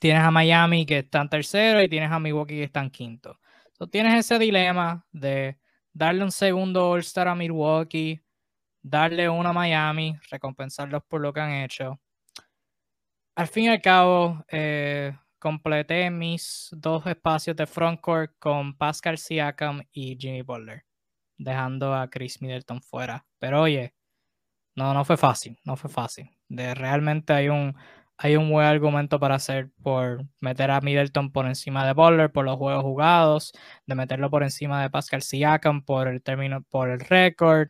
tienes 0.00 0.22
a 0.22 0.30
Miami 0.30 0.86
que 0.86 0.98
están 0.98 1.28
tercero 1.28 1.82
y 1.82 1.88
tienes 1.88 2.10
a 2.10 2.18
Milwaukee 2.18 2.56
que 2.56 2.64
están 2.64 2.90
quinto. 2.90 3.38
Entonces, 3.66 3.90
tienes 3.90 4.14
ese 4.14 4.38
dilema 4.38 5.06
de 5.12 5.58
darle 5.92 6.24
un 6.24 6.32
segundo 6.32 6.90
All-Star 6.90 7.28
a 7.28 7.34
Milwaukee, 7.34 8.22
darle 8.82 9.28
uno 9.28 9.48
a 9.48 9.52
Miami, 9.52 10.16
recompensarlos 10.30 11.02
por 11.04 11.20
lo 11.20 11.32
que 11.32 11.40
han 11.40 11.52
hecho. 11.52 12.00
Al 13.34 13.46
fin 13.46 13.64
y 13.64 13.68
al 13.68 13.80
cabo, 13.80 14.44
eh, 14.48 15.16
completé 15.38 16.10
mis 16.10 16.68
dos 16.72 17.06
espacios 17.06 17.56
de 17.56 17.66
frontcourt 17.66 18.32
con 18.38 18.76
Pascal 18.76 19.18
Siakam 19.18 19.82
y 19.92 20.16
Jimmy 20.16 20.42
Butler, 20.42 20.84
dejando 21.36 21.94
a 21.94 22.08
Chris 22.08 22.40
Middleton 22.40 22.82
fuera. 22.82 23.26
Pero 23.38 23.62
oye, 23.62 23.94
no, 24.76 24.94
no 24.94 25.04
fue 25.04 25.16
fácil, 25.16 25.58
no 25.64 25.76
fue 25.76 25.90
fácil. 25.90 26.30
De, 26.48 26.74
realmente 26.74 27.32
hay 27.32 27.48
un, 27.48 27.74
hay 28.18 28.36
un 28.36 28.50
buen 28.50 28.66
argumento 28.66 29.18
para 29.18 29.36
hacer 29.36 29.70
por 29.82 30.24
meter 30.40 30.70
a 30.70 30.80
Middleton 30.80 31.32
por 31.32 31.46
encima 31.46 31.86
de 31.86 31.92
Butler 31.92 32.30
por 32.30 32.44
los 32.44 32.56
juegos 32.56 32.82
jugados, 32.82 33.52
de 33.86 33.94
meterlo 33.94 34.30
por 34.30 34.42
encima 34.42 34.82
de 34.82 34.90
Pascal 34.90 35.22
Siakam 35.22 35.82
por 35.84 36.08
el 36.08 36.22
término, 36.22 36.62
por 36.62 36.90
el 36.90 37.00
récord. 37.00 37.68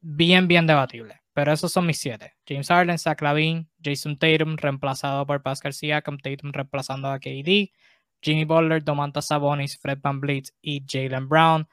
Bien, 0.00 0.48
bien 0.48 0.66
debatible. 0.66 1.20
Pero 1.32 1.52
esos 1.52 1.72
son 1.72 1.86
mis 1.86 1.98
siete. 1.98 2.34
James 2.46 2.68
Harden, 2.68 2.98
Zach 2.98 3.22
Lavin, 3.22 3.68
Jason 3.82 4.18
Tatum 4.18 4.56
reemplazado 4.56 5.26
por 5.26 5.42
Pascal 5.42 5.72
Siakam, 5.72 6.18
Tatum 6.18 6.52
reemplazando 6.52 7.08
a 7.08 7.18
KD, 7.18 7.72
Jimmy 8.20 8.44
Butler, 8.44 8.84
Domantas 8.84 9.26
Sabonis, 9.28 9.78
Fred 9.78 9.98
Van 10.02 10.20
y 10.60 10.84
Jalen 10.86 11.28
Brown. 11.28 11.68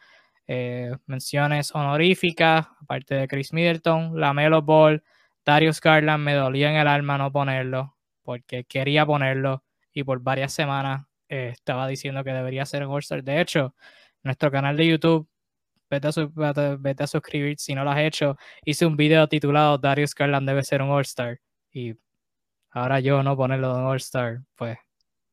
Eh, 0.47 0.95
menciones 1.05 1.73
honoríficas, 1.75 2.67
aparte 2.81 3.15
de 3.15 3.27
Chris 3.27 3.53
Middleton, 3.53 4.19
Lamelo 4.19 4.61
Ball, 4.61 5.03
Darius 5.45 5.81
Garland 5.81 6.23
me 6.23 6.33
dolía 6.33 6.69
en 6.69 6.77
el 6.77 6.87
alma 6.87 7.17
no 7.17 7.31
ponerlo, 7.31 7.97
porque 8.23 8.63
quería 8.65 9.05
ponerlo 9.05 9.63
y 9.93 10.03
por 10.03 10.21
varias 10.21 10.53
semanas 10.53 11.05
eh, 11.27 11.49
estaba 11.53 11.87
diciendo 11.87 12.23
que 12.23 12.31
debería 12.31 12.65
ser 12.65 12.85
un 12.85 12.93
All-Star. 12.93 13.23
De 13.23 13.41
hecho, 13.41 13.75
nuestro 14.23 14.51
canal 14.51 14.77
de 14.77 14.87
YouTube, 14.87 15.27
vete 15.89 16.07
a, 16.07 16.77
vete 16.77 17.03
a 17.03 17.07
suscribir 17.07 17.57
si 17.59 17.75
no 17.75 17.83
lo 17.83 17.91
has 17.91 17.99
hecho. 17.99 18.37
Hice 18.65 18.85
un 18.85 18.97
video 18.97 19.27
titulado 19.27 19.77
Darius 19.77 20.13
Garland 20.15 20.47
debe 20.47 20.63
ser 20.63 20.81
un 20.81 20.89
All-Star. 20.89 21.39
Y 21.71 21.95
ahora 22.71 22.99
yo 22.99 23.23
no 23.23 23.35
ponerlo 23.35 23.77
en 23.77 23.85
All-Star, 23.85 24.41
pues 24.55 24.77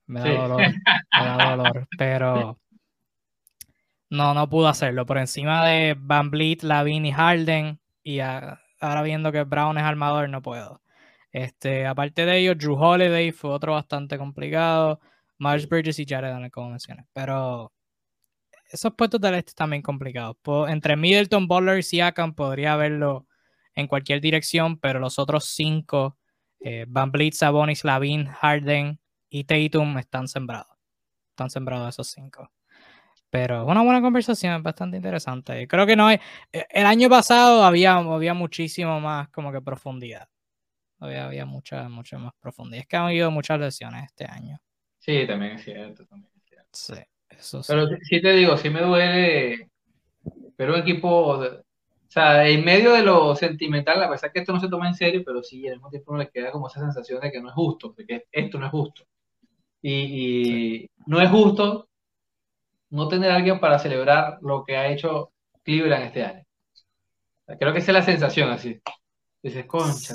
me 0.07 0.20
da 0.20 0.30
dolor, 0.30 0.61
me 0.61 1.26
da 1.26 1.57
dolor. 1.57 1.88
Pero 1.98 2.59
no, 4.11 4.34
no 4.34 4.48
pudo 4.48 4.68
hacerlo. 4.68 5.04
Por 5.07 5.18
encima 5.18 5.66
de 5.66 5.96
Van 5.98 6.30
Vliet, 6.30 6.62
Lavin 6.62 7.07
y 7.07 7.12
Harden 7.12 7.80
y 8.02 8.20
a, 8.20 8.61
ahora 8.81 9.03
viendo 9.03 9.33
que 9.33 9.45
Brown 9.45 9.79
es 9.79 9.85
armador, 9.85 10.29
no 10.29 10.43
puedo. 10.43 10.83
Este, 11.33 11.87
aparte 11.87 12.24
de 12.24 12.39
ello, 12.39 12.55
Drew 12.55 12.77
Holiday 12.77 13.33
fue 13.33 13.51
otro 13.51 13.72
bastante 13.72 14.18
complicado. 14.18 15.01
Miles 15.39 15.68
Bridges 15.68 15.99
y 15.99 16.07
Jared 16.07 16.33
Allen, 16.33 16.51
como 16.51 16.70
mencioné. 16.70 17.07
Pero 17.12 17.72
esos 18.70 18.94
puestos 18.94 19.20
del 19.20 19.35
este 19.35 19.53
también 19.55 19.82
complicados. 19.82 20.36
Entre 20.69 20.97
Middleton, 20.97 21.47
Butler 21.47 21.78
y 21.78 21.82
Siakam 21.82 22.35
podría 22.35 22.77
verlo 22.77 23.27
en 23.74 23.86
cualquier 23.86 24.20
dirección, 24.20 24.78
pero 24.78 24.98
los 24.98 25.19
otros 25.19 25.44
cinco, 25.47 26.19
eh, 26.61 26.86
Van 26.89 27.12
Vliet, 27.12 27.35
Sabonis, 27.35 27.85
Lavin, 27.85 28.27
Harden 28.27 28.98
y 29.28 29.44
Tatum 29.44 29.98
están 29.98 30.28
sembrados. 30.28 30.77
Están 31.31 31.51
sembrados 31.51 31.90
esos 31.90 32.09
cinco. 32.09 32.51
Pero 33.36 33.64
es 33.64 33.68
una 33.68 33.82
buena 33.82 34.00
conversación, 34.00 34.62
bastante 34.62 34.96
interesante. 34.96 35.68
Creo 35.68 35.84
que 35.84 35.94
no 35.94 36.06
hay. 36.06 36.18
E, 36.50 36.64
el 36.70 36.86
año 36.86 37.10
pasado 37.10 37.64
había, 37.64 37.96
había 37.96 38.32
muchísimo 38.32 38.98
más 38.98 39.28
como 39.28 39.52
que 39.52 39.60
profundidad. 39.60 40.26
Había, 41.00 41.26
había 41.26 41.44
mucha, 41.44 41.86
mucha 41.90 42.16
más 42.16 42.32
profundidad. 42.40 42.80
Es 42.80 42.86
que 42.86 42.96
han 42.96 43.08
habido 43.08 43.30
muchas 43.30 43.60
lesiones 43.60 44.06
este 44.06 44.24
año. 44.24 44.58
Sí, 44.98 45.26
también 45.26 45.52
es 45.52 45.64
cierto. 45.64 46.06
También 46.06 46.32
es 46.34 46.48
cierto. 46.48 46.68
Sí, 46.72 46.94
eso 47.28 47.62
sí. 47.62 47.70
Pero 47.70 47.86
sí 48.04 48.22
te 48.22 48.32
digo, 48.32 48.56
sí 48.56 48.70
me 48.70 48.80
duele. 48.80 49.68
Pero 50.56 50.72
un 50.72 50.80
equipo. 50.80 51.38
O 51.38 51.60
sea, 52.08 52.48
en 52.48 52.64
medio 52.64 52.94
de 52.94 53.02
lo 53.02 53.36
sentimental, 53.36 54.02
a 54.02 54.08
pesar 54.08 54.32
que 54.32 54.38
esto 54.38 54.54
no 54.54 54.60
se 54.60 54.70
toma 54.70 54.88
en 54.88 54.94
serio, 54.94 55.22
pero 55.26 55.42
sí, 55.42 55.68
al 55.68 55.74
mismo 55.74 55.90
tiempo 55.90 56.12
uno 56.12 56.20
le 56.20 56.30
queda 56.30 56.50
como 56.52 56.68
esa 56.68 56.80
sensación 56.80 57.20
de 57.20 57.30
que 57.30 57.42
no 57.42 57.50
es 57.50 57.54
justo, 57.54 57.92
de 57.98 58.06
que 58.06 58.24
esto 58.32 58.58
no 58.58 58.64
es 58.64 58.72
justo. 58.72 59.02
Y, 59.82 59.92
y 59.92 60.90
no 61.04 61.20
es 61.20 61.28
justo 61.28 61.86
no 62.90 63.08
tener 63.08 63.30
a 63.30 63.36
alguien 63.36 63.60
para 63.60 63.78
celebrar 63.78 64.38
lo 64.42 64.64
que 64.64 64.76
ha 64.76 64.88
hecho 64.88 65.32
Cleveland 65.62 66.04
este 66.04 66.24
año. 66.24 66.44
Creo 67.58 67.72
que 67.72 67.78
esa 67.78 67.92
es 67.92 67.94
la 67.94 68.02
sensación 68.02 68.50
así. 68.50 68.80
Dices, 69.42 69.66
concha. 69.66 70.14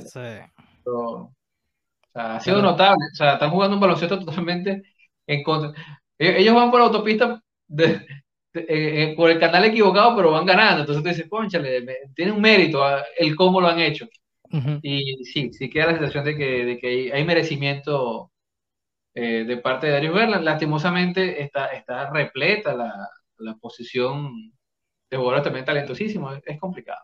ha 2.13 2.39
sido 2.39 2.61
notable. 2.61 3.05
O 3.11 3.15
sea, 3.15 3.33
están 3.33 3.51
jugando 3.51 3.75
un 3.75 3.81
baloncesto 3.81 4.19
totalmente 4.19 4.83
en 5.27 5.43
contra. 5.43 5.73
E-, 6.17 6.39
ellos 6.39 6.55
van 6.55 6.69
por 6.69 6.79
la 6.79 6.87
autopista 6.87 7.41
de, 7.67 8.05
eh, 8.53 8.65
eh, 8.67 9.13
por 9.15 9.29
el 9.29 9.39
canal 9.39 9.63
equivocado, 9.65 10.15
pero 10.15 10.31
van 10.31 10.45
ganando. 10.45 10.81
Entonces 10.81 11.03
tú 11.03 11.09
dices, 11.09 11.29
conchale, 11.29 11.85
tiene 12.13 12.31
un 12.31 12.41
mérito 12.41 12.83
ah, 12.83 13.03
el 13.17 13.35
cómo 13.35 13.61
lo 13.61 13.67
han 13.67 13.79
hecho. 13.79 14.07
Y 14.81 15.23
sí, 15.23 15.53
sí 15.53 15.69
queda 15.69 15.87
la 15.87 15.93
sensación 15.93 16.25
de 16.25 16.35
que, 16.35 16.65
de 16.65 16.77
que 16.77 17.13
hay 17.13 17.23
merecimiento 17.23 18.30
eh, 19.13 19.43
de 19.45 19.57
parte 19.57 19.87
de 19.87 19.93
Darius 19.93 20.15
Garland. 20.15 20.43
Lastimosamente 20.43 21.41
está, 21.41 21.67
está 21.67 22.09
repleta 22.09 22.73
la, 22.73 23.09
la 23.37 23.55
posición 23.55 24.53
de 25.09 25.17
jugadores 25.17 25.43
también 25.43 25.65
talentosísimos. 25.65 26.39
Es, 26.45 26.59
complicado. 26.59 27.01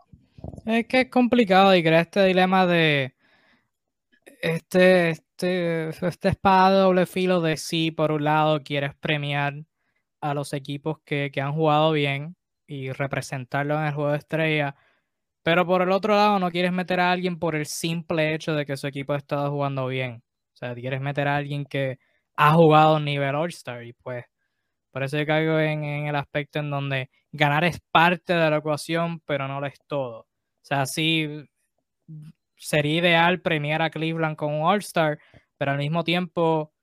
Es 0.65 0.87
que 0.87 1.01
es 1.01 1.09
complicado 1.09 1.75
y 1.75 1.83
crea 1.83 2.01
este 2.01 2.23
dilema 2.25 2.65
de 2.65 3.15
este, 4.41 5.09
este, 5.09 5.89
este 5.89 6.29
espada 6.29 6.81
doble 6.81 7.05
filo 7.05 7.41
de 7.41 7.57
si 7.57 7.91
por 7.91 8.11
un 8.11 8.23
lado 8.23 8.63
quieres 8.63 8.95
premiar 8.95 9.55
a 10.21 10.33
los 10.33 10.53
equipos 10.53 10.99
que, 11.05 11.31
que 11.31 11.41
han 11.41 11.53
jugado 11.53 11.91
bien 11.91 12.35
y 12.65 12.91
representarlo 12.91 13.79
en 13.79 13.87
el 13.87 13.93
juego 13.93 14.11
de 14.11 14.17
estrella. 14.17 14.75
Pero 15.43 15.65
por 15.65 15.81
el 15.81 15.91
otro 15.91 16.15
lado, 16.15 16.39
no 16.39 16.51
quieres 16.51 16.73
meter 16.73 16.99
a 16.99 17.11
alguien 17.11 17.39
por 17.39 17.55
el 17.55 17.65
simple 17.65 18.33
hecho 18.33 18.53
de 18.53 18.65
que 18.65 18.77
su 18.77 18.87
equipo 18.87 19.13
ha 19.13 19.17
estado 19.17 19.49
jugando 19.51 19.87
bien. 19.87 20.23
O 20.57 20.59
sea, 20.59 20.73
quieres 20.73 21.01
meter 21.01 21.27
a 21.27 21.35
alguien 21.37 21.65
que 21.65 21.99
ha 22.35 22.53
jugado 22.53 22.99
nivel 22.99 23.35
All-Star 23.35 23.83
y 23.83 23.93
pues 23.93 24.25
por 24.91 25.03
eso 25.03 25.17
yo 25.19 25.25
caigo 25.27 25.59
en, 25.59 25.83
en, 25.83 26.07
el 26.07 26.15
aspecto 26.15 26.59
en 26.59 26.71
donde 26.71 27.11
ganar 27.31 27.63
es 27.63 27.79
parte 27.91 28.33
de 28.33 28.49
la 28.49 28.57
ecuación, 28.57 29.19
pero 29.25 29.47
no 29.47 29.61
lo 29.61 29.67
es 29.67 29.79
todo. 29.87 30.21
O 30.21 30.27
sea, 30.63 30.87
sí 30.87 31.47
sería 32.55 32.97
ideal 33.01 33.41
premiar 33.41 33.83
a 33.83 33.91
Cleveland 33.91 34.35
con 34.35 34.51
un 34.53 34.63
All-Star, 34.63 35.19
pero 35.57 35.71
al 35.71 35.77
mismo 35.77 36.03
tiempo 36.03 36.73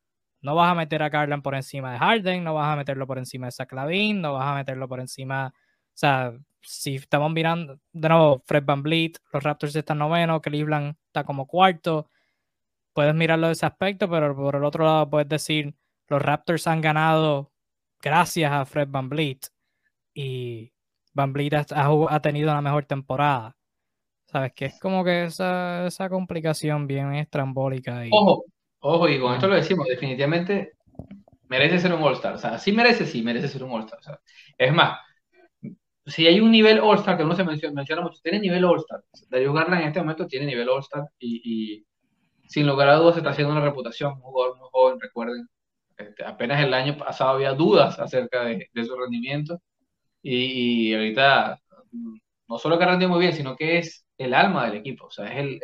no 0.40 0.54
vas 0.54 0.70
a 0.70 0.74
meter 0.76 1.02
a 1.02 1.08
Garland 1.08 1.42
por 1.42 1.56
encima 1.56 1.92
de 1.92 1.98
Harden, 1.98 2.44
no 2.44 2.54
vas 2.54 2.72
a 2.72 2.76
meterlo 2.76 3.08
por 3.08 3.18
encima 3.18 3.46
de 3.46 3.52
Zach 3.52 3.72
no 3.72 4.34
vas 4.34 4.46
a 4.46 4.54
meterlo 4.54 4.88
por 4.88 5.00
encima, 5.00 5.48
o 5.48 5.96
sea, 5.96 6.32
si 6.62 6.96
estamos 6.96 7.32
mirando, 7.32 7.80
de 7.92 8.08
nuevo, 8.08 8.42
Fred 8.46 8.64
Van 8.64 8.82
Vliet, 8.82 9.18
los 9.32 9.42
Raptors 9.42 9.74
están 9.74 9.98
noveno, 9.98 10.40
Cleveland 10.40 10.96
está 11.06 11.24
como 11.24 11.46
cuarto, 11.46 12.08
puedes 12.94 13.14
mirarlo 13.14 13.48
de 13.48 13.52
ese 13.52 13.66
aspecto, 13.66 14.08
pero 14.08 14.34
por 14.34 14.56
el 14.56 14.64
otro 14.64 14.84
lado 14.84 15.10
puedes 15.10 15.28
decir, 15.28 15.74
los 16.08 16.22
Raptors 16.22 16.66
han 16.66 16.80
ganado 16.80 17.52
gracias 18.00 18.50
a 18.52 18.64
Fred 18.64 18.88
Van 18.88 19.08
Vliet 19.08 19.48
y 20.14 20.72
Van 21.12 21.32
Vliet 21.32 21.72
ha, 21.72 22.20
tenido 22.20 22.50
una 22.50 22.62
mejor 22.62 22.84
temporada. 22.86 23.56
¿Sabes? 24.26 24.52
Que 24.54 24.64
es 24.66 24.80
como 24.80 25.04
que 25.04 25.24
esa, 25.24 25.86
esa 25.86 26.08
complicación 26.08 26.88
bien 26.88 27.14
estrambólica. 27.14 28.02
Ojo, 28.10 28.44
Ojo, 28.86 29.08
y 29.08 29.18
con 29.18 29.32
esto 29.32 29.48
lo 29.48 29.54
decimos, 29.54 29.86
definitivamente 29.88 30.74
merece 31.48 31.78
ser 31.78 31.94
un 31.94 32.02
All-Star. 32.02 32.34
O 32.34 32.38
sea, 32.38 32.58
sí 32.58 32.70
merece, 32.70 33.06
sí 33.06 33.22
merece 33.22 33.48
ser 33.48 33.64
un 33.64 33.70
All-Star. 33.70 34.20
Es 34.58 34.74
más, 34.74 34.98
si 36.04 36.26
hay 36.26 36.38
un 36.38 36.50
nivel 36.50 36.80
All-Star 36.80 37.16
que 37.16 37.24
no 37.24 37.34
se 37.34 37.44
menciona, 37.44 37.74
menciona, 37.74 38.02
mucho, 38.02 38.20
tiene 38.22 38.40
nivel 38.40 38.62
All-Star. 38.62 39.02
Darío 39.30 39.54
Garland 39.54 39.80
en 39.80 39.88
este 39.88 40.00
momento 40.00 40.26
tiene 40.26 40.44
nivel 40.44 40.68
All-Star 40.68 41.04
y, 41.18 41.82
sin 42.48 42.66
lugar 42.66 42.88
a 42.88 42.96
dudas 42.96 43.16
está 43.16 43.30
haciendo 43.30 43.52
una 43.52 43.64
reputación. 43.64 44.14
Un 44.14 44.20
jugador 44.20 44.58
muy 44.58 44.68
joven, 44.72 45.00
recuerden. 45.00 45.48
Este, 45.96 46.24
apenas 46.24 46.62
el 46.62 46.74
año 46.74 46.96
pasado 46.96 47.30
había 47.30 47.52
dudas 47.52 47.98
acerca 48.00 48.44
de, 48.44 48.68
su 48.84 48.96
rendimiento 48.96 49.60
y, 50.22 50.92
ahorita 50.94 51.60
no 52.48 52.58
solo 52.58 52.78
que 52.78 52.86
rendido 52.86 53.10
muy 53.10 53.20
bien, 53.20 53.32
sino 53.32 53.56
que 53.56 53.78
es 53.78 54.06
el 54.18 54.34
alma 54.34 54.66
del 54.66 54.76
equipo. 54.76 55.06
O 55.06 55.10
sea, 55.10 55.26
es 55.26 55.38
el, 55.38 55.60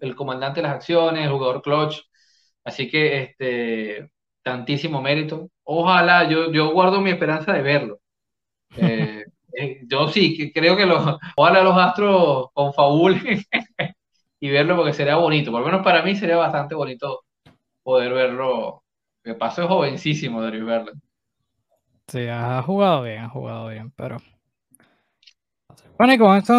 el, 0.00 0.16
comandante 0.16 0.60
de 0.60 0.68
las 0.68 0.76
acciones, 0.76 1.24
el 1.24 1.30
jugador 1.32 1.62
clutch 1.62 2.02
Así 2.64 2.90
que 2.90 3.22
este, 3.22 4.10
tantísimo 4.42 5.00
mérito. 5.02 5.50
Ojalá, 5.64 6.28
yo, 6.28 6.52
yo 6.52 6.72
guardo 6.72 7.00
mi 7.00 7.10
esperanza 7.10 7.52
de 7.52 7.62
verlo. 7.62 8.00
Eh, 8.76 9.24
eh, 9.54 9.80
yo 9.86 10.08
sí, 10.08 10.52
creo 10.52 10.76
que 10.76 10.86
los, 10.86 11.16
ojalá 11.36 11.62
los 11.62 11.76
Astros 11.76 12.48
confabulen 12.52 13.44
y 14.40 14.50
verlo 14.50 14.76
porque 14.76 14.92
sería 14.94 15.16
bonito. 15.16 15.52
Por 15.52 15.60
lo 15.60 15.66
menos 15.66 15.82
para 15.84 16.02
mí 16.02 16.16
sería 16.16 16.36
bastante 16.36 16.74
bonito 16.74 17.24
poder 17.82 18.12
verlo. 18.12 18.82
Que 19.22 19.34
paso 19.34 19.62
es 19.62 19.68
jovencísimo 19.68 20.42
de 20.42 20.60
verlo. 20.62 20.92
Sí, 22.08 22.26
ha 22.26 22.62
jugado 22.62 23.02
bien, 23.02 23.18
ha 23.24 23.28
jugado 23.28 23.68
bien, 23.68 23.92
pero. 23.92 24.16
Bueno, 25.98 26.14
y 26.14 26.18
con 26.18 26.36
esto 26.36 26.54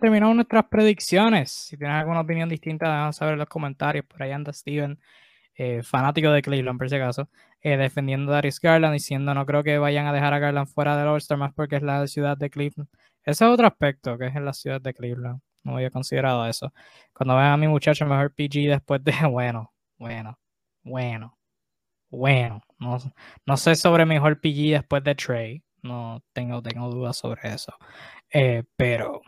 terminamos 0.00 0.34
nuestras 0.34 0.64
predicciones. 0.64 1.52
Si 1.52 1.76
tienes 1.76 1.96
alguna 1.96 2.20
opinión 2.20 2.48
distinta, 2.48 2.86
déjanos 2.86 3.16
saber 3.16 3.34
en 3.34 3.40
los 3.40 3.48
comentarios. 3.48 4.06
Por 4.06 4.22
ahí 4.22 4.32
anda 4.32 4.52
Steven 4.52 4.98
eh, 5.58 5.82
fanático 5.82 6.30
de 6.30 6.42
Cleveland 6.42 6.78
por 6.78 6.88
si 6.88 6.96
acaso, 6.96 7.30
eh, 7.62 7.76
defendiendo 7.76 8.32
a 8.32 8.36
Darius 8.36 8.60
Garland, 8.60 8.92
diciendo 8.92 9.32
no 9.34 9.46
creo 9.46 9.62
que 9.62 9.78
vayan 9.78 10.06
a 10.06 10.12
dejar 10.12 10.34
a 10.34 10.38
Garland 10.38 10.68
fuera 10.68 10.96
del 10.96 11.08
All-Star 11.08 11.38
más 11.38 11.52
porque 11.54 11.76
es 11.76 11.82
la 11.82 12.06
ciudad 12.06 12.36
de 12.36 12.50
Cleveland. 12.50 12.88
Ese 13.24 13.44
es 13.44 13.50
otro 13.50 13.66
aspecto, 13.66 14.18
que 14.18 14.26
es 14.26 14.36
en 14.36 14.44
la 14.44 14.52
ciudad 14.52 14.80
de 14.80 14.94
Cleveland. 14.94 15.40
No 15.66 15.74
había 15.76 15.90
considerado 15.90 16.46
eso. 16.46 16.72
Cuando 17.12 17.34
vean 17.34 17.52
a 17.52 17.56
mi 17.56 17.66
muchacho 17.66 18.06
mejor 18.06 18.32
PG 18.32 18.68
después 18.68 19.02
de, 19.02 19.12
bueno, 19.30 19.72
bueno, 19.98 20.38
bueno, 20.84 21.36
bueno. 22.08 22.62
No, 22.78 22.98
no 23.46 23.56
sé 23.56 23.74
sobre 23.74 24.06
mejor 24.06 24.40
PG 24.40 24.70
después 24.72 25.02
de 25.02 25.14
Trey. 25.16 25.62
No 25.82 26.22
tengo, 26.32 26.62
tengo 26.62 26.88
dudas 26.88 27.16
sobre 27.16 27.48
eso. 27.48 27.74
Eh, 28.32 28.62
pero 28.76 29.22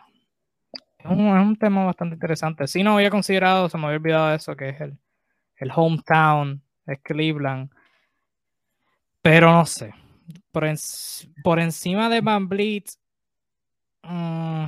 es 0.99 1.07
un, 1.07 1.27
es 1.37 1.43
un, 1.43 1.57
tema 1.57 1.85
bastante 1.85 2.15
interesante. 2.15 2.69
Si 2.69 2.85
no 2.85 2.95
había 2.95 3.11
considerado, 3.11 3.69
se 3.69 3.77
me 3.79 3.87
había 3.87 3.99
olvidado 3.99 4.35
eso, 4.35 4.57
que 4.57 4.69
es 4.69 4.81
el, 4.81 4.97
el 5.57 5.73
hometown 5.75 6.63
es 6.87 7.01
Cleveland. 7.03 7.71
Pero 9.23 9.53
no 9.53 9.67
sé. 9.67 9.93
Por, 10.53 10.65
por 11.43 11.59
encima 11.59 12.09
de 12.09 12.21
Van 12.21 12.49
Vliet, 12.49 12.85
mm, 14.05 14.67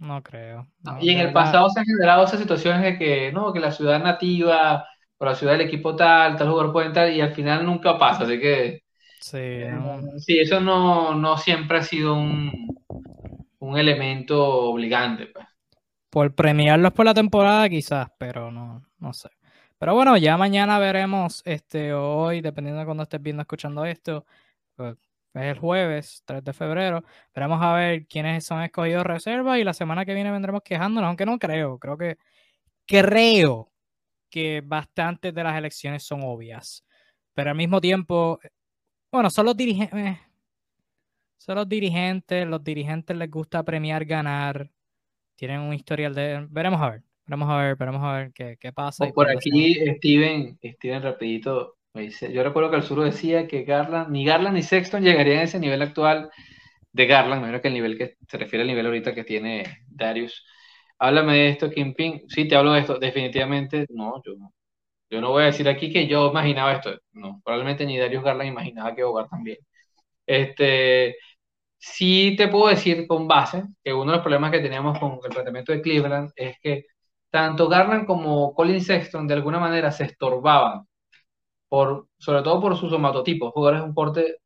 no 0.00 0.22
creo. 0.22 0.66
y 1.00 1.10
en 1.10 1.18
el 1.18 1.32
pasado 1.32 1.68
se 1.68 1.80
han 1.80 1.86
generado 1.86 2.24
esas 2.24 2.40
situaciones 2.40 2.82
de 2.82 2.98
que, 2.98 3.30
no, 3.32 3.52
que 3.52 3.60
la 3.60 3.70
ciudad 3.70 4.02
nativa 4.02 4.86
o 5.18 5.24
la 5.24 5.34
ciudad 5.34 5.52
del 5.52 5.62
equipo 5.62 5.94
tal, 5.94 6.36
tal 6.36 6.48
jugador 6.48 6.72
puede 6.72 6.86
entrar 6.86 7.10
y 7.12 7.20
al 7.20 7.34
final 7.34 7.64
nunca 7.64 7.98
pasa. 7.98 8.24
Así 8.24 8.40
que. 8.40 8.82
Sí, 9.20 9.36
eh, 9.38 9.78
sí 10.16 10.38
eso 10.38 10.58
no, 10.60 11.14
no, 11.14 11.36
siempre 11.36 11.78
ha 11.78 11.82
sido 11.82 12.14
un, 12.14 12.50
un 13.58 13.78
elemento 13.78 14.42
obligante. 14.42 15.26
Pues. 15.26 15.46
Por 16.08 16.34
premiarlos 16.34 16.92
por 16.92 17.04
la 17.04 17.14
temporada, 17.14 17.68
quizás, 17.68 18.08
pero 18.18 18.50
no, 18.50 18.82
no 18.98 19.12
sé. 19.12 19.28
Pero 19.78 19.94
bueno, 19.94 20.16
ya 20.16 20.36
mañana 20.36 20.78
veremos, 20.78 21.42
este, 21.44 21.92
hoy, 21.92 22.40
dependiendo 22.40 22.80
de 22.80 22.86
cuando 22.86 23.02
estés 23.02 23.22
viendo, 23.22 23.42
escuchando 23.42 23.84
esto, 23.84 24.24
pues, 24.76 24.96
es 25.34 25.42
el 25.42 25.58
jueves, 25.58 26.22
3 26.24 26.42
de 26.42 26.52
febrero. 26.52 27.04
Veremos 27.34 27.62
a 27.62 27.72
ver 27.74 28.06
quiénes 28.06 28.44
son 28.44 28.62
escogidos 28.62 29.04
reserva 29.04 29.58
y 29.58 29.64
la 29.64 29.72
semana 29.74 30.04
que 30.04 30.14
viene 30.14 30.30
vendremos 30.30 30.62
quejándonos, 30.62 31.08
aunque 31.08 31.26
no 31.26 31.38
creo, 31.38 31.78
creo 31.78 31.96
que 31.96 32.18
creo 32.86 33.70
que 34.28 34.62
bastantes 34.64 35.32
de 35.34 35.44
las 35.44 35.56
elecciones 35.56 36.02
son 36.02 36.22
obvias. 36.24 36.84
Pero 37.34 37.50
al 37.50 37.56
mismo 37.56 37.80
tiempo, 37.80 38.40
bueno, 39.12 39.30
son 39.30 39.46
los 39.46 39.56
dirigentes, 39.56 39.98
eh, 39.98 40.20
son 41.36 41.56
los 41.56 41.68
dirigentes, 41.68 42.46
los 42.46 42.62
dirigentes 42.62 43.16
les 43.16 43.30
gusta 43.30 43.62
premiar 43.62 44.04
ganar, 44.04 44.70
tienen 45.36 45.60
un 45.60 45.74
historial 45.74 46.14
de, 46.14 46.46
veremos 46.50 46.80
a 46.80 46.90
ver. 46.90 47.02
Vamos 47.26 47.48
a 47.48 47.58
ver, 47.58 47.76
vamos 47.76 48.02
a 48.02 48.12
ver 48.14 48.32
qué, 48.32 48.56
qué 48.58 48.72
pasa. 48.72 49.06
por 49.10 49.30
aquí 49.30 49.76
Steven, 49.96 50.58
Steven 50.64 51.00
rapidito 51.00 51.76
yo 51.94 52.42
recuerdo 52.44 52.70
que 52.70 52.76
el 52.76 52.82
sur 52.82 53.02
decía 53.02 53.46
que 53.48 53.64
Garland, 53.64 54.10
ni 54.10 54.24
Garland 54.24 54.56
ni 54.56 54.62
Sexton 54.62 55.02
llegarían 55.02 55.40
a 55.40 55.42
ese 55.44 55.58
nivel 55.58 55.82
actual 55.82 56.30
de 56.92 57.06
Garland, 57.06 57.44
menos 57.44 57.60
que 57.60 57.68
el 57.68 57.74
nivel 57.74 57.98
que 57.98 58.16
se 58.28 58.38
refiere 58.38 58.62
al 58.62 58.68
nivel 58.68 58.86
ahorita 58.86 59.14
que 59.14 59.24
tiene 59.24 59.64
Darius. 59.88 60.44
Háblame 60.98 61.34
de 61.34 61.48
esto, 61.50 61.70
Kimping. 61.70 62.24
Sí, 62.28 62.46
te 62.48 62.56
hablo 62.56 62.72
de 62.72 62.80
esto. 62.80 62.98
Definitivamente, 62.98 63.86
no, 63.90 64.22
yo 64.24 64.34
no. 64.36 64.52
Yo 65.10 65.20
no 65.20 65.30
voy 65.30 65.44
a 65.44 65.46
decir 65.46 65.68
aquí 65.68 65.92
que 65.92 66.06
yo 66.06 66.30
imaginaba 66.30 66.72
esto. 66.74 66.98
No, 67.12 67.40
probablemente 67.44 67.86
ni 67.86 67.98
Darius 67.98 68.22
Garland 68.24 68.50
imaginaba 68.50 68.94
que 68.94 69.02
jugar 69.02 69.28
también. 69.28 69.58
Este, 70.26 71.16
sí 71.78 72.34
te 72.36 72.48
puedo 72.48 72.68
decir 72.68 73.06
con 73.06 73.28
base 73.28 73.64
que 73.84 73.92
uno 73.94 74.12
de 74.12 74.18
los 74.18 74.22
problemas 74.22 74.52
que 74.52 74.60
teníamos 74.60 74.98
con 74.98 75.18
el 75.24 75.30
planteamiento 75.30 75.72
de 75.72 75.82
Cleveland 75.82 76.32
es 76.36 76.58
que 76.62 76.86
tanto 77.30 77.68
Garland 77.68 78.06
como 78.06 78.54
Colin 78.54 78.80
Sexton 78.82 79.26
de 79.28 79.34
alguna 79.34 79.58
manera 79.60 79.92
se 79.92 80.04
estorbaban, 80.04 80.86
sobre 82.18 82.42
todo 82.42 82.60
por 82.60 82.76
sus 82.76 82.90
somatotipos, 82.90 83.52
jugadores 83.52 83.82
de 83.82 83.88
un 83.88 83.94
porte 83.94 84.36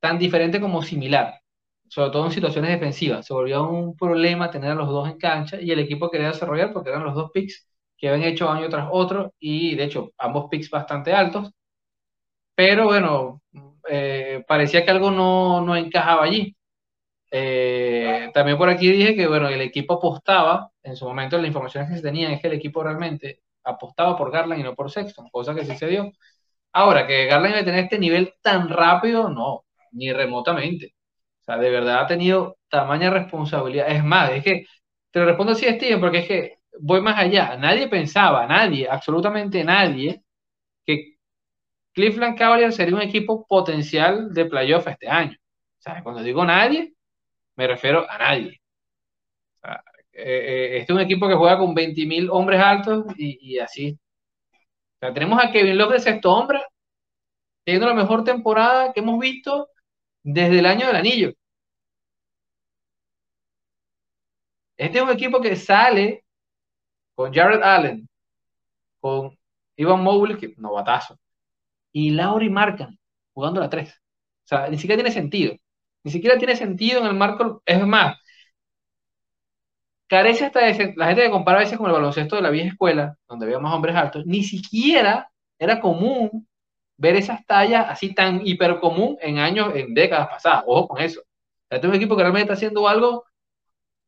tan 0.00 0.18
diferente 0.18 0.60
como 0.60 0.82
similar, 0.82 1.40
sobre 1.88 2.10
todo 2.10 2.26
en 2.26 2.32
situaciones 2.32 2.70
defensivas. 2.72 3.26
Se 3.26 3.34
volvió 3.34 3.68
un 3.68 3.96
problema 3.96 4.50
tener 4.50 4.72
a 4.72 4.74
los 4.74 4.88
dos 4.88 5.08
en 5.08 5.18
cancha 5.18 5.60
y 5.60 5.70
el 5.72 5.80
equipo 5.80 6.10
quería 6.10 6.28
desarrollar 6.28 6.72
porque 6.72 6.90
eran 6.90 7.04
los 7.04 7.14
dos 7.14 7.30
picks 7.32 7.66
que 7.98 8.08
habían 8.08 8.28
hecho 8.28 8.50
año 8.50 8.68
tras 8.68 8.88
otro 8.92 9.34
y 9.38 9.76
de 9.76 9.84
hecho 9.84 10.10
ambos 10.18 10.46
picks 10.50 10.70
bastante 10.70 11.12
altos. 11.12 11.52
Pero 12.54 12.84
bueno, 12.86 13.42
eh, 13.88 14.44
parecía 14.46 14.84
que 14.84 14.90
algo 14.90 15.10
no, 15.10 15.60
no 15.62 15.76
encajaba 15.76 16.24
allí. 16.24 16.54
Eh, 17.32 18.30
también 18.34 18.58
por 18.58 18.68
aquí 18.70 18.90
dije 18.90 19.16
que 19.16 19.28
bueno, 19.28 19.48
el 19.48 19.60
equipo 19.62 19.94
apostaba, 19.94 20.70
en 20.82 20.96
su 20.96 21.06
momento 21.06 21.38
la 21.38 21.46
información 21.48 21.88
que 21.88 21.96
se 21.96 22.02
tenía 22.02 22.32
es 22.32 22.40
que 22.40 22.48
el 22.48 22.54
equipo 22.54 22.82
realmente 22.82 23.42
apostaba 23.64 24.16
por 24.16 24.32
Garland 24.32 24.60
y 24.60 24.64
no 24.64 24.74
por 24.74 24.90
Sexton, 24.90 25.28
cosa 25.30 25.54
que 25.54 25.64
sí 25.64 25.76
se 25.76 25.88
dio. 25.88 26.12
Ahora, 26.72 27.06
que 27.06 27.26
Garland 27.26 27.54
iba 27.54 27.60
a 27.62 27.64
tener 27.64 27.84
este 27.84 27.98
nivel 27.98 28.34
tan 28.42 28.68
rápido, 28.68 29.28
no, 29.28 29.64
ni 29.92 30.12
remotamente. 30.12 30.94
O 31.42 31.44
sea, 31.44 31.58
de 31.58 31.70
verdad 31.70 32.00
ha 32.00 32.06
tenido 32.06 32.58
tamaña 32.68 33.10
responsabilidad. 33.10 33.88
Es 33.90 34.04
más, 34.04 34.30
es 34.32 34.44
que 34.44 34.66
te 35.10 35.20
lo 35.20 35.26
respondo 35.26 35.52
así, 35.52 35.66
Steven, 35.66 36.00
porque 36.00 36.18
es 36.18 36.28
que 36.28 36.58
voy 36.80 37.00
más 37.00 37.18
allá. 37.18 37.56
Nadie 37.56 37.88
pensaba, 37.88 38.46
nadie, 38.46 38.88
absolutamente 38.88 39.64
nadie, 39.64 40.22
que 40.86 41.16
Cleveland 41.92 42.38
Cavaliers 42.38 42.76
sería 42.76 42.94
un 42.94 43.02
equipo 43.02 43.46
potencial 43.46 44.32
de 44.32 44.46
playoff 44.46 44.86
este 44.88 45.08
año. 45.08 45.36
O 45.78 45.82
sea, 45.82 46.02
cuando 46.02 46.22
digo 46.22 46.44
nadie, 46.44 46.94
me 47.56 47.66
refiero 47.66 48.06
a 48.10 48.18
nadie. 48.18 48.60
Eh, 50.12 50.22
eh, 50.22 50.78
este 50.78 50.92
es 50.92 50.96
un 50.96 51.00
equipo 51.00 51.28
que 51.28 51.34
juega 51.34 51.58
con 51.58 51.74
20.000 51.74 52.28
hombres 52.30 52.60
altos 52.60 53.06
y, 53.16 53.58
así. 53.58 53.98
O 55.00 55.06
sea, 55.06 55.14
tenemos 55.14 55.42
a 55.42 55.50
Kevin 55.50 55.78
Love 55.78 55.94
de 55.94 56.00
sexto 56.00 56.30
hombre, 56.30 56.60
teniendo 57.64 57.88
la 57.88 57.94
mejor 57.94 58.22
temporada 58.22 58.92
que 58.92 59.00
hemos 59.00 59.18
visto 59.18 59.70
desde 60.22 60.58
el 60.58 60.66
año 60.66 60.86
del 60.86 60.96
anillo. 60.96 61.32
Este 64.76 64.98
es 64.98 65.04
un 65.04 65.10
equipo 65.10 65.40
que 65.40 65.56
sale 65.56 66.24
con 67.14 67.32
Jared 67.32 67.62
Allen, 67.62 68.06
con 69.00 69.38
Ivan 69.76 70.02
Mobley, 70.02 70.36
que 70.36 70.54
novatazo, 70.58 71.18
y 71.92 72.10
Lauri 72.10 72.50
Markan 72.50 72.98
jugando 73.32 73.60
la 73.60 73.70
3. 73.70 73.90
O 74.44 74.48
sea, 74.48 74.68
ni 74.68 74.76
siquiera 74.76 74.96
tiene 75.02 75.12
sentido. 75.14 75.54
Ni 76.04 76.10
siquiera 76.10 76.36
tiene 76.38 76.56
sentido 76.56 77.00
en 77.00 77.06
el 77.06 77.14
marco. 77.14 77.62
Es 77.64 77.86
más, 77.86 78.18
carece 80.10 80.44
hasta 80.46 80.60
de. 80.60 80.94
La 80.96 81.06
gente 81.06 81.22
que 81.22 81.30
compara 81.30 81.58
a 81.58 81.62
veces 81.62 81.78
con 81.78 81.86
el 81.86 81.92
baloncesto 81.92 82.36
de 82.36 82.42
la 82.42 82.50
vieja 82.50 82.70
escuela, 82.70 83.16
donde 83.28 83.46
había 83.46 83.60
más 83.60 83.72
hombres 83.72 83.94
altos, 83.94 84.26
ni 84.26 84.42
siquiera 84.42 85.30
era 85.58 85.80
común 85.80 86.48
ver 86.98 87.16
esas 87.16 87.46
tallas 87.46 87.86
así 87.88 88.12
tan 88.14 88.46
hiper 88.46 88.80
común 88.80 89.16
en 89.20 89.38
años, 89.38 89.72
en 89.74 89.94
décadas 89.94 90.28
pasadas. 90.28 90.64
Ojo 90.66 90.88
con 90.88 91.00
eso. 91.02 91.22
Este 91.70 91.86
es 91.86 91.90
un 91.90 91.96
equipo 91.96 92.16
que 92.16 92.22
realmente 92.22 92.42
está 92.42 92.54
haciendo 92.54 92.88
algo 92.88 93.24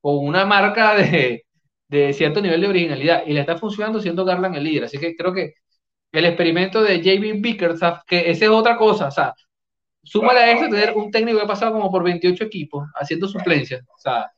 con 0.00 0.18
una 0.26 0.44
marca 0.44 0.96
de, 0.96 1.46
de 1.88 2.12
cierto 2.12 2.40
nivel 2.42 2.60
de 2.62 2.68
originalidad 2.68 3.22
y 3.26 3.32
le 3.32 3.40
está 3.40 3.56
funcionando 3.56 4.00
siendo 4.00 4.24
Garland 4.24 4.56
el 4.56 4.64
líder. 4.64 4.84
Así 4.84 4.98
que 4.98 5.14
creo 5.16 5.32
que 5.32 5.54
el 6.12 6.26
experimento 6.26 6.82
de 6.82 7.00
JB 7.00 7.40
Bickerstaff, 7.40 8.02
que 8.06 8.30
esa 8.30 8.46
es 8.46 8.50
otra 8.50 8.76
cosa, 8.76 9.08
o 9.08 9.10
sea, 9.12 9.34
súmale 10.02 10.40
a 10.40 10.52
eso 10.52 10.64
tener 10.68 10.94
un 10.96 11.10
técnico 11.10 11.38
que 11.38 11.44
ha 11.44 11.48
pasado 11.48 11.72
como 11.72 11.90
por 11.90 12.02
28 12.04 12.44
equipos 12.44 12.88
haciendo 12.96 13.28
suplencias. 13.28 13.82
O 13.88 13.98
sea, 13.98 14.30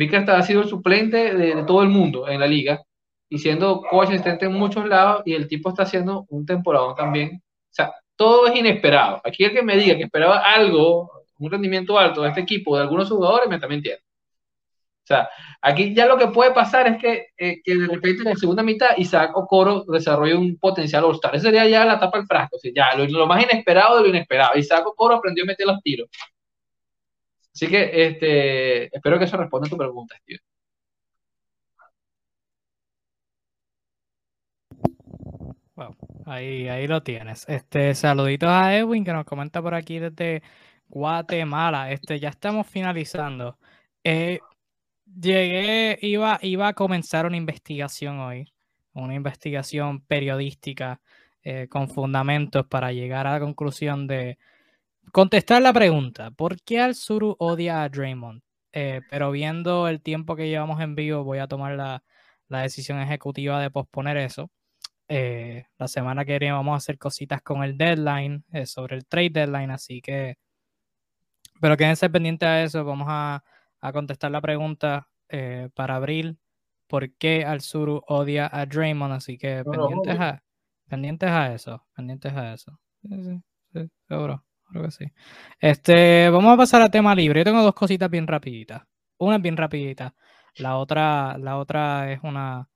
Bickerstaff 0.00 0.38
ha 0.38 0.42
sido 0.42 0.62
el 0.62 0.68
suplente 0.68 1.34
de, 1.34 1.62
todo 1.64 1.82
el 1.82 1.90
mundo 1.90 2.26
en 2.26 2.40
la 2.40 2.46
liga 2.46 2.82
y 3.28 3.38
siendo 3.38 3.82
coach 3.82 4.08
asistente 4.08 4.46
en 4.46 4.54
muchos 4.54 4.88
lados 4.88 5.22
y 5.26 5.34
el 5.34 5.46
tipo 5.46 5.68
está 5.68 5.82
haciendo 5.82 6.24
un 6.30 6.46
temporada 6.46 6.94
también. 6.94 7.36
O 7.36 7.68
sea, 7.70 7.92
todo 8.16 8.46
es 8.46 8.56
inesperado. 8.56 9.20
Aquí 9.22 9.44
el 9.44 9.52
que 9.52 9.62
me 9.62 9.76
diga 9.76 9.98
que 9.98 10.04
esperaba 10.04 10.38
algo, 10.38 11.26
un 11.38 11.50
rendimiento 11.50 11.98
alto 11.98 12.22
de 12.22 12.30
este 12.30 12.40
equipo, 12.40 12.76
de 12.76 12.82
algunos 12.82 13.10
jugadores, 13.10 13.50
me 13.50 13.58
también 13.58 13.80
entiende. 13.80 14.02
O 15.04 15.06
sea, 15.06 15.28
aquí 15.60 15.94
ya 15.94 16.06
lo 16.06 16.16
que 16.16 16.28
puede 16.28 16.52
pasar 16.52 16.86
es 16.86 16.96
que, 16.96 17.26
eh, 17.36 17.60
que 17.62 17.76
de 17.76 17.86
repente 17.86 18.22
en 18.22 18.30
la 18.30 18.36
segunda 18.36 18.62
mitad 18.62 18.96
Isaac 18.96 19.36
Okoro 19.36 19.84
desarrolle 19.84 20.34
un 20.34 20.56
potencial 20.58 21.04
All-Star. 21.04 21.34
Esa 21.34 21.48
sería 21.48 21.68
ya 21.68 21.84
la 21.84 22.00
tapa 22.00 22.16
del 22.16 22.26
frasco. 22.26 22.56
O 22.56 22.58
sea, 22.58 22.72
ya 22.74 22.96
lo, 22.96 23.26
más 23.26 23.42
inesperado 23.42 23.98
de 23.98 24.02
lo 24.04 24.08
inesperado. 24.08 24.58
Isaac 24.58 24.86
Okoro 24.86 25.16
aprendió 25.16 25.44
a 25.44 25.48
meter 25.48 25.66
los 25.66 25.82
tiros. 25.82 26.08
Así 27.54 27.68
que 27.68 28.06
este, 28.06 28.96
espero 28.96 29.18
que 29.18 29.24
eso 29.24 29.36
responda 29.36 29.66
a 29.66 29.70
tu 29.70 29.76
pregunta, 29.76 30.16
Steve. 30.22 30.40
Wow, 35.74 35.96
ahí, 36.26 36.68
ahí 36.68 36.86
lo 36.86 37.02
tienes. 37.02 37.48
Este, 37.48 37.94
saluditos 37.94 38.48
a 38.50 38.76
Edwin 38.76 39.04
que 39.04 39.12
nos 39.12 39.24
comenta 39.24 39.62
por 39.62 39.74
aquí 39.74 39.98
desde 39.98 40.42
Guatemala. 40.88 41.90
Este, 41.92 42.20
ya 42.20 42.28
estamos 42.28 42.66
finalizando. 42.66 43.58
Eh, 44.04 44.40
llegué, 45.06 45.98
iba, 46.02 46.38
iba 46.42 46.68
a 46.68 46.74
comenzar 46.74 47.26
una 47.26 47.36
investigación 47.36 48.20
hoy, 48.20 48.52
una 48.92 49.14
investigación 49.14 50.02
periodística 50.02 51.00
eh, 51.42 51.68
con 51.68 51.88
fundamentos 51.88 52.66
para 52.66 52.92
llegar 52.92 53.26
a 53.26 53.32
la 53.32 53.40
conclusión 53.40 54.06
de 54.06 54.38
contestar 55.12 55.62
la 55.62 55.72
pregunta, 55.72 56.30
¿por 56.30 56.60
qué 56.62 56.80
Al-Suru 56.80 57.36
odia 57.38 57.82
a 57.82 57.88
Draymond? 57.88 58.42
Eh, 58.72 59.00
pero 59.10 59.30
viendo 59.30 59.88
el 59.88 60.00
tiempo 60.00 60.36
que 60.36 60.48
llevamos 60.48 60.80
en 60.80 60.94
vivo, 60.94 61.24
voy 61.24 61.38
a 61.38 61.48
tomar 61.48 61.76
la, 61.76 62.02
decisión 62.48 63.00
ejecutiva 63.00 63.60
de 63.60 63.70
posponer 63.70 64.16
eso. 64.16 64.50
Eh, 65.08 65.64
la 65.78 65.88
semana 65.88 66.24
que 66.24 66.38
viene 66.38 66.52
vamos 66.52 66.74
a 66.74 66.76
hacer 66.76 66.98
cositas 66.98 67.42
con 67.42 67.62
el 67.64 67.76
deadline, 67.76 68.44
sobre 68.64 68.96
el 68.96 69.06
trade 69.06 69.30
deadline, 69.30 69.70
así 69.70 70.00
que... 70.00 70.36
Pero 71.60 71.76
quédense 71.76 72.08
pendientes 72.08 72.48
a 72.48 72.62
eso, 72.62 72.84
vamos 72.84 73.06
a 73.10 73.44
a 73.80 73.92
contestar 73.92 74.30
la 74.30 74.40
pregunta 74.40 75.08
eh, 75.28 75.68
para 75.74 75.96
abril. 75.96 76.38
¿Por 76.86 77.12
qué 77.14 77.44
Al-Suru 77.44 78.02
odia 78.08 78.48
a 78.52 78.66
Draymond? 78.66 79.12
Así 79.12 79.38
que 79.38 79.62
pendientes, 79.64 80.20
a, 80.20 80.42
pendientes 80.88 81.30
a 81.30 81.54
eso. 81.54 81.86
Pendientes 81.94 82.32
a 82.32 82.52
eso. 82.54 82.80
Sí, 83.02 83.40
sí, 83.72 83.90
seguro. 84.08 84.44
Creo 84.70 84.84
que 84.84 84.90
sí. 84.90 85.04
Este, 85.58 86.30
vamos 86.30 86.52
a 86.52 86.56
pasar 86.56 86.82
a 86.82 86.90
tema 86.90 87.14
libre. 87.14 87.40
Yo 87.40 87.44
tengo 87.44 87.62
dos 87.62 87.74
cositas 87.74 88.10
bien 88.10 88.26
rapiditas. 88.26 88.82
Una 89.18 89.36
es 89.36 89.42
bien 89.42 89.56
rapidita. 89.56 90.14
La 90.56 90.76
otra, 90.76 91.36
la 91.38 91.58
otra 91.58 92.12
es 92.12 92.20
una 92.22 92.68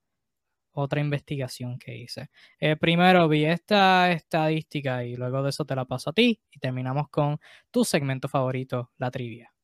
otra 0.73 1.01
investigación 1.01 1.79
que 1.79 1.97
hice. 1.97 2.31
Eh, 2.59 2.77
primero 2.77 3.29
vi 3.29 3.45
esta 3.45 4.11
estadística 4.13 5.05
y 5.05 5.17
luego 5.17 5.43
de 5.43 5.51
eso 5.51 5.65
te 5.65 5.77
la 5.77 5.85
paso 5.85 6.11
a 6.11 6.13
ti 6.13 6.41
y 6.51 6.59
terminamos 6.59 7.09
con 7.11 7.39
tu 7.71 7.85
segmento 7.85 8.29
favorito, 8.29 8.91
la 8.99 9.11
trivia 9.11 9.55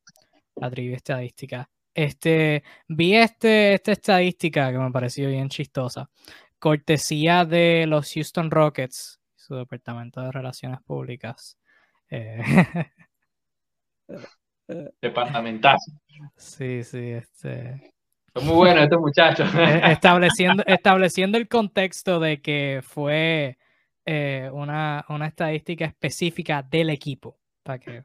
la 0.55 0.69
trivia 0.69 0.95
estadística. 0.97 1.69
Este, 1.93 2.63
vi 2.87 3.15
este, 3.15 3.73
esta 3.73 3.91
estadística 3.91 4.71
que 4.71 4.77
me 4.77 4.91
pareció 4.91 5.29
bien 5.29 5.49
chistosa. 5.49 6.09
Cortesía 6.59 7.45
de 7.45 7.85
los 7.87 8.13
Houston 8.13 8.51
Rockets, 8.51 9.19
su 9.35 9.55
departamento 9.55 10.21
de 10.21 10.31
relaciones 10.31 10.79
públicas. 10.81 11.57
Eh, 12.11 12.41
Departamentazo. 15.01 15.91
Sí, 16.35 16.83
sí, 16.83 17.09
este. 17.09 17.93
Son 18.33 18.45
muy 18.45 18.55
buenos 18.55 18.83
estos 18.83 19.01
muchachos. 19.01 19.49
E, 19.55 19.91
estableciendo, 19.91 20.63
estableciendo 20.65 21.37
el 21.37 21.47
contexto 21.47 22.19
de 22.19 22.41
que 22.41 22.81
fue 22.83 23.57
eh, 24.05 24.49
una, 24.53 25.05
una 25.09 25.27
estadística 25.27 25.85
específica 25.85 26.61
del 26.61 26.91
equipo, 26.91 27.39
para 27.63 27.79
que 27.79 28.03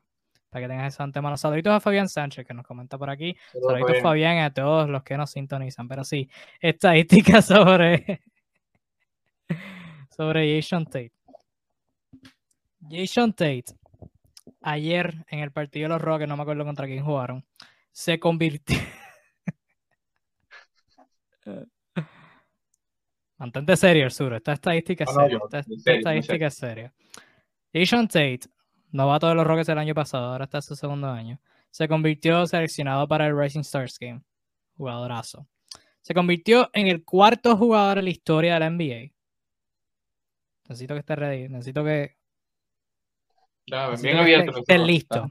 que 0.60 0.68
tengas 0.68 0.94
eso 0.94 1.02
antemano. 1.02 1.36
Saluditos 1.36 1.72
a 1.72 1.80
Fabián 1.80 2.08
Sánchez 2.08 2.46
que 2.46 2.54
nos 2.54 2.66
comenta 2.66 2.98
por 2.98 3.10
aquí. 3.10 3.36
Saluditos 3.52 3.98
a 3.98 4.02
Fabián 4.02 4.38
a 4.38 4.52
todos 4.52 4.88
los 4.88 5.02
que 5.02 5.16
nos 5.16 5.30
sintonizan. 5.30 5.88
Pero 5.88 6.04
sí, 6.04 6.28
estadística 6.60 7.42
sobre, 7.42 8.22
sobre 10.14 10.56
Jason 10.56 10.84
Tate. 10.84 11.12
Jason 12.88 13.32
Tate, 13.32 13.64
ayer 14.60 15.24
en 15.28 15.40
el 15.40 15.52
partido 15.52 15.84
de 15.84 15.94
los 15.94 16.02
Rockets, 16.02 16.28
no 16.28 16.36
me 16.36 16.42
acuerdo 16.42 16.64
contra 16.64 16.86
quién 16.86 17.04
jugaron, 17.04 17.44
se 17.92 18.18
convirtió. 18.18 18.78
Mantente 23.38 23.76
serio, 23.76 24.04
el 24.04 24.10
sur. 24.10 24.32
Esta 24.34 24.54
estadística 24.54 25.04
es 25.04 25.10
seria. 25.12 25.38
esta, 25.44 25.92
estadística 25.92 26.46
es 26.46 26.54
seria. 26.54 26.94
Jason 27.72 28.08
Tate 28.08 28.40
novato 28.92 29.28
de 29.28 29.34
los 29.34 29.46
Rockets 29.46 29.68
el 29.68 29.78
año 29.78 29.94
pasado, 29.94 30.32
ahora 30.32 30.44
está 30.44 30.58
en 30.58 30.62
su 30.62 30.74
segundo 30.76 31.08
año. 31.08 31.38
Se 31.70 31.86
convirtió 31.88 32.46
seleccionado 32.46 33.06
para 33.06 33.26
el 33.26 33.36
Racing 33.36 33.60
Stars 33.60 33.98
Game. 33.98 34.22
Jugadorazo. 34.76 35.46
Se 36.00 36.14
convirtió 36.14 36.70
en 36.72 36.86
el 36.86 37.04
cuarto 37.04 37.56
jugador 37.56 37.98
en 37.98 38.04
la 38.04 38.10
historia 38.10 38.54
de 38.54 38.60
la 38.60 38.70
NBA. 38.70 39.12
Necesito 40.68 40.94
que 40.94 41.00
esté 41.00 41.16
ready. 41.16 41.48
Necesito 41.48 41.84
que. 41.84 42.16
Bien 44.02 44.16
abierto. 44.16 44.52
Que 44.52 44.60
esté 44.60 44.78
listo 44.78 45.30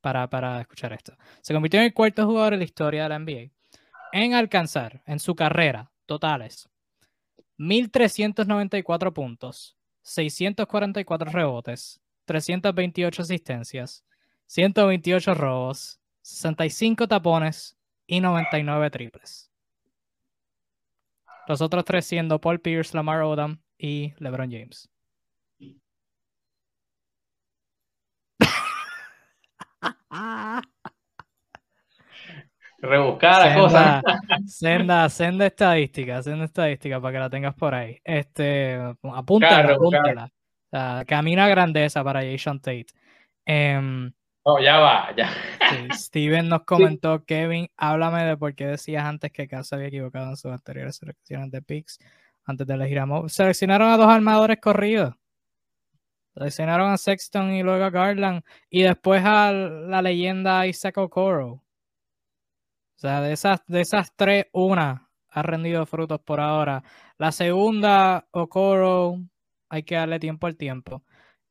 para, 0.00 0.28
para 0.28 0.60
escuchar 0.60 0.92
esto. 0.92 1.16
Se 1.40 1.54
convirtió 1.54 1.80
en 1.80 1.86
el 1.86 1.94
cuarto 1.94 2.26
jugador 2.26 2.52
en 2.52 2.60
la 2.60 2.64
historia 2.64 3.04
de 3.04 3.08
la 3.08 3.18
NBA 3.18 3.50
en 4.12 4.34
alcanzar 4.34 5.02
en 5.06 5.18
su 5.18 5.34
carrera 5.34 5.90
totales 6.06 6.68
1.394 7.58 9.12
puntos, 9.12 9.76
644 10.02 11.30
rebotes, 11.30 12.00
328 12.26 13.22
asistencias, 13.22 14.04
128 14.46 15.34
robos, 15.34 16.00
65 16.22 17.08
tapones 17.08 17.76
y 18.06 18.20
99 18.20 18.90
triples. 18.90 19.50
Los 21.48 21.60
otros 21.60 21.84
tres 21.84 22.04
siendo 22.04 22.40
Paul 22.40 22.60
Pierce, 22.60 22.96
Lamar 22.96 23.22
Odom 23.22 23.58
y 23.78 24.12
LeBron 24.18 24.50
James. 24.50 24.90
Rebuscada 32.78 33.46
la 33.46 33.54
cosa. 33.54 34.02
Senda, 34.46 35.08
senda 35.08 35.46
estadística, 35.46 36.22
senda 36.22 36.44
estadística 36.44 37.00
para 37.00 37.12
que 37.12 37.18
la 37.18 37.30
tengas 37.30 37.54
por 37.54 37.74
ahí. 37.74 38.00
Este, 38.04 38.78
apúntala, 39.02 39.74
apúntala 39.74 40.30
camina 41.06 41.48
grandeza 41.48 42.02
para 42.04 42.22
Jason 42.22 42.60
Tate. 42.60 42.86
Em, 43.44 44.12
oh, 44.42 44.58
ya 44.58 44.78
va, 44.78 45.14
ya. 45.16 45.30
Steven 45.92 46.48
nos 46.48 46.62
comentó, 46.66 47.24
Kevin, 47.24 47.68
háblame 47.76 48.24
de 48.24 48.36
por 48.36 48.54
qué 48.54 48.66
decías 48.66 49.04
antes 49.04 49.32
que 49.32 49.48
Cass 49.48 49.72
había 49.72 49.88
equivocado 49.88 50.30
en 50.30 50.36
sus 50.36 50.52
anteriores 50.52 50.96
selecciones 50.96 51.50
de 51.50 51.62
picks 51.62 51.98
antes 52.44 52.66
de 52.66 52.74
elegir 52.74 52.98
a 52.98 53.06
Mo. 53.06 53.28
Seleccionaron 53.28 53.90
a 53.90 53.96
dos 53.96 54.08
armadores 54.08 54.58
corridos. 54.60 55.14
Seleccionaron 56.36 56.92
a 56.92 56.98
Sexton 56.98 57.54
y 57.54 57.62
luego 57.62 57.82
a 57.84 57.90
Garland 57.90 58.42
y 58.68 58.82
después 58.82 59.22
a 59.24 59.52
la 59.52 60.02
leyenda 60.02 60.66
Isaac 60.66 60.98
Okoro. 60.98 61.48
O 61.52 61.62
sea, 62.98 63.22
de 63.22 63.32
esas, 63.32 63.64
de 63.66 63.80
esas 63.80 64.14
tres, 64.14 64.44
una 64.52 65.08
ha 65.30 65.42
rendido 65.42 65.86
frutos 65.86 66.20
por 66.20 66.40
ahora. 66.40 66.82
La 67.16 67.32
segunda, 67.32 68.28
Okoro, 68.32 69.18
hay 69.70 69.82
que 69.84 69.94
darle 69.94 70.18
tiempo 70.18 70.46
al 70.46 70.58
tiempo. 70.58 71.04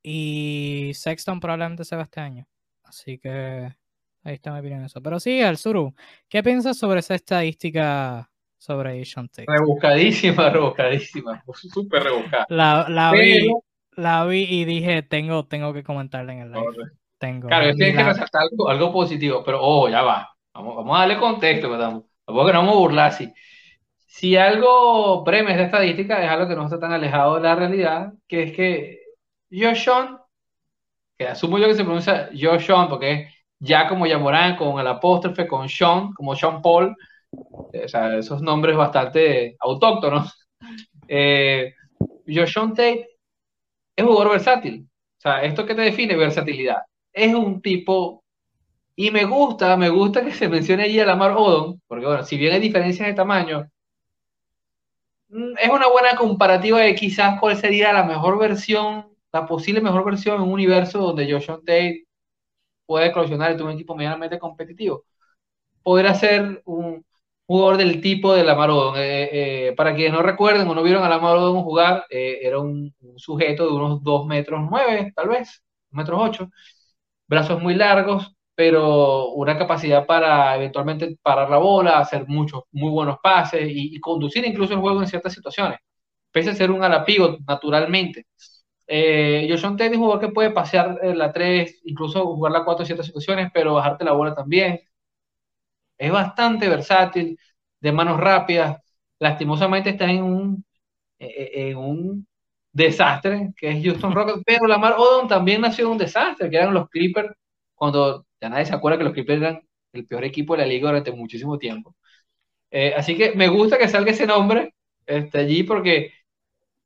Y 0.03 0.91
Sexton 0.93 1.39
probablemente 1.39 1.83
se 1.83 1.95
va 1.95 2.03
este 2.03 2.21
año. 2.21 2.47
Así 2.83 3.17
que 3.17 3.75
ahí 4.23 4.33
está 4.35 4.51
mi 4.53 4.59
opinión 4.59 4.81
en 4.81 4.85
eso. 4.85 5.01
Pero 5.01 5.19
sí, 5.19 5.41
al 5.41 5.57
Suru, 5.57 5.95
¿qué 6.29 6.43
piensas 6.43 6.77
sobre 6.77 6.99
esa 6.99 7.15
estadística 7.15 8.29
sobre 8.55 9.01
Asian 9.01 9.29
Tate? 9.29 9.45
Rebuscadísima, 9.47 10.49
rebuscadísima, 10.51 11.43
súper 11.73 12.03
rebuscada. 12.03 12.45
La, 12.49 12.87
la 12.87 13.11
vi, 13.13 13.49
la 13.95 14.25
vi 14.25 14.43
y 14.43 14.65
dije, 14.65 15.01
tengo, 15.03 15.45
tengo 15.45 15.73
que 15.73 15.83
comentarla 15.83 16.33
en 16.33 16.39
el 16.39 16.51
live. 16.51 16.91
Tengo. 17.17 17.47
Claro, 17.47 17.67
yo 17.67 17.75
tengo 17.75 17.97
que 17.97 18.03
resaltar 18.03 18.41
algo, 18.41 18.69
algo, 18.69 18.91
positivo, 18.91 19.43
pero 19.43 19.59
oh, 19.61 19.89
ya 19.89 20.01
va. 20.01 20.29
Vamos, 20.53 20.75
vamos 20.75 20.95
a 20.95 20.99
darle 21.01 21.17
contexto, 21.17 21.69
¿verdad? 21.69 22.01
Tampoco 22.25 22.47
que 22.47 22.53
no 22.53 22.59
vamos 22.59 22.75
a 22.75 22.79
burlar 22.79 23.07
así. 23.07 23.33
Si 24.07 24.37
algo 24.37 25.23
premia 25.23 25.55
de 25.55 25.63
estadística 25.63 26.23
es 26.23 26.29
algo 26.29 26.47
que 26.47 26.55
no 26.55 26.65
está 26.65 26.79
tan 26.79 26.91
alejado 26.91 27.35
de 27.35 27.41
la 27.41 27.55
realidad, 27.55 28.13
que 28.27 28.43
es 28.43 28.51
que 28.53 28.99
Joshon, 29.51 30.19
que 31.17 31.27
asumo 31.27 31.57
yo 31.57 31.67
que 31.67 31.75
se 31.75 31.83
pronuncia 31.83 32.29
Joshon, 32.33 32.89
porque 32.89 33.11
es 33.11 33.35
ya 33.59 33.87
como 33.87 34.05
Yamorán, 34.05 34.55
con 34.55 34.79
el 34.79 34.87
apóstrofe, 34.87 35.47
con 35.47 35.67
Sean, 35.69 36.13
como 36.13 36.35
Sean 36.35 36.61
Paul, 36.61 36.95
o 37.31 37.87
sea, 37.87 38.17
esos 38.17 38.41
nombres 38.41 38.75
bastante 38.75 39.55
autóctonos. 39.59 40.41
Eh, 41.07 41.75
Joshon 42.25 42.73
Tate 42.73 43.14
es 43.95 44.05
jugador 44.05 44.31
versátil. 44.31 44.87
O 45.17 45.21
sea, 45.21 45.43
¿esto 45.43 45.65
que 45.65 45.75
te 45.75 45.81
define? 45.81 46.15
Versatilidad. 46.15 46.83
Es 47.13 47.33
un 47.33 47.61
tipo, 47.61 48.23
y 48.95 49.11
me 49.11 49.25
gusta, 49.25 49.77
me 49.77 49.89
gusta 49.89 50.23
que 50.23 50.33
se 50.33 50.49
mencione 50.49 50.83
allí 50.83 50.99
a 50.99 51.05
Lamar 51.05 51.31
Odom, 51.31 51.79
porque 51.87 52.05
bueno, 52.05 52.23
si 52.23 52.37
bien 52.37 52.53
hay 52.53 52.59
diferencias 52.61 53.07
de 53.07 53.13
tamaño, 53.15 53.69
mm, 55.29 55.53
es 55.61 55.69
una 55.69 55.87
buena 55.87 56.15
comparativa 56.15 56.79
de 56.79 56.95
quizás 56.95 57.39
cuál 57.39 57.57
sería 57.57 57.93
la 57.93 58.03
mejor 58.03 58.37
versión, 58.39 59.07
la 59.31 59.45
posible 59.47 59.81
mejor 59.81 60.05
versión 60.05 60.37
en 60.37 60.41
un 60.43 60.53
universo 60.53 60.99
donde 60.99 61.31
Joshon 61.31 61.59
Tate 61.65 62.05
puede 62.85 63.11
colisionar 63.11 63.53
y 63.53 63.57
tuvo 63.57 63.67
un 63.69 63.75
equipo 63.75 63.95
medianamente 63.95 64.39
competitivo. 64.39 65.05
Poder 65.83 66.07
hacer 66.07 66.61
un, 66.65 67.05
jugador 67.45 67.77
del 67.77 68.01
tipo 68.01 68.33
de 68.33 68.43
Lamar 68.43 68.69
Odom. 68.69 68.95
Eh, 68.97 69.67
eh, 69.69 69.73
para 69.75 69.95
quienes 69.95 70.13
no 70.13 70.21
recuerden 70.21 70.67
o 70.67 70.75
no 70.75 70.83
vieron 70.83 71.03
a 71.03 71.09
Lamar 71.09 71.37
Odom 71.37 71.63
jugar, 71.63 72.05
eh, 72.09 72.39
era 72.41 72.59
un, 72.59 72.93
sujeto 73.17 73.65
de 73.65 73.73
unos 73.73 74.03
2 74.03 74.25
metros 74.27 74.61
9, 74.69 75.13
tal 75.15 75.29
vez, 75.29 75.63
2 75.89 75.97
metros 75.97 76.19
8, 76.21 76.49
brazos 77.27 77.61
muy 77.61 77.75
largos, 77.75 78.35
pero 78.55 79.29
una 79.31 79.57
capacidad 79.57 80.05
para 80.05 80.55
eventualmente 80.55 81.17
parar 81.21 81.49
la 81.49 81.57
bola, 81.57 81.99
hacer 81.99 82.27
muchos, 82.27 82.63
muy 82.71 82.89
buenos 82.91 83.17
pases 83.21 83.67
y, 83.69 83.99
conducir 83.99 84.45
incluso 84.45 84.73
el 84.73 84.79
juego 84.79 85.01
en 85.01 85.07
ciertas 85.07 85.33
situaciones, 85.33 85.79
pese 86.31 86.51
a 86.51 86.55
ser 86.55 86.71
un 86.71 86.83
alapigo 86.83 87.37
naturalmente. 87.47 88.27
Eh, 88.87 89.47
Joshon 89.49 89.77
Tate 89.77 89.91
es 89.91 89.97
un 89.97 90.03
jugador 90.03 90.21
que 90.21 90.33
puede 90.33 90.51
pasear 90.51 90.99
la 91.15 91.31
3, 91.33 91.81
incluso 91.85 92.25
jugar 92.25 92.51
la 92.51 92.63
4 92.65 92.83
en 92.83 92.87
ciertas 92.87 93.05
situaciones, 93.07 93.49
pero 93.53 93.73
bajarte 93.75 94.05
la 94.05 94.11
bola 94.13 94.35
también. 94.35 94.79
Es 95.97 96.11
bastante 96.11 96.69
versátil, 96.69 97.37
de 97.79 97.91
manos 97.91 98.19
rápidas. 98.19 98.81
Lastimosamente 99.19 99.91
está 99.91 100.09
en 100.11 100.23
un, 100.23 100.65
eh, 101.19 101.27
eh, 101.27 101.69
en 101.71 101.77
un 101.77 102.27
desastre, 102.71 103.53
que 103.57 103.69
es 103.71 103.83
Houston 103.85 104.13
Rockets, 104.13 104.43
pero 104.45 104.67
Lamar 104.67 104.95
Odom 104.97 105.27
también 105.27 105.61
nació 105.61 105.85
de 105.87 105.91
un 105.93 105.97
desastre, 105.97 106.49
que 106.49 106.57
eran 106.57 106.73
los 106.73 106.89
Clippers, 106.89 107.33
cuando 107.75 108.25
ya 108.41 108.49
nadie 108.49 108.65
se 108.65 108.75
acuerda 108.75 108.97
que 108.97 109.05
los 109.05 109.13
Clippers 109.13 109.41
eran 109.41 109.61
el 109.93 110.05
peor 110.07 110.25
equipo 110.25 110.55
de 110.55 110.63
la 110.63 110.67
liga 110.67 110.89
durante 110.89 111.11
muchísimo 111.11 111.57
tiempo. 111.57 111.95
Eh, 112.71 112.93
así 112.97 113.17
que 113.17 113.33
me 113.33 113.47
gusta 113.47 113.77
que 113.77 113.87
salga 113.87 114.11
ese 114.11 114.27
nombre 114.27 114.73
este, 115.05 115.39
allí 115.39 115.63
porque 115.63 116.11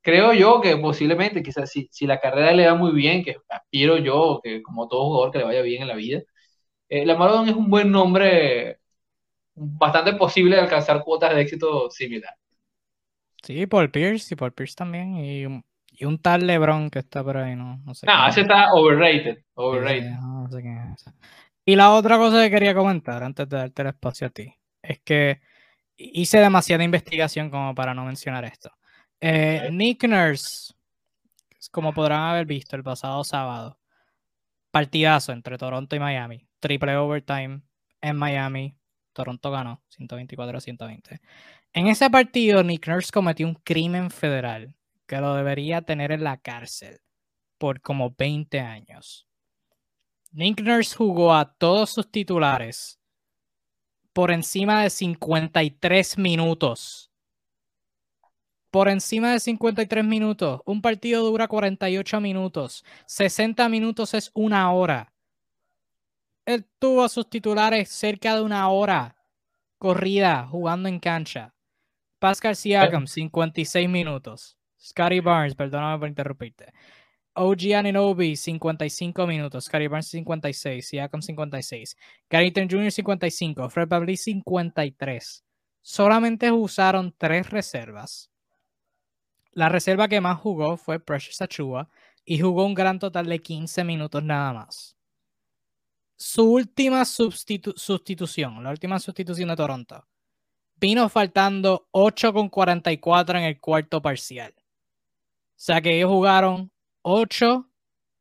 creo 0.01 0.33
yo 0.33 0.61
que 0.61 0.77
posiblemente, 0.77 1.43
quizás 1.43 1.71
si, 1.71 1.87
si, 1.91 2.07
la 2.07 2.19
carrera 2.19 2.53
le 2.53 2.67
va 2.67 2.75
muy 2.75 2.91
bien, 2.93 3.23
que 3.23 3.37
aspiro 3.49 3.97
yo, 3.97 4.41
que 4.43 4.61
como 4.63 4.87
todo 4.87 5.05
jugador 5.05 5.31
que 5.31 5.39
le 5.39 5.45
vaya 5.45 5.61
bien 5.61 5.83
en 5.83 5.87
la 5.89 5.95
vida, 5.95 6.21
eh, 6.89 7.05
Lamar 7.05 7.31
Odom 7.31 7.49
es 7.49 7.55
un 7.55 7.69
buen 7.69 7.91
nombre 7.91 8.78
bastante 9.59 10.13
posible 10.13 10.55
de 10.55 10.61
alcanzar 10.61 11.03
cuotas 11.03 11.35
de 11.35 11.41
éxito 11.41 11.89
similar. 11.91 12.33
Sí, 13.43 13.67
Paul 13.67 13.91
Pierce 13.91 14.33
y 14.33 14.37
Paul 14.37 14.53
Pierce 14.53 14.75
también. 14.75 15.15
Y, 15.15 15.43
y, 15.91 16.05
un 16.05 16.21
tal 16.21 16.47
LeBron 16.47 16.89
que 16.89 16.99
está 16.99 17.23
por 17.23 17.37
ahí, 17.37 17.55
no, 17.55 17.77
no 17.85 17.93
sé. 17.93 18.05
No, 18.05 18.27
ese 18.27 18.41
está 18.41 18.73
overrated. 18.73 19.43
overrated. 19.55 20.11
no 20.11 20.49
sé 20.49 20.61
quién 20.61 20.95
es 20.95 21.05
Y 21.65 21.75
la 21.75 21.91
otra 21.91 22.17
cosa 22.17 22.43
que 22.43 22.51
quería 22.51 22.73
comentar 22.73 23.23
antes 23.23 23.47
de 23.47 23.57
darte 23.57 23.81
el 23.81 23.87
espacio 23.89 24.27
a 24.27 24.29
ti 24.29 24.53
es 24.81 24.99
que 25.01 25.41
hice 25.97 26.39
demasiada 26.39 26.83
investigación 26.83 27.49
como 27.49 27.75
para 27.75 27.93
no 27.93 28.05
mencionar 28.05 28.45
esto. 28.45 28.71
Eh, 29.19 29.69
Nick 29.71 30.05
Nurse, 30.05 30.73
como 31.71 31.93
podrán 31.93 32.21
haber 32.21 32.45
visto 32.45 32.75
el 32.75 32.83
pasado 32.83 33.23
sábado, 33.23 33.77
partidazo 34.71 35.33
entre 35.33 35.57
Toronto 35.57 35.95
y 35.95 35.99
Miami, 35.99 36.47
triple 36.59 36.95
overtime 36.95 37.61
en 38.01 38.15
Miami, 38.15 38.78
Toronto 39.19 39.51
ganó 39.51 39.81
124 39.89 40.57
a 40.57 40.61
120. 40.61 41.19
En 41.73 41.87
ese 41.87 42.09
partido, 42.09 42.63
Nick 42.63 42.87
Nurse 42.87 43.11
cometió 43.11 43.45
un 43.45 43.55
crimen 43.55 44.11
federal 44.11 44.73
que 45.07 45.17
lo 45.17 45.35
debería 45.35 45.81
tener 45.81 46.13
en 46.13 46.23
la 46.23 46.37
cárcel 46.37 47.01
por 47.57 47.81
como 47.81 48.15
20 48.17 48.61
años. 48.61 49.27
Nick 50.31 50.61
Nurse 50.61 50.95
jugó 50.95 51.33
a 51.33 51.53
todos 51.53 51.89
sus 51.89 52.09
titulares 52.09 52.97
por 54.13 54.31
encima 54.31 54.83
de 54.83 54.89
53 54.89 56.17
minutos. 56.17 57.11
Por 58.71 58.87
encima 58.87 59.33
de 59.33 59.41
53 59.41 60.05
minutos. 60.05 60.61
Un 60.63 60.81
partido 60.81 61.25
dura 61.25 61.49
48 61.49 62.21
minutos. 62.21 62.85
60 63.05 63.67
minutos 63.67 64.13
es 64.13 64.31
una 64.33 64.71
hora. 64.71 65.11
Él 66.49 66.65
tuvo 66.79 67.03
a 67.03 67.09
sus 67.09 67.29
titulares 67.29 67.89
cerca 67.89 68.35
de 68.35 68.41
una 68.41 68.67
hora 68.69 69.15
corrida 69.77 70.47
jugando 70.47 70.89
en 70.89 70.99
cancha. 70.99 71.53
Pascal 72.17 72.55
Siakam, 72.55 73.05
56 73.05 73.87
minutos. 73.87 74.57
Scotty 74.81 75.19
Barnes, 75.19 75.53
perdóname 75.53 75.99
por 75.99 76.07
interrumpirte. 76.07 76.73
OG 77.33 77.75
Ananobi, 77.75 78.35
55 78.35 79.27
minutos. 79.27 79.65
Scotty 79.65 79.85
Barnes, 79.85 80.07
56. 80.07 80.87
Siakam, 80.87 81.21
56. 81.21 81.95
Carrington 82.27 82.67
Jr., 82.67 82.91
55. 82.93 83.69
Fred 83.69 83.87
Babley, 83.87 84.17
53. 84.17 85.45
Solamente 85.83 86.51
usaron 86.51 87.13
tres 87.15 87.47
reservas. 87.51 88.31
La 89.51 89.69
reserva 89.69 90.07
que 90.07 90.19
más 90.19 90.39
jugó 90.39 90.77
fue 90.77 90.99
Precious 90.99 91.43
Achua 91.43 91.89
y 92.25 92.39
jugó 92.39 92.65
un 92.65 92.73
gran 92.73 92.97
total 92.97 93.27
de 93.27 93.37
15 93.37 93.83
minutos 93.83 94.23
nada 94.23 94.51
más 94.51 94.98
su 96.19 96.43
última 96.51 97.05
sustitución, 97.05 98.61
la 98.61 98.71
última 98.71 98.99
sustitución 98.99 99.47
de 99.47 99.55
Toronto, 99.55 100.05
vino 100.75 101.07
faltando 101.07 101.87
8 101.91 102.33
con 102.33 102.49
44 102.49 103.39
en 103.39 103.45
el 103.45 103.59
cuarto 103.61 104.01
parcial. 104.01 104.53
O 104.57 104.61
sea 105.55 105.79
que 105.81 105.95
ellos 105.95 106.09
jugaron 106.09 106.71
8 107.03 107.69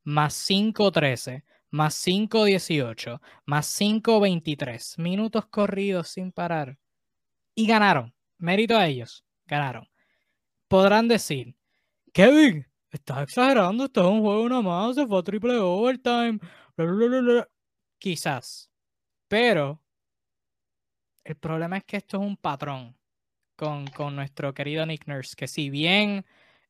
más 0.05 0.33
5 0.35 0.93
13 0.93 1.45
más 1.71 1.95
5 1.95 2.45
18 2.45 3.21
más 3.47 3.67
5 3.67 4.21
23 4.21 4.99
minutos 4.99 5.47
corridos 5.47 6.09
sin 6.09 6.31
parar 6.31 6.79
y 7.55 7.67
ganaron. 7.67 8.15
Mérito 8.39 8.77
a 8.77 8.87
ellos, 8.87 9.25
ganaron. 9.45 9.89
Podrán 10.69 11.09
decir, 11.09 11.57
Kevin, 12.13 12.65
estás 12.93 13.25
exagerando, 13.25 13.87
esto 13.87 14.03
es 14.03 14.07
un 14.07 14.21
juego 14.21 14.49
nada 14.49 14.63
más, 14.63 14.95
se 14.95 15.05
fue 15.05 15.19
a 15.19 15.23
triple 15.23 15.57
overtime. 15.57 16.39
Quizás. 17.99 18.71
Pero 19.29 19.83
el 21.25 21.37
problema 21.37 21.79
es 21.79 21.85
que 21.85 21.99
esto 21.99 22.19
es 22.19 22.27
un 22.27 22.37
patrón 22.37 22.97
con, 23.57 24.17
nuestro 24.17 24.55
querido 24.55 24.87
Nick 24.87 25.07
Nurse, 25.07 25.35
que 25.37 25.49
si 25.49 25.69
bien 25.69 26.25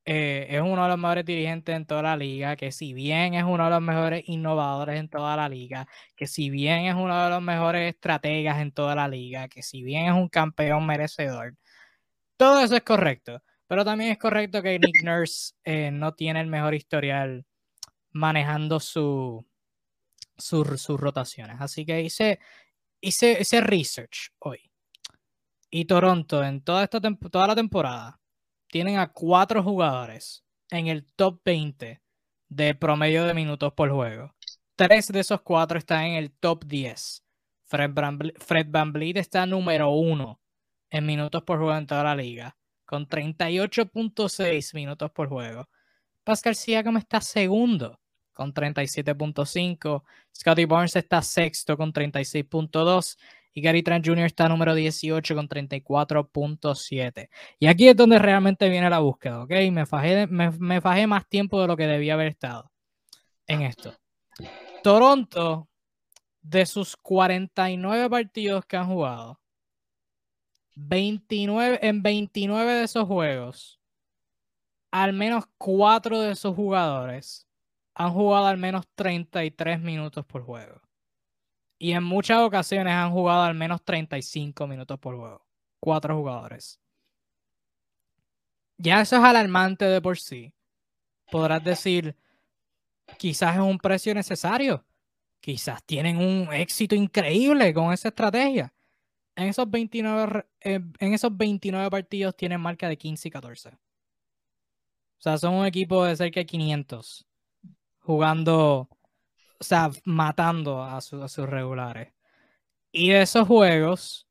eh, 0.05 0.47
es 0.51 0.61
uno 0.63 0.83
de 0.83 0.89
los 0.89 0.99
mejores 0.99 1.25
dirigentes 1.25 1.77
en 1.77 1.87
toda 1.87 2.03
la 2.03 2.17
liga, 2.17 2.57
que 2.57 2.73
si 2.73 2.95
bien 2.95 3.35
es 3.35 3.45
uno 3.45 3.65
de 3.65 3.71
los 3.71 3.83
mejores 3.83 4.25
innovadores 4.27 4.99
en 4.99 5.09
toda 5.09 5.37
la 5.37 5.49
liga, 5.49 5.87
que 6.17 6.27
si 6.27 6.51
bien 6.51 6.87
es 6.87 6.95
uno 6.95 7.23
de 7.25 7.31
los 7.31 7.43
mejores 7.43 7.95
estrategas 7.95 8.59
en 8.61 8.73
toda 8.73 8.95
la 8.95 9.07
liga, 9.07 9.49
que 9.49 9.63
si 9.63 9.83
bien 9.83 10.07
es 10.07 10.13
un 10.15 10.29
campeón 10.29 10.87
merecedor, 10.87 11.55
todo 12.37 12.61
eso 12.61 12.77
es 12.77 12.83
correcto. 12.83 13.43
Pero 13.67 13.85
también 13.85 14.13
es 14.13 14.19
correcto 14.19 14.63
que 14.63 14.79
Nick 14.79 15.03
Nurse 15.05 15.55
eh, 15.65 15.91
no 15.93 16.15
tiene 16.15 16.41
el 16.41 16.47
mejor 16.49 16.75
historial 16.75 17.45
manejando 18.13 18.81
su, 18.81 19.47
sus, 20.39 20.89
rotaciones. 20.89 21.57
Así 21.61 21.85
que 21.85 22.03
hice, 22.03 22.39
hice 23.01 23.41
ese 23.41 23.61
research 23.61 24.33
hoy. 24.39 24.71
Y 25.71 25.85
Toronto 25.85 26.43
en 26.43 26.63
toda, 26.63 26.85
esta 26.85 27.01
toda 27.01 27.47
la 27.47 27.55
temporada 27.55 28.21
tienen 28.69 28.99
a 28.99 29.13
cuatro 29.13 29.63
jugadores 29.63 30.45
en 30.71 30.87
el 30.87 31.05
top 31.15 31.41
20 31.45 32.01
de 32.49 32.75
promedio 32.75 33.25
de 33.25 33.35
minutos 33.35 33.73
por 33.75 33.91
juego. 33.91 34.35
Tres 34.77 35.09
de 35.09 35.21
esos 35.21 35.43
cuatro 35.43 35.79
están 35.79 36.05
en 36.05 36.15
el 36.15 36.33
top 36.33 36.65
10. 36.65 37.25
Fred, 37.65 37.91
Van 37.93 38.97
está 39.17 39.45
número 39.45 39.91
uno 39.91 40.41
en 40.89 41.05
minutos 41.05 41.43
por 41.43 41.59
juego 41.59 41.77
en 41.77 41.87
toda 41.87 42.05
la 42.05 42.17
liga, 42.17 42.57
con 42.87 43.07
38.6 43.07 44.75
minutos 44.75 45.11
por 45.11 45.29
juego. 45.29 45.69
Pascal 46.25 46.55
Siakam 46.55 46.97
está 46.97 47.21
segundo 47.21 48.01
con 48.39 48.55
37.5. 48.55 50.05
Scotty 50.33 50.65
Barnes 50.65 50.95
está 50.95 51.21
sexto 51.23 51.77
con 51.77 51.93
36.2. 51.93 53.19
Y 53.53 53.61
Gary 53.61 53.83
Trent 53.83 54.07
Jr. 54.07 54.27
está 54.27 54.49
número 54.49 54.77
18 54.77 55.35
con 55.35 55.49
34.7. 55.49 57.29
Y 57.59 57.67
aquí 57.67 57.89
es 57.89 57.97
donde 57.97 58.21
realmente 58.21 58.69
viene 58.69 58.89
la 58.89 59.01
búsqueda, 59.01 59.43
¿ok? 59.43 59.51
Me 59.73 59.87
fajé, 59.87 60.29
me, 60.29 60.53
me 60.53 60.81
fajé 60.81 61.09
más 61.09 61.29
tiempo 61.29 61.61
de 61.61 61.67
lo 61.67 61.77
que 61.77 61.89
debía 61.89 62.15
haber 62.15 62.29
estado 62.29 62.71
en 63.49 63.63
esto. 63.63 63.93
Toronto, 64.85 65.69
de 66.41 66.65
sus 66.65 66.97
49 66.97 68.09
partidos 68.09 68.65
que 68.67 68.77
han 68.77 68.87
jugado, 68.87 69.41
29, 70.77 71.81
en 71.83 72.05
29 72.05 72.73
de 72.73 72.85
esos 72.85 73.09
juegos, 73.09 73.81
al 74.93 75.13
menos 75.13 75.47
4 75.59 76.21
de 76.21 76.31
esos 76.31 76.55
jugadores 76.55 77.48
han 77.99 78.13
jugado 78.13 78.47
al 78.47 78.59
menos 78.59 78.87
33 78.95 79.81
minutos 79.81 80.25
por 80.25 80.45
juego. 80.45 80.81
Y 81.81 81.93
en 81.93 82.05
muchas 82.05 82.39
ocasiones 82.39 82.95
han 82.95 83.11
jugado 83.11 83.43
al 83.43 83.55
menos 83.55 83.85
35 83.85 84.69
minutos 84.69 84.99
por 85.01 85.17
juego. 85.17 85.45
Cuatro 85.81 86.17
jugadores. 86.17 86.81
Ya 88.77 89.01
eso 89.01 89.17
es 89.17 89.23
alarmante 89.23 89.85
de 89.85 90.01
por 90.01 90.17
sí. 90.17 90.55
Podrás 91.29 91.63
decir, 91.65 92.17
quizás 93.19 93.57
es 93.57 93.63
un 93.63 93.79
precio 93.79 94.15
necesario. 94.15 94.85
Quizás 95.41 95.83
tienen 95.83 96.19
un 96.19 96.53
éxito 96.53 96.95
increíble 96.95 97.75
con 97.75 97.93
esa 97.93 98.09
estrategia. 98.09 98.73
En 99.35 99.49
esos 99.49 99.69
29, 99.69 100.47
eh, 100.61 100.81
en 101.01 101.15
esos 101.15 101.37
29 101.37 101.91
partidos 101.91 102.37
tienen 102.37 102.61
marca 102.61 102.89
de 102.89 102.97
15 102.97 103.27
y 103.27 103.31
14. 103.33 103.69
O 103.71 103.77
sea, 105.19 105.37
son 105.37 105.55
un 105.55 105.67
equipo 105.67 106.05
de 106.05 106.15
cerca 106.15 106.39
de 106.39 106.47
500 106.47 107.28
jugando 108.09 108.89
o 109.61 109.65
sea, 109.65 109.91
matando 110.05 110.83
a, 110.83 111.01
sus 111.01 111.49
regulares. 111.49 112.13
Y 112.93 113.11
de 113.11 113.23
esos 113.23 113.47
juegos, 113.47 114.27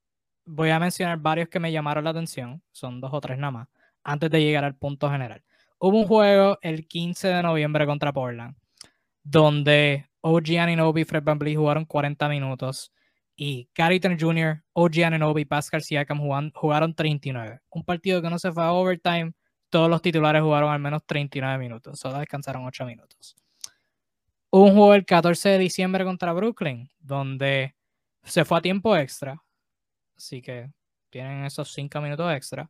voy 0.46 0.72
a 0.72 0.80
mencionar 0.80 1.20
varios 1.20 1.50
que 1.50 1.60
me 1.60 1.72
llamaron 1.72 2.04
la 2.06 2.12
atención, 2.12 2.64
son 2.72 3.02
dos 3.02 3.12
o 3.14 3.22
tres 3.22 3.38
nada 3.38 3.52
más, 3.52 3.68
antes 4.04 4.32
de 4.32 4.42
llegar 4.42 4.64
al 4.64 4.76
punto 4.76 5.10
general. 5.12 5.44
Hubo 5.80 6.00
un 6.00 6.08
juego 6.08 6.58
el 6.62 6.88
15 6.88 7.28
de 7.28 7.44
noviembre 7.44 7.86
contra 7.86 8.14
Portland, 8.14 8.56
donde 9.24 10.08
OG 10.22 10.58
Ananobi 10.60 11.02
y 11.02 11.06
Fred 11.06 11.24
VanVleet 11.24 11.58
jugaron 11.58 11.86
40 11.86 12.30
minutos 12.30 12.92
y 13.36 13.70
Gary 13.76 14.02
Jr., 14.02 14.64
OG 14.74 15.04
Ananobi 15.06 15.44
y 15.44 15.46
Pascal 15.46 15.84
Siakam 15.84 16.20
jugaron 16.20 16.96
39. 16.96 17.60
Un 17.70 17.84
partido 17.84 18.22
que 18.24 18.30
no 18.32 18.40
se 18.40 18.52
fue 18.52 18.64
a 18.64 18.74
overtime, 18.74 19.34
todos 19.70 19.90
los 19.90 20.02
titulares 20.02 20.42
jugaron 20.42 20.72
al 20.72 20.80
menos 20.80 21.04
39 21.06 21.60
minutos, 21.60 22.00
solo 22.00 22.20
descansaron 22.20 22.66
8 22.66 22.86
minutos 22.86 23.36
un 24.50 24.74
juego 24.74 24.94
el 24.94 25.06
14 25.06 25.50
de 25.50 25.58
diciembre 25.58 26.04
contra 26.04 26.34
Brooklyn, 26.34 26.90
donde 27.00 27.76
se 28.24 28.46
fue 28.46 28.58
a 28.58 28.62
tiempo 28.62 28.96
extra. 28.96 29.42
Así 30.16 30.42
que 30.42 30.72
tienen 31.10 31.46
esos 31.46 31.72
5 31.74 32.02
minutos 32.02 32.32
extra. 32.34 32.70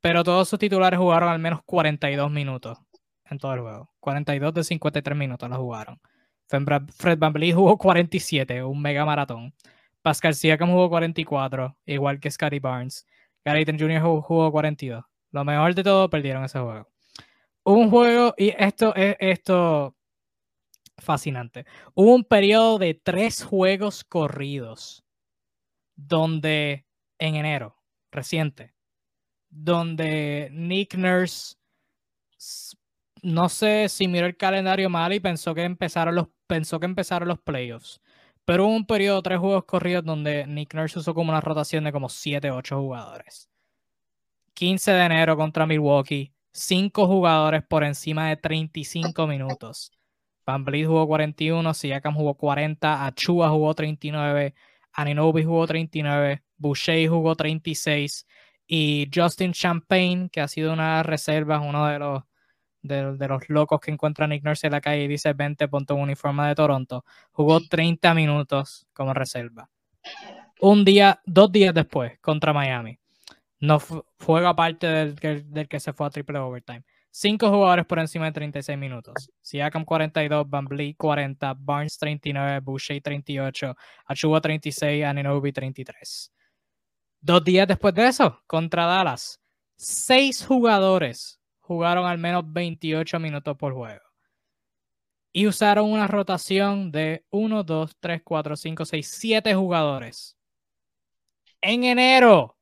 Pero 0.00 0.24
todos 0.24 0.48
sus 0.48 0.58
titulares 0.58 0.98
jugaron 0.98 1.28
al 1.28 1.38
menos 1.38 1.60
42 1.64 2.30
minutos 2.30 2.78
en 3.24 3.38
todo 3.38 3.54
el 3.54 3.60
juego. 3.60 3.90
42 4.00 4.54
de 4.54 4.64
53 4.64 5.16
minutos 5.16 5.48
lo 5.48 5.56
jugaron. 5.56 6.00
Fred 6.48 7.18
VanVleet 7.18 7.54
jugó 7.54 7.78
47, 7.78 8.62
un 8.62 8.82
mega 8.82 9.04
maratón. 9.06 9.54
Pascal 10.02 10.34
Siakam 10.34 10.70
jugó 10.70 10.90
44, 10.90 11.76
igual 11.86 12.20
que 12.20 12.30
Scotty 12.30 12.58
Barnes. 12.58 13.06
Gary 13.44 13.64
Jr. 13.64 14.00
jugó 14.00 14.50
42. 14.52 15.04
Lo 15.30 15.44
mejor 15.44 15.74
de 15.74 15.82
todo, 15.82 16.10
perdieron 16.10 16.44
ese 16.44 16.58
juego. 16.58 16.88
Un 17.64 17.90
juego, 17.90 18.34
y 18.36 18.52
esto, 18.58 18.92
esto 18.96 19.94
fascinante. 21.02 21.66
Hubo 21.94 22.14
un 22.14 22.24
periodo 22.24 22.78
de 22.78 22.94
tres 22.94 23.42
juegos 23.44 24.04
corridos 24.04 25.04
donde 25.96 26.86
en 27.18 27.36
enero, 27.36 27.76
reciente, 28.10 28.74
donde 29.50 30.48
Nick 30.52 30.94
Nurse, 30.94 31.56
no 33.22 33.48
sé 33.48 33.88
si 33.88 34.08
miró 34.08 34.26
el 34.26 34.36
calendario 34.36 34.90
mal 34.90 35.12
y 35.12 35.20
pensó 35.20 35.54
que 35.54 35.62
empezaron 35.62 36.14
los, 36.14 36.28
pensó 36.46 36.80
que 36.80 36.86
empezaron 36.86 37.28
los 37.28 37.38
playoffs. 37.40 38.00
Pero 38.44 38.66
hubo 38.66 38.74
un 38.74 38.86
periodo 38.86 39.16
de 39.16 39.22
tres 39.22 39.38
juegos 39.38 39.64
corridos 39.64 40.04
donde 40.04 40.46
Nick 40.46 40.74
Nurse 40.74 40.98
usó 40.98 41.14
como 41.14 41.30
una 41.30 41.40
rotación 41.40 41.84
de 41.84 41.92
como 41.92 42.08
7, 42.08 42.50
8 42.50 42.80
jugadores. 42.80 43.48
15 44.54 44.92
de 44.92 45.04
enero 45.04 45.36
contra 45.36 45.66
Milwaukee, 45.66 46.32
5 46.52 47.06
jugadores 47.06 47.62
por 47.62 47.84
encima 47.84 48.28
de 48.28 48.36
35 48.36 49.26
minutos. 49.26 49.92
Van 50.44 50.64
Vliet 50.64 50.86
jugó 50.86 51.06
41, 51.06 51.74
Siakam 51.74 52.14
jugó 52.14 52.34
40, 52.34 53.06
Achua 53.06 53.48
jugó 53.50 53.74
39, 53.74 54.54
Aninobi 54.92 55.44
jugó 55.44 55.66
39, 55.66 56.42
Boucher 56.56 57.08
jugó 57.08 57.34
36 57.34 58.26
y 58.66 59.10
Justin 59.12 59.52
Champagne, 59.52 60.28
que 60.30 60.40
ha 60.40 60.48
sido 60.48 60.72
una 60.72 61.02
reserva, 61.02 61.60
uno 61.60 61.86
de 61.86 61.98
los, 61.98 62.22
de, 62.82 63.28
los 63.28 63.48
locos 63.48 63.80
que 63.80 63.90
encuentra 63.90 64.26
Nick 64.26 64.44
Nurse 64.44 64.66
en 64.66 64.72
la 64.72 64.80
calle 64.80 65.04
y 65.04 65.08
dice 65.08 65.32
20 65.32 65.68
puntos 65.68 65.96
un 65.96 66.04
uniforme 66.04 66.46
de 66.48 66.54
Toronto, 66.54 67.04
jugó 67.32 67.60
30 67.60 68.14
minutos 68.14 68.86
como 68.92 69.14
reserva. 69.14 69.68
Un 70.60 70.84
día, 70.84 71.20
dos 71.24 71.50
días 71.50 71.74
después, 71.74 72.18
contra 72.20 72.52
Miami. 72.52 72.98
No 73.60 73.78
juega 74.24 74.50
aparte 74.50 74.86
del, 74.86 75.14
del 75.50 75.68
que 75.68 75.80
se 75.80 75.92
fue 75.92 76.06
a 76.06 76.10
triple 76.10 76.38
overtime. 76.38 76.82
Cinco 77.14 77.50
jugadores 77.50 77.84
por 77.84 77.98
encima 77.98 78.24
de 78.24 78.32
36 78.32 78.78
minutos. 78.78 79.30
Siakam 79.42 79.84
42, 79.84 80.48
Van 80.48 80.66
40, 80.96 81.54
Barnes 81.58 81.98
39, 81.98 82.60
Boucher 82.60 83.02
38, 83.02 83.76
Achuba 84.06 84.40
36, 84.40 85.04
Aninobi 85.04 85.52
33. 85.52 86.32
Dos 87.20 87.44
días 87.44 87.68
después 87.68 87.92
de 87.94 88.08
eso, 88.08 88.40
contra 88.46 88.86
Dallas, 88.86 89.38
seis 89.76 90.42
jugadores 90.46 91.38
jugaron 91.60 92.06
al 92.06 92.16
menos 92.16 92.50
28 92.50 93.20
minutos 93.20 93.58
por 93.58 93.74
juego. 93.74 94.00
Y 95.34 95.46
usaron 95.46 95.92
una 95.92 96.06
rotación 96.06 96.90
de 96.90 97.26
1, 97.28 97.62
2, 97.62 97.96
3, 98.00 98.22
4, 98.24 98.56
5, 98.56 98.84
6, 98.86 99.06
7 99.06 99.54
jugadores. 99.54 100.36
En 101.60 101.84
enero, 101.84 102.56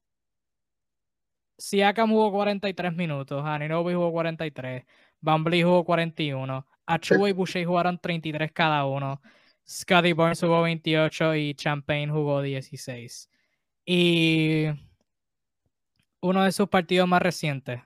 Siakam 1.60 2.10
jugó 2.10 2.32
43 2.32 2.94
minutos, 2.94 3.44
Aninobi 3.44 3.92
jugó 3.92 4.10
43, 4.12 4.84
Van 5.20 5.44
jugó 5.44 5.84
41, 5.84 6.66
Achua 6.86 7.28
y 7.28 7.32
Boucher 7.32 7.66
jugaron 7.66 7.98
33 7.98 8.50
cada 8.52 8.86
uno, 8.86 9.20
Scotty 9.68 10.14
Barnes 10.14 10.40
jugó 10.40 10.62
28 10.62 11.34
y 11.34 11.54
Champagne 11.54 12.08
jugó 12.08 12.40
16. 12.40 13.30
Y 13.84 14.66
uno 16.20 16.44
de 16.44 16.52
sus 16.52 16.68
partidos 16.68 17.06
más 17.06 17.20
recientes, 17.20 17.82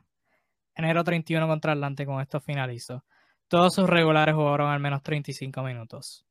enero 0.77 1.03
31 1.03 1.49
contra 1.49 1.73
Atlante, 1.73 2.07
con 2.07 2.21
esto 2.21 2.41
finalizó. 2.41 3.05
Todos 3.49 3.75
sus 3.75 3.89
regulares 3.89 4.37
jugaron 4.37 4.71
al 4.71 4.81
menos 4.81 5.03
35 5.03 5.63
minutos. 5.65 6.25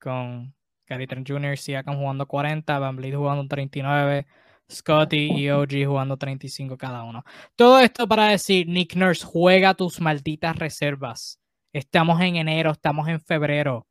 Con 0.00 0.54
Gary 0.86 1.06
Trent 1.06 1.28
Jr., 1.28 1.58
Siakam 1.58 1.96
jugando 1.98 2.26
40, 2.26 2.78
Van 2.78 2.96
jugando 2.96 3.46
39, 3.46 4.26
Scotty 4.70 5.32
y 5.32 5.50
OG 5.50 5.86
jugando 5.86 6.16
35 6.16 6.76
cada 6.76 7.02
uno. 7.04 7.24
Todo 7.56 7.78
esto 7.80 8.06
para 8.06 8.28
decir, 8.28 8.68
Nick 8.68 8.94
Nurse, 8.96 9.24
juega 9.24 9.74
tus 9.74 10.00
malditas 10.00 10.56
reservas. 10.56 11.40
Estamos 11.72 12.20
en 12.20 12.36
enero, 12.36 12.72
estamos 12.72 13.08
en 13.08 13.20
febrero. 13.20 13.86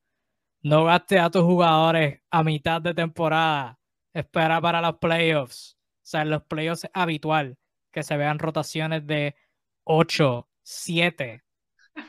No 0.62 0.86
gastes 0.86 1.20
a 1.20 1.30
tus 1.32 1.44
jugadores 1.44 2.22
a 2.30 2.44
mitad 2.44 2.82
de 2.82 2.94
temporada. 2.94 3.80
Espera 4.14 4.62
para 4.62 4.82
los 4.82 4.98
playoffs. 4.98 5.78
O 5.80 6.00
sea, 6.04 6.22
en 6.22 6.30
los 6.30 6.44
playoffs 6.44 6.86
es 6.86 6.92
habitual 6.94 7.58
que 7.92 8.04
se 8.04 8.18
vean 8.18 8.40
rotaciones 8.40 9.06
de 9.06 9.36
8, 9.84 10.48
7, 10.64 11.44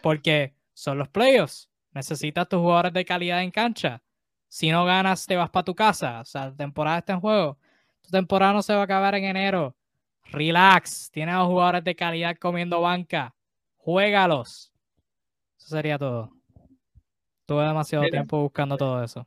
porque 0.02 0.54
son 0.74 0.98
los 0.98 1.08
playoffs. 1.08 1.70
Necesitas 1.92 2.48
tus 2.48 2.60
jugadores 2.60 2.92
de 2.92 3.04
calidad 3.04 3.42
en 3.42 3.50
cancha. 3.50 4.02
Si 4.48 4.70
no 4.70 4.84
ganas, 4.84 5.26
te 5.26 5.36
vas 5.36 5.50
para 5.50 5.64
tu 5.64 5.74
casa. 5.74 6.20
O 6.20 6.24
sea, 6.24 6.46
la 6.46 6.56
temporada 6.56 6.98
está 6.98 7.14
en 7.14 7.20
juego 7.20 7.58
temporada 8.10 8.52
no 8.52 8.62
se 8.62 8.74
va 8.74 8.80
a 8.80 8.84
acabar 8.84 9.14
en 9.14 9.24
enero. 9.24 9.76
Relax. 10.30 11.10
Tienes 11.10 11.34
a 11.34 11.44
jugadores 11.44 11.84
de 11.84 11.94
calidad 11.94 12.36
comiendo 12.38 12.80
banca. 12.80 13.34
Juégalos. 13.76 14.72
Eso 15.58 15.68
sería 15.68 15.98
todo. 15.98 16.30
Tuve 17.46 17.64
demasiado 17.64 18.04
tiempo 18.04 18.40
buscando 18.42 18.76
todo 18.76 19.02
eso. 19.02 19.26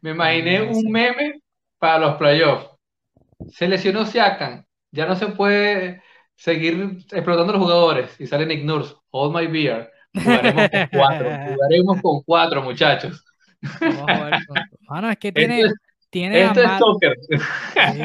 Me 0.00 0.10
imaginé 0.10 0.62
un 0.62 0.90
meme 0.90 1.40
para 1.78 1.98
los 1.98 2.16
playoffs. 2.16 2.68
Se 3.50 3.66
lesionó 3.66 4.06
Siakam. 4.06 4.64
Ya 4.92 5.06
no 5.06 5.16
se 5.16 5.26
puede 5.28 6.02
seguir 6.36 6.98
explotando 7.10 7.52
los 7.52 7.62
jugadores. 7.62 8.20
Y 8.20 8.26
sale 8.26 8.46
Nick 8.46 8.64
Nurse. 8.64 8.94
Hold 9.10 9.34
my 9.34 9.46
beer. 9.46 9.90
Jugaremos 10.14 10.70
con 10.70 10.88
cuatro. 10.92 11.26
Jugaremos 11.54 12.02
con 12.02 12.22
cuatro, 12.22 12.62
muchachos. 12.62 13.24
Mano, 14.88 15.10
es 15.10 15.16
que 15.16 15.32
tiene, 15.32 15.64
tiene 16.14 16.44
Esto 16.44 16.62
es 16.62 16.78
soccer. 16.78 17.18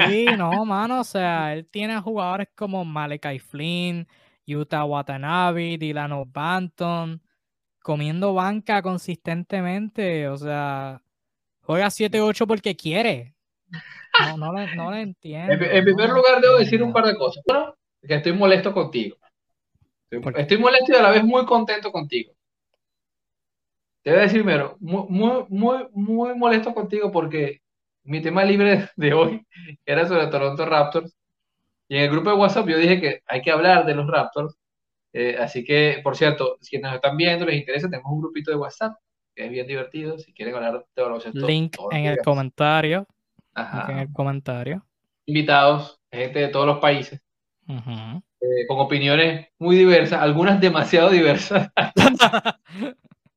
Sí, 0.10 0.26
no, 0.38 0.66
mano, 0.66 1.02
o 1.02 1.04
sea, 1.04 1.54
él 1.54 1.68
tiene 1.68 2.02
jugadores 2.02 2.48
como 2.56 2.84
Malakai 2.84 3.38
Flynn, 3.38 4.08
Utah 4.48 4.84
Watanabe, 4.84 5.78
Dylan 5.78 6.14
O'Banton, 6.14 7.22
comiendo 7.84 8.34
banca 8.34 8.82
consistentemente, 8.82 10.28
o 10.28 10.38
sea, 10.38 11.04
juega 11.62 11.86
7-8 11.86 12.48
porque 12.48 12.76
quiere. 12.76 13.36
No, 14.22 14.38
no, 14.38 14.54
le, 14.54 14.76
no 14.76 14.90
le 14.90 15.02
entiendo. 15.02 15.54
En, 15.54 15.84
primer 15.84 16.10
lugar, 16.10 16.42
debo 16.42 16.58
decir 16.58 16.82
un 16.82 16.92
par 16.92 17.06
de 17.06 17.16
cosas. 17.16 17.44
Uno, 17.46 17.76
que 18.02 18.16
estoy 18.16 18.34
molesto 18.34 18.74
contigo. 18.74 19.18
Estoy, 20.10 20.58
molesto 20.58 20.94
y 20.94 20.96
a 20.96 21.04
la 21.04 21.12
vez 21.12 21.24
muy 21.24 21.46
contento 21.46 21.92
contigo. 21.92 22.34
Te 24.02 24.10
voy 24.10 24.20
a 24.20 24.24
decir 24.24 24.42
primero, 24.42 24.78
muy, 24.80 25.06
muy, 25.10 25.46
muy, 25.50 25.88
muy 25.92 26.34
molesto 26.34 26.74
contigo 26.74 27.12
porque 27.12 27.62
mi 28.10 28.22
tema 28.22 28.44
libre 28.44 28.90
de 28.96 29.14
hoy 29.14 29.46
era 29.86 30.08
sobre 30.08 30.28
Toronto 30.28 30.66
Raptors. 30.66 31.16
Y 31.88 31.96
en 31.96 32.04
el 32.04 32.10
grupo 32.10 32.32
de 32.32 32.38
WhatsApp 32.38 32.68
yo 32.68 32.78
dije 32.78 33.00
que 33.00 33.22
hay 33.28 33.42
que 33.42 33.52
hablar 33.52 33.86
de 33.86 33.94
los 33.94 34.08
Raptors. 34.08 34.58
Eh, 35.14 35.38
así 35.40 35.64
que, 35.64 36.02
por 36.04 36.16
cierto, 36.16 36.58
si 36.60 36.80
nos 36.80 36.96
están 36.96 37.16
viendo, 37.18 37.46
les 37.46 37.58
interesa, 37.58 37.88
tenemos 37.88 38.12
un 38.12 38.22
grupito 38.22 38.50
de 38.50 38.58
WhatsApp 38.58 38.96
que 39.36 39.46
es 39.46 39.52
bien 39.52 39.68
divertido. 39.68 40.18
Si 40.18 40.34
quieren 40.34 40.56
hablar 40.56 40.86
de 40.96 41.02
baloncesto. 41.04 41.46
Link 41.46 41.78
en 41.92 42.06
el 42.08 42.18
comentario. 42.18 43.06
Ajá. 43.54 43.92
En 43.92 44.00
el 44.00 44.12
comentario. 44.12 44.84
Invitados, 45.28 46.00
gente 46.12 46.40
de 46.40 46.48
todos 46.48 46.66
los 46.66 46.80
países. 46.80 47.22
Eh, 47.68 48.66
con 48.68 48.80
opiniones 48.80 49.50
muy 49.60 49.76
diversas, 49.76 50.20
algunas 50.20 50.60
demasiado 50.60 51.12
diversas. 51.12 51.70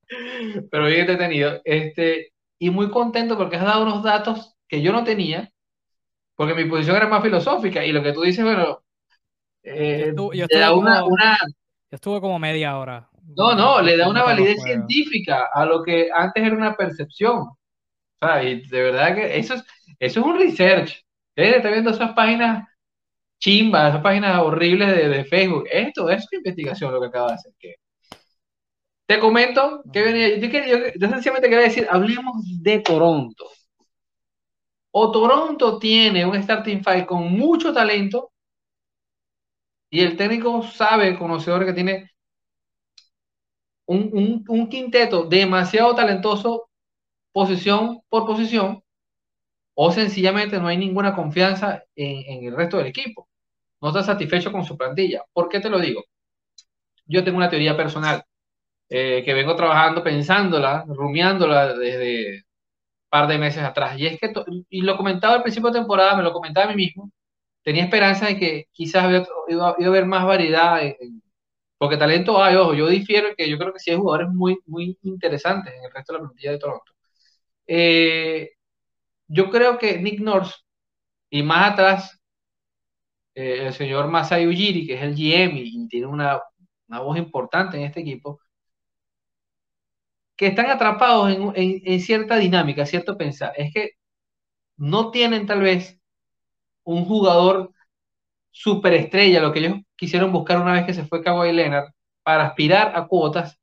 Pero 0.71 0.87
bien 0.87 1.01
entretenido. 1.01 1.61
Este, 1.63 2.33
y 2.59 2.71
muy 2.71 2.91
contento 2.91 3.37
porque 3.37 3.57
has 3.57 3.65
dado 3.65 3.83
unos 3.83 4.03
datos 4.03 4.52
que 4.73 4.81
yo 4.81 4.91
no 4.91 5.05
tenía, 5.05 5.53
porque 6.35 6.55
mi 6.55 6.65
posición 6.65 6.97
era 6.97 7.07
más 7.07 7.23
filosófica. 7.23 7.85
Y 7.85 7.93
lo 7.93 8.03
que 8.03 8.15
tú 8.15 8.23
dices, 8.23 8.43
bueno, 8.43 8.83
eh, 9.63 10.15
yo, 10.17 10.31
estuve, 10.33 10.67
como, 10.67 11.07
una, 11.09 11.39
como 12.01 12.39
media 12.39 12.79
hora. 12.79 13.07
No, 13.37 13.55
no, 13.55 13.83
le 13.83 13.99
da 13.99 14.09
una 14.09 14.23
validez 14.23 14.63
científica 14.63 15.51
a 15.53 15.67
lo 15.67 15.83
que 15.83 16.09
antes 16.11 16.43
era 16.43 16.57
una 16.57 16.75
percepción. 16.75 17.51
Y 18.43 18.67
de 18.67 18.83
verdad 18.83 19.15
que 19.15 19.37
eso 19.37 19.55
es, 19.55 19.65
eso 19.99 20.21
es 20.21 20.27
un 20.27 20.39
research. 20.39 21.05
Ustedes 21.37 21.57
está 21.57 21.69
viendo 21.69 21.91
esas 21.91 22.13
páginas 22.13 22.67
chimbas, 23.41 23.91
esas 23.91 24.03
páginas 24.03 24.41
horribles 24.41 24.89
de, 24.89 25.25
Facebook. 25.27 25.69
Esto 25.71 26.09
es 26.09 26.27
una 26.33 26.39
investigación 26.39 26.95
lo 26.95 27.01
que 27.03 27.09
acaba 27.09 27.29
de 27.29 27.35
hacer. 27.35 27.53
Te 29.07 29.19
comento 29.19 29.83
que 29.93 30.01
venía. 30.01 30.39
Yo, 30.39 30.79
yo 30.99 31.09
sencillamente 31.11 31.51
quería 31.51 31.67
decir, 31.67 31.87
hablemos 31.91 32.37
de 32.63 32.79
Toronto. 32.79 33.51
O 34.93 35.11
Toronto 35.11 35.79
tiene 35.79 36.25
un 36.27 36.41
starting 36.43 36.83
five 36.85 37.07
con 37.07 37.33
mucho 37.33 37.73
talento 37.73 38.33
y 39.91 40.01
el 40.01 40.17
técnico 40.17 40.63
sabe, 40.63 41.19
conocedor, 41.19 41.67
que 41.67 41.73
tiene 41.75 42.11
un, 43.87 44.45
un, 44.49 44.69
quinteto 44.69 45.25
demasiado 45.25 45.95
talentoso, 45.95 46.71
posición 47.33 48.01
por 48.09 48.27
posición, 48.27 48.83
o 49.75 49.93
sencillamente 49.93 50.59
no 50.59 50.69
hay 50.69 50.79
ninguna 50.79 51.15
confianza 51.15 51.85
en, 51.97 52.45
el 52.47 52.57
resto 52.57 52.79
del 52.79 52.87
equipo. 52.89 53.29
No 53.81 53.89
está 53.89 54.03
satisfecho 54.03 54.53
con 54.53 54.65
su 54.65 54.77
plantilla. 54.79 55.25
¿Por 55.33 55.49
qué 55.49 55.61
te 55.61 55.71
lo 55.71 55.79
digo? 55.79 56.03
Yo 57.07 57.25
tengo 57.25 57.39
una 57.39 57.51
teoría 57.51 57.77
personal 57.77 58.25
eh, 58.89 59.23
que 59.25 59.35
vengo 59.35 59.57
trabajando, 59.57 60.03
pensándola, 60.03 60.85
rumiándola 60.89 61.75
desde 61.75 62.37
un 62.37 62.52
par 63.13 63.29
de 63.29 63.39
meses 63.39 63.63
atrás. 63.63 63.99
Y 63.99 64.07
es 64.07 64.19
que, 64.19 64.33
y 64.71 64.81
lo 64.83 64.97
comentaba 64.97 65.35
al 65.35 65.43
principio 65.43 65.71
de 65.71 65.81
temporada, 65.81 66.17
me 66.17 66.23
lo 66.23 66.33
comentaba 66.33 66.67
a 66.67 66.71
mí 66.71 66.77
mismo, 66.77 67.13
tenía 67.63 67.85
esperanza 67.85 68.27
de 68.27 68.39
que 68.39 68.69
quizás 68.73 69.27
iba, 69.49 69.69
a 69.69 69.75
haber 69.87 70.07
más 70.07 70.25
variedad, 70.27 70.81
porque 71.79 71.99
talento 71.99 72.43
hay, 72.43 72.57
ojo, 72.57 72.75
yo 72.75 72.89
difiero 72.89 73.35
que 73.37 73.51
yo 73.51 73.59
creo 73.59 73.73
que 73.75 73.81
sí 73.81 73.91
hay 73.91 73.99
jugadores 73.99 74.31
muy, 74.31 74.59
muy 74.67 74.99
interesantes 75.03 75.75
en 75.75 75.85
el 75.85 75.93
resto 75.93 76.13
de 76.15 76.19
la 76.19 76.25
plantilla 76.25 76.53
de 76.53 76.59
Toronto. 76.59 76.93
Eh, 77.67 78.51
yo 79.29 79.51
creo 79.51 79.79
que 79.79 79.99
Nick 80.01 80.21
Nurse 80.21 80.55
y 81.31 81.43
más 81.43 81.73
atrás 81.73 82.21
eh, 83.35 83.67
el 83.67 83.73
señor 83.75 84.09
Masai 84.09 84.47
Ujiri, 84.47 84.87
que 84.87 84.95
es 84.95 85.03
el 85.03 85.15
GM 85.15 85.59
y, 85.59 85.89
tiene 85.89 86.07
una, 86.07 86.41
una, 86.89 87.01
voz 87.01 87.19
importante 87.19 87.77
en 87.77 87.85
este 87.85 88.01
equipo, 88.01 88.41
que 90.37 90.49
están 90.49 90.71
atrapados 90.71 91.31
en, 91.31 91.83
en 91.85 92.01
cierta 92.01 92.37
dinámica, 92.37 92.87
cierto 92.87 93.17
pensar. 93.17 93.53
Es 93.57 93.73
que 93.73 93.93
no 94.77 95.11
tienen 95.11 95.47
tal 95.47 95.63
vez 95.63 95.99
un 96.85 97.05
jugador 97.05 97.73
superestrella, 98.51 99.41
lo 99.41 99.53
que 99.53 99.61
ellos 99.61 99.79
quisieron 99.97 100.33
buscar 100.33 100.61
una 100.61 100.75
vez 100.75 100.87
que 100.87 100.95
se 100.95 101.05
fue 101.05 101.23
Kawhi 101.23 101.53
Leonard, 101.53 101.93
para 102.23 102.47
aspirar 102.47 102.93
a 102.97 103.07
cuotas, 103.07 103.59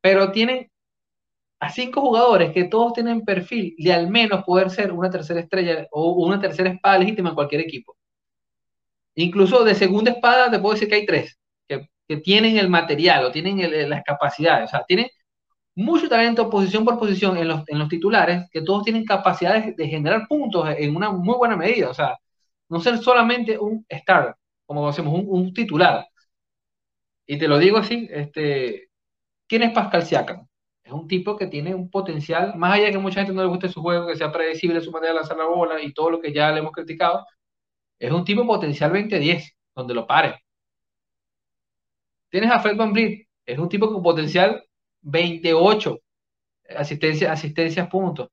pero 0.00 0.32
tienen 0.32 0.70
a 1.60 1.70
cinco 1.70 2.00
jugadores 2.00 2.52
que 2.52 2.64
todos 2.64 2.92
tienen 2.92 3.24
perfil 3.24 3.74
de 3.78 3.92
al 3.92 4.08
menos 4.10 4.44
poder 4.44 4.70
ser 4.70 4.92
una 4.92 5.10
tercera 5.10 5.40
estrella 5.40 5.86
o 5.90 6.12
una 6.12 6.40
tercera 6.40 6.70
espada 6.70 6.98
legítima 6.98 7.30
en 7.30 7.34
cualquier 7.34 7.62
equipo. 7.62 7.96
Incluso 9.14 9.64
de 9.64 9.74
segunda 9.74 10.10
espada 10.12 10.50
te 10.50 10.58
puedo 10.58 10.74
decir 10.74 10.88
que 10.88 10.96
hay 10.96 11.06
tres 11.06 11.38
que, 11.68 11.88
tienen 12.18 12.56
el 12.58 12.68
material 12.68 13.24
o 13.24 13.32
tienen 13.32 13.90
las 13.90 14.04
capacidades, 14.04 14.66
o 14.66 14.70
sea, 14.70 14.84
tienen 14.86 15.08
mucho 15.76 16.08
talento 16.08 16.50
posición 16.50 16.84
por 16.84 16.98
posición 16.98 17.36
en 17.36 17.48
los, 17.48 17.62
en 17.68 17.78
los 17.78 17.88
titulares, 17.88 18.48
que 18.50 18.62
todos 18.62 18.84
tienen 18.84 19.04
capacidades 19.04 19.76
de 19.76 19.88
generar 19.88 20.26
puntos 20.28 20.68
en 20.76 20.96
una 20.96 21.10
muy 21.10 21.36
buena 21.36 21.56
medida, 21.56 21.90
o 21.90 21.94
sea, 21.94 22.18
no 22.68 22.80
ser 22.80 22.98
solamente 22.98 23.58
un 23.58 23.84
star, 23.88 24.36
como 24.66 24.86
decimos, 24.88 25.14
un, 25.14 25.26
un 25.28 25.54
titular. 25.54 26.06
Y 27.26 27.38
te 27.38 27.48
lo 27.48 27.58
digo 27.58 27.78
así, 27.78 28.08
este, 28.10 28.90
¿quién 29.48 29.62
es 29.64 29.72
Pascal 29.72 30.02
Siakam? 30.04 30.46
Es 30.84 30.92
un 30.92 31.08
tipo 31.08 31.36
que 31.36 31.46
tiene 31.48 31.74
un 31.74 31.90
potencial, 31.90 32.56
más 32.56 32.74
allá 32.74 32.86
de 32.86 32.92
que 32.92 32.98
mucha 32.98 33.20
gente 33.20 33.34
no 33.34 33.42
le 33.42 33.48
guste 33.48 33.68
su 33.68 33.82
juego, 33.82 34.06
que 34.06 34.16
sea 34.16 34.32
predecible 34.32 34.80
su 34.80 34.92
manera 34.92 35.12
de 35.12 35.20
lanzar 35.20 35.36
la 35.36 35.46
bola 35.46 35.82
y 35.82 35.92
todo 35.92 36.10
lo 36.10 36.20
que 36.20 36.32
ya 36.32 36.52
le 36.52 36.60
hemos 36.60 36.72
criticado, 36.72 37.26
es 37.98 38.12
un 38.12 38.24
tipo 38.24 38.46
potencial 38.46 38.92
20-10, 38.92 39.56
donde 39.74 39.94
lo 39.94 40.06
pare. 40.06 40.42
Tienes 42.30 42.50
a 42.50 42.60
Fred 42.60 42.76
Van 42.76 42.92
es 43.46 43.58
un 43.58 43.68
tipo 43.68 43.92
con 43.92 44.02
potencial 44.02 44.64
28 45.06 45.98
asistencia, 46.76 47.32
asistencias 47.32 47.88
puntos. 47.88 48.28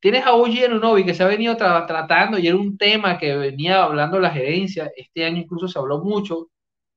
Tienes 0.00 0.24
a 0.24 0.34
Uji 0.34 0.64
Anunobi 0.64 1.04
que 1.04 1.14
se 1.14 1.22
ha 1.22 1.26
venido 1.26 1.56
tratando 1.56 2.38
y 2.38 2.46
era 2.48 2.56
un 2.56 2.78
tema 2.78 3.18
que 3.18 3.36
venía 3.36 3.82
hablando 3.82 4.18
la 4.18 4.30
gerencia. 4.30 4.90
Este 4.96 5.24
año 5.24 5.38
incluso 5.38 5.68
se 5.68 5.78
habló 5.78 6.02
mucho 6.02 6.48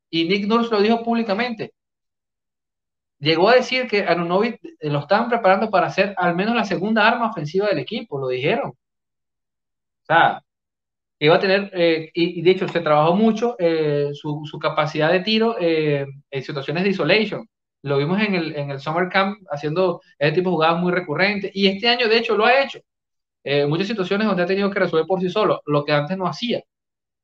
y 0.09 0.25
Nick 0.25 0.47
Nurse 0.47 0.71
lo 0.71 0.81
dijo 0.81 1.03
públicamente. 1.03 1.73
Llegó 3.19 3.49
a 3.49 3.55
decir 3.55 3.87
que 3.87 4.03
Anunobi 4.03 4.57
lo 4.81 4.99
estaban 4.99 5.29
preparando 5.29 5.69
para 5.69 5.89
ser 5.89 6.13
al 6.17 6.35
menos 6.35 6.55
la 6.55 6.65
segunda 6.65 7.07
arma 7.07 7.29
ofensiva 7.29 7.67
del 7.67 7.79
equipo, 7.79 8.19
lo 8.19 8.27
dijeron. 8.29 8.71
O 8.71 10.05
sea, 10.05 10.41
iba 11.19 11.35
a 11.35 11.39
tener, 11.39 11.71
eh, 11.73 12.11
y, 12.13 12.41
de 12.41 12.51
hecho 12.51 12.67
se 12.67 12.81
trabajó 12.81 13.15
mucho 13.15 13.55
eh, 13.59 14.11
su, 14.13 14.43
capacidad 14.61 15.11
de 15.11 15.21
tiro 15.21 15.55
eh, 15.59 16.05
en 16.31 16.43
situaciones 16.43 16.83
de 16.83 16.89
isolation. 16.89 17.47
Lo 17.83 17.97
vimos 17.97 18.19
en 18.21 18.35
el, 18.35 18.55
en 18.55 18.71
el 18.71 18.79
Summer 18.79 19.09
Camp 19.09 19.39
haciendo 19.51 20.01
ese 20.17 20.33
tipo 20.33 20.49
de 20.49 20.55
jugadas 20.55 20.81
muy 20.81 20.91
recurrentes 20.91 21.51
y 21.53 21.67
este 21.67 21.87
año 21.89 22.07
de 22.07 22.17
hecho 22.17 22.35
lo 22.37 22.45
ha 22.45 22.63
hecho. 22.63 22.79
Eh, 23.43 23.65
muchas 23.67 23.87
situaciones 23.87 24.27
donde 24.27 24.43
ha 24.43 24.45
tenido 24.45 24.71
que 24.71 24.79
resolver 24.79 25.05
por 25.05 25.19
sí 25.21 25.29
solo, 25.29 25.61
lo 25.65 25.83
que 25.85 25.91
antes 25.91 26.17
no 26.17 26.27
hacía. 26.27 26.63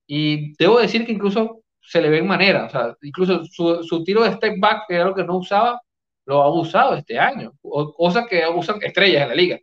Y 0.08 0.56
debo 0.58 0.80
decir 0.80 1.06
que 1.06 1.14
incluso 1.14 1.64
se 1.82 2.02
le 2.02 2.10
ve 2.10 2.20
en 2.20 2.28
manera, 2.28 2.66
o 2.66 2.70
sea, 2.70 2.96
incluso 3.02 3.46
su, 3.46 3.84
su 3.84 4.04
tiro 4.04 4.24
de 4.24 4.34
step 4.34 4.60
back, 4.60 4.84
que 4.88 4.96
era 4.96 5.06
lo 5.06 5.16
que 5.16 5.24
no 5.24 5.38
usaba, 5.38 5.82
lo 6.26 6.44
ha 6.44 6.54
usado 6.54 6.96
este 6.96 7.18
año, 7.20 7.54
cosa 7.62 8.28
que 8.28 8.44
usan 8.48 8.82
estrellas 8.84 9.24
en 9.24 9.30
la 9.30 9.36
liga. 9.36 9.60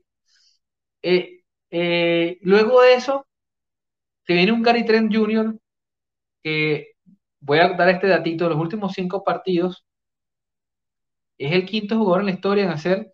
Eh, 1.03 1.43
eh, 1.71 2.39
luego 2.43 2.83
de 2.83 2.95
eso, 2.95 3.27
se 4.27 4.35
viene 4.35 4.53
un 4.53 4.63
Gary 4.63 4.85
Trent 4.85 5.15
Jr., 5.15 5.57
que 6.43 6.95
voy 7.41 7.59
a 7.61 7.69
dar 7.75 7.89
este 7.91 8.09
datito, 8.09 8.49
los 8.49 8.59
últimos 8.59 8.93
cinco 8.95 9.23
partidos, 9.23 9.86
es 11.39 11.53
el 11.53 11.67
quinto 11.67 11.97
jugador 11.99 12.21
en 12.21 12.27
la 12.27 12.33
historia 12.33 12.65
en 12.65 12.71
hacer 12.71 13.13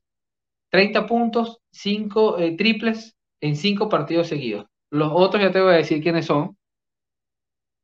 30 0.71 1.07
puntos, 1.07 1.61
5 1.73 2.37
triples 2.57 3.17
en 3.43 3.57
cinco 3.57 3.89
partidos 3.89 4.29
seguidos. 4.29 4.67
Los 4.91 5.11
otros 5.13 5.43
ya 5.43 5.51
te 5.53 5.61
voy 5.61 5.75
a 5.75 5.77
decir 5.79 6.03
quiénes 6.03 6.27
son. 6.27 6.57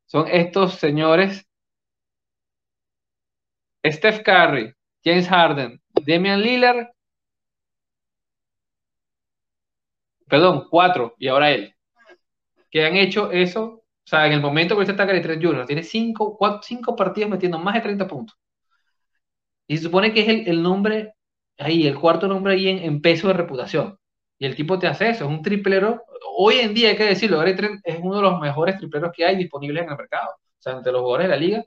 Son 0.06 0.26
estos 0.28 0.74
señores. 0.74 1.46
Steph 3.84 4.22
Curry, 4.22 4.72
James 5.04 5.28
Harden, 5.28 5.80
Damian 6.06 6.40
Lillard. 6.40 6.88
Perdón, 10.28 10.66
cuatro, 10.70 11.14
y 11.18 11.28
ahora 11.28 11.50
él. 11.50 11.74
Que 12.70 12.84
han 12.86 12.96
hecho 12.96 13.30
eso. 13.32 13.64
O 14.04 14.10
sea, 14.10 14.26
en 14.26 14.32
el 14.32 14.40
momento 14.40 14.74
que 14.74 14.82
usted 14.82 14.92
está 14.98 15.10
en 15.10 15.22
3 15.22 15.38
Junior, 15.42 15.66
tiene 15.66 15.82
cinco, 15.82 16.38
cinco 16.62 16.96
partidos 16.96 17.30
metiendo 17.30 17.58
más 17.58 17.74
de 17.74 17.80
30 17.82 18.06
puntos. 18.06 18.36
Y 19.68 19.76
se 19.76 19.84
supone 19.84 20.12
que 20.12 20.22
es 20.22 20.28
el, 20.28 20.48
el 20.48 20.62
nombre 20.62 21.14
ahí, 21.58 21.86
el 21.86 21.98
cuarto 21.98 22.28
nombre 22.28 22.54
ahí 22.54 22.68
en, 22.68 23.00
peso 23.02 23.28
de 23.28 23.34
reputación. 23.34 23.98
Y 24.38 24.46
el 24.46 24.56
tipo 24.56 24.78
te 24.78 24.86
hace 24.86 25.10
eso, 25.10 25.24
es 25.24 25.30
un 25.30 25.42
triplero. 25.42 26.02
Hoy 26.36 26.56
en 26.56 26.74
día 26.74 26.90
hay 26.90 26.96
que 26.96 27.04
decirlo, 27.04 27.42
es 27.42 27.98
uno 28.00 28.16
de 28.16 28.22
los 28.22 28.40
mejores 28.40 28.78
tripleros 28.78 29.12
que 29.14 29.24
hay 29.24 29.36
disponibles 29.36 29.84
en 29.84 29.90
el 29.90 29.96
mercado. 29.96 30.30
O 30.36 30.62
sea, 30.62 30.74
entre 30.74 30.92
los 30.92 31.02
jugadores 31.02 31.28
de 31.28 31.34
la 31.34 31.40
liga, 31.40 31.64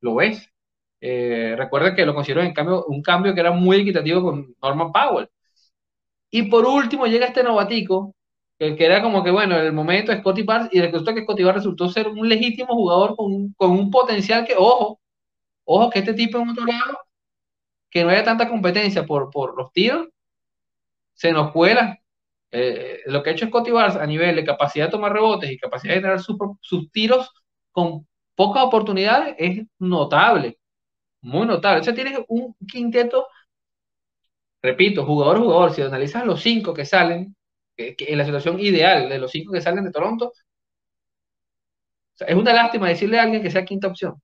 lo 0.00 0.16
ves. 0.16 0.48
Eh, 1.00 1.54
recuerda 1.58 1.94
que 1.94 2.06
lo 2.06 2.14
considero 2.14 2.42
en 2.42 2.54
cambio, 2.54 2.84
un 2.86 3.02
cambio 3.02 3.34
que 3.34 3.40
era 3.40 3.52
muy 3.52 3.78
equitativo 3.78 4.22
con 4.22 4.54
Norman 4.62 4.92
Powell. 4.92 5.28
Y 6.30 6.44
por 6.44 6.64
último 6.66 7.06
llega 7.06 7.26
este 7.26 7.42
novatico, 7.42 8.14
que, 8.58 8.76
era 8.78 9.02
como 9.02 9.22
que, 9.24 9.30
bueno, 9.30 9.58
en 9.58 9.66
el 9.66 9.72
momento 9.72 10.12
Scotty 10.14 10.42
Barnes, 10.44 10.70
y 10.72 10.80
resulta 10.80 11.14
que 11.14 11.22
Scotty 11.22 11.42
Barnes 11.44 11.64
resultó 11.64 11.88
ser 11.90 12.08
un 12.08 12.28
legítimo 12.28 12.74
jugador 12.74 13.16
con, 13.16 13.52
con 13.54 13.70
un 13.72 13.90
potencial 13.90 14.46
que, 14.46 14.54
ojo, 14.56 15.00
ojo, 15.64 15.90
que 15.90 16.00
este 16.00 16.14
tipo 16.14 16.38
en 16.38 16.50
otro 16.50 16.64
lado, 16.66 16.98
que 17.92 18.02
no 18.02 18.10
haya 18.10 18.24
tanta 18.24 18.48
competencia 18.48 19.04
por, 19.06 19.30
por 19.30 19.56
los 19.56 19.70
tiros, 19.72 20.08
se 21.14 21.32
nos 21.32 21.52
cuela. 21.52 21.98
Eh, 22.50 23.00
lo 23.06 23.22
que 23.22 23.30
ha 23.30 23.32
hecho 23.34 23.46
Scotty 23.46 23.70
Barnes 23.70 23.96
a 23.96 24.06
nivel 24.06 24.36
de 24.36 24.44
capacidad 24.44 24.86
de 24.86 24.92
tomar 24.92 25.12
rebotes 25.12 25.50
y 25.50 25.58
capacidad 25.58 25.94
de 25.94 26.00
generar 26.00 26.20
sus, 26.20 26.90
tiros 26.92 27.30
con 27.70 28.06
pocas 28.34 28.64
oportunidades 28.64 29.36
es 29.38 29.66
notable, 29.78 30.58
muy 31.22 31.46
notable. 31.46 31.82
O 31.82 31.84
sea, 31.84 31.94
tienes 31.94 32.18
un 32.28 32.56
quinteto, 32.66 33.28
repito, 34.62 35.04
jugador 35.04 35.38
jugador. 35.38 35.72
Si 35.74 35.82
analizas 35.82 36.24
los 36.26 36.40
cinco 36.42 36.72
que 36.74 36.86
salen, 36.86 37.36
que, 37.76 37.94
en 37.98 38.18
la 38.18 38.24
situación 38.24 38.58
ideal 38.60 39.08
de 39.08 39.18
los 39.18 39.30
cinco 39.30 39.52
que 39.52 39.60
salen 39.60 39.84
de 39.84 39.92
Toronto, 39.92 40.32
es 42.20 42.34
una 42.34 42.54
lástima 42.54 42.88
decirle 42.88 43.18
a 43.18 43.24
alguien 43.24 43.42
que 43.42 43.50
sea 43.50 43.64
quinta 43.64 43.88
opción 43.88 44.21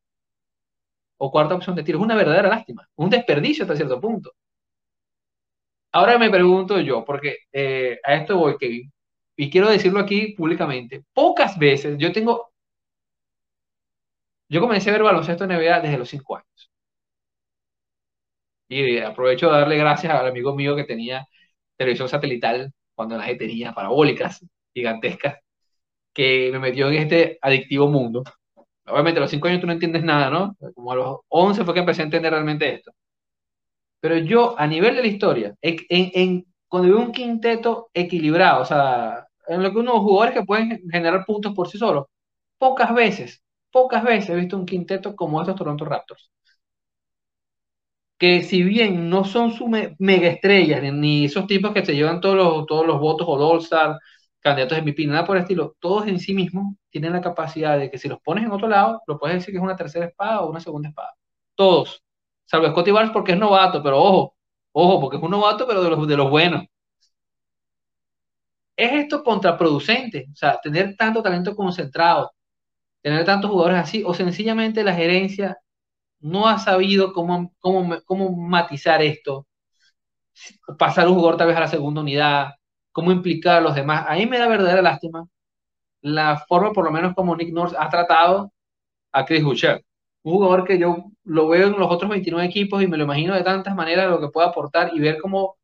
o 1.19 1.31
cuarta 1.31 1.55
opción 1.55 1.77
de 1.77 1.83
tiro. 1.85 1.99
Es 1.99 2.05
una 2.05 2.17
verdadera 2.17 2.49
lástima, 2.49 2.89
un 2.97 3.11
desperdicio 3.11 3.65
hasta 3.65 3.77
cierto 3.77 4.01
punto. 4.01 4.33
Ahora 5.93 6.19
me 6.19 6.31
pregunto 6.31 6.81
yo, 6.81 7.05
porque 7.05 7.39
eh, 7.53 7.99
a 8.05 8.15
esto 8.15 8.37
voy, 8.39 8.57
Kevin, 8.59 8.93
y 9.37 9.51
quiero 9.51 9.71
decirlo 9.71 10.01
aquí 10.01 10.35
públicamente. 10.37 11.05
Pocas 11.13 11.59
veces 11.59 11.97
yo 11.99 12.13
tengo. 12.13 12.51
Yo 14.51 14.61
comencé 14.61 14.91
a 14.91 14.93
ver 14.93 15.03
baloncesto 15.03 15.45
NBA 15.47 15.81
desde 15.81 15.97
los 15.99 16.09
5 16.11 16.37
años. 16.37 16.71
Y 18.69 18.99
aprovecho 18.99 19.47
de 19.51 19.59
darle 19.61 19.77
gracias 19.77 20.13
al 20.13 20.27
amigo 20.27 20.55
mío 20.55 20.77
que 20.77 20.85
tenía 20.85 21.27
televisión 21.77 22.09
satelital 22.09 22.73
cuando 22.95 23.17
nadie 23.17 23.37
tenía 23.37 23.73
parabólicas 23.73 24.45
gigantescas, 24.75 25.39
que 26.15 26.51
me 26.53 26.61
metió 26.61 26.89
en 26.89 26.95
este 26.97 27.39
adictivo 27.43 27.89
mundo. 27.89 28.25
Obviamente 28.91 29.19
a 29.19 29.23
los 29.23 29.31
5 29.31 29.49
años 29.49 29.61
tú 29.61 29.67
no 29.67 29.73
entiendes 29.75 30.03
nada, 30.05 30.31
¿no? 30.31 30.57
Como 30.75 30.93
a 30.93 30.97
los 30.97 31.19
11 31.29 31.65
fue 31.65 31.75
que 31.75 31.81
empecé 31.81 32.03
a 32.03 32.05
entender 32.07 32.33
realmente 32.33 32.75
esto. 32.75 32.93
Pero 34.01 34.17
yo, 34.19 34.59
a 34.59 34.67
nivel 34.67 34.95
de 34.97 35.03
la 35.03 35.09
historia, 35.09 35.55
en, 35.63 35.77
en, 35.91 36.47
cuando 36.69 36.89
veo 36.89 36.99
un 37.07 37.13
quinteto 37.13 37.91
equilibrado, 37.95 38.63
o 38.63 38.65
sea, 38.65 39.27
en 39.49 39.63
lo 39.63 39.73
que 39.73 39.79
unos 39.79 39.97
jugadores 40.01 40.35
que 40.39 40.47
pueden 40.47 40.83
generar 40.91 41.25
puntos 41.27 41.55
por 41.55 41.69
sí 41.69 41.79
solos, 41.79 42.07
pocas 42.59 42.95
veces, 42.95 43.43
pocas 43.73 44.05
veces 44.05 44.31
he 44.31 44.37
visto 44.37 44.57
un 44.57 44.67
quinteto 44.67 45.17
como 45.17 45.41
estos 45.41 45.57
Toronto 45.57 45.85
Raptors. 45.85 46.31
Que 48.19 48.43
si 48.43 48.63
bien 48.65 49.09
no 49.11 49.25
son 49.25 49.53
su 49.53 49.69
mega 49.69 50.29
estrellas, 50.29 50.83
ni 50.93 51.27
esos 51.27 51.47
tipos 51.47 51.73
que 51.73 51.85
se 51.87 51.95
llevan 51.95 52.21
todos 52.21 52.37
los, 52.37 52.67
todos 52.67 52.85
los 52.87 52.99
votos 53.01 53.27
o 53.29 53.35
All-Star, 53.35 53.97
candidatos 54.49 54.79
MVP, 54.79 55.07
nada 55.07 55.25
por 55.25 55.37
el 55.37 55.43
estilo, 55.43 55.77
todos 55.81 56.07
en 56.07 56.19
sí 56.21 56.35
mismos 56.35 56.75
tienen 56.91 57.13
la 57.13 57.21
capacidad 57.21 57.79
de 57.79 57.91
que 57.91 57.99
si 57.99 58.09
los 58.09 58.21
pones 58.21 58.45
en 58.45 58.53
otro 58.53 58.69
lado, 58.69 59.03
lo 59.07 59.19
puedes 59.19 59.37
decir 59.39 59.53
que 59.53 59.59
es 59.59 59.65
una 59.65 59.77
tercera 59.77 60.07
espada 60.07 60.41
o 60.43 60.51
una 60.51 60.61
segunda 60.61 60.89
espada. 60.89 61.15
Todos 61.55 62.03
salvo 62.49 62.69
Scotty 62.71 62.91
Barnes 62.91 63.13
porque 63.13 63.33
es 63.33 63.39
novato, 63.39 63.83
pero 63.83 63.99
ojo, 64.03 64.37
ojo, 64.73 65.01
porque 65.01 65.17
es 65.19 65.23
un 65.23 65.31
novato, 65.31 65.67
pero 65.67 65.83
de 65.83 65.91
los, 65.91 66.09
de 66.09 66.17
los 66.17 66.31
buenos. 66.31 66.65
¿Es 68.77 68.93
esto 68.93 69.23
contraproducente? 69.25 70.27
O 70.33 70.37
sea, 70.37 70.59
tener 70.61 70.97
tanto 70.97 71.23
talento 71.23 71.55
concentrado, 71.57 72.33
tener 73.03 73.25
tantos 73.25 73.51
jugadores 73.51 73.81
así, 73.81 74.03
o 74.05 74.15
sencillamente 74.15 74.85
la 74.85 74.95
gerencia 74.95 75.59
no 76.21 76.49
ha 76.49 76.59
sabido 76.59 77.13
cómo, 77.13 77.53
cómo, 77.61 77.99
cómo 78.07 78.33
matizar 78.37 79.03
esto, 79.03 79.47
pasar 80.79 81.09
un 81.09 81.15
jugador 81.15 81.37
tal 81.37 81.49
vez 81.49 81.57
a 81.57 81.61
la 81.61 81.69
segunda 81.69 82.01
unidad, 82.01 82.55
cómo 82.99 83.13
implicar 83.13 83.59
a 83.59 83.61
los 83.61 83.77
demás. 83.77 84.07
A 84.09 84.17
mí 84.17 84.27
me 84.27 84.39
da 84.39 84.49
verdadera 84.49 84.83
lástima 84.83 85.25
la 86.01 86.45
forma, 86.49 86.73
por 86.73 86.85
lo 86.85 86.91
menos, 86.91 87.15
como 87.15 87.37
Nick 87.37 87.53
Nurse 87.53 87.77
ha 87.79 87.89
tratado 87.89 88.53
a 89.13 89.25
Chris 89.25 89.45
Boucher 89.45 89.85
un 90.25 90.33
jugador 90.33 90.65
que 90.65 90.79
yo 90.81 91.05
lo 91.25 91.49
veo 91.49 91.69
en 91.69 91.79
los 91.79 91.89
otros 91.91 92.11
29 92.11 92.45
equipos 92.45 92.83
y 92.83 92.89
me 92.89 92.97
lo 92.97 93.05
imagino 93.05 93.35
de 93.35 93.45
tantas 93.45 93.75
maneras 93.77 94.11
lo 94.11 94.21
que 94.21 94.31
puede 94.31 94.49
aportar 94.49 94.91
y 94.93 94.99
ver 94.99 95.19
cómo 95.21 95.59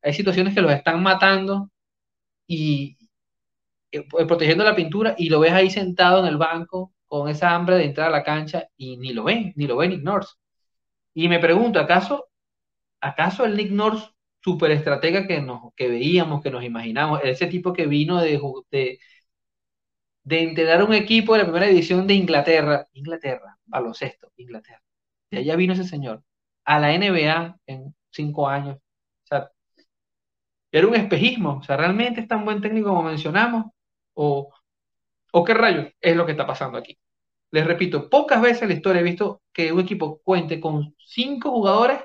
hay 0.00 0.14
situaciones 0.14 0.54
que 0.54 0.62
los 0.62 0.70
están 0.70 1.02
matando 1.02 1.70
y 2.46 2.96
eh, 3.90 4.06
protegiendo 4.28 4.62
la 4.62 4.76
pintura 4.76 5.16
y 5.18 5.28
lo 5.28 5.40
ves 5.40 5.52
ahí 5.52 5.70
sentado 5.70 6.20
en 6.20 6.26
el 6.26 6.36
banco 6.36 6.92
con 7.06 7.28
esa 7.28 7.52
hambre 7.52 7.76
de 7.78 7.86
entrar 7.86 8.08
a 8.08 8.12
la 8.12 8.22
cancha 8.22 8.68
y 8.76 8.96
ni 8.96 9.12
lo 9.12 9.24
ven, 9.24 9.52
ni 9.56 9.66
lo 9.66 9.76
ven 9.76 9.90
Nick 9.90 10.02
North. 10.02 10.28
Y 11.14 11.28
me 11.28 11.40
pregunto, 11.40 11.80
¿acaso, 11.80 12.28
acaso 13.00 13.44
el 13.44 13.56
Nick 13.56 13.72
North 13.72 14.15
super 14.46 14.72
estratega 14.72 15.26
que, 15.28 15.42
nos, 15.42 15.74
que 15.76 15.88
veíamos, 15.88 16.42
que 16.42 16.50
nos 16.52 16.64
imaginamos, 16.64 17.20
ese 17.24 17.48
tipo 17.48 17.74
que 17.74 17.86
vino 17.88 18.20
de, 18.22 18.40
de, 18.72 19.00
de 20.24 20.40
integrar 20.42 20.82
un 20.82 20.92
equipo 20.94 21.32
de 21.32 21.38
la 21.40 21.44
primera 21.44 21.66
división 21.66 22.06
de 22.06 22.14
Inglaterra, 22.14 22.88
Inglaterra, 22.92 23.58
baloncesto, 23.66 24.32
Inglaterra. 24.36 24.82
De 25.30 25.38
allá 25.38 25.56
vino 25.56 25.72
ese 25.74 25.84
señor 25.84 26.22
a 26.64 26.80
la 26.80 26.92
NBA 26.94 27.56
en 27.66 27.94
cinco 28.10 28.48
años. 28.48 28.76
O 28.76 29.26
sea, 29.26 29.50
era 30.72 30.86
un 30.86 30.94
espejismo. 30.94 31.58
O 31.58 31.62
sea, 31.62 31.76
¿realmente 31.76 32.20
es 32.20 32.28
tan 32.28 32.44
buen 32.44 32.60
técnico 32.60 32.88
como 32.88 33.02
mencionamos? 33.02 33.66
¿O, 34.14 34.52
o 35.32 35.44
qué 35.44 35.54
rayos 35.54 35.88
es 36.00 36.16
lo 36.16 36.26
que 36.26 36.32
está 36.32 36.46
pasando 36.46 36.78
aquí? 36.78 36.98
Les 37.52 37.66
repito, 37.66 38.10
pocas 38.10 38.42
veces 38.42 38.62
en 38.62 38.68
la 38.70 38.74
historia 38.76 39.00
he 39.00 39.04
visto 39.04 39.42
que 39.52 39.72
un 39.72 39.80
equipo 39.80 40.20
cuente 40.22 40.60
con 40.60 40.94
cinco 40.98 41.50
jugadores 41.52 42.00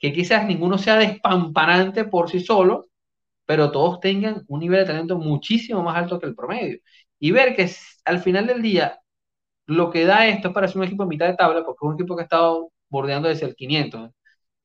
que 0.00 0.12
quizás 0.12 0.46
ninguno 0.46 0.78
sea 0.78 0.96
despampanante 0.98 2.04
por 2.06 2.30
sí 2.30 2.40
solo, 2.40 2.88
pero 3.46 3.72
todos 3.72 4.00
tengan 4.00 4.44
un 4.48 4.60
nivel 4.60 4.80
de 4.80 4.86
talento 4.86 5.18
muchísimo 5.18 5.82
más 5.82 5.96
alto 5.96 6.20
que 6.20 6.26
el 6.26 6.34
promedio. 6.36 6.78
Y 7.20 7.32
ver 7.32 7.56
que 7.56 7.70
al 8.04 8.20
final 8.20 8.46
del 8.46 8.62
día 8.62 9.00
lo 9.66 9.90
que 9.90 10.04
da 10.04 10.26
esto 10.28 10.48
es 10.48 10.54
para 10.54 10.68
ser 10.68 10.78
un 10.78 10.84
equipo 10.84 11.04
de 11.04 11.08
mitad 11.10 11.26
de 11.28 11.36
tabla, 11.36 11.64
porque 11.64 11.78
es 11.82 11.88
un 11.88 11.94
equipo 11.94 12.16
que 12.16 12.22
ha 12.22 12.24
estado 12.24 12.72
bordeando 12.88 13.28
desde 13.28 13.46
el 13.46 13.54
500. 13.54 14.10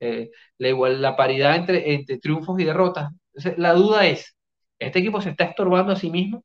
Eh, 0.00 0.30
la, 0.58 0.70
la 0.90 1.16
paridad 1.16 1.56
entre, 1.56 1.94
entre 1.94 2.18
triunfos 2.18 2.60
y 2.60 2.64
derrotas. 2.64 3.10
la 3.56 3.72
duda 3.74 4.06
es, 4.06 4.36
¿este 4.78 4.98
equipo 5.00 5.20
se 5.22 5.30
está 5.30 5.44
estorbando 5.44 5.92
a 5.92 5.96
sí 5.96 6.10
mismo? 6.10 6.44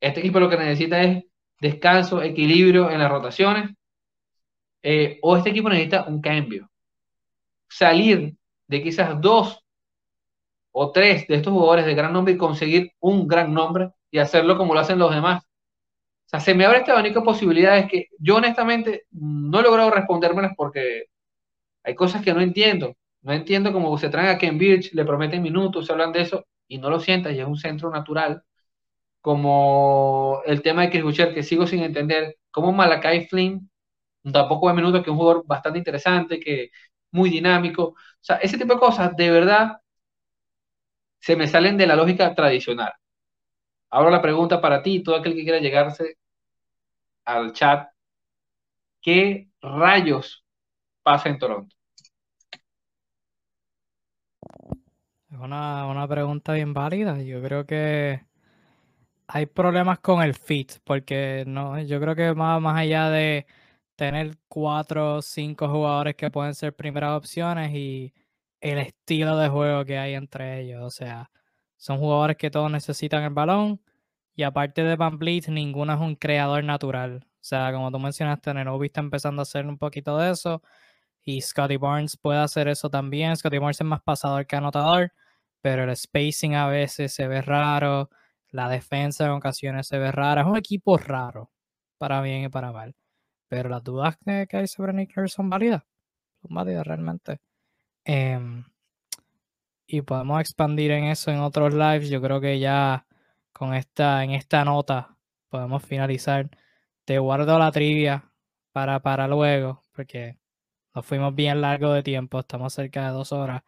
¿Este 0.00 0.20
equipo 0.20 0.40
lo 0.40 0.48
que 0.50 0.56
necesita 0.58 1.02
es 1.02 1.24
descanso, 1.60 2.22
equilibrio 2.22 2.90
en 2.90 3.00
las 3.00 3.10
rotaciones? 3.10 3.70
Eh, 4.82 5.18
¿O 5.22 5.36
este 5.36 5.50
equipo 5.50 5.68
necesita 5.68 6.04
un 6.08 6.20
cambio? 6.20 6.70
Salir 7.68 8.36
de 8.68 8.82
quizás 8.82 9.20
dos 9.20 9.64
o 10.72 10.92
tres 10.92 11.26
de 11.28 11.36
estos 11.36 11.52
jugadores 11.52 11.86
de 11.86 11.94
gran 11.94 12.12
nombre 12.12 12.34
y 12.34 12.36
conseguir 12.36 12.92
un 13.00 13.26
gran 13.26 13.52
nombre 13.54 13.90
y 14.10 14.18
hacerlo 14.18 14.56
como 14.56 14.74
lo 14.74 14.80
hacen 14.80 14.98
los 14.98 15.14
demás 15.14 15.46
o 16.26 16.28
sea, 16.28 16.40
se 16.40 16.54
me 16.54 16.64
abre 16.66 16.78
este 16.78 16.90
abanico 16.90 17.20
de 17.20 17.24
posibilidades 17.24 17.88
que 17.88 18.08
yo 18.18 18.36
honestamente 18.36 19.06
no 19.12 19.60
he 19.60 19.62
logrado 19.62 19.90
respondérmelas 19.90 20.52
porque 20.56 21.04
hay 21.84 21.94
cosas 21.94 22.22
que 22.24 22.34
no 22.34 22.40
entiendo. 22.40 22.94
No 23.22 23.32
entiendo 23.32 23.72
cómo 23.72 23.96
se 23.98 24.10
traen 24.10 24.28
a 24.30 24.38
Ken 24.38 24.58
Birch, 24.58 24.92
le 24.94 25.04
prometen 25.04 25.42
minutos, 25.42 25.86
se 25.86 25.92
hablan 25.92 26.12
de 26.12 26.22
eso 26.22 26.46
y 26.68 26.78
no 26.78 26.90
lo 26.90 27.00
sientas 27.00 27.32
y 27.34 27.40
es 27.40 27.46
un 27.46 27.56
centro 27.56 27.90
natural. 27.90 28.42
Como 29.20 30.42
el 30.46 30.62
tema 30.62 30.82
de 30.82 30.90
Chris 30.90 31.02
Boucher, 31.04 31.34
que 31.34 31.42
sigo 31.42 31.66
sin 31.66 31.82
entender. 31.82 32.38
Como 32.50 32.72
Malakai 32.72 33.26
Flynn, 33.28 33.70
tampoco 34.32 34.68
de 34.68 34.74
minutos, 34.74 35.02
que 35.02 35.10
es 35.10 35.12
un 35.12 35.18
jugador 35.18 35.44
bastante 35.46 35.78
interesante, 35.78 36.40
que 36.40 36.70
muy 37.16 37.30
dinámico. 37.30 37.82
O 37.84 37.96
sea, 38.20 38.36
ese 38.36 38.58
tipo 38.58 38.74
de 38.74 38.80
cosas 38.80 39.16
de 39.16 39.30
verdad 39.30 39.80
se 41.20 41.36
me 41.36 41.46
salen 41.48 41.76
de 41.76 41.86
la 41.86 41.96
lógica 41.96 42.34
tradicional. 42.34 42.92
Ahora 43.90 44.10
la 44.10 44.22
pregunta 44.22 44.60
para 44.60 44.82
ti, 44.82 45.02
todo 45.02 45.16
aquel 45.16 45.34
que 45.34 45.42
quiera 45.44 45.58
llegarse 45.58 46.18
al 47.24 47.52
chat, 47.52 47.88
¿qué 49.00 49.48
rayos 49.60 50.44
pasa 51.02 51.28
en 51.28 51.38
Toronto? 51.38 51.74
Es 55.30 55.38
una, 55.38 55.86
una 55.86 56.06
pregunta 56.08 56.52
bien 56.54 56.72
válida. 56.72 57.20
Yo 57.22 57.42
creo 57.42 57.66
que 57.66 58.24
hay 59.28 59.46
problemas 59.46 59.98
con 60.00 60.22
el 60.22 60.34
fit, 60.34 60.74
porque 60.84 61.44
no, 61.46 61.80
yo 61.82 62.00
creo 62.00 62.14
que 62.14 62.34
más, 62.34 62.60
más 62.60 62.78
allá 62.78 63.10
de 63.10 63.46
tener 63.96 64.38
cuatro 64.48 65.16
o 65.16 65.22
cinco 65.22 65.68
jugadores 65.68 66.16
que 66.16 66.30
pueden 66.30 66.54
ser 66.54 66.74
primeras 66.76 67.16
opciones 67.16 67.72
y 67.74 68.14
el 68.60 68.78
estilo 68.78 69.36
de 69.38 69.48
juego 69.48 69.84
que 69.84 69.98
hay 69.98 70.14
entre 70.14 70.60
ellos. 70.60 70.82
O 70.84 70.90
sea, 70.90 71.30
son 71.76 71.98
jugadores 71.98 72.36
que 72.36 72.50
todos 72.50 72.70
necesitan 72.70 73.24
el 73.24 73.30
balón 73.30 73.80
y 74.36 74.42
aparte 74.44 74.84
de 74.84 74.96
Van 74.96 75.18
Vliet, 75.18 75.48
ninguno 75.48 75.94
es 75.94 76.00
un 76.00 76.14
creador 76.14 76.62
natural. 76.64 77.26
O 77.26 77.44
sea, 77.48 77.72
como 77.72 77.90
tú 77.90 77.98
mencionaste, 77.98 78.52
Nenobi 78.54 78.88
está 78.88 79.00
empezando 79.00 79.40
a 79.40 79.44
hacer 79.44 79.66
un 79.66 79.78
poquito 79.78 80.18
de 80.18 80.30
eso. 80.32 80.62
Y 81.22 81.40
Scotty 81.40 81.76
Barnes 81.78 82.16
puede 82.18 82.40
hacer 82.40 82.68
eso 82.68 82.90
también. 82.90 83.36
Scotty 83.36 83.58
Barnes 83.58 83.80
es 83.80 83.86
más 83.86 84.02
pasador 84.02 84.46
que 84.46 84.56
anotador, 84.56 85.12
pero 85.62 85.84
el 85.84 85.96
spacing 85.96 86.54
a 86.54 86.68
veces 86.68 87.14
se 87.14 87.28
ve 87.28 87.42
raro. 87.42 88.10
La 88.50 88.68
defensa 88.68 89.26
en 89.26 89.32
ocasiones 89.32 89.88
se 89.88 89.98
ve 89.98 90.12
rara. 90.12 90.42
Es 90.42 90.46
un 90.48 90.56
equipo 90.58 90.98
raro, 90.98 91.50
para 91.98 92.20
bien 92.22 92.44
y 92.44 92.48
para 92.48 92.72
mal. 92.72 92.94
Pero 93.48 93.68
las 93.68 93.82
dudas 93.84 94.16
que, 94.24 94.46
hay 94.50 94.66
sobre 94.66 94.92
Nick 94.92 95.12
son 95.28 95.50
válidas. 95.50 95.82
Son 96.42 96.54
válidas 96.54 96.86
realmente. 96.86 97.40
Em, 98.04 98.64
y 99.86 100.02
podemos 100.02 100.40
expandir 100.40 100.90
en 100.92 101.04
eso 101.04 101.30
en 101.30 101.40
otros 101.40 101.74
lives. 101.74 102.08
Yo 102.10 102.20
creo 102.20 102.40
que 102.40 102.58
ya 102.58 103.06
con 103.52 103.74
esta, 103.74 104.24
en 104.24 104.32
esta 104.32 104.64
nota 104.64 105.16
podemos 105.48 105.82
finalizar. 105.84 106.50
Te 107.04 107.18
guardo 107.18 107.58
la 107.58 107.72
trivia 107.72 108.24
para, 108.72 109.00
para 109.00 109.28
luego, 109.28 109.82
porque 109.94 110.38
nos 110.94 111.06
fuimos 111.06 111.34
bien 111.34 111.60
largo 111.60 111.92
de 111.92 112.02
tiempo, 112.02 112.40
estamos 112.40 112.72
cerca 112.74 113.06
de 113.06 113.12
dos 113.12 113.32
horas. 113.32 113.62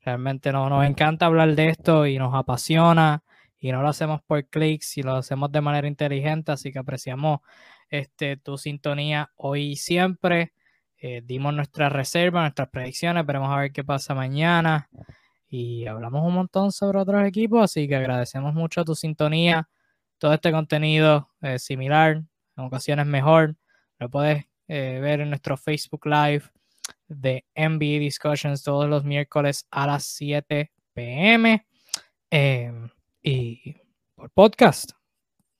Realmente 0.00 0.52
no, 0.52 0.68
nos 0.70 0.86
encanta 0.86 1.26
hablar 1.26 1.54
de 1.54 1.68
esto 1.70 2.06
y 2.06 2.18
nos 2.18 2.34
apasiona 2.34 3.24
y 3.58 3.72
no 3.72 3.82
lo 3.82 3.88
hacemos 3.88 4.22
por 4.22 4.46
clics 4.46 4.96
y 4.98 5.02
lo 5.02 5.16
hacemos 5.16 5.50
de 5.52 5.60
manera 5.60 5.88
inteligente, 5.88 6.52
así 6.52 6.72
que 6.72 6.78
apreciamos 6.78 7.40
este, 7.90 8.36
tu 8.36 8.58
sintonía 8.58 9.30
hoy 9.36 9.72
y 9.72 9.76
siempre. 9.76 10.52
Eh, 11.00 11.22
dimos 11.24 11.54
nuestras 11.54 11.92
reservas, 11.92 12.42
nuestras 12.42 12.68
predicciones, 12.70 13.24
veremos 13.24 13.50
a 13.50 13.60
ver 13.60 13.72
qué 13.72 13.84
pasa 13.84 14.14
mañana 14.14 14.88
y 15.48 15.86
hablamos 15.86 16.26
un 16.26 16.34
montón 16.34 16.72
sobre 16.72 16.98
otros 16.98 17.26
equipos, 17.26 17.62
así 17.62 17.88
que 17.88 17.96
agradecemos 17.96 18.54
mucho 18.54 18.84
tu 18.84 18.94
sintonía. 18.94 19.68
Todo 20.18 20.34
este 20.34 20.50
contenido 20.50 21.30
es 21.40 21.62
similar, 21.62 22.16
en 22.56 22.64
ocasiones 22.64 23.06
mejor, 23.06 23.56
lo 23.98 24.10
puedes 24.10 24.44
eh, 24.66 24.98
ver 25.00 25.20
en 25.20 25.30
nuestro 25.30 25.56
Facebook 25.56 26.06
Live 26.06 26.42
de 27.06 27.44
NBA 27.54 28.00
Discussions 28.00 28.62
todos 28.62 28.88
los 28.88 29.04
miércoles 29.04 29.66
a 29.70 29.86
las 29.86 30.04
7 30.04 30.72
pm. 30.92 31.66
Em, 32.30 32.90
y 33.22 33.76
por 34.14 34.30
podcast. 34.30 34.97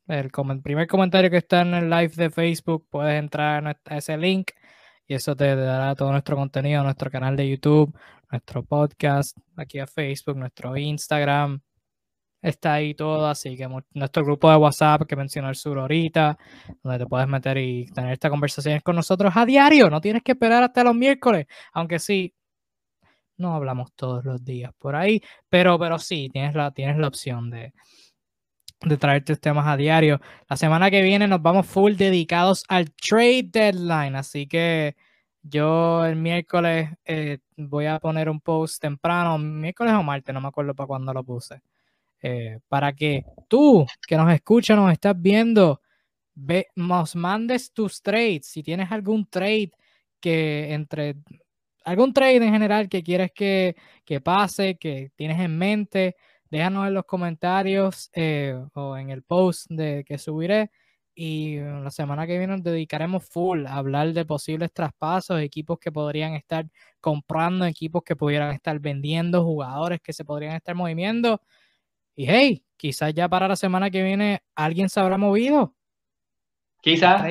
El, 0.08 0.30
primer 0.62 0.86
comentario 0.86 1.30
que 1.30 1.36
está 1.36 1.60
en 1.60 1.74
el 1.74 1.90
live 1.90 2.12
de 2.16 2.30
Facebook, 2.30 2.86
puedes 2.88 3.18
entrar 3.18 3.78
a 3.84 3.96
ese 3.96 4.16
link 4.16 4.52
y 5.06 5.14
eso 5.14 5.36
te 5.36 5.54
dará 5.54 5.94
todo 5.94 6.10
nuestro 6.12 6.34
contenido, 6.34 6.82
nuestro 6.82 7.10
canal 7.10 7.36
de 7.36 7.46
YouTube, 7.46 7.94
nuestro 8.30 8.64
podcast, 8.64 9.36
aquí 9.56 9.78
a 9.78 9.86
Facebook, 9.86 10.38
nuestro 10.38 10.74
Instagram. 10.78 11.60
Está 12.40 12.74
ahí 12.74 12.94
todo, 12.94 13.26
así 13.26 13.54
que 13.54 13.68
nuestro 13.92 14.24
grupo 14.24 14.50
de 14.50 14.56
WhatsApp 14.56 15.02
que 15.06 15.14
mencionó 15.14 15.50
el 15.50 15.56
sur 15.56 15.78
ahorita, 15.78 16.38
donde 16.82 16.98
te 17.00 17.06
puedes 17.06 17.28
meter 17.28 17.58
y 17.58 17.86
tener 17.92 18.12
esta 18.12 18.30
conversación 18.30 18.80
con 18.80 18.96
nosotros 18.96 19.32
a 19.36 19.44
diario. 19.44 19.90
No 19.90 20.00
tienes 20.00 20.22
que 20.22 20.32
esperar 20.32 20.62
hasta 20.62 20.84
los 20.84 20.94
miércoles, 20.94 21.46
aunque 21.74 21.98
sí, 21.98 22.34
no 23.36 23.54
hablamos 23.54 23.92
todos 23.94 24.24
los 24.24 24.42
días 24.42 24.72
por 24.78 24.96
ahí, 24.96 25.20
pero, 25.50 25.78
pero 25.78 25.98
sí, 25.98 26.30
tienes 26.32 26.54
la, 26.54 26.70
tienes 26.70 26.96
la 26.96 27.08
opción 27.08 27.50
de, 27.50 27.74
de 28.80 28.96
traerte 28.96 29.36
temas 29.36 29.66
a 29.66 29.76
diario. 29.76 30.20
La 30.48 30.56
semana 30.56 30.90
que 30.90 31.02
viene 31.02 31.26
nos 31.26 31.42
vamos 31.42 31.66
full 31.66 31.94
dedicados 31.94 32.64
al 32.68 32.92
trade 32.92 33.48
deadline, 33.50 34.16
así 34.16 34.46
que 34.46 34.96
yo 35.42 36.04
el 36.04 36.16
miércoles 36.16 36.90
eh, 37.04 37.38
voy 37.56 37.86
a 37.86 37.98
poner 37.98 38.28
un 38.28 38.40
post 38.40 38.80
temprano, 38.80 39.38
miércoles 39.38 39.94
o 39.94 40.02
martes, 40.02 40.34
no 40.34 40.40
me 40.40 40.48
acuerdo 40.48 40.74
para 40.74 40.86
cuándo 40.86 41.12
lo 41.12 41.24
puse, 41.24 41.62
eh, 42.22 42.58
para 42.68 42.92
que 42.92 43.24
tú 43.48 43.86
que 44.06 44.16
nos 44.16 44.32
escuchas, 44.32 44.76
nos 44.76 44.92
estás 44.92 45.20
viendo, 45.20 45.80
ve, 46.34 46.68
nos 46.76 47.16
mandes 47.16 47.72
tus 47.72 48.02
trades, 48.02 48.46
si 48.46 48.62
tienes 48.62 48.92
algún 48.92 49.26
trade 49.26 49.72
que 50.20 50.72
entre 50.72 51.16
algún 51.84 52.12
trade 52.12 52.36
en 52.36 52.52
general 52.52 52.88
que 52.88 53.02
quieres 53.02 53.32
que, 53.32 53.74
que 54.04 54.20
pase, 54.20 54.76
que 54.76 55.10
tienes 55.16 55.40
en 55.40 55.56
mente, 55.56 56.16
déjanos 56.50 56.86
en 56.88 56.94
los 56.94 57.04
comentarios 57.04 58.10
eh, 58.14 58.60
o 58.74 58.96
en 58.96 59.10
el 59.10 59.22
post 59.22 59.66
de 59.68 60.04
que 60.06 60.18
subiré. 60.18 60.70
Y 61.14 61.58
la 61.58 61.90
semana 61.90 62.28
que 62.28 62.38
viene 62.38 62.54
nos 62.54 62.62
dedicaremos 62.62 63.28
full 63.28 63.66
a 63.66 63.74
hablar 63.74 64.12
de 64.12 64.24
posibles 64.24 64.72
traspasos, 64.72 65.40
equipos 65.40 65.78
que 65.80 65.90
podrían 65.90 66.34
estar 66.34 66.64
comprando, 67.00 67.64
equipos 67.64 68.04
que 68.04 68.14
pudieran 68.14 68.52
estar 68.54 68.78
vendiendo, 68.78 69.42
jugadores 69.42 70.00
que 70.00 70.12
se 70.12 70.24
podrían 70.24 70.54
estar 70.54 70.76
moviendo. 70.76 71.42
Y 72.14 72.26
hey, 72.26 72.64
quizás 72.76 73.12
ya 73.14 73.28
para 73.28 73.48
la 73.48 73.56
semana 73.56 73.90
que 73.90 74.02
viene 74.04 74.42
alguien 74.54 74.88
se 74.88 75.00
habrá 75.00 75.18
movido. 75.18 75.74
Quizás. 76.80 77.22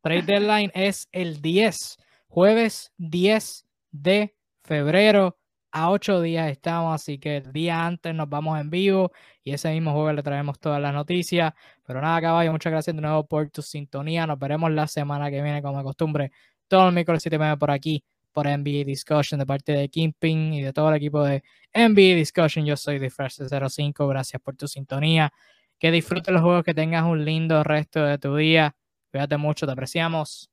trade 0.00 0.22
deadline 0.22 0.70
es 0.74 1.08
el 1.10 1.40
10, 1.42 1.96
jueves 2.28 2.92
10 2.98 3.66
de 3.90 4.34
febrero. 4.62 5.36
A 5.76 5.90
ocho 5.90 6.20
días 6.20 6.52
estamos, 6.52 6.94
así 6.94 7.18
que 7.18 7.38
el 7.38 7.52
día 7.52 7.84
antes 7.84 8.14
nos 8.14 8.28
vamos 8.28 8.60
en 8.60 8.70
vivo 8.70 9.10
y 9.42 9.52
ese 9.52 9.72
mismo 9.72 9.92
jueves 9.92 10.14
le 10.14 10.22
traemos 10.22 10.60
todas 10.60 10.80
las 10.80 10.94
noticias. 10.94 11.52
Pero 11.84 12.00
nada, 12.00 12.20
caballo, 12.20 12.52
muchas 12.52 12.70
gracias 12.70 12.94
de 12.94 13.02
nuevo 13.02 13.26
por 13.26 13.50
tu 13.50 13.60
sintonía. 13.60 14.24
Nos 14.24 14.38
veremos 14.38 14.70
la 14.70 14.86
semana 14.86 15.32
que 15.32 15.42
viene, 15.42 15.60
como 15.62 15.78
de 15.78 15.82
costumbre, 15.82 16.30
todos 16.68 16.84
los 16.84 16.94
miércoles 16.94 17.22
7 17.22 17.56
por 17.58 17.72
aquí, 17.72 18.04
por 18.30 18.46
NBA 18.46 18.84
Discussion, 18.84 19.40
de 19.40 19.46
parte 19.46 19.72
de 19.72 19.88
Kimping 19.88 20.54
y 20.54 20.62
de 20.62 20.72
todo 20.72 20.90
el 20.90 20.94
equipo 20.94 21.24
de 21.24 21.42
NBA 21.72 22.14
Discussion. 22.14 22.64
Yo 22.64 22.76
soy 22.76 23.00
de 23.00 23.10
Fresh 23.10 23.40
05. 23.68 24.06
Gracias 24.06 24.40
por 24.40 24.54
tu 24.54 24.68
sintonía. 24.68 25.32
Que 25.80 25.90
disfrutes 25.90 26.32
los 26.32 26.42
juegos, 26.42 26.62
que 26.62 26.74
tengas 26.74 27.02
un 27.02 27.24
lindo 27.24 27.64
resto 27.64 28.04
de 28.04 28.18
tu 28.18 28.36
día. 28.36 28.76
Cuídate 29.10 29.36
mucho, 29.38 29.66
te 29.66 29.72
apreciamos. 29.72 30.48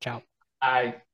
Chao. 0.00 0.22
Bye. 0.60 1.11